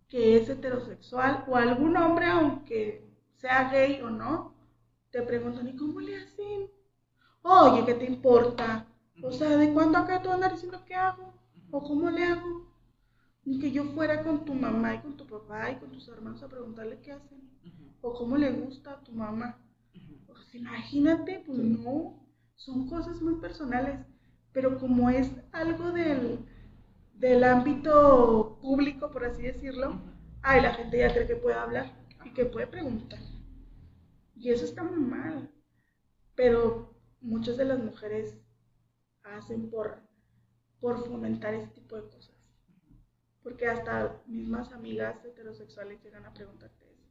que 0.09 0.35
es 0.37 0.49
heterosexual 0.49 1.45
o 1.47 1.55
algún 1.55 1.95
hombre, 1.95 2.25
aunque 2.27 3.07
sea 3.37 3.69
gay 3.71 4.01
o 4.01 4.09
no, 4.09 4.53
te 5.11 5.21
preguntan, 5.21 5.67
¿y 5.69 5.77
cómo 5.77 6.01
le 6.01 6.17
hacen? 6.17 6.69
Oye, 7.41 7.85
¿qué 7.85 7.93
te 7.93 8.05
importa? 8.05 8.85
O 9.23 9.31
sea, 9.31 9.55
¿de 9.55 9.71
cuándo 9.73 9.97
acá 9.97 10.21
tú 10.21 10.29
andas 10.31 10.51
diciendo 10.51 10.83
qué 10.85 10.95
hago? 10.95 11.33
¿O 11.71 11.81
cómo 11.81 12.09
le 12.09 12.23
hago? 12.25 12.65
Ni 13.45 13.59
que 13.59 13.71
yo 13.71 13.85
fuera 13.85 14.23
con 14.23 14.43
tu 14.43 14.53
mamá 14.53 14.95
y 14.95 14.99
con 14.99 15.15
tu 15.15 15.25
papá 15.25 15.71
y 15.71 15.77
con 15.77 15.89
tus 15.89 16.07
hermanos 16.09 16.43
a 16.43 16.49
preguntarle 16.49 16.99
qué 16.99 17.13
hacen. 17.13 17.49
O 18.01 18.13
cómo 18.13 18.35
le 18.35 18.51
gusta 18.51 18.91
a 18.91 19.03
tu 19.03 19.13
mamá. 19.13 19.57
Pues 20.35 20.53
imagínate, 20.53 21.43
pues 21.45 21.57
no. 21.57 22.21
Son 22.55 22.87
cosas 22.89 23.21
muy 23.21 23.35
personales. 23.35 23.99
Pero 24.51 24.77
como 24.77 25.09
es 25.09 25.31
algo 25.51 25.91
del, 25.91 26.39
del 27.13 27.43
ámbito 27.43 28.59
público, 28.61 29.11
por 29.11 29.25
así 29.25 29.43
decirlo, 29.43 29.99
ay, 30.41 30.61
la 30.61 30.73
gente 30.73 30.99
ya 30.99 31.13
cree 31.13 31.27
que 31.27 31.35
puede 31.35 31.55
hablar 31.55 31.91
y 32.23 32.33
que 32.33 32.45
puede 32.45 32.67
preguntar. 32.67 33.19
Y 34.35 34.51
eso 34.51 34.65
está 34.65 34.83
muy 34.83 34.99
mal. 34.99 35.49
Pero 36.35 36.93
muchas 37.21 37.57
de 37.57 37.65
las 37.65 37.79
mujeres 37.79 38.37
hacen 39.23 39.69
por, 39.69 40.01
por 40.79 41.05
fomentar 41.07 41.53
ese 41.53 41.67
tipo 41.67 41.95
de 41.95 42.09
cosas. 42.09 42.35
Porque 43.41 43.67
hasta 43.67 44.21
mismas 44.25 44.71
amigas 44.73 45.23
heterosexuales 45.23 46.03
llegan 46.03 46.25
a 46.25 46.33
preguntarte 46.33 46.91
eso. 46.91 47.03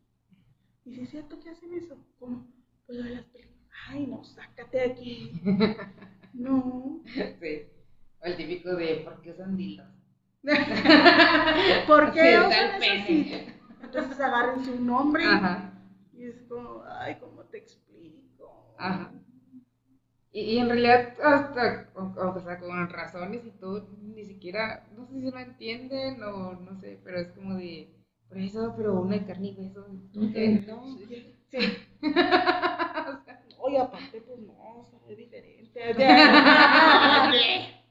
Y 0.85 0.95
si 0.95 1.01
es 1.03 1.11
cierto 1.11 1.41
que 1.41 1.51
hacen 1.51 1.73
eso, 1.75 1.97
¿cómo? 2.19 2.47
Pues 2.87 2.99
lo 2.99 3.05
de 3.05 3.11
las 3.17 3.25
películas. 3.25 3.69
Ay, 3.89 4.07
no, 4.07 4.25
sácate 4.25 4.79
de 4.79 4.85
aquí. 4.85 5.33
No. 6.35 7.01
Sí. 7.07 7.63
O 8.21 8.27
el 8.27 8.37
típico 8.37 8.75
de 8.75 9.03
¿por 9.05 9.21
qué 9.23 9.31
usan 9.31 9.57
dildos? 9.57 9.87
¿Por 11.87 12.13
qué 12.13 12.39
usan 12.41 12.81
pene. 12.81 13.55
Entonces 13.81 14.19
agárrense 14.21 14.73
un 14.73 14.87
nombre 14.87 15.25
Ajá. 15.25 15.73
Y 16.13 16.25
es 16.25 16.43
como, 16.49 16.83
ay, 16.99 17.17
¿cómo 17.21 17.43
te 17.45 17.59
explico? 17.59 18.75
Ajá. 18.79 19.13
Y, 20.33 20.41
y 20.41 20.59
en 20.59 20.69
realidad, 20.69 21.15
hasta, 21.23 21.91
o, 21.95 22.03
o 22.03 22.41
sea, 22.41 22.59
con 22.59 22.89
razones 22.89 23.47
y 23.47 23.53
todo, 23.53 23.89
ni 24.03 24.25
siquiera, 24.25 24.89
no 24.97 25.07
sé 25.07 25.21
si 25.21 25.31
lo 25.31 25.39
entienden 25.39 26.21
o 26.25 26.55
no 26.55 26.75
sé, 26.81 26.99
pero 27.05 27.19
es 27.21 27.29
como 27.29 27.55
de, 27.55 27.95
por 28.29 28.39
eso, 28.39 28.75
pero 28.77 29.01
uno 29.01 29.11
de 29.11 29.25
carne 29.25 29.49
y 29.49 29.55
hueso, 29.55 29.87
no. 30.13 30.33
Sí. 30.33 31.35
Sí. 31.55 31.79
Oye, 33.59 33.79
aparte, 33.79 34.21
pues 34.21 34.39
no, 34.41 34.85
es 35.09 35.17
diferente. 35.17 35.73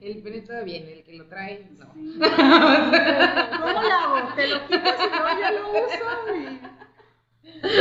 El 0.00 0.26
está 0.26 0.62
bien, 0.62 0.88
el 0.88 1.04
que 1.04 1.12
lo 1.12 1.26
trae, 1.26 1.70
no. 1.78 1.92
Sí. 1.92 2.18
¿Cómo 2.18 3.72
lo 3.72 3.78
hago? 3.78 4.34
Te 4.34 4.48
lo 4.48 4.66
quitas 4.66 4.98
y 4.98 5.10
no, 5.10 5.40
ya 5.40 5.50
lo 5.52 5.70
uso. 5.70 6.34
Y... 6.34 6.60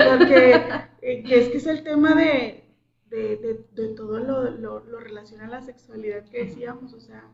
Porque 0.10 0.56
eh, 1.02 1.24
es 1.26 1.50
que 1.50 1.58
es 1.58 1.68
el 1.68 1.84
tema 1.84 2.14
de, 2.16 2.66
de, 3.06 3.38
de, 3.38 3.66
de 3.72 3.96
todo 3.96 4.20
lo, 4.20 4.52
lo, 4.52 4.82
lo 4.82 5.00
relaciona 5.00 5.46
a 5.46 5.50
la 5.50 5.62
sexualidad 5.62 6.28
que 6.30 6.44
decíamos, 6.44 6.94
o 6.94 7.00
sea, 7.00 7.32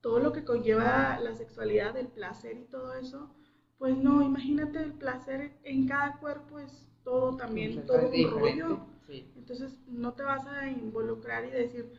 todo 0.00 0.18
lo 0.18 0.32
que 0.32 0.44
conlleva 0.44 1.20
la 1.20 1.34
sexualidad, 1.34 1.96
el 1.96 2.08
placer 2.08 2.58
y 2.58 2.64
todo 2.64 2.94
eso, 2.94 3.32
pues 3.78 3.96
no, 3.96 4.22
imagínate 4.22 4.82
el 4.82 4.92
placer 4.92 5.56
en 5.62 5.86
cada 5.86 6.18
cuerpo 6.18 6.58
es 6.58 6.91
todo 7.04 7.36
también, 7.36 7.84
todo 7.86 8.08
un 8.08 8.30
rollo. 8.30 8.86
Sí. 9.06 9.32
Entonces 9.36 9.78
no 9.88 10.14
te 10.14 10.22
vas 10.22 10.46
a 10.46 10.68
involucrar 10.70 11.44
y 11.44 11.50
decir, 11.50 11.92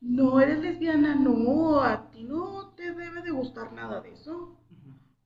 no 0.00 0.40
eres 0.40 0.60
lesbiana, 0.60 1.14
no, 1.14 1.80
a 1.80 2.10
ti 2.10 2.24
no 2.24 2.74
te 2.74 2.94
debe 2.94 3.22
de 3.22 3.30
gustar 3.30 3.72
nada 3.72 4.00
de 4.00 4.12
eso. 4.12 4.56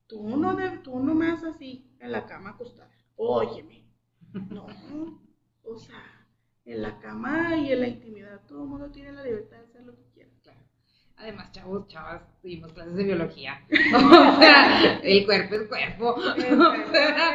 Tú 0.06 0.36
no, 0.36 0.54
de, 0.54 0.78
tú 0.78 0.98
no 0.98 1.14
me 1.14 1.30
haces 1.30 1.54
así 1.54 1.90
en 1.98 2.12
la 2.12 2.26
cama 2.26 2.50
acostada. 2.50 2.90
Óyeme. 3.16 3.82
No. 4.50 4.66
O 5.62 5.76
sea, 5.76 6.02
en 6.64 6.80
la 6.80 6.98
cama 7.00 7.54
y 7.56 7.70
en 7.70 7.80
la 7.80 7.88
intimidad 7.88 8.40
todo 8.46 8.62
el 8.62 8.68
mundo 8.68 8.90
tiene 8.90 9.12
la 9.12 9.22
libertad 9.22 9.58
de 9.58 9.64
hacer 9.64 9.84
lo 9.84 9.94
que. 9.94 10.11
Además, 11.22 11.52
chavos, 11.52 11.86
chavas, 11.86 12.20
tuvimos 12.42 12.72
clases 12.72 12.96
de 12.96 13.04
biología. 13.04 13.64
O 13.94 14.40
sea, 14.40 14.98
el 15.04 15.24
cuerpo 15.24 15.54
es 15.54 15.68
cuerpo. 15.68 16.16
El 16.36 16.56
cuerpo, 16.56 16.92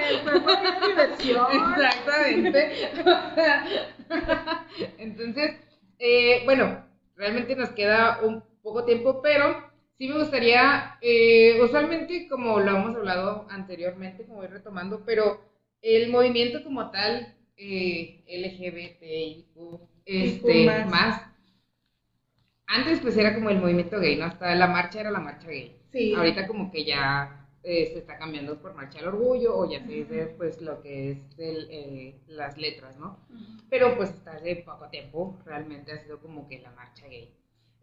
el 0.10 0.22
cuerpo 0.24 0.52
tiene 0.62 0.88
diversión. 0.88 1.48
Exactamente. 1.54 2.90
O 3.00 3.04
sea, 3.36 4.66
Entonces, 4.98 5.56
eh, 6.00 6.42
bueno, 6.44 6.84
realmente 7.16 7.56
nos 7.56 7.70
queda 7.70 8.20
un 8.24 8.44
poco 8.62 8.84
tiempo, 8.84 9.22
pero 9.22 9.64
sí 9.98 10.10
me 10.10 10.20
gustaría, 10.20 10.98
eh, 11.02 11.58
usualmente 11.62 12.28
como 12.28 12.60
lo 12.60 12.76
hemos 12.76 12.94
hablado 12.94 13.48
anteriormente, 13.50 14.26
como 14.26 14.40
voy 14.40 14.48
retomando, 14.48 15.04
pero 15.06 15.40
el 15.82 16.10
movimiento 16.10 16.62
como 16.62 16.92
tal, 16.92 17.36
eh, 17.56 18.26
LGBTIQ, 18.28 19.80
este, 20.06 20.66
más. 20.66 20.90
más. 20.90 21.37
Antes 22.68 23.00
pues 23.00 23.18
era 23.18 23.34
como 23.34 23.50
el 23.50 23.60
movimiento 23.60 24.00
gay, 24.00 24.18
¿no? 24.18 24.26
Hasta 24.26 24.54
la 24.56 24.68
marcha 24.68 25.00
era 25.00 25.12
la 25.12 25.20
marcha 25.20 25.48
gay. 25.48 25.76
Sí. 25.92 26.14
Ahorita 26.14 26.48
como 26.48 26.70
que 26.70 26.84
ya 26.84 27.48
eh, 27.64 27.90
se 27.92 28.00
está 28.00 28.18
cambiando 28.18 28.58
por 28.60 28.76
marcha 28.76 29.00
del 29.00 29.08
orgullo 29.08 29.58
o 29.58 29.70
ya 29.70 29.82
se 29.82 29.92
dice 29.92 30.36
pues 30.38 30.62
lo 30.62 30.82
que 30.82 31.12
es 31.12 31.20
el, 31.38 31.68
eh, 31.72 32.16
las 32.28 32.58
letras, 32.58 32.98
¿no? 32.98 33.20
Ujú. 33.30 33.44
Pero 33.70 33.96
pues 33.96 34.10
hasta 34.10 34.34
hace 34.34 34.58
poco 34.58 34.90
tiempo 34.90 35.38
realmente 35.46 35.94
ha 35.94 35.98
sido 35.98 36.20
como 36.20 36.48
que 36.48 36.60
la 36.60 36.72
marcha 36.72 37.08
gay. 37.08 37.30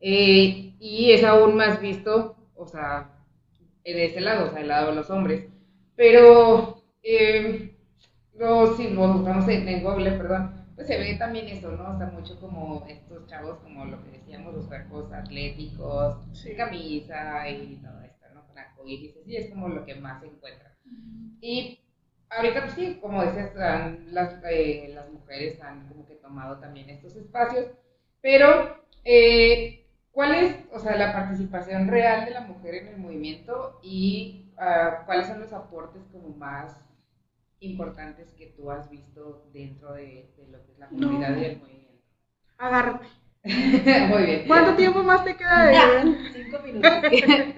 Eh, 0.00 0.74
y 0.78 1.12
es 1.12 1.24
aún 1.24 1.56
más 1.56 1.80
visto, 1.80 2.36
o 2.54 2.66
sea, 2.66 3.10
de 3.84 4.04
ese 4.06 4.20
lado, 4.20 4.46
o 4.46 4.50
sea, 4.50 4.58
del 4.58 4.68
lado 4.68 4.90
de 4.90 4.96
los 4.96 5.08
hombres. 5.10 5.46
Pero 5.96 6.82
eh, 7.02 7.74
lo, 8.34 8.76
si 8.76 8.90
lo 8.90 9.14
buscamos 9.14 9.48
en, 9.48 9.68
en 9.68 9.82
Google, 9.82 10.12
perdón, 10.12 10.63
pues 10.74 10.86
se 10.86 10.98
ve 10.98 11.14
también 11.16 11.48
eso, 11.48 11.70
¿no? 11.72 11.94
O 11.94 11.98
sea, 11.98 12.06
mucho 12.08 12.38
como 12.40 12.84
estos 12.88 13.26
chavos, 13.26 13.58
como 13.60 13.84
lo 13.84 14.02
que 14.04 14.10
decíamos, 14.18 14.54
los 14.54 14.66
cuerpos 14.66 15.12
atléticos, 15.12 16.16
Sí. 16.32 16.54
camisa 16.56 17.48
y 17.48 17.76
todo 17.76 18.00
esto, 18.02 18.26
¿no? 18.34 18.46
Con 18.46 18.58
arcoíris, 18.58 19.16
así 19.16 19.36
es 19.36 19.50
como 19.50 19.68
lo 19.68 19.84
que 19.84 19.94
más 19.94 20.20
se 20.20 20.26
encuentra. 20.28 20.72
Y 21.40 21.80
ahorita, 22.30 22.62
pues 22.62 22.72
sí, 22.74 22.98
como 23.00 23.22
decías, 23.24 23.54
las, 24.10 24.40
eh, 24.50 24.90
las 24.94 25.10
mujeres 25.10 25.60
han 25.62 25.86
como 25.88 26.06
que 26.06 26.14
tomado 26.16 26.58
también 26.58 26.88
estos 26.90 27.14
espacios, 27.16 27.66
pero 28.20 28.78
eh, 29.04 29.86
¿cuál 30.12 30.34
es, 30.34 30.56
o 30.72 30.78
sea, 30.78 30.96
la 30.96 31.12
participación 31.12 31.88
real 31.88 32.24
de 32.24 32.30
la 32.32 32.40
mujer 32.40 32.74
en 32.76 32.88
el 32.88 32.98
movimiento 32.98 33.78
y 33.82 34.50
ah, 34.58 35.02
cuáles 35.06 35.26
son 35.28 35.40
los 35.40 35.52
aportes 35.52 36.02
como 36.12 36.28
más 36.36 36.76
importantes 37.60 38.32
que 38.32 38.46
tú 38.56 38.70
has 38.70 38.90
visto 38.90 39.48
dentro 39.52 39.92
de, 39.94 40.32
de 40.36 40.46
lo 40.50 40.64
que 40.64 40.72
es 40.72 40.78
la 40.78 40.88
No. 40.90 41.06
comunidad 41.08 41.36
y 41.36 41.44
el 41.44 41.58
movimiento? 41.58 42.02
Agárrate. 42.58 43.06
Muy 43.44 44.22
bien. 44.24 44.44
¿Cuánto 44.46 44.74
tiempo 44.76 45.02
más 45.02 45.24
te 45.24 45.36
queda 45.36 45.66
de 45.66 45.72
Ya, 45.74 46.02
cinco 46.32 46.58
minutos. 46.64 46.90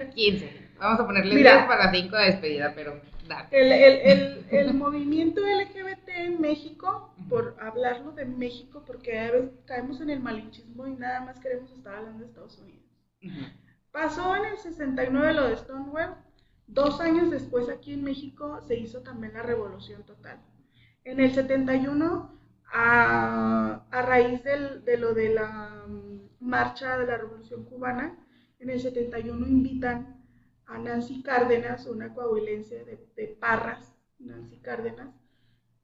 15. 0.15 0.67
Vamos 0.79 0.99
a 0.99 1.05
ponerle 1.05 1.33
Mira. 1.35 1.53
10 1.55 1.65
para 1.65 1.91
5 1.91 2.15
de 2.17 2.25
despedida, 2.25 2.73
pero 2.75 3.01
date. 3.27 3.59
El, 3.59 3.71
el, 3.71 3.93
el, 4.01 4.45
el 4.51 4.73
movimiento 4.75 5.41
LGBT 5.41 6.09
en 6.09 6.39
México, 6.41 7.13
por 7.29 7.55
hablarlo 7.59 8.11
de 8.11 8.25
México, 8.25 8.83
porque 8.85 9.17
a 9.19 9.31
veces 9.31 9.49
caemos 9.65 9.99
en 10.01 10.09
el 10.11 10.19
malinchismo 10.19 10.85
y 10.87 10.91
nada 10.91 11.21
más 11.21 11.39
queremos 11.39 11.71
estar 11.71 11.95
hablando 11.95 12.19
de 12.19 12.25
Estados 12.29 12.59
Unidos. 12.59 12.83
Pasó 13.91 14.35
en 14.35 14.45
el 14.45 14.57
69 14.57 15.33
lo 15.33 15.47
de 15.47 15.57
Stonewall. 15.57 16.15
Dos 16.67 16.99
años 17.01 17.31
después 17.31 17.69
aquí 17.69 17.93
en 17.93 18.03
México 18.03 18.61
se 18.61 18.77
hizo 18.77 19.01
también 19.01 19.33
la 19.33 19.41
revolución 19.41 20.03
total. 20.05 20.39
En 21.03 21.19
el 21.19 21.33
71, 21.33 22.37
a, 22.71 23.87
a 23.89 24.01
raíz 24.01 24.43
de 24.43 24.97
lo 24.97 25.13
de 25.13 25.33
la 25.33 25.85
mm, 25.87 26.29
marcha 26.41 26.97
de 26.97 27.07
la 27.07 27.17
revolución 27.17 27.63
cubana, 27.65 28.17
en 28.59 28.69
el 28.69 28.79
71 28.79 29.47
invitan 29.47 30.23
a 30.65 30.77
Nancy 30.77 31.23
Cárdenas, 31.23 31.87
una 31.87 32.13
coahuilense 32.13 32.83
de, 32.83 33.07
de 33.15 33.27
Parras, 33.39 33.95
Nancy 34.19 34.59
Cárdenas, 34.59 35.15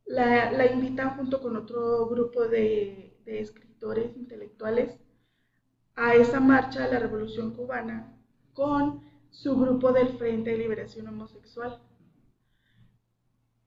la, 0.05 0.51
la 0.51 0.65
invitan 0.65 1.15
junto 1.15 1.41
con 1.41 1.55
otro 1.55 2.07
grupo 2.07 2.47
de, 2.47 3.17
de 3.25 3.39
escritores 3.39 4.15
intelectuales 4.17 4.99
a 5.95 6.15
esa 6.15 6.39
marcha 6.39 6.85
de 6.85 6.93
la 6.93 6.99
Revolución 6.99 7.53
Cubana 7.55 8.17
con 8.53 9.01
su 9.33 9.59
grupo 9.59 9.91
del 9.91 10.17
Frente 10.17 10.51
de 10.51 10.57
Liberación 10.57 11.07
Homosexual. 11.07 11.81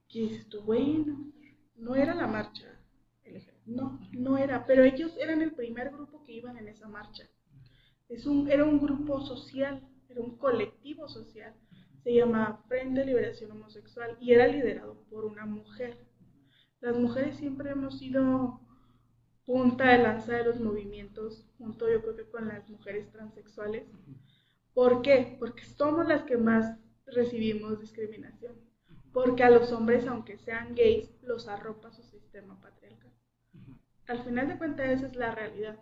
Y 0.09 0.28
dices 0.28 0.48
tú, 0.48 0.62
bueno, 0.62 1.32
no 1.76 1.94
era 1.94 2.14
la 2.14 2.26
marcha 2.26 2.76
no, 3.66 3.98
no 4.12 4.38
era, 4.38 4.64
pero 4.64 4.84
ellos 4.84 5.16
eran 5.18 5.43
el 5.43 5.52
primer 5.52 5.90
grupo 5.90 6.22
que 6.24 6.32
iban 6.32 6.56
en 6.56 6.68
esa 6.68 6.88
marcha. 6.88 7.28
Es 8.09 8.24
un, 8.26 8.48
era 8.51 8.64
un 8.64 8.80
grupo 8.80 9.20
social, 9.20 9.82
era 10.09 10.20
un 10.20 10.38
colectivo 10.38 11.09
social, 11.09 11.55
se 12.02 12.14
llamaba 12.14 12.62
Frente 12.68 13.01
de 13.01 13.06
Liberación 13.06 13.51
Homosexual 13.51 14.16
y 14.20 14.32
era 14.32 14.47
liderado 14.47 15.02
por 15.10 15.24
una 15.24 15.44
mujer. 15.44 15.98
Las 16.80 16.97
mujeres 16.97 17.36
siempre 17.36 17.70
hemos 17.70 17.98
sido 17.98 18.60
punta 19.44 19.90
de 19.90 19.98
lanza 19.98 20.34
de 20.34 20.44
los 20.44 20.60
movimientos, 20.60 21.44
junto 21.59 21.90
yo 21.90 22.01
creo 22.02 22.16
que 22.16 22.30
con 22.30 22.47
las 22.47 22.68
mujeres 22.70 23.10
transexuales. 23.10 23.84
¿Por 24.77 25.03
qué? 25.03 25.36
Porque 25.40 25.65
somos 25.65 26.07
las 26.07 26.23
que 26.23 26.36
más 26.36 26.78
recibimos 27.07 27.81
discriminación. 27.81 28.55
Porque 29.12 29.43
a 29.43 29.51
los 29.51 29.73
hombres, 29.73 30.07
aunque 30.07 30.39
sean 30.39 30.77
gays, 30.77 31.11
los 31.23 31.48
arropa 31.48 31.90
su 31.90 32.05
sistema 32.05 32.61
patriarcal. 32.61 33.12
Al 34.09 34.24
final 34.24 34.48
de 34.48 34.59
cuentas, 34.59 34.89
esa 34.90 35.07
es 35.07 35.16
la 35.16 35.35
realidad. 35.35 35.78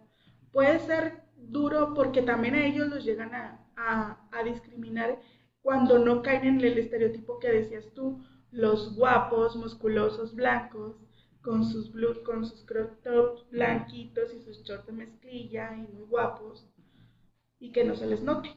Puede 0.53 0.81
ser 0.81 1.23
duro 1.37 1.95
porque 1.95 2.23
también 2.23 2.55
a 2.57 2.67
ellos 2.67 2.89
los 2.89 3.05
llegan 3.05 3.35
a, 3.35 3.67
a- 3.77 4.29
a 4.33 4.45
discriminar 4.45 5.21
cuando 5.63 5.99
no 5.99 6.23
caen 6.23 6.45
en 6.47 6.61
el 6.61 6.79
estereotipo 6.79 7.39
que 7.41 7.51
decías 7.53 7.87
tú, 7.95 8.25
los 8.53 8.97
guapos, 8.97 9.57
musculosos, 9.57 10.35
blancos, 10.35 10.97
con 11.43 11.65
sus 11.65 11.93
blue, 11.93 12.23
con 12.25 12.47
sus 12.47 12.65
crop 12.65 13.03
tops 13.03 13.49
blanquitos 13.51 14.35
y 14.35 14.41
sus 14.43 14.63
shorts 14.65 14.87
de 14.87 14.93
mezclilla 14.93 15.77
y 15.77 15.83
muy 15.93 16.05
guapos 16.07 16.67
y 17.59 17.73
que 17.73 17.85
no 17.85 17.97
se 17.97 18.07
les 18.07 18.23
note. 18.23 18.51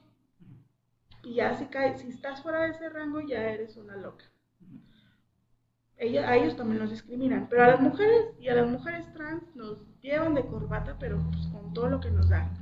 Y 1.21 1.35
ya 1.35 1.55
si 1.55 1.67
cae, 1.67 1.95
si 1.95 2.07
estás 2.09 2.41
fuera 2.41 2.61
de 2.63 2.71
ese 2.71 2.89
rango 2.89 3.21
ya 3.21 3.47
eres 3.51 3.77
una 3.77 3.95
loca. 3.95 4.25
Ella- 5.97 6.29
a 6.29 6.37
ellos 6.37 6.55
también 6.55 6.79
los 6.79 6.91
discriminan, 6.91 7.47
pero 7.49 7.63
a 7.63 7.67
las 7.67 7.81
mujeres 7.81 8.27
y 8.39 8.47
a 8.47 8.55
las 8.55 8.67
mujeres 8.69 9.11
trans 9.13 9.53
nos 9.55 9.83
llevan 9.99 10.33
de 10.35 10.45
corbata, 10.45 10.95
pero 10.97 11.17
pues 11.31 11.45
con 11.47 11.73
todo 11.73 11.89
lo 11.89 11.99
que 11.99 12.09
nos 12.11 12.29
dan. 12.29 12.57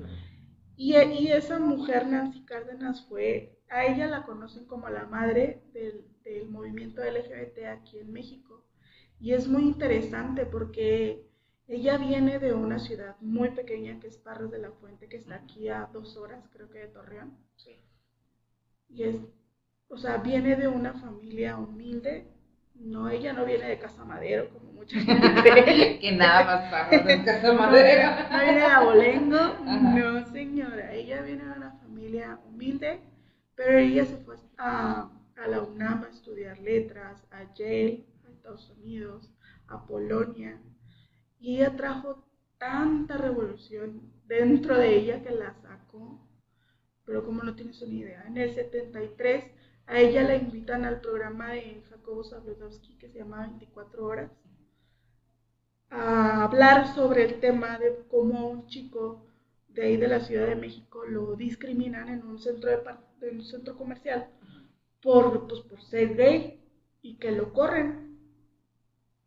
Y, 0.77 0.95
y 0.97 1.31
esa 1.31 1.59
mujer, 1.59 2.07
Nancy 2.07 2.43
Cárdenas, 2.45 3.05
fue, 3.07 3.59
a 3.69 3.85
ella 3.85 4.07
la 4.07 4.23
conocen 4.25 4.65
como 4.65 4.89
la 4.89 5.05
madre 5.05 5.63
del, 5.73 6.05
del 6.23 6.49
movimiento 6.49 7.03
LGBT 7.03 7.67
aquí 7.67 7.99
en 7.99 8.11
México. 8.13 8.65
Y 9.19 9.33
es 9.33 9.47
muy 9.47 9.63
interesante 9.63 10.45
porque 10.45 11.25
ella 11.67 11.97
viene 11.97 12.39
de 12.39 12.53
una 12.53 12.79
ciudad 12.79 13.17
muy 13.21 13.51
pequeña 13.51 13.99
que 13.99 14.07
es 14.07 14.17
Parras 14.17 14.51
de 14.51 14.59
la 14.59 14.71
Fuente, 14.71 15.09
que 15.09 15.17
está 15.17 15.35
aquí 15.35 15.69
a 15.69 15.89
dos 15.93 16.17
horas, 16.17 16.47
creo 16.53 16.69
que 16.69 16.79
de 16.79 16.87
Torreón. 16.87 17.37
Y 18.89 19.03
es, 19.03 19.17
o 19.89 19.97
sea, 19.97 20.17
viene 20.17 20.55
de 20.55 20.67
una 20.67 20.93
familia 20.93 21.57
humilde 21.57 22.27
No, 22.75 23.09
ella 23.09 23.33
no 23.33 23.45
viene 23.45 23.65
de 23.67 23.79
Casa 23.79 24.05
Madero, 24.05 24.49
como 24.51 24.73
mucha 24.73 24.99
gente. 24.99 25.99
que 26.01 26.11
nada 26.13 26.45
más 26.45 26.71
pasa 26.71 27.03
de 27.03 27.23
Casa 27.23 27.53
Madero. 27.53 28.11
No, 28.31 28.39
viene 28.39 28.59
de 28.59 28.65
Abolengo. 28.65 29.39
No, 29.65 30.25
señora. 30.31 30.93
Ella 30.93 31.21
viene 31.23 31.45
de 31.45 31.51
una 31.53 31.71
familia 31.79 32.39
humilde, 32.47 33.01
pero 33.55 33.77
ella 33.79 34.05
se 34.05 34.17
fue 34.17 34.37
a, 34.57 35.09
a 35.37 35.47
la 35.47 35.61
UNAM 35.61 36.03
a 36.03 36.09
estudiar 36.09 36.59
letras, 36.59 37.25
a 37.31 37.53
Yale, 37.55 38.05
a 38.27 38.31
Estados 38.31 38.69
Unidos, 38.71 39.31
a 39.67 39.85
Polonia. 39.85 40.61
Y 41.39 41.57
ella 41.57 41.75
trajo 41.75 42.25
tanta 42.57 43.17
revolución 43.17 44.11
dentro 44.25 44.77
de 44.77 44.95
ella 44.95 45.23
que 45.23 45.31
la 45.31 45.53
sacó. 45.53 46.24
Pero 47.05 47.23
como 47.23 47.43
no 47.43 47.55
tienes 47.55 47.81
una 47.81 47.93
idea, 47.93 48.23
en 48.27 48.37
el 48.37 48.53
73 48.53 49.45
a 49.87 49.99
ella 49.99 50.23
la 50.23 50.35
invitan 50.35 50.85
al 50.85 50.99
programa 51.01 51.51
de 51.51 51.83
Jacobo 51.89 52.23
Zabludowski 52.23 52.97
que 52.97 53.09
se 53.09 53.19
llama 53.19 53.47
24 53.47 54.05
horas 54.05 54.31
a 55.89 56.43
hablar 56.43 56.93
sobre 56.95 57.23
el 57.23 57.39
tema 57.39 57.77
de 57.77 58.05
cómo 58.09 58.49
un 58.49 58.67
chico 58.67 59.27
de 59.69 59.83
ahí 59.83 59.97
de 59.97 60.07
la 60.07 60.21
Ciudad 60.21 60.47
de 60.47 60.55
México 60.55 61.05
lo 61.05 61.35
discriminan 61.35 62.09
en 62.09 62.25
un 62.25 62.39
centro, 62.39 62.71
de, 62.71 63.29
un 63.29 63.43
centro 63.43 63.77
comercial 63.77 64.29
por, 65.01 65.47
pues, 65.47 65.61
por 65.61 65.81
ser 65.81 66.15
gay 66.15 66.63
y 67.01 67.17
que 67.17 67.31
lo 67.31 67.53
corren. 67.53 68.17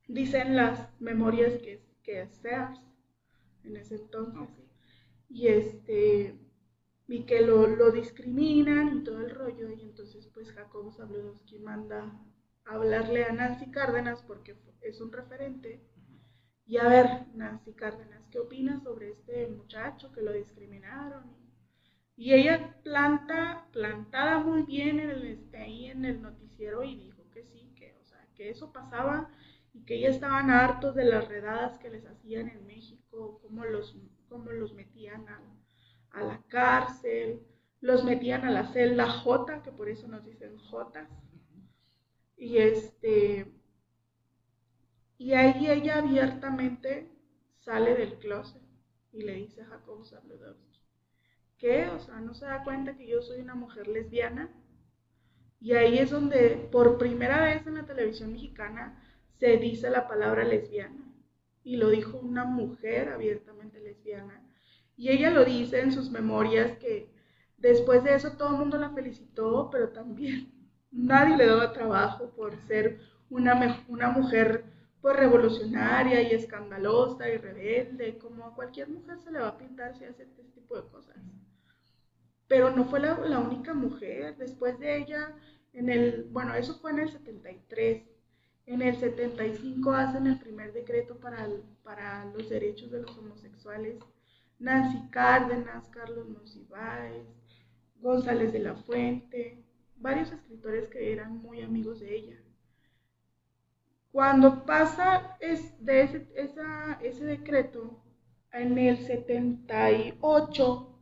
Dicen 0.08 0.56
las 0.56 0.88
memorias 1.00 1.54
que, 1.58 1.84
que 2.02 2.22
es 2.22 2.30
Sears 2.38 2.80
en 3.62 3.76
ese 3.76 3.96
entonces. 3.96 4.48
Y 5.28 5.48
este 5.48 6.34
y 7.08 7.24
que 7.24 7.40
lo, 7.40 7.66
lo, 7.66 7.90
discriminan 7.90 8.98
y 8.98 9.02
todo 9.02 9.20
el 9.20 9.30
rollo. 9.30 9.70
Y 9.70 9.80
entonces, 9.80 10.28
pues 10.34 10.52
Jacobo 10.52 10.92
Zabludowski 10.92 11.58
manda 11.58 12.04
a 12.66 12.74
hablarle 12.74 13.24
a 13.24 13.32
Nancy 13.32 13.70
Cárdenas 13.70 14.22
porque 14.22 14.56
es 14.82 15.00
un 15.00 15.10
referente. 15.10 15.82
Y 16.66 16.76
a 16.76 16.86
ver, 16.86 17.26
Nancy 17.34 17.72
Cárdenas, 17.72 18.28
¿qué 18.30 18.38
opinas 18.38 18.82
sobre 18.82 19.10
este 19.12 19.48
muchacho 19.48 20.12
que 20.12 20.20
lo 20.20 20.32
discriminaron? 20.34 21.34
Y 22.14 22.34
ella 22.34 22.76
planta, 22.84 23.66
plantada 23.72 24.40
muy 24.40 24.64
bien 24.64 25.00
en 25.00 25.10
el, 25.10 25.50
ahí 25.54 25.86
en 25.86 26.04
el 26.04 26.20
noticiero 26.20 26.84
y 26.84 26.94
dijo 26.96 27.30
que 27.30 27.44
sí, 27.44 27.72
que, 27.74 27.94
o 28.02 28.04
sea, 28.04 28.28
que 28.34 28.50
eso 28.50 28.70
pasaba 28.70 29.30
y 29.72 29.84
que 29.86 29.98
ya 29.98 30.08
estaban 30.08 30.50
hartos 30.50 30.94
de 30.94 31.04
las 31.04 31.26
redadas 31.26 31.78
que 31.78 31.88
les 31.88 32.04
hacían 32.04 32.48
en 32.48 32.66
México, 32.66 33.40
cómo 33.40 33.64
los, 33.64 33.96
cómo 34.28 34.50
los 34.50 34.74
metían 34.74 35.26
a 35.28 35.57
a 36.12 36.22
la 36.22 36.42
cárcel, 36.48 37.42
los 37.80 38.04
metían 38.04 38.44
a 38.44 38.50
la 38.50 38.72
celda 38.72 39.08
J, 39.08 39.62
que 39.62 39.72
por 39.72 39.88
eso 39.88 40.08
nos 40.08 40.24
dicen 40.24 40.56
Jotas. 40.58 41.08
Y 42.36 42.58
este 42.58 43.52
y 45.18 45.32
ahí 45.32 45.68
ella 45.68 45.98
abiertamente 45.98 47.10
sale 47.58 47.96
del 47.96 48.14
closet 48.18 48.62
y 49.12 49.22
le 49.22 49.34
dice 49.34 49.62
a 49.62 49.66
Jacobo 49.66 50.04
Zabludowski, 50.04 50.80
¿qué? 51.58 51.88
O 51.88 51.98
sea, 51.98 52.20
no 52.20 52.34
se 52.34 52.44
da 52.44 52.62
cuenta 52.62 52.96
que 52.96 53.08
yo 53.08 53.20
soy 53.20 53.40
una 53.40 53.56
mujer 53.56 53.88
lesbiana. 53.88 54.48
Y 55.60 55.72
ahí 55.72 55.98
es 55.98 56.10
donde 56.10 56.68
por 56.70 56.98
primera 56.98 57.42
vez 57.42 57.66
en 57.66 57.74
la 57.74 57.84
televisión 57.84 58.32
mexicana 58.32 59.02
se 59.40 59.56
dice 59.56 59.90
la 59.90 60.06
palabra 60.06 60.44
lesbiana. 60.44 61.04
Y 61.64 61.76
lo 61.76 61.90
dijo 61.90 62.18
una 62.18 62.44
mujer 62.44 63.08
abiertamente 63.08 63.80
lesbiana 63.80 64.47
y 64.98 65.10
ella 65.10 65.30
lo 65.30 65.44
dice 65.44 65.80
en 65.80 65.92
sus 65.92 66.10
memorias 66.10 66.76
que 66.78 67.08
después 67.56 68.02
de 68.02 68.16
eso 68.16 68.32
todo 68.32 68.50
el 68.50 68.56
mundo 68.56 68.76
la 68.78 68.90
felicitó, 68.90 69.70
pero 69.70 69.90
también 69.90 70.52
nadie 70.90 71.36
le 71.36 71.46
daba 71.46 71.72
trabajo 71.72 72.30
por 72.34 72.56
ser 72.66 73.00
una, 73.30 73.84
una 73.86 74.10
mujer 74.10 74.64
pues 75.00 75.14
revolucionaria 75.14 76.20
y 76.22 76.34
escandalosa 76.34 77.28
y 77.28 77.36
rebelde, 77.36 78.18
como 78.18 78.44
a 78.44 78.54
cualquier 78.56 78.88
mujer 78.88 79.20
se 79.20 79.30
le 79.30 79.38
va 79.38 79.48
a 79.48 79.56
pintar 79.58 79.96
si 79.96 80.04
hace 80.04 80.24
este 80.24 80.42
tipo 80.42 80.74
de 80.76 80.88
cosas. 80.88 81.16
Pero 82.48 82.70
no 82.72 82.84
fue 82.84 82.98
la, 82.98 83.16
la 83.20 83.38
única 83.38 83.74
mujer, 83.74 84.36
después 84.36 84.80
de 84.80 84.96
ella, 84.96 85.32
en 85.74 85.90
el, 85.90 86.24
bueno, 86.32 86.54
eso 86.54 86.74
fue 86.80 86.90
en 86.90 86.98
el 86.98 87.08
73, 87.08 88.02
en 88.66 88.82
el 88.82 88.96
75 88.96 89.92
hacen 89.92 90.26
el 90.26 90.40
primer 90.40 90.72
decreto 90.72 91.20
para, 91.20 91.48
para 91.84 92.24
los 92.24 92.48
derechos 92.48 92.90
de 92.90 93.02
los 93.02 93.16
homosexuales 93.16 93.98
Nancy 94.58 95.08
Cárdenas, 95.10 95.88
Carlos 95.88 96.28
Monsiváis, 96.28 97.24
González 98.00 98.52
de 98.52 98.58
la 98.58 98.74
Fuente, 98.74 99.64
varios 99.96 100.32
escritores 100.32 100.88
que 100.88 101.12
eran 101.12 101.38
muy 101.38 101.62
amigos 101.62 102.00
de 102.00 102.14
ella. 102.14 102.36
Cuando 104.10 104.64
pasa 104.64 105.36
de 105.40 106.02
ese, 106.02 106.28
ese 107.02 107.24
decreto, 107.24 108.02
en 108.52 108.78
el 108.78 108.98
78, 109.06 110.98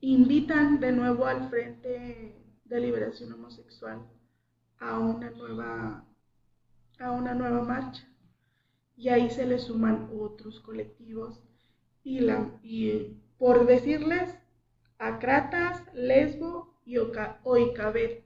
invitan 0.00 0.80
de 0.80 0.92
nuevo 0.92 1.26
al 1.26 1.48
Frente 1.50 2.36
de 2.64 2.80
Liberación 2.80 3.32
Homosexual 3.32 4.06
a 4.78 4.98
una 4.98 5.30
nueva, 5.30 6.04
a 6.98 7.10
una 7.10 7.34
nueva 7.34 7.62
marcha. 7.62 8.08
Y 8.96 9.08
ahí 9.08 9.28
se 9.28 9.44
le 9.44 9.58
suman 9.58 10.08
otros 10.18 10.60
colectivos 10.60 11.42
y, 12.04 12.20
la, 12.20 12.50
y 12.62 13.16
por 13.38 13.66
decirles, 13.66 14.38
Acratas, 14.98 15.82
Lesbo 15.94 16.78
y 16.84 16.98
Oicabet 16.98 18.24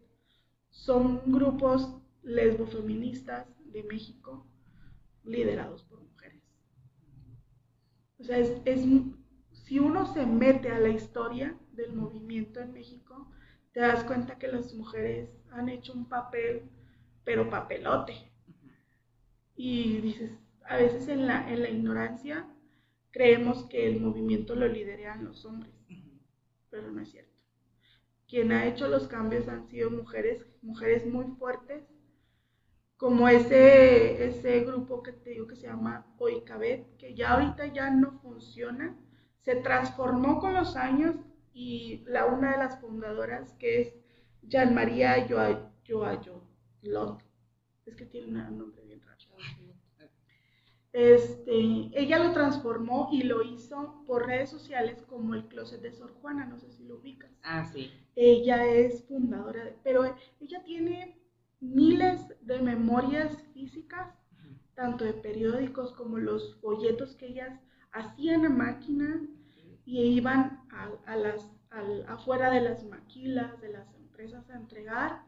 son 0.69 1.23
grupos 1.27 1.97
lesbofeministas 2.23 3.47
de 3.73 3.85
México 3.85 4.47
liderados 5.25 5.85
por 5.85 6.03
mujeres. 6.03 6.43
O 8.19 8.25
sea, 8.25 8.39
es, 8.39 8.85
si 9.53 9.79
uno 9.79 10.13
se 10.13 10.27
mete 10.27 10.71
a 10.71 10.81
la 10.81 10.89
historia 10.89 11.57
del 11.73 11.95
movimiento 11.95 12.61
en 12.61 12.73
México, 12.73 13.31
te 13.73 13.81
das 13.81 14.03
cuenta 14.05 14.39
que 14.39 14.49
las 14.49 14.75
mujeres 14.75 15.31
han 15.51 15.69
hecho 15.69 15.93
un 15.93 16.09
papel, 16.09 16.69
pero 17.25 17.49
papelote. 17.49 18.15
Y 19.55 19.99
dices, 19.99 20.33
a 20.65 20.77
veces 20.77 21.09
en 21.09 21.27
la, 21.27 21.51
en 21.51 21.63
la 21.63 21.71
ignorancia 21.71 22.47
creemos 23.11 23.65
que 23.65 23.87
el 23.87 24.01
movimiento 24.01 24.55
lo 24.55 24.69
lideran 24.69 25.25
los 25.25 25.45
hombres, 25.45 25.73
pero 26.71 26.91
no 26.91 27.01
es 27.01 27.11
cierto. 27.11 27.43
Quien 28.29 28.53
ha 28.53 28.67
hecho 28.67 28.89
los 28.89 29.09
cambios 29.09 29.49
han 29.49 29.69
sido 29.69 29.91
mujeres, 29.91 30.45
mujeres 30.61 31.07
muy 31.07 31.27
fuertes, 31.39 31.85
como 32.99 33.29
ese, 33.29 34.27
ese 34.27 34.61
grupo 34.65 35.03
que 35.03 35.13
te 35.13 35.31
digo 35.31 35.47
que 35.47 35.57
se 35.57 35.69
llama 35.69 36.07
Oicabet, 36.19 36.97
que 36.97 37.15
ya 37.15 37.31
ahorita 37.33 37.67
ya 37.67 37.91
no 37.91 38.21
funciona, 38.21 38.99
se 39.41 39.55
transformó 39.57 40.41
con 40.41 40.53
los 40.53 40.77
años 40.77 41.15
y 41.55 42.05
la 42.07 42.27
una 42.27 42.53
de 42.53 42.59
las 42.59 42.81
fundadoras 42.81 43.53
que 43.55 43.81
es 43.81 43.95
Jean 44.43 44.75
María 44.75 45.27
Yoayo 45.27 46.43
Lot, 46.83 47.23
es 47.87 47.97
que 47.97 48.05
tiene 48.05 48.27
un 48.27 48.59
nombre 48.59 48.88
este, 50.93 51.91
ella 51.93 52.19
lo 52.19 52.33
transformó 52.33 53.09
y 53.13 53.23
lo 53.23 53.43
hizo 53.43 54.03
por 54.07 54.27
redes 54.27 54.51
sociales 54.51 55.03
como 55.03 55.35
el 55.35 55.47
Closet 55.47 55.83
de 55.83 55.93
Sor 55.93 56.13
Juana, 56.21 56.47
no 56.47 56.59
sé 56.59 56.71
si 56.73 56.85
lo 56.85 56.97
ubicas. 56.97 57.31
Ah, 57.43 57.65
sí. 57.65 57.91
Ella 58.17 58.67
es 58.67 59.05
fundadora, 59.05 59.65
de, 59.65 59.77
pero 59.85 60.05
ella 60.41 60.63
tiene 60.65 61.21
miles 61.61 62.35
de 62.41 62.61
memorias 62.61 63.43
físicas, 63.53 64.15
tanto 64.75 65.05
de 65.05 65.13
periódicos 65.13 65.93
como 65.93 66.19
los 66.19 66.57
folletos 66.61 67.17
que 67.17 67.27
ellas 67.27 67.61
hacían 67.93 68.47
a 68.47 68.49
máquina 68.49 69.21
y 69.85 70.01
iban 70.03 70.63
a, 71.07 71.17
las, 71.17 71.51
afuera 72.07 72.51
de 72.51 72.61
las 72.61 72.85
maquilas 72.85 73.61
de 73.61 73.73
las 73.73 73.93
empresas 73.95 74.49
a 74.51 74.57
entregar 74.57 75.23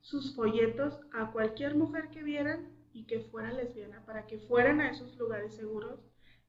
sus 0.00 0.34
folletos 0.34 1.00
a 1.12 1.30
cualquier 1.32 1.74
mujer 1.74 2.10
que 2.10 2.22
vieran 2.22 2.75
y 2.96 3.04
que 3.04 3.20
fuera 3.20 3.52
lesbiana, 3.52 4.02
para 4.06 4.26
que 4.26 4.38
fueran 4.38 4.80
a 4.80 4.90
esos 4.90 5.14
lugares 5.18 5.54
seguros 5.54 6.00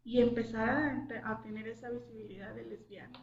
y 0.06 0.22
empezaran 0.22 1.10
a, 1.26 1.42
tener 1.42 1.68
esa 1.68 1.90
visibilidad 1.90 2.56
de 2.56 2.64
lesbiana. 2.64 3.20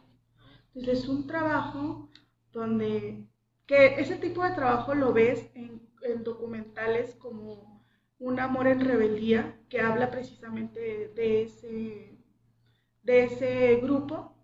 Entonces 0.75 1.03
es 1.03 1.09
un 1.09 1.25
trabajo 1.25 2.11
donde, 2.51 3.27
que 3.65 3.99
ese 3.99 4.17
tipo 4.17 4.43
de 4.43 4.51
trabajo 4.51 4.93
lo 4.93 5.11
ves 5.11 5.49
en, 5.55 5.83
documentales 6.23 7.15
como 7.15 7.83
Un 8.19 8.39
amor 8.39 8.67
en 8.67 8.79
rebeldía, 8.79 9.59
que 9.69 9.81
habla 9.81 10.11
precisamente 10.11 11.11
de, 11.15 11.41
ese, 11.41 12.19
de 13.01 13.23
ese 13.23 13.75
grupo, 13.81 14.35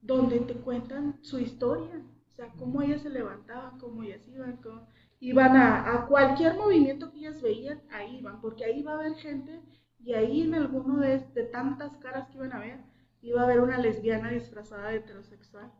donde 0.00 0.40
te 0.40 0.54
cuentan 0.54 1.18
su 1.22 1.38
historia, 1.38 2.02
o 2.26 2.30
sea, 2.30 2.48
cómo 2.58 2.80
ellas 2.80 3.02
se 3.02 3.10
levantaban, 3.10 3.78
cómo 3.78 4.02
ellas 4.02 4.26
iban, 4.28 4.56
cómo, 4.56 4.88
iban 5.20 5.56
a, 5.56 5.92
a, 5.94 6.06
cualquier 6.06 6.54
movimiento 6.54 7.10
que 7.10 7.18
ellas 7.18 7.42
veían, 7.42 7.82
ahí 7.90 8.18
iban, 8.18 8.40
porque 8.40 8.64
ahí 8.64 8.80
iba 8.80 8.92
a 8.92 8.94
haber 8.96 9.14
gente 9.16 9.60
y 9.98 10.14
ahí 10.14 10.42
en 10.42 10.54
alguno 10.54 10.98
de, 11.00 11.18
de, 11.34 11.44
tantas 11.44 11.96
caras 11.96 12.28
que 12.28 12.36
iban 12.38 12.52
a 12.52 12.60
ver, 12.60 12.80
iba 13.20 13.40
a 13.40 13.44
haber 13.44 13.60
una 13.60 13.78
lesbiana 13.78 14.30
disfrazada 14.30 14.90
de 14.90 14.98
heterosexual. 14.98 15.72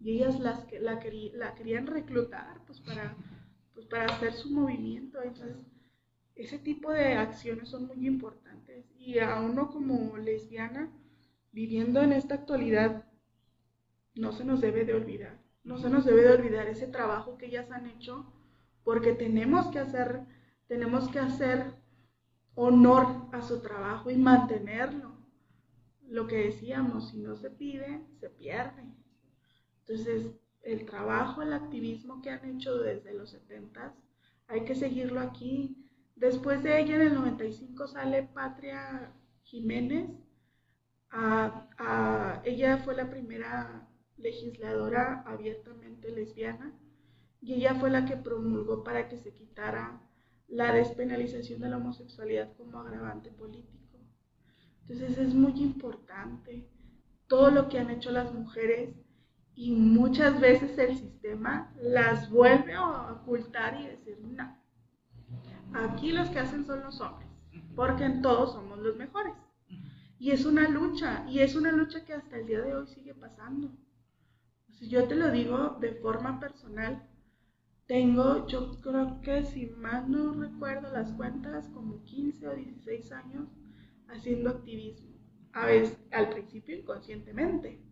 Y 0.00 0.12
ellas 0.12 0.38
las, 0.40 0.66
la, 0.80 1.00
la 1.34 1.54
querían 1.54 1.86
reclutar 1.86 2.64
pues 2.66 2.80
para, 2.80 3.16
pues 3.74 3.86
para 3.86 4.06
hacer 4.06 4.32
su 4.32 4.50
movimiento. 4.50 5.20
Entonces, 5.22 5.56
ese 6.34 6.58
tipo 6.58 6.92
de 6.92 7.14
acciones 7.14 7.68
son 7.68 7.88
muy 7.88 8.06
importantes 8.06 8.48
y 8.98 9.18
a 9.18 9.40
uno 9.40 9.70
como 9.70 10.16
lesbiana, 10.18 10.92
viviendo 11.52 12.00
en 12.00 12.12
esta 12.12 12.34
actualidad, 12.34 13.06
no 14.14 14.32
se 14.32 14.44
nos 14.44 14.60
debe 14.60 14.84
de 14.84 14.94
olvidar, 14.94 15.38
no 15.64 15.78
se 15.78 15.90
nos 15.90 16.04
debe 16.04 16.22
de 16.22 16.34
olvidar 16.34 16.66
ese 16.68 16.86
trabajo 16.86 17.38
que 17.38 17.46
ellas 17.46 17.70
han 17.70 17.86
hecho, 17.86 18.32
porque 18.88 19.12
tenemos 19.12 19.66
que 19.66 19.80
hacer, 19.80 20.22
tenemos 20.66 21.10
que 21.10 21.18
hacer 21.18 21.74
honor 22.54 23.28
a 23.32 23.42
su 23.42 23.60
trabajo 23.60 24.08
y 24.10 24.16
mantenerlo. 24.16 25.14
Lo 26.06 26.26
que 26.26 26.46
decíamos, 26.46 27.10
si 27.10 27.18
no 27.18 27.36
se 27.36 27.50
pide, 27.50 28.06
se 28.18 28.30
pierde. 28.30 28.82
Entonces, 29.80 30.32
el 30.62 30.86
trabajo, 30.86 31.42
el 31.42 31.52
activismo 31.52 32.22
que 32.22 32.30
han 32.30 32.42
hecho 32.48 32.78
desde 32.78 33.12
los 33.12 33.28
70 33.28 33.94
hay 34.46 34.64
que 34.64 34.74
seguirlo 34.74 35.20
aquí. 35.20 35.86
Después 36.16 36.62
de 36.62 36.80
ella, 36.80 36.94
en 36.94 37.02
el 37.02 37.14
95, 37.14 37.88
sale 37.88 38.22
Patria 38.22 39.12
Jiménez. 39.42 40.08
ella 42.42 42.78
fue 42.78 42.96
la 42.96 43.10
primera 43.10 43.86
legisladora 44.16 45.24
abiertamente 45.26 46.10
lesbiana 46.10 46.74
y 47.40 47.54
ella 47.54 47.74
fue 47.74 47.90
la 47.90 48.04
que 48.04 48.16
promulgó 48.16 48.82
para 48.82 49.08
que 49.08 49.18
se 49.18 49.32
quitara 49.32 50.00
la 50.48 50.72
despenalización 50.72 51.60
de 51.60 51.68
la 51.68 51.76
homosexualidad 51.76 52.56
como 52.56 52.80
agravante 52.80 53.30
político. 53.30 53.98
Entonces 54.82 55.18
es 55.18 55.34
muy 55.34 55.52
importante 55.60 56.68
todo 57.26 57.50
lo 57.50 57.68
que 57.68 57.78
han 57.78 57.90
hecho 57.90 58.10
las 58.10 58.32
mujeres 58.32 58.94
y 59.54 59.72
muchas 59.72 60.40
veces 60.40 60.78
el 60.78 60.96
sistema 60.96 61.74
las 61.80 62.30
vuelve 62.30 62.74
a 62.74 63.12
ocultar 63.12 63.80
y 63.80 63.86
decir, 63.86 64.18
no, 64.20 64.56
aquí 65.74 66.12
los 66.12 66.30
que 66.30 66.38
hacen 66.38 66.64
son 66.64 66.82
los 66.82 67.00
hombres, 67.00 67.28
porque 67.74 68.04
en 68.04 68.22
todos 68.22 68.52
somos 68.52 68.78
los 68.78 68.96
mejores. 68.96 69.34
Y 70.18 70.30
es 70.30 70.44
una 70.44 70.68
lucha, 70.68 71.24
y 71.28 71.40
es 71.40 71.54
una 71.54 71.70
lucha 71.70 72.04
que 72.04 72.14
hasta 72.14 72.38
el 72.38 72.46
día 72.46 72.60
de 72.60 72.74
hoy 72.74 72.86
sigue 72.88 73.14
pasando. 73.14 73.70
Si 74.72 74.88
yo 74.88 75.04
te 75.08 75.16
lo 75.16 75.30
digo 75.30 75.76
de 75.80 75.92
forma 75.94 76.40
personal, 76.40 77.07
tengo, 77.88 78.46
yo 78.46 78.78
creo 78.82 79.20
que 79.22 79.44
si 79.44 79.66
más 79.66 80.06
no 80.08 80.34
recuerdo 80.34 80.92
las 80.92 81.10
cuentas, 81.12 81.68
como 81.70 82.04
15 82.04 82.46
o 82.46 82.54
16 82.54 83.12
años 83.12 83.48
haciendo 84.08 84.50
activismo. 84.50 85.08
A 85.54 85.64
veces, 85.64 85.98
al 86.12 86.28
principio 86.28 86.76
inconscientemente, 86.76 87.82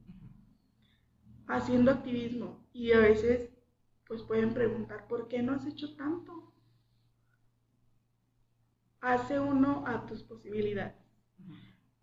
haciendo 1.49 1.91
activismo. 1.91 2.69
Y 2.75 2.93
a 2.93 3.01
veces, 3.01 3.51
pues 4.07 4.23
pueden 4.23 4.53
preguntar, 4.53 5.09
¿por 5.09 5.29
qué 5.29 5.43
no 5.43 5.55
has 5.55 5.67
hecho 5.67 5.97
tanto? 5.97 6.53
Hace 9.01 9.41
uno 9.41 9.85
a 9.87 10.05
tus 10.05 10.23
posibilidades. 10.23 10.95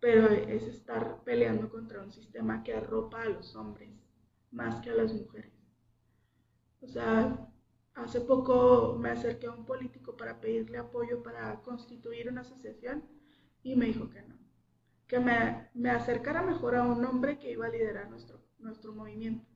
Pero 0.00 0.26
es 0.26 0.64
estar 0.64 1.22
peleando 1.22 1.70
contra 1.70 2.02
un 2.02 2.12
sistema 2.12 2.64
que 2.64 2.74
arropa 2.74 3.22
a 3.22 3.28
los 3.28 3.54
hombres 3.54 3.90
más 4.50 4.80
que 4.80 4.90
a 4.90 4.94
las 4.94 5.14
mujeres. 5.14 5.52
O 6.80 6.88
sea, 6.88 7.53
hace 7.94 8.20
poco 8.20 8.96
me 8.98 9.10
acerqué 9.10 9.46
a 9.46 9.52
un 9.52 9.64
político 9.64 10.16
para 10.16 10.40
pedirle 10.40 10.78
apoyo 10.78 11.22
para 11.22 11.60
constituir 11.62 12.28
una 12.28 12.42
asociación 12.42 13.04
y 13.62 13.76
me 13.76 13.86
dijo 13.86 14.10
que 14.10 14.22
no, 14.22 14.36
que 15.06 15.20
me, 15.20 15.90
acercara 15.90 16.42
mejor 16.42 16.76
a 16.76 16.84
un 16.84 17.04
hombre 17.04 17.38
que 17.38 17.52
iba 17.52 17.66
a 17.66 17.70
liderar 17.70 18.10
nuestro, 18.10 18.92
movimiento. 18.92 19.46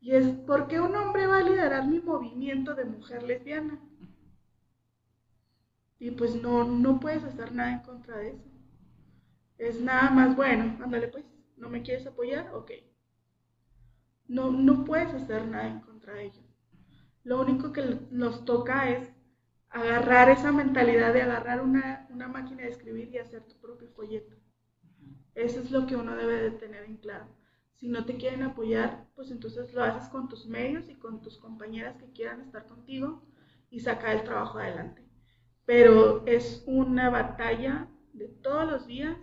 Y 0.00 0.12
es, 0.12 0.26
¿por 0.28 0.68
qué 0.68 0.80
un 0.80 0.94
hombre 0.94 1.26
va 1.26 1.38
a 1.38 1.42
liderar 1.42 1.86
mi 1.86 2.00
movimiento 2.00 2.74
de 2.74 2.84
mujer 2.84 3.22
lesbiana? 3.24 3.80
Y 5.98 6.12
pues 6.12 6.40
no, 6.40 6.64
no 6.64 7.00
puedes 7.00 7.24
hacer 7.24 7.52
nada 7.52 7.72
en 7.72 7.80
contra 7.80 8.18
de 8.18 8.30
eso. 8.30 8.44
Es 9.58 9.80
nada 9.80 10.10
más, 10.10 10.36
bueno, 10.36 10.78
ándale 10.82 11.08
pues, 11.08 11.24
¿no 11.56 11.68
me 11.68 11.82
quieres 11.82 12.06
apoyar? 12.06 12.54
Ok, 12.54 12.70
no, 14.28 14.52
no 14.52 14.84
puedes 14.84 15.12
hacer 15.12 15.46
nada 15.46 15.66
en 15.66 15.80
contra 15.80 16.14
de 16.14 16.26
ellos. 16.26 16.47
Lo 17.28 17.42
único 17.42 17.74
que 17.74 17.82
nos 18.10 18.46
toca 18.46 18.88
es 18.88 19.12
agarrar 19.68 20.30
esa 20.30 20.50
mentalidad 20.50 21.12
de 21.12 21.20
agarrar 21.20 21.60
una, 21.60 22.08
máquina 22.32 22.62
de 22.62 22.70
escribir 22.70 23.10
y 23.12 23.18
hacer 23.18 23.42
tu 23.42 23.54
propio 23.60 23.90
folleto. 23.90 24.34
Eso 25.34 25.60
es 25.60 25.70
lo 25.70 25.86
que 25.86 25.94
uno 25.94 26.16
debe 26.16 26.40
de 26.40 26.52
tener 26.52 26.84
en 26.84 26.96
claro. 26.96 27.26
Si 27.74 27.86
no 27.86 28.06
te 28.06 28.16
quieren 28.16 28.44
apoyar, 28.44 29.06
pues 29.14 29.30
entonces 29.30 29.74
lo 29.74 29.84
haces 29.84 30.08
con 30.08 30.30
tus 30.30 30.46
medios 30.46 30.88
y 30.88 30.94
con 30.94 31.20
tus 31.20 31.36
compañeras 31.36 31.98
que 31.98 32.10
quieran 32.12 32.40
estar 32.40 32.64
contigo 32.64 33.22
y 33.68 33.80
sacar 33.80 34.16
el 34.16 34.24
trabajo 34.24 34.58
adelante. 34.58 35.02
Pero 35.66 36.26
es 36.26 36.64
una 36.66 37.10
batalla 37.10 37.88
de 38.14 38.28
todos 38.28 38.66
los 38.66 38.86
días 38.86 39.18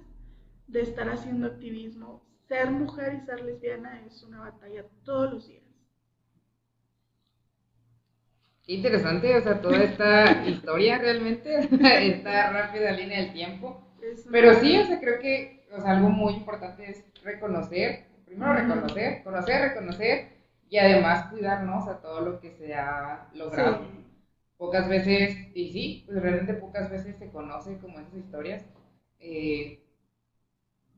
de 0.67 0.81
estar 0.81 1.09
haciendo 1.09 1.47
activismo 1.47 2.23
ser 2.47 2.69
mujer 2.69 3.15
y 3.15 3.25
ser 3.25 3.43
lesbiana 3.43 4.05
es 4.05 4.21
una 4.21 4.41
batalla 4.41 4.85
todos 5.03 5.33
los 5.33 5.47
días. 5.47 5.64
Qué 8.65 8.73
interesante, 8.73 9.35
o 9.35 9.41
sea, 9.41 9.61
toda 9.61 9.83
esta 9.83 10.45
historia 10.47 10.97
realmente, 10.97 11.59
esta 12.07 12.51
rápida 12.51 12.91
línea 12.91 13.21
del 13.21 13.33
tiempo. 13.33 13.81
Pero 14.31 14.53
sí, 14.55 14.77
o 14.77 14.85
sea, 14.85 14.99
creo 14.99 15.19
que 15.19 15.65
o 15.71 15.81
sea, 15.81 15.91
algo 15.91 16.09
muy 16.09 16.33
importante 16.33 16.89
es 16.89 17.05
reconocer, 17.23 18.05
primero 18.25 18.53
reconocer, 18.53 19.23
conocer, 19.23 19.61
reconocer 19.61 20.29
y 20.69 20.77
además 20.77 21.29
cuidarnos 21.29 21.87
a 21.87 22.01
todo 22.01 22.21
lo 22.21 22.39
que 22.39 22.51
se 22.51 22.73
ha 22.73 23.29
logrado. 23.33 23.81
Pocas 24.57 24.87
veces, 24.87 25.35
y 25.53 25.71
sí, 25.71 26.03
pues 26.07 26.21
realmente 26.21 26.53
pocas 26.53 26.89
veces 26.89 27.17
se 27.17 27.29
conoce 27.29 27.77
como 27.77 27.99
esas 27.99 28.15
historias. 28.15 28.65
Eh, 29.19 29.79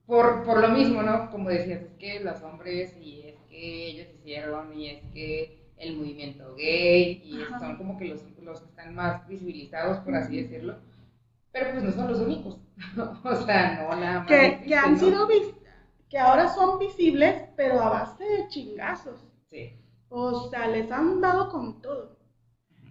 por, 0.06 0.44
por 0.45 0.60
lo 0.61 0.69
mismo, 0.69 1.02
¿no? 1.03 1.30
Como 1.31 1.49
decías, 1.49 1.81
es 1.81 1.94
que 1.99 2.19
los 2.22 2.41
hombres 2.41 2.95
y 2.98 3.22
es 3.27 3.35
que 3.49 3.88
ellos 3.88 4.07
hicieron 4.15 4.73
y 4.73 4.89
es 4.89 5.03
que 5.14 5.66
el 5.77 5.97
movimiento 5.97 6.55
gay 6.55 7.21
y 7.23 7.39
son 7.59 7.77
como 7.77 7.97
que 7.97 8.05
los, 8.05 8.23
los 8.41 8.61
que 8.61 8.69
están 8.69 8.95
más 8.95 9.27
visibilizados, 9.27 9.99
por 9.99 10.15
así 10.15 10.41
decirlo, 10.41 10.77
pero 11.51 11.71
pues 11.71 11.83
no 11.83 11.91
son 11.91 12.07
los 12.11 12.19
únicos. 12.19 12.59
o 13.23 13.35
sea, 13.45 13.81
no, 13.81 13.95
nada 13.95 14.19
más. 14.19 14.27
Que, 14.27 14.63
que 14.65 14.75
han 14.75 14.97
sido 14.99 15.27
que 16.09 16.17
ahora 16.17 16.47
son 16.47 16.79
visibles, 16.79 17.43
pero 17.55 17.81
a 17.81 17.89
base 17.89 18.23
de 18.23 18.47
chingazos. 18.47 19.19
Sí. 19.49 19.73
O 20.09 20.49
sea, 20.49 20.67
les 20.67 20.89
han 20.91 21.19
dado 21.19 21.49
con 21.49 21.81
todo. 21.81 22.17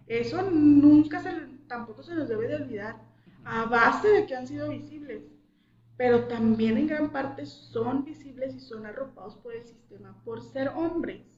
Eso 0.06 0.42
nunca 0.42 1.20
se, 1.20 1.30
tampoco 1.66 2.02
se 2.02 2.14
nos 2.14 2.28
debe 2.28 2.48
de 2.48 2.56
olvidar. 2.56 2.96
A 3.44 3.64
base 3.64 4.08
de 4.08 4.26
que 4.26 4.36
han 4.36 4.46
sido 4.46 4.68
visibles 4.68 5.22
pero 5.96 6.26
también 6.26 6.76
en 6.76 6.86
gran 6.86 7.10
parte 7.10 7.46
son 7.46 8.04
visibles 8.04 8.54
y 8.54 8.60
son 8.60 8.86
arropados 8.86 9.36
por 9.36 9.54
el 9.54 9.64
sistema 9.64 10.14
por 10.24 10.42
ser 10.42 10.68
hombres. 10.68 11.35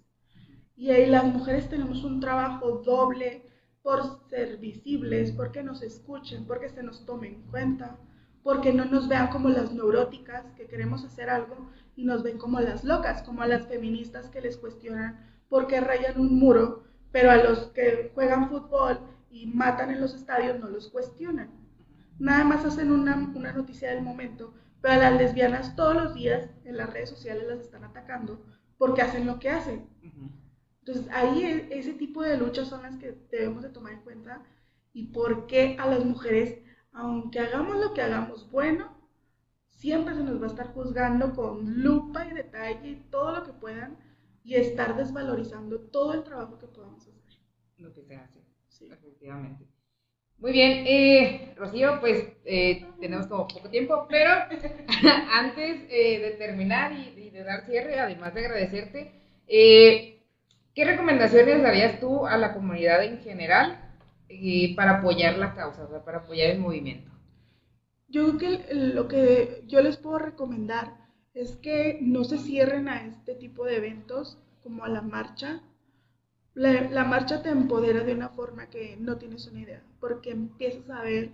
Y 0.79 0.91
ahí 0.91 1.05
las 1.05 1.25
mujeres 1.25 1.69
tenemos 1.69 2.03
un 2.05 2.21
trabajo 2.21 2.83
doble 2.87 3.45
por 3.83 4.01
ser 4.31 4.57
visibles, 4.57 5.33
porque 5.33 5.63
nos 5.63 5.83
escuchen, 5.83 6.47
porque 6.47 6.71
se 6.71 6.83
nos 6.83 7.05
tomen 7.05 7.35
en 7.35 7.43
cuenta, 7.51 7.99
porque 8.43 8.73
no 8.73 8.87
nos 8.87 9.09
vean 9.09 9.29
como 9.29 9.51
las 9.51 9.73
neuróticas 9.75 10.47
que 10.57 10.67
queremos 10.67 11.05
hacer 11.05 11.29
algo 11.29 11.71
y 11.97 12.07
nos 12.07 12.23
ven 12.23 12.39
como 12.39 12.61
las 12.61 12.83
locas, 12.83 13.23
como 13.23 13.43
a 13.43 13.47
las 13.47 13.67
feministas 13.67 14.31
que 14.31 14.41
les 14.41 14.57
cuestionan 14.57 15.21
por 15.51 15.67
qué 15.67 15.81
rayan 15.81 16.19
un 16.19 16.39
muro, 16.39 16.85
pero 17.13 17.31
a 17.31 17.37
los 17.37 17.67
que 17.73 18.11
juegan 18.15 18.49
fútbol 18.49 19.01
y 19.31 19.49
matan 19.49 19.91
en 19.91 20.01
los 20.01 20.15
estadios 20.15 20.59
no 20.59 20.71
los 20.71 20.89
cuestionan 20.89 21.69
nada 22.19 22.45
más 22.45 22.65
hacen 22.65 22.91
una, 22.91 23.17
noticia 23.53 23.91
del 23.91 24.03
momento, 24.03 24.55
pero 24.81 24.95
a 24.95 24.99
las 24.99 25.17
lesbianas 25.17 25.77
todos 25.77 25.95
los 25.95 26.15
días 26.15 26.51
en 26.65 26.77
las 26.77 26.93
redes 26.93 27.11
sociales 27.11 27.47
las 27.47 27.61
están 27.61 27.85
atacando 27.85 28.45
porque 28.77 29.03
hacen 29.03 29.27
lo 29.27 29.39
que 29.39 29.51
hacen. 29.51 29.89
Entonces 30.89 31.13
ahí 31.13 31.45
e, 31.45 31.79
ese 31.79 31.93
tipo 31.93 32.23
de 32.23 32.39
luchas 32.39 32.69
son 32.69 32.83
las 32.83 32.97
que 32.97 33.13
debemos 33.31 33.63
de 33.63 33.69
tomar 33.69 33.93
en 33.93 34.01
cuenta 34.01 34.43
y 34.95 35.09
por 35.09 35.47
qué 35.47 35.77
a 35.79 35.87
las 35.87 36.03
mujeres, 36.03 36.59
aunque 36.93 37.41
hagamos 37.41 37.77
lo 37.77 37.93
que 37.93 38.01
hagamos 38.01 38.51
bueno, 38.51 38.97
siempre 39.69 40.15
se 40.15 40.25
nos 40.25 40.41
va 40.41 40.47
a 40.47 40.49
estar 40.49 40.73
juzgando 40.73 41.35
con 41.35 41.83
lupa 41.83 42.27
y 42.27 42.33
detalle 42.33 42.89
y 42.89 42.97
todo 43.11 43.33
lo 43.33 43.45
que 43.45 43.53
puedan 43.53 43.99
y 44.43 44.55
estar 44.55 44.97
desvalorizando 44.97 45.79
todo 45.79 46.15
el 46.15 46.25
trabajo 46.25 46.59
que 46.59 46.67
podamos 46.67 47.07
hacer. 47.07 47.39
Lo 47.77 47.93
que 47.93 48.03
se 48.05 48.17
hace, 48.17 48.41
sí. 48.69 48.89
efectivamente. 48.91 49.67
Muy 50.39 50.53
bien, 50.53 50.87
eh, 50.87 51.55
Rocío, 51.57 52.01
pues 52.01 52.33
eh, 52.47 52.87
tenemos 52.99 53.27
como 53.27 53.47
poco 53.47 53.69
tiempo, 53.69 54.07
pero 54.09 54.31
antes 55.33 55.83
eh, 55.91 56.19
de 56.21 56.31
terminar 56.39 56.93
y, 56.93 57.29
de 57.29 57.45
dar 57.45 57.67
cierre, 57.67 58.01
además 58.01 58.33
de 58.33 58.41
agradecerte, 58.41 59.13
eh, 59.47 60.18
¿qué 60.79 60.85
recomendaciones 60.85 61.61
darías 61.61 61.99
tú 61.99 62.25
a 62.25 62.37
la 62.37 62.55
comunidad 62.55 63.03
en 63.03 63.19
general 63.19 63.81
para 64.77 64.99
apoyar 64.99 65.37
la 65.37 65.53
causa, 65.53 65.89
para 66.05 66.19
apoyar 66.19 66.51
el 66.51 66.61
movimiento? 66.61 67.11
Yo 68.07 68.39
creo 68.39 68.39
que 68.39 68.75
lo 68.75 69.09
que 69.09 69.65
yo 69.67 69.81
les 69.81 69.97
puedo 69.97 70.21
recomendar 70.21 70.95
es 71.35 71.57
que 71.57 71.99
no 72.01 72.23
se 72.23 72.39
cierren 72.39 72.89
a 72.89 73.05
este 73.05 73.35
tipo 73.35 73.65
de 73.65 73.79
eventos 73.79 74.39
como 74.63 74.85
a 74.85 74.89
la 74.89 75.03
marcha, 75.03 75.63
la, 76.55 77.05
marcha 77.05 77.43
te 77.43 77.49
empodera 77.49 78.05
de 78.05 78.15
una 78.15 78.29
forma 78.29 78.71
que 78.71 78.97
no 79.01 79.19
tienes 79.19 79.49
una 79.49 79.63
idea, 79.63 79.83
porque 79.99 80.31
empiezas 80.31 80.89
a 80.91 81.03
ver 81.03 81.31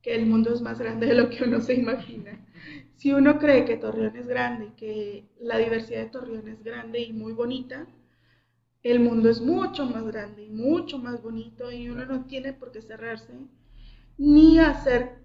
que 0.00 0.14
el 0.14 0.24
mundo 0.24 0.54
es 0.54 0.62
más 0.62 0.78
grande 0.78 1.08
de 1.08 1.14
lo 1.16 1.28
que 1.28 1.44
uno 1.44 1.60
se 1.60 1.74
imagina. 1.74 2.46
Si 2.94 3.12
uno 3.12 3.38
cree 3.38 3.66
que 3.66 3.76
Torreón 3.76 4.16
es 4.16 4.26
grande, 4.26 4.72
que 4.74 5.26
la 5.38 5.58
diversidad 5.58 6.00
de 6.00 6.08
Torreón 6.08 6.48
es 6.48 6.64
grande 6.64 7.00
y 7.00 7.12
muy 7.12 7.34
bonita, 7.34 7.86
el 8.90 9.00
mundo 9.00 9.28
es 9.28 9.40
mucho 9.40 9.84
más 9.86 10.04
grande 10.06 10.44
y 10.44 10.50
mucho 10.50 10.98
más 10.98 11.22
bonito 11.22 11.72
y 11.72 11.88
uno 11.90 12.04
no 12.04 12.26
tiene 12.26 12.52
por 12.52 12.70
qué 12.70 12.82
cerrarse 12.82 13.32
ni 14.18 14.58
hacer 14.58 15.18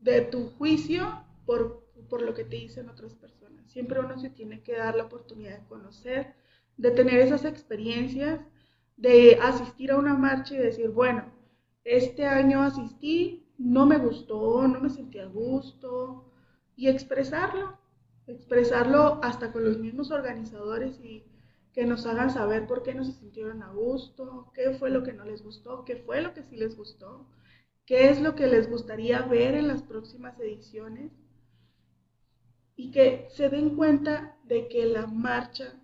de 0.00 0.22
tu 0.22 0.50
juicio 0.50 1.24
por, 1.46 1.86
por 2.08 2.22
lo 2.22 2.34
que 2.34 2.44
te 2.44 2.56
dicen 2.56 2.88
otras 2.88 3.14
personas. 3.14 3.70
Siempre 3.70 4.00
uno 4.00 4.18
se 4.18 4.30
tiene 4.30 4.62
que 4.62 4.76
dar 4.76 4.96
la 4.96 5.04
oportunidad 5.04 5.58
de 5.58 5.66
conocer, 5.66 6.34
de 6.76 6.90
tener 6.90 7.20
esas 7.20 7.44
experiencias, 7.44 8.40
de 8.96 9.38
asistir 9.40 9.92
a 9.92 9.98
una 9.98 10.14
marcha 10.14 10.54
y 10.54 10.58
decir, 10.58 10.90
bueno, 10.90 11.24
este 11.84 12.26
año 12.26 12.62
asistí, 12.62 13.46
no 13.56 13.86
me 13.86 13.98
gustó, 13.98 14.66
no 14.66 14.80
me 14.80 14.90
sentí 14.90 15.18
a 15.18 15.26
gusto, 15.26 16.24
y 16.76 16.88
expresarlo, 16.88 17.78
expresarlo 18.26 19.20
hasta 19.22 19.52
con 19.52 19.64
los 19.64 19.78
mismos 19.78 20.10
organizadores 20.10 21.00
y 21.00 21.24
que 21.78 21.86
nos 21.86 22.06
hagan 22.06 22.28
saber 22.28 22.66
por 22.66 22.82
qué 22.82 22.92
no 22.92 23.04
se 23.04 23.12
sintieron 23.12 23.62
a 23.62 23.70
gusto, 23.70 24.50
qué 24.52 24.72
fue 24.72 24.90
lo 24.90 25.04
que 25.04 25.12
no 25.12 25.24
les 25.24 25.44
gustó, 25.44 25.84
qué 25.84 25.94
fue 25.94 26.20
lo 26.20 26.34
que 26.34 26.42
sí 26.42 26.56
les 26.56 26.76
gustó, 26.76 27.28
qué 27.86 28.10
es 28.10 28.20
lo 28.20 28.34
que 28.34 28.48
les 28.48 28.68
gustaría 28.68 29.22
ver 29.22 29.54
en 29.54 29.68
las 29.68 29.84
próximas 29.84 30.36
ediciones 30.40 31.12
y 32.74 32.90
que 32.90 33.28
se 33.30 33.48
den 33.48 33.76
cuenta 33.76 34.36
de 34.42 34.66
que 34.66 34.86
la 34.86 35.06
marcha 35.06 35.80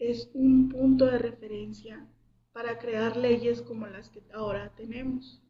es 0.00 0.28
un 0.34 0.68
punto 0.68 1.06
de 1.06 1.18
referencia 1.18 2.04
para 2.52 2.80
crear 2.80 3.16
leyes 3.16 3.62
como 3.62 3.86
las 3.86 4.10
que 4.10 4.24
ahora 4.34 4.74
tenemos. 4.74 5.40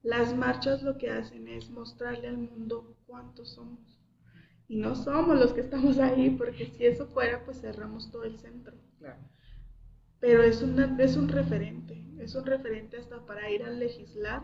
Las 0.00 0.32
marchas 0.36 0.84
lo 0.84 0.96
que 0.96 1.10
hacen 1.10 1.48
es 1.48 1.68
mostrarle 1.70 2.28
al 2.28 2.38
mundo 2.38 2.96
cuántos 3.04 3.54
somos. 3.54 3.98
Y 4.68 4.76
no 4.76 4.94
somos 4.94 5.40
los 5.40 5.52
que 5.54 5.62
estamos 5.62 5.98
ahí, 5.98 6.30
porque 6.30 6.66
si 6.66 6.86
eso 6.86 7.08
fuera, 7.08 7.44
pues 7.44 7.60
cerramos 7.60 8.12
todo 8.12 8.22
el 8.22 8.38
centro. 8.38 8.76
Pero 10.20 10.42
es, 10.42 10.62
es 10.62 11.16
un 11.16 11.28
referente, 11.28 12.04
es 12.18 12.34
un 12.34 12.44
referente 12.44 12.96
hasta 12.96 13.24
para 13.24 13.50
ir 13.50 13.62
a 13.62 13.70
legislar. 13.70 14.42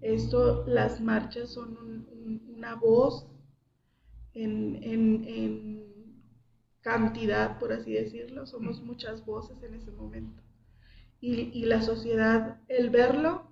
Esto, 0.00 0.66
las 0.66 1.00
marchas 1.00 1.50
son 1.50 2.06
una 2.48 2.74
voz 2.74 3.26
en, 4.32 5.92
cantidad, 6.80 7.58
por 7.58 7.72
así 7.72 7.92
decirlo, 7.92 8.46
somos 8.46 8.82
muchas 8.82 9.24
voces 9.24 9.62
en 9.62 9.74
ese 9.74 9.90
momento. 9.90 10.42
Y, 11.20 11.50
y 11.58 11.64
la 11.64 11.80
sociedad, 11.80 12.60
el 12.68 12.90
verlo, 12.90 13.48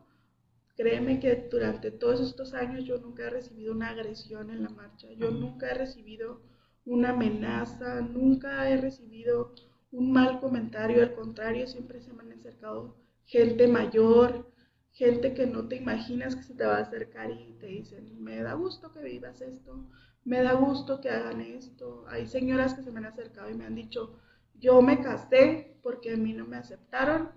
créeme 0.77 1.19
que 1.19 1.49
durante 1.51 1.91
todos 1.91 2.21
estos 2.21 2.53
años 2.53 2.85
yo 2.85 2.99
nunca 2.99 3.27
he 3.27 3.31
recibido 3.31 3.73
una 3.73 3.89
agresión 3.89 4.51
en 4.51 4.63
la 4.63 4.69
marcha, 4.69 5.11
yo 5.13 5.31
nunca 5.31 5.71
he 5.71 5.75
recibido 5.75 6.43
una 6.85 7.11
amenaza, 7.11 8.01
nunca 8.03 8.69
he 8.69 8.77
recibido 8.77 9.55
un 9.93 10.13
mal 10.13 10.41
comentario, 10.41 11.03
al 11.03 11.15
contrario, 11.15 11.67
siempre 11.67 12.01
se 12.03 12.13
me 12.13 12.23
han 12.23 12.33
acercado 12.33 12.97
gente 13.25 13.69
mayor, 13.69 14.51
gente 14.91 15.35
que 15.35 15.47
no 15.47 15.69
te 15.69 15.77
imaginas 15.77 16.37
que 16.37 16.43
se 16.43 16.55
te 16.55 16.67
va 16.67 16.79
a 16.79 16.83
acercar 16.83 17.31
y 17.31 17.55
te 17.61 17.67
dicen, 17.67 18.23
me 18.23 18.43
da 18.43 18.55
gusto 18.55 18.93
que 18.93 19.03
vivas 19.03 19.41
esto, 19.41 19.89
me 20.25 20.43
da 20.43 20.55
gusto 20.55 21.01
que 21.01 21.11
hagan 21.11 21.41
esto. 21.41 22.05
Hay 22.09 22.27
señoras 22.27 22.75
que 22.75 22.83
se 22.83 22.91
me 22.91 22.99
han 22.99 23.07
acercado 23.07 23.51
y 23.51 23.55
me 23.55 23.67
han 23.67 23.75
dicho, 23.75 24.19
yo 24.59 24.83
me 24.83 25.01
casé 25.01 25.79
porque 25.83 26.13
a 26.13 26.17
mí 26.17 26.33
no 26.33 26.47
me 26.47 26.57
aceptaron 26.57 27.31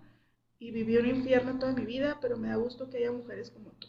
y 0.59 0.71
viví 0.71 0.97
un 0.97 1.07
infierno 1.07 1.59
toda 1.59 1.73
mi 1.73 1.85
vida, 1.85 2.19
pero 2.21 2.37
me 2.37 2.49
da 2.49 2.55
gusto 2.55 2.89
que 2.89 2.97
haya 2.97 3.11
mujeres 3.11 3.51
como 3.51 3.71
tú 3.71 3.87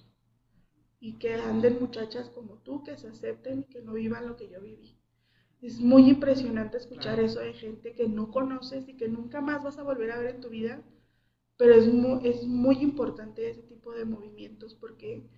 y 1.01 1.19
que 1.19 1.35
anden 1.35 1.79
muchachas 1.81 2.31
como 2.31 2.55
tú, 2.59 2.83
que 2.83 2.97
se 2.97 3.09
acepten 3.09 3.61
y 3.61 3.65
que 3.65 3.83
no 3.83 3.93
vivan 3.93 4.27
lo 4.27 4.37
que 4.37 4.49
yo 4.49 4.61
viví. 4.61 4.96
Es 5.67 5.81
muy 5.81 6.09
impresionante 6.09 6.77
escuchar 6.77 7.19
eso 7.19 7.41
de 7.41 7.53
gente 7.53 7.93
que 7.93 8.07
no 8.07 8.31
conoces 8.31 8.89
y 8.89 8.95
que 8.95 9.09
nunca 9.09 9.41
más 9.41 9.65
vas 9.65 9.77
a 9.79 9.83
volver 9.83 10.13
a 10.13 10.19
ver 10.21 10.37
en 10.37 10.41
tu 10.41 10.49
vida, 10.49 10.81
pero 11.57 11.75
es 11.75 11.93
muy, 11.93 12.25
es 12.25 12.47
muy 12.47 12.77
importante 12.77 13.51
ese 13.51 13.63
tipo 13.63 13.91
de 13.91 14.05
movimientos 14.05 14.77
porque 14.77 15.29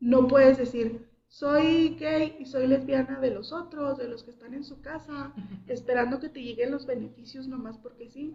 no 0.00 0.28
puedes 0.28 0.56
decir, 0.56 1.06
soy 1.28 1.94
gay 2.00 2.36
y 2.40 2.46
soy 2.46 2.68
lesbiana 2.68 3.20
de 3.20 3.32
los 3.32 3.52
otros, 3.52 3.98
de 3.98 4.08
los 4.08 4.24
que 4.24 4.30
están 4.30 4.54
en 4.54 4.64
su 4.64 4.80
casa, 4.80 5.34
esperando 5.66 6.20
que 6.20 6.30
te 6.30 6.42
lleguen 6.42 6.70
los 6.70 6.86
beneficios 6.86 7.46
nomás 7.46 7.76
porque 7.76 8.08
sí. 8.08 8.32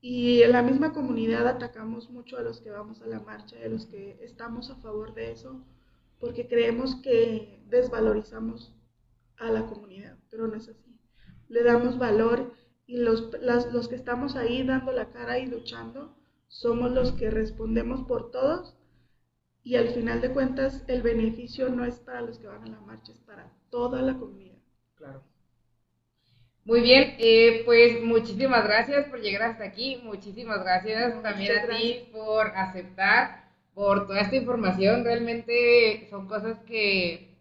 Y 0.00 0.42
en 0.42 0.52
la 0.52 0.62
misma 0.62 0.92
comunidad 0.92 1.48
atacamos 1.48 2.08
mucho 2.08 2.38
a 2.38 2.42
los 2.42 2.60
que 2.60 2.70
vamos 2.70 3.02
a 3.02 3.08
la 3.08 3.18
marcha, 3.18 3.56
a 3.64 3.68
los 3.68 3.86
que 3.86 4.16
estamos 4.22 4.70
a 4.70 4.76
favor 4.76 5.12
de 5.12 5.32
eso, 5.32 5.60
porque 6.20 6.46
creemos 6.46 6.94
que 7.02 7.64
desvalorizamos 7.68 8.72
a 9.42 9.50
la 9.52 9.66
comunidad, 9.66 10.16
pero 10.30 10.46
no 10.46 10.56
es 10.56 10.68
así. 10.68 10.98
Le 11.48 11.62
damos 11.62 11.98
valor 11.98 12.52
y 12.86 12.98
los, 12.98 13.30
los 13.40 13.88
que 13.88 13.94
estamos 13.94 14.36
ahí 14.36 14.62
dando 14.64 14.92
la 14.92 15.10
cara 15.10 15.38
y 15.38 15.46
luchando 15.46 16.16
somos 16.48 16.90
los 16.92 17.12
que 17.12 17.30
respondemos 17.30 18.06
por 18.06 18.30
todos 18.30 18.76
y 19.64 19.76
al 19.76 19.88
final 19.88 20.20
de 20.20 20.32
cuentas 20.32 20.84
el 20.88 21.02
beneficio 21.02 21.68
no 21.68 21.84
es 21.84 22.00
para 22.00 22.20
los 22.20 22.38
que 22.38 22.46
van 22.46 22.64
a 22.64 22.70
la 22.70 22.80
marcha, 22.80 23.12
es 23.12 23.20
para 23.20 23.52
toda 23.70 24.02
la 24.02 24.14
comunidad. 24.14 24.58
Claro. 24.96 25.22
Muy 26.64 26.80
bien, 26.80 27.16
eh, 27.18 27.62
pues 27.64 28.02
muchísimas 28.04 28.64
gracias 28.64 29.06
por 29.08 29.20
llegar 29.20 29.42
hasta 29.42 29.64
aquí, 29.64 30.00
muchísimas 30.04 30.62
gracias 30.62 31.20
también 31.22 31.58
a 31.58 31.66
ti 31.66 32.08
por 32.12 32.46
aceptar, 32.48 33.50
por 33.74 34.06
toda 34.06 34.20
esta 34.20 34.36
información, 34.36 35.02
realmente 35.02 36.06
son 36.10 36.28
cosas 36.28 36.58
que 36.60 37.31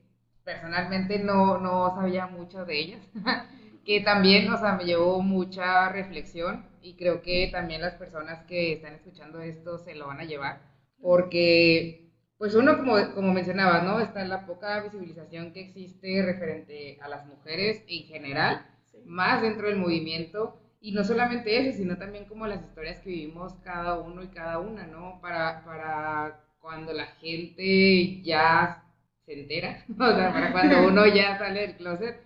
personalmente 0.43 1.19
no, 1.19 1.57
no 1.57 1.93
sabía 1.95 2.27
mucho 2.27 2.65
de 2.65 2.79
ellas, 2.79 3.01
que 3.85 4.01
también, 4.01 4.51
o 4.51 4.57
sea, 4.57 4.73
me 4.73 4.85
llevó 4.85 5.21
mucha 5.21 5.89
reflexión 5.89 6.65
y 6.81 6.95
creo 6.95 7.21
que 7.21 7.49
también 7.51 7.81
las 7.81 7.95
personas 7.95 8.43
que 8.45 8.73
están 8.73 8.93
escuchando 8.93 9.41
esto 9.41 9.77
se 9.77 9.95
lo 9.95 10.07
van 10.07 10.19
a 10.19 10.25
llevar, 10.25 10.61
porque, 11.01 12.11
pues 12.37 12.55
uno, 12.55 12.77
como, 12.77 12.95
como 13.13 13.33
mencionaba, 13.33 13.81
¿no? 13.81 13.99
Está 13.99 14.25
la 14.25 14.45
poca 14.45 14.81
visibilización 14.81 15.53
que 15.53 15.61
existe 15.61 16.21
referente 16.23 16.99
a 17.01 17.07
las 17.07 17.25
mujeres 17.25 17.83
en 17.87 18.03
general, 18.03 18.65
más 19.05 19.41
dentro 19.41 19.67
del 19.67 19.77
movimiento, 19.77 20.57
y 20.79 20.93
no 20.93 21.03
solamente 21.03 21.57
eso, 21.57 21.77
sino 21.77 21.97
también 21.97 22.25
como 22.25 22.47
las 22.47 22.61
historias 22.63 22.99
que 22.99 23.09
vivimos 23.09 23.53
cada 23.63 23.99
uno 23.99 24.23
y 24.23 24.27
cada 24.29 24.57
una, 24.59 24.87
¿no? 24.87 25.19
Para, 25.21 25.63
para 25.63 26.41
cuando 26.59 26.93
la 26.93 27.05
gente 27.05 28.21
ya 28.23 28.83
se 29.35 29.41
entera, 29.41 29.85
o 29.99 30.15
sea, 30.15 30.33
para 30.33 30.51
cuando 30.51 30.87
uno 30.87 31.05
ya 31.07 31.37
sale 31.37 31.61
del 31.61 31.75
closet, 31.75 32.21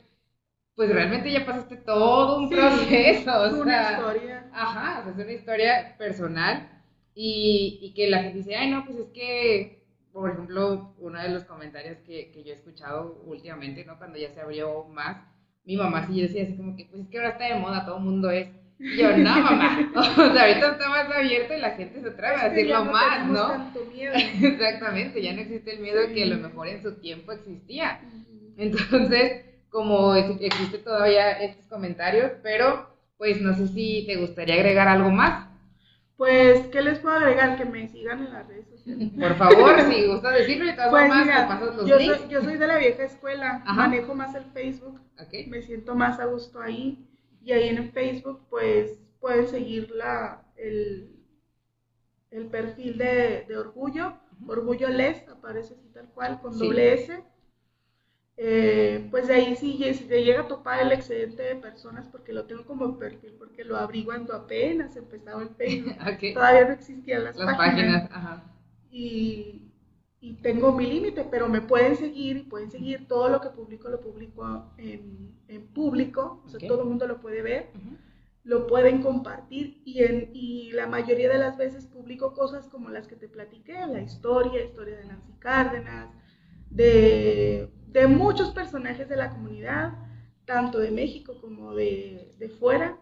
pues 0.75 0.89
realmente 0.89 1.31
ya 1.31 1.45
pasaste 1.45 1.77
todo 1.77 2.39
un 2.39 2.49
proceso, 2.49 3.41
o 3.41 3.49
sea, 3.49 3.61
una 3.61 3.91
historia. 3.91 4.49
Ajá, 4.53 4.99
o 4.99 5.03
sea, 5.03 5.11
es 5.11 5.17
una 5.17 5.31
historia 5.31 5.95
personal 5.97 6.69
y, 7.13 7.79
y, 7.81 7.93
que 7.93 8.09
la 8.09 8.23
gente 8.23 8.39
dice, 8.39 8.55
ay, 8.55 8.71
no, 8.71 8.83
pues 8.85 8.97
es 8.97 9.07
que, 9.13 9.85
por 10.11 10.31
ejemplo, 10.31 10.93
uno 10.99 11.21
de 11.21 11.29
los 11.29 11.45
comentarios 11.45 11.97
que, 11.99 12.31
que 12.31 12.43
yo 12.43 12.51
he 12.51 12.55
escuchado 12.55 13.21
últimamente, 13.25 13.85
¿no? 13.85 13.97
Cuando 13.97 14.17
ya 14.17 14.31
se 14.31 14.41
abrió 14.41 14.83
más, 14.85 15.17
mi 15.63 15.77
mamá 15.77 16.05
sí 16.07 16.21
decía 16.21 16.43
así 16.43 16.57
como 16.57 16.75
que, 16.75 16.85
pues 16.85 17.03
es 17.03 17.07
que 17.07 17.17
ahora 17.17 17.29
está 17.29 17.45
de 17.45 17.55
moda, 17.55 17.85
todo 17.85 17.97
el 17.97 18.03
mundo 18.03 18.29
es 18.29 18.49
yo, 18.79 19.17
no, 19.17 19.41
mamá. 19.41 19.91
O 19.95 20.03
sea, 20.03 20.43
ahorita 20.43 20.71
está 20.71 20.89
más 20.89 21.09
abierto 21.11 21.53
y 21.53 21.59
la 21.59 21.71
gente 21.71 22.01
se 22.01 22.09
atreve 22.09 22.35
a 22.35 22.49
decirlo 22.49 22.85
más, 22.85 23.27
¿no? 23.27 23.71
Exactamente, 24.43 25.21
ya 25.21 25.33
no 25.33 25.41
existe 25.41 25.75
el 25.75 25.79
miedo 25.79 26.01
que 26.13 26.23
a 26.23 26.27
lo 26.27 26.37
mejor 26.37 26.67
en 26.67 26.81
su 26.81 26.93
tiempo 26.95 27.31
existía. 27.31 28.01
Entonces, 28.57 29.45
como 29.69 30.15
existe 30.15 30.77
todavía 30.79 31.31
estos 31.31 31.65
comentarios, 31.67 32.31
pero 32.43 32.89
pues 33.17 33.41
no 33.41 33.55
sé 33.55 33.67
si 33.67 34.05
te 34.05 34.17
gustaría 34.17 34.55
agregar 34.55 34.87
algo 34.87 35.09
más. 35.09 35.49
Pues, 36.17 36.67
¿qué 36.67 36.81
les 36.81 36.99
puedo 36.99 37.17
agregar? 37.17 37.57
Que 37.57 37.65
me 37.65 37.87
sigan 37.89 38.25
en 38.25 38.33
las 38.33 38.47
redes 38.47 38.67
sociales. 38.69 39.11
Por 39.19 39.35
favor, 39.35 39.81
si 39.81 40.05
gusta 40.07 40.31
decirlo, 40.31 40.69
y 40.69 40.73
pues 40.73 40.89
formas, 40.89 41.27
pasas 41.27 41.75
los 41.75 41.85
yo 41.85 41.99
Soy, 41.99 42.29
yo 42.29 42.41
soy 42.41 42.57
de 42.57 42.67
la 42.67 42.77
vieja 42.77 43.03
escuela, 43.03 43.63
manejo 43.65 44.15
más 44.15 44.33
el 44.35 44.45
Facebook, 44.45 45.01
me 45.47 45.61
siento 45.61 45.95
más 45.95 46.19
a 46.19 46.25
gusto 46.25 46.61
ahí. 46.61 47.05
Y 47.45 47.51
ahí 47.51 47.69
en 47.69 47.91
Facebook, 47.91 48.47
pues 48.49 48.99
pueden 49.19 49.47
seguir 49.47 49.91
la, 49.91 50.43
el, 50.55 51.15
el 52.31 52.47
perfil 52.47 52.97
de, 52.97 53.45
de 53.47 53.55
Orgullo. 53.55 54.17
Orgullo 54.47 54.89
Les, 54.89 55.27
aparece 55.29 55.75
así 55.75 55.87
tal 55.93 56.09
cual, 56.09 56.41
con 56.41 56.57
doble 56.57 56.93
S. 56.93 57.23
Eh, 58.37 59.07
pues 59.11 59.27
de 59.27 59.35
ahí 59.35 59.55
sí, 59.55 59.79
si 59.93 60.05
te 60.05 60.23
llega 60.23 60.41
a 60.41 60.47
topar 60.47 60.81
el 60.81 60.91
excedente 60.91 61.43
de 61.43 61.55
personas, 61.55 62.07
porque 62.07 62.33
lo 62.33 62.45
tengo 62.45 62.65
como 62.65 62.97
perfil, 62.97 63.35
porque 63.37 63.63
lo 63.63 63.77
abrí 63.77 64.03
cuando 64.03 64.33
apenas 64.33 64.95
empezaba 64.95 65.43
el 65.43 65.49
Facebook. 65.49 65.95
Todavía 66.33 66.65
no 66.65 66.73
existían 66.73 67.25
las, 67.25 67.37
las 67.37 67.55
páginas. 67.55 68.09
Ajá. 68.11 68.43
Y 68.89 69.71
y 70.25 70.33
tengo 70.41 70.71
mi 70.71 70.87
límite, 70.87 71.23
pero 71.23 71.47
me 71.47 71.61
pueden 71.61 71.95
seguir 71.95 72.37
y 72.37 72.43
pueden 72.43 72.71
seguir 72.71 73.07
todo 73.07 73.29
lo 73.29 73.41
que 73.41 73.49
publico, 73.49 73.89
lo 73.89 74.01
publico 74.01 74.73
en, 74.77 75.35
en 75.47 75.67
público, 75.67 76.41
o 76.45 76.49
sea, 76.49 76.59
todo 76.67 76.81
el 76.81 76.87
mundo 76.89 77.05
lo 77.07 77.21
puede 77.21 77.41
ver. 77.43 77.71
lo 78.43 78.67
pueden 78.67 79.01
compartir 79.01 79.81
y, 79.85 80.03
en, 80.03 80.29
y 80.33 80.71
la 80.71 80.87
mayoría 80.87 81.29
de 81.29 81.37
las 81.39 81.57
veces 81.57 81.85
publico 81.87 82.33
cosas 82.33 82.67
como 82.69 82.89
las 82.89 83.07
que 83.07 83.15
te 83.15 83.27
platiqué, 83.27 83.73
la 83.87 84.01
historia, 84.01 84.63
historia 84.63 84.97
de 84.97 85.05
Nancy 85.05 85.33
Cárdenas, 85.39 86.09
de, 86.69 87.71
de 87.87 88.07
muchos 88.07 88.51
personajes 88.51 89.07
de 89.09 89.15
la 89.17 89.31
comunidad, 89.31 89.93
tanto 90.45 90.79
de 90.79 90.91
México 90.91 91.39
como 91.41 91.73
de, 91.75 92.33
de 92.39 92.49
fuera, 92.49 92.99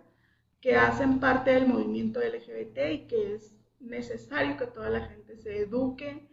que 0.62 0.76
hacen 0.76 1.20
parte 1.20 1.52
del 1.52 1.68
movimiento 1.68 2.20
LGBT 2.22 2.78
y 2.92 3.08
que 3.08 3.36
es 3.36 3.56
necesario 3.80 4.58
que 4.58 4.68
toda 4.68 4.90
la 4.90 5.02
gente 5.08 5.38
se 5.38 5.60
eduque, 5.60 6.28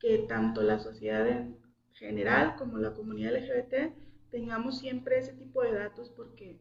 que 0.00 0.18
tanto 0.18 0.62
la 0.62 0.78
sociedad 0.78 1.26
en 1.28 1.58
general 1.92 2.54
como 2.56 2.78
la 2.78 2.94
comunidad 2.94 3.34
LGBT 3.34 3.92
tengamos 4.30 4.78
siempre 4.78 5.18
ese 5.18 5.32
tipo 5.32 5.62
de 5.62 5.72
datos 5.72 6.10
porque 6.10 6.58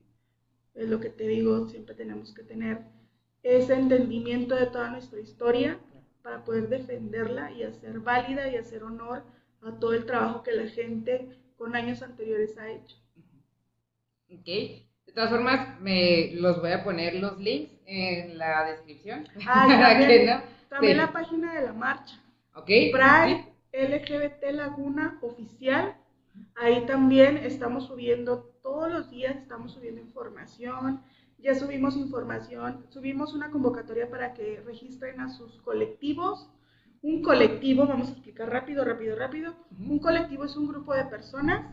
es 0.74 0.90
lo 0.90 1.00
que 1.00 1.10
te 1.10 1.28
digo, 1.28 1.68
siempre 1.68 1.96
tenemos 1.96 2.34
que 2.34 2.44
tener 2.44 2.80
ese 3.44 3.74
entendimiento 3.74 4.56
de 4.56 4.68
toda 4.68 4.90
nuestra 4.90 5.20
historia 5.20 5.80
para 6.22 6.44
poder 6.44 6.70
defenderla 6.70 7.52
y 7.52 7.64
hacer 7.64 8.00
válida 8.00 8.48
y 8.50 8.58
hacer 8.58 8.84
honor 8.84 9.24
a 9.62 9.80
todo 9.80 9.94
el 9.94 10.06
trabajo 10.06 10.44
que 10.44 10.52
la 10.52 10.68
gente 10.68 11.30
con 11.58 11.76
años 11.76 12.02
anteriores 12.02 12.58
ha 12.58 12.70
hecho. 12.70 12.98
Ok, 14.30 14.46
de 14.46 15.14
todas 15.14 15.30
formas, 15.30 15.80
me 15.80 16.32
los 16.34 16.60
voy 16.60 16.72
a 16.72 16.84
poner 16.84 17.16
los 17.16 17.40
links 17.40 17.74
en 17.86 18.38
la 18.38 18.66
descripción. 18.66 19.28
Ah, 19.48 19.68
también, 20.00 20.42
también 20.70 20.98
la 20.98 21.12
página 21.12 21.54
de 21.56 21.66
la 21.66 21.74
marcha. 21.74 22.22
Ok. 22.58 22.66
Pride 22.66 23.54
LGBT 23.72 24.52
Laguna 24.52 25.20
Oficial. 25.22 25.96
Ahí 26.56 26.88
también 26.88 27.38
estamos 27.38 27.86
subiendo, 27.86 28.52
todos 28.64 28.92
los 28.92 29.12
días 29.12 29.36
estamos 29.36 29.74
subiendo 29.74 30.02
información. 30.02 31.04
Ya 31.38 31.54
subimos 31.54 31.96
información, 31.96 32.88
subimos 32.90 33.36
una 33.36 33.52
convocatoria 33.52 34.10
para 34.10 34.34
que 34.34 34.60
registren 34.66 35.20
a 35.22 35.30
sus 35.30 35.62
colectivos. 35.62 36.50
Un 37.04 37.22
colectivo, 37.22 37.86
vamos 37.86 38.08
a 38.08 38.14
explicar 38.14 38.50
rápido, 38.50 38.84
rápido, 38.84 39.16
rápido. 39.16 39.54
Un 39.80 40.00
colectivo 40.00 40.44
es 40.44 40.56
un 40.58 40.68
grupo 40.68 40.96
de 40.96 41.06
personas 41.06 41.72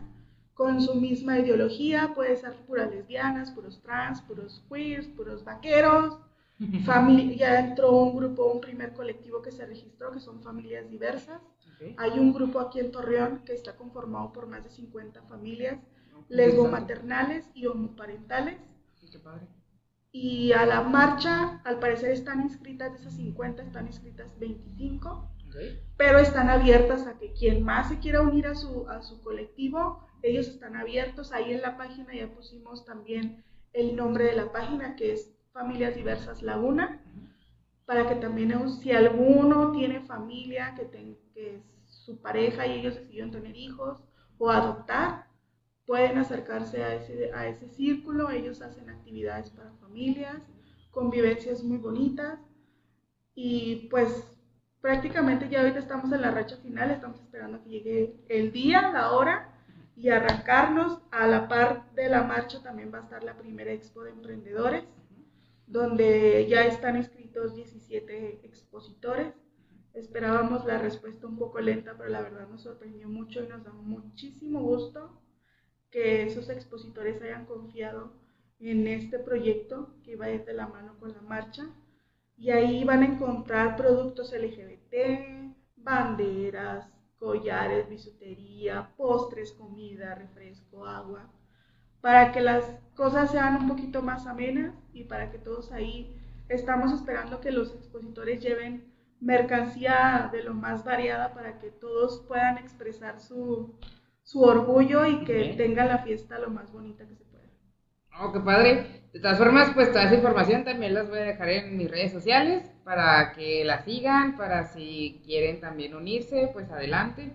con 0.52 0.82
su 0.82 0.96
misma 0.96 1.38
ideología, 1.38 2.12
puede 2.14 2.36
ser 2.36 2.56
puras 2.66 2.90
lesbianas, 2.90 3.50
puros 3.52 3.80
trans, 3.82 4.20
puros 4.20 4.62
queers, 4.68 5.08
puros 5.08 5.44
vaqueros. 5.44 6.18
Ya 6.58 7.60
entró 7.60 7.92
un 7.92 8.16
grupo, 8.16 8.52
un 8.52 8.60
primer 8.60 8.92
colectivo 8.92 9.42
que 9.42 9.52
se 9.52 9.66
registró, 9.66 10.12
que 10.12 10.20
son 10.20 10.42
familias 10.42 10.88
diversas. 10.88 11.40
Hay 11.96 12.18
un 12.18 12.32
grupo 12.32 12.60
aquí 12.60 12.80
en 12.80 12.92
Torreón 12.92 13.42
que 13.44 13.52
está 13.52 13.76
conformado 13.76 14.32
por 14.32 14.46
más 14.46 14.64
de 14.64 14.70
50 14.70 15.22
familias 15.22 15.78
lesbomaternales 16.28 17.46
y 17.54 17.66
homoparentales. 17.66 18.58
Y 20.12 20.52
a 20.52 20.64
la 20.64 20.80
marcha, 20.82 21.60
al 21.64 21.80
parecer 21.80 22.12
están 22.12 22.40
inscritas 22.42 22.92
de 22.92 22.98
esas 22.98 23.14
50, 23.14 23.64
están 23.64 23.86
inscritas 23.86 24.38
25, 24.38 25.30
pero 25.96 26.18
están 26.18 26.48
abiertas 26.48 27.06
a 27.06 27.18
que 27.18 27.32
quien 27.32 27.64
más 27.64 27.88
se 27.88 27.98
quiera 27.98 28.22
unir 28.22 28.46
a 28.46 28.54
su, 28.54 28.88
a 28.88 29.02
su 29.02 29.20
colectivo 29.22 30.06
ellos 30.24 30.48
están 30.48 30.74
abiertos. 30.76 31.32
Ahí 31.32 31.52
en 31.52 31.62
la 31.62 31.76
página 31.76 32.14
ya 32.14 32.28
pusimos 32.32 32.84
también 32.84 33.44
el 33.72 33.94
nombre 33.94 34.24
de 34.24 34.36
la 34.36 34.52
página, 34.52 34.96
que 34.96 35.12
es 35.12 35.33
Familias 35.54 35.94
Diversas 35.94 36.42
Laguna, 36.42 37.00
para 37.86 38.08
que 38.08 38.16
también 38.16 38.68
si 38.68 38.90
alguno 38.90 39.70
tiene 39.70 40.00
familia, 40.00 40.74
que, 40.74 41.16
que 41.32 41.62
su 41.86 42.20
pareja 42.20 42.66
y 42.66 42.80
ellos 42.80 42.96
decidieron 42.96 43.30
tener 43.30 43.56
hijos 43.56 44.02
o 44.36 44.50
adoptar, 44.50 45.28
pueden 45.86 46.18
acercarse 46.18 46.82
a 46.82 46.94
ese, 46.96 47.32
a 47.32 47.46
ese 47.46 47.68
círculo. 47.68 48.30
Ellos 48.30 48.62
hacen 48.62 48.90
actividades 48.90 49.50
para 49.50 49.70
familias, 49.74 50.42
convivencias 50.90 51.62
muy 51.62 51.78
bonitas. 51.78 52.40
Y 53.36 53.88
pues 53.90 54.36
prácticamente 54.80 55.48
ya 55.48 55.60
ahorita 55.60 55.78
estamos 55.78 56.10
en 56.12 56.22
la 56.22 56.32
racha 56.32 56.56
final, 56.56 56.90
estamos 56.90 57.20
esperando 57.20 57.62
que 57.62 57.70
llegue 57.70 58.16
el 58.28 58.50
día, 58.50 58.90
la 58.90 59.12
hora 59.12 59.54
y 59.96 60.08
arrancarnos. 60.08 60.98
A 61.12 61.28
la 61.28 61.46
par 61.46 61.92
de 61.94 62.08
la 62.08 62.24
marcha 62.24 62.60
también 62.60 62.92
va 62.92 62.98
a 62.98 63.02
estar 63.02 63.22
la 63.22 63.36
primera 63.36 63.70
expo 63.70 64.02
de 64.02 64.10
emprendedores, 64.10 64.84
donde 65.66 66.46
ya 66.48 66.66
están 66.66 66.96
inscritos 66.96 67.54
17 67.54 68.40
expositores. 68.44 69.34
Esperábamos 69.92 70.64
la 70.64 70.78
respuesta 70.78 71.26
un 71.26 71.38
poco 71.38 71.60
lenta, 71.60 71.94
pero 71.96 72.10
la 72.10 72.22
verdad 72.22 72.48
nos 72.48 72.62
sorprendió 72.62 73.08
mucho 73.08 73.42
y 73.42 73.48
nos 73.48 73.64
da 73.64 73.72
muchísimo 73.72 74.60
gusto 74.60 75.20
que 75.90 76.24
esos 76.24 76.48
expositores 76.50 77.22
hayan 77.22 77.46
confiado 77.46 78.12
en 78.58 78.88
este 78.88 79.18
proyecto 79.18 79.94
que 80.02 80.16
va 80.16 80.26
a 80.26 80.30
de 80.30 80.52
la 80.52 80.66
mano 80.66 80.98
con 80.98 81.12
la 81.12 81.20
marcha. 81.20 81.66
Y 82.36 82.50
ahí 82.50 82.82
van 82.82 83.02
a 83.02 83.06
encontrar 83.06 83.76
productos 83.76 84.32
LGBT, 84.32 85.54
banderas, 85.76 86.90
collares, 87.16 87.88
bisutería, 87.88 88.92
postres, 88.96 89.52
comida, 89.52 90.14
refresco, 90.16 90.84
agua, 90.84 91.32
para 92.04 92.32
que 92.32 92.42
las 92.42 92.66
cosas 92.94 93.30
sean 93.30 93.62
un 93.62 93.66
poquito 93.66 94.02
más 94.02 94.26
amenas 94.26 94.74
y 94.92 95.04
para 95.04 95.30
que 95.30 95.38
todos 95.38 95.72
ahí 95.72 96.14
estamos 96.50 96.92
esperando 96.92 97.40
que 97.40 97.50
los 97.50 97.74
expositores 97.74 98.42
lleven 98.42 98.92
mercancía 99.20 100.28
de 100.30 100.42
lo 100.42 100.52
más 100.52 100.84
variada 100.84 101.32
para 101.32 101.58
que 101.58 101.70
todos 101.70 102.22
puedan 102.28 102.58
expresar 102.58 103.22
su, 103.22 103.80
su 104.22 104.42
orgullo 104.42 105.06
y 105.06 105.24
que 105.24 105.54
tengan 105.56 105.88
la 105.88 106.00
fiesta 106.00 106.38
lo 106.38 106.50
más 106.50 106.70
bonita 106.70 107.08
que 107.08 107.16
se 107.16 107.24
pueda. 107.24 107.48
Oh, 108.20 108.34
qué 108.34 108.40
padre. 108.40 109.08
De 109.14 109.20
todas 109.20 109.38
formas, 109.38 109.70
pues 109.72 109.88
toda 109.90 110.04
esa 110.04 110.16
información 110.16 110.62
también 110.62 110.92
las 110.92 111.08
voy 111.08 111.20
a 111.20 111.22
dejar 111.22 111.48
en 111.48 111.78
mis 111.78 111.90
redes 111.90 112.12
sociales 112.12 112.70
para 112.84 113.32
que 113.32 113.64
la 113.64 113.82
sigan, 113.82 114.36
para 114.36 114.64
si 114.64 115.22
quieren 115.24 115.58
también 115.58 115.94
unirse, 115.94 116.50
pues 116.52 116.70
adelante. 116.70 117.32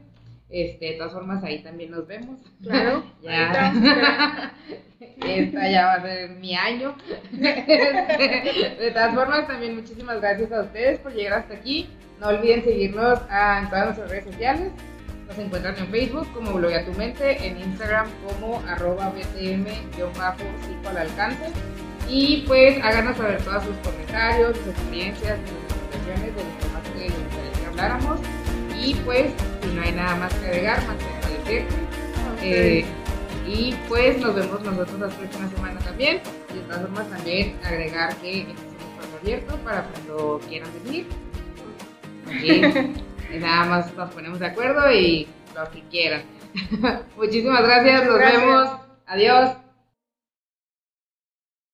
Este, 0.50 0.86
de 0.86 0.94
todas 0.94 1.14
formas, 1.14 1.44
ahí 1.44 1.62
también 1.62 1.92
nos 1.92 2.08
vemos. 2.08 2.40
Claro. 2.64 3.04
ya. 3.22 4.54
Esta 5.26 5.70
ya 5.70 5.86
va 5.86 5.94
a 5.94 6.02
ser 6.02 6.30
mi 6.32 6.56
año. 6.56 6.96
de 7.32 8.92
todas 8.94 9.14
formas, 9.14 9.48
también 9.48 9.76
muchísimas 9.76 10.20
gracias 10.20 10.52
a 10.52 10.62
ustedes 10.62 11.00
por 11.00 11.14
llegar 11.14 11.40
hasta 11.40 11.54
aquí. 11.56 11.90
No 12.20 12.28
olviden 12.28 12.64
seguirnos 12.64 13.20
en 13.30 13.70
todas 13.70 13.86
nuestras 13.86 14.10
redes 14.10 14.26
sociales. 14.26 14.72
Nos 15.28 15.38
encuentran 15.38 15.78
en 15.78 15.88
Facebook 15.88 16.28
como 16.34 16.54
Bloguea 16.54 16.86
tu 16.86 16.92
Mente, 16.94 17.46
en 17.46 17.58
Instagram 17.60 18.08
como 18.26 18.60
arroba 18.68 19.14
btm-5 19.14 20.88
al 20.90 20.98
alcance. 20.98 21.52
Y 22.10 22.44
pues 22.48 22.84
háganos 22.84 23.16
saber 23.16 23.40
todos 23.44 23.64
sus 23.64 23.78
comentarios, 23.78 24.58
sus 24.58 24.68
experiencias, 24.68 25.38
sus 25.40 25.78
impresiones 25.78 26.36
de 26.36 26.44
los 26.44 26.58
temas 26.58 26.84
que 26.90 27.00
les 27.00 27.24
gustaría 27.24 27.52
que 27.52 27.66
habláramos. 27.68 28.20
Y 28.82 28.96
pues, 29.06 29.32
si 29.62 29.68
no 29.76 29.82
hay 29.82 29.92
nada 29.92 30.16
más 30.16 30.34
que 30.34 30.46
agregar, 30.46 30.86
más 30.88 30.98
que 30.98 31.06
agradecer. 31.06 31.66
Eh, 32.42 32.86
y 33.48 33.76
pues 33.88 34.18
nos 34.20 34.36
vemos 34.36 34.62
nosotros 34.62 35.00
la 35.00 35.08
próxima 35.08 35.50
semana 35.50 35.80
también. 35.80 36.22
Y 36.52 36.54
de 36.54 36.62
todas 36.62 36.82
formas 36.82 37.10
también 37.10 37.56
agregar 37.64 38.16
que 38.18 38.42
este 38.42 38.54
es 38.54 39.08
un 39.08 39.20
abierto 39.20 39.56
para 39.58 39.84
cuando 39.84 40.40
quieran 40.48 40.70
venir. 40.84 41.08
Y 43.32 43.38
nada 43.38 43.66
más 43.66 43.94
nos 43.96 44.12
ponemos 44.12 44.40
de 44.40 44.48
acuerdo 44.48 44.92
y 44.92 45.28
lo 45.56 45.70
que 45.70 45.82
quieran. 45.90 46.24
Muchísimas 47.16 47.62
gracias, 47.62 48.06
nos 48.06 48.18
vemos. 48.18 48.70
Adiós. 49.06 49.69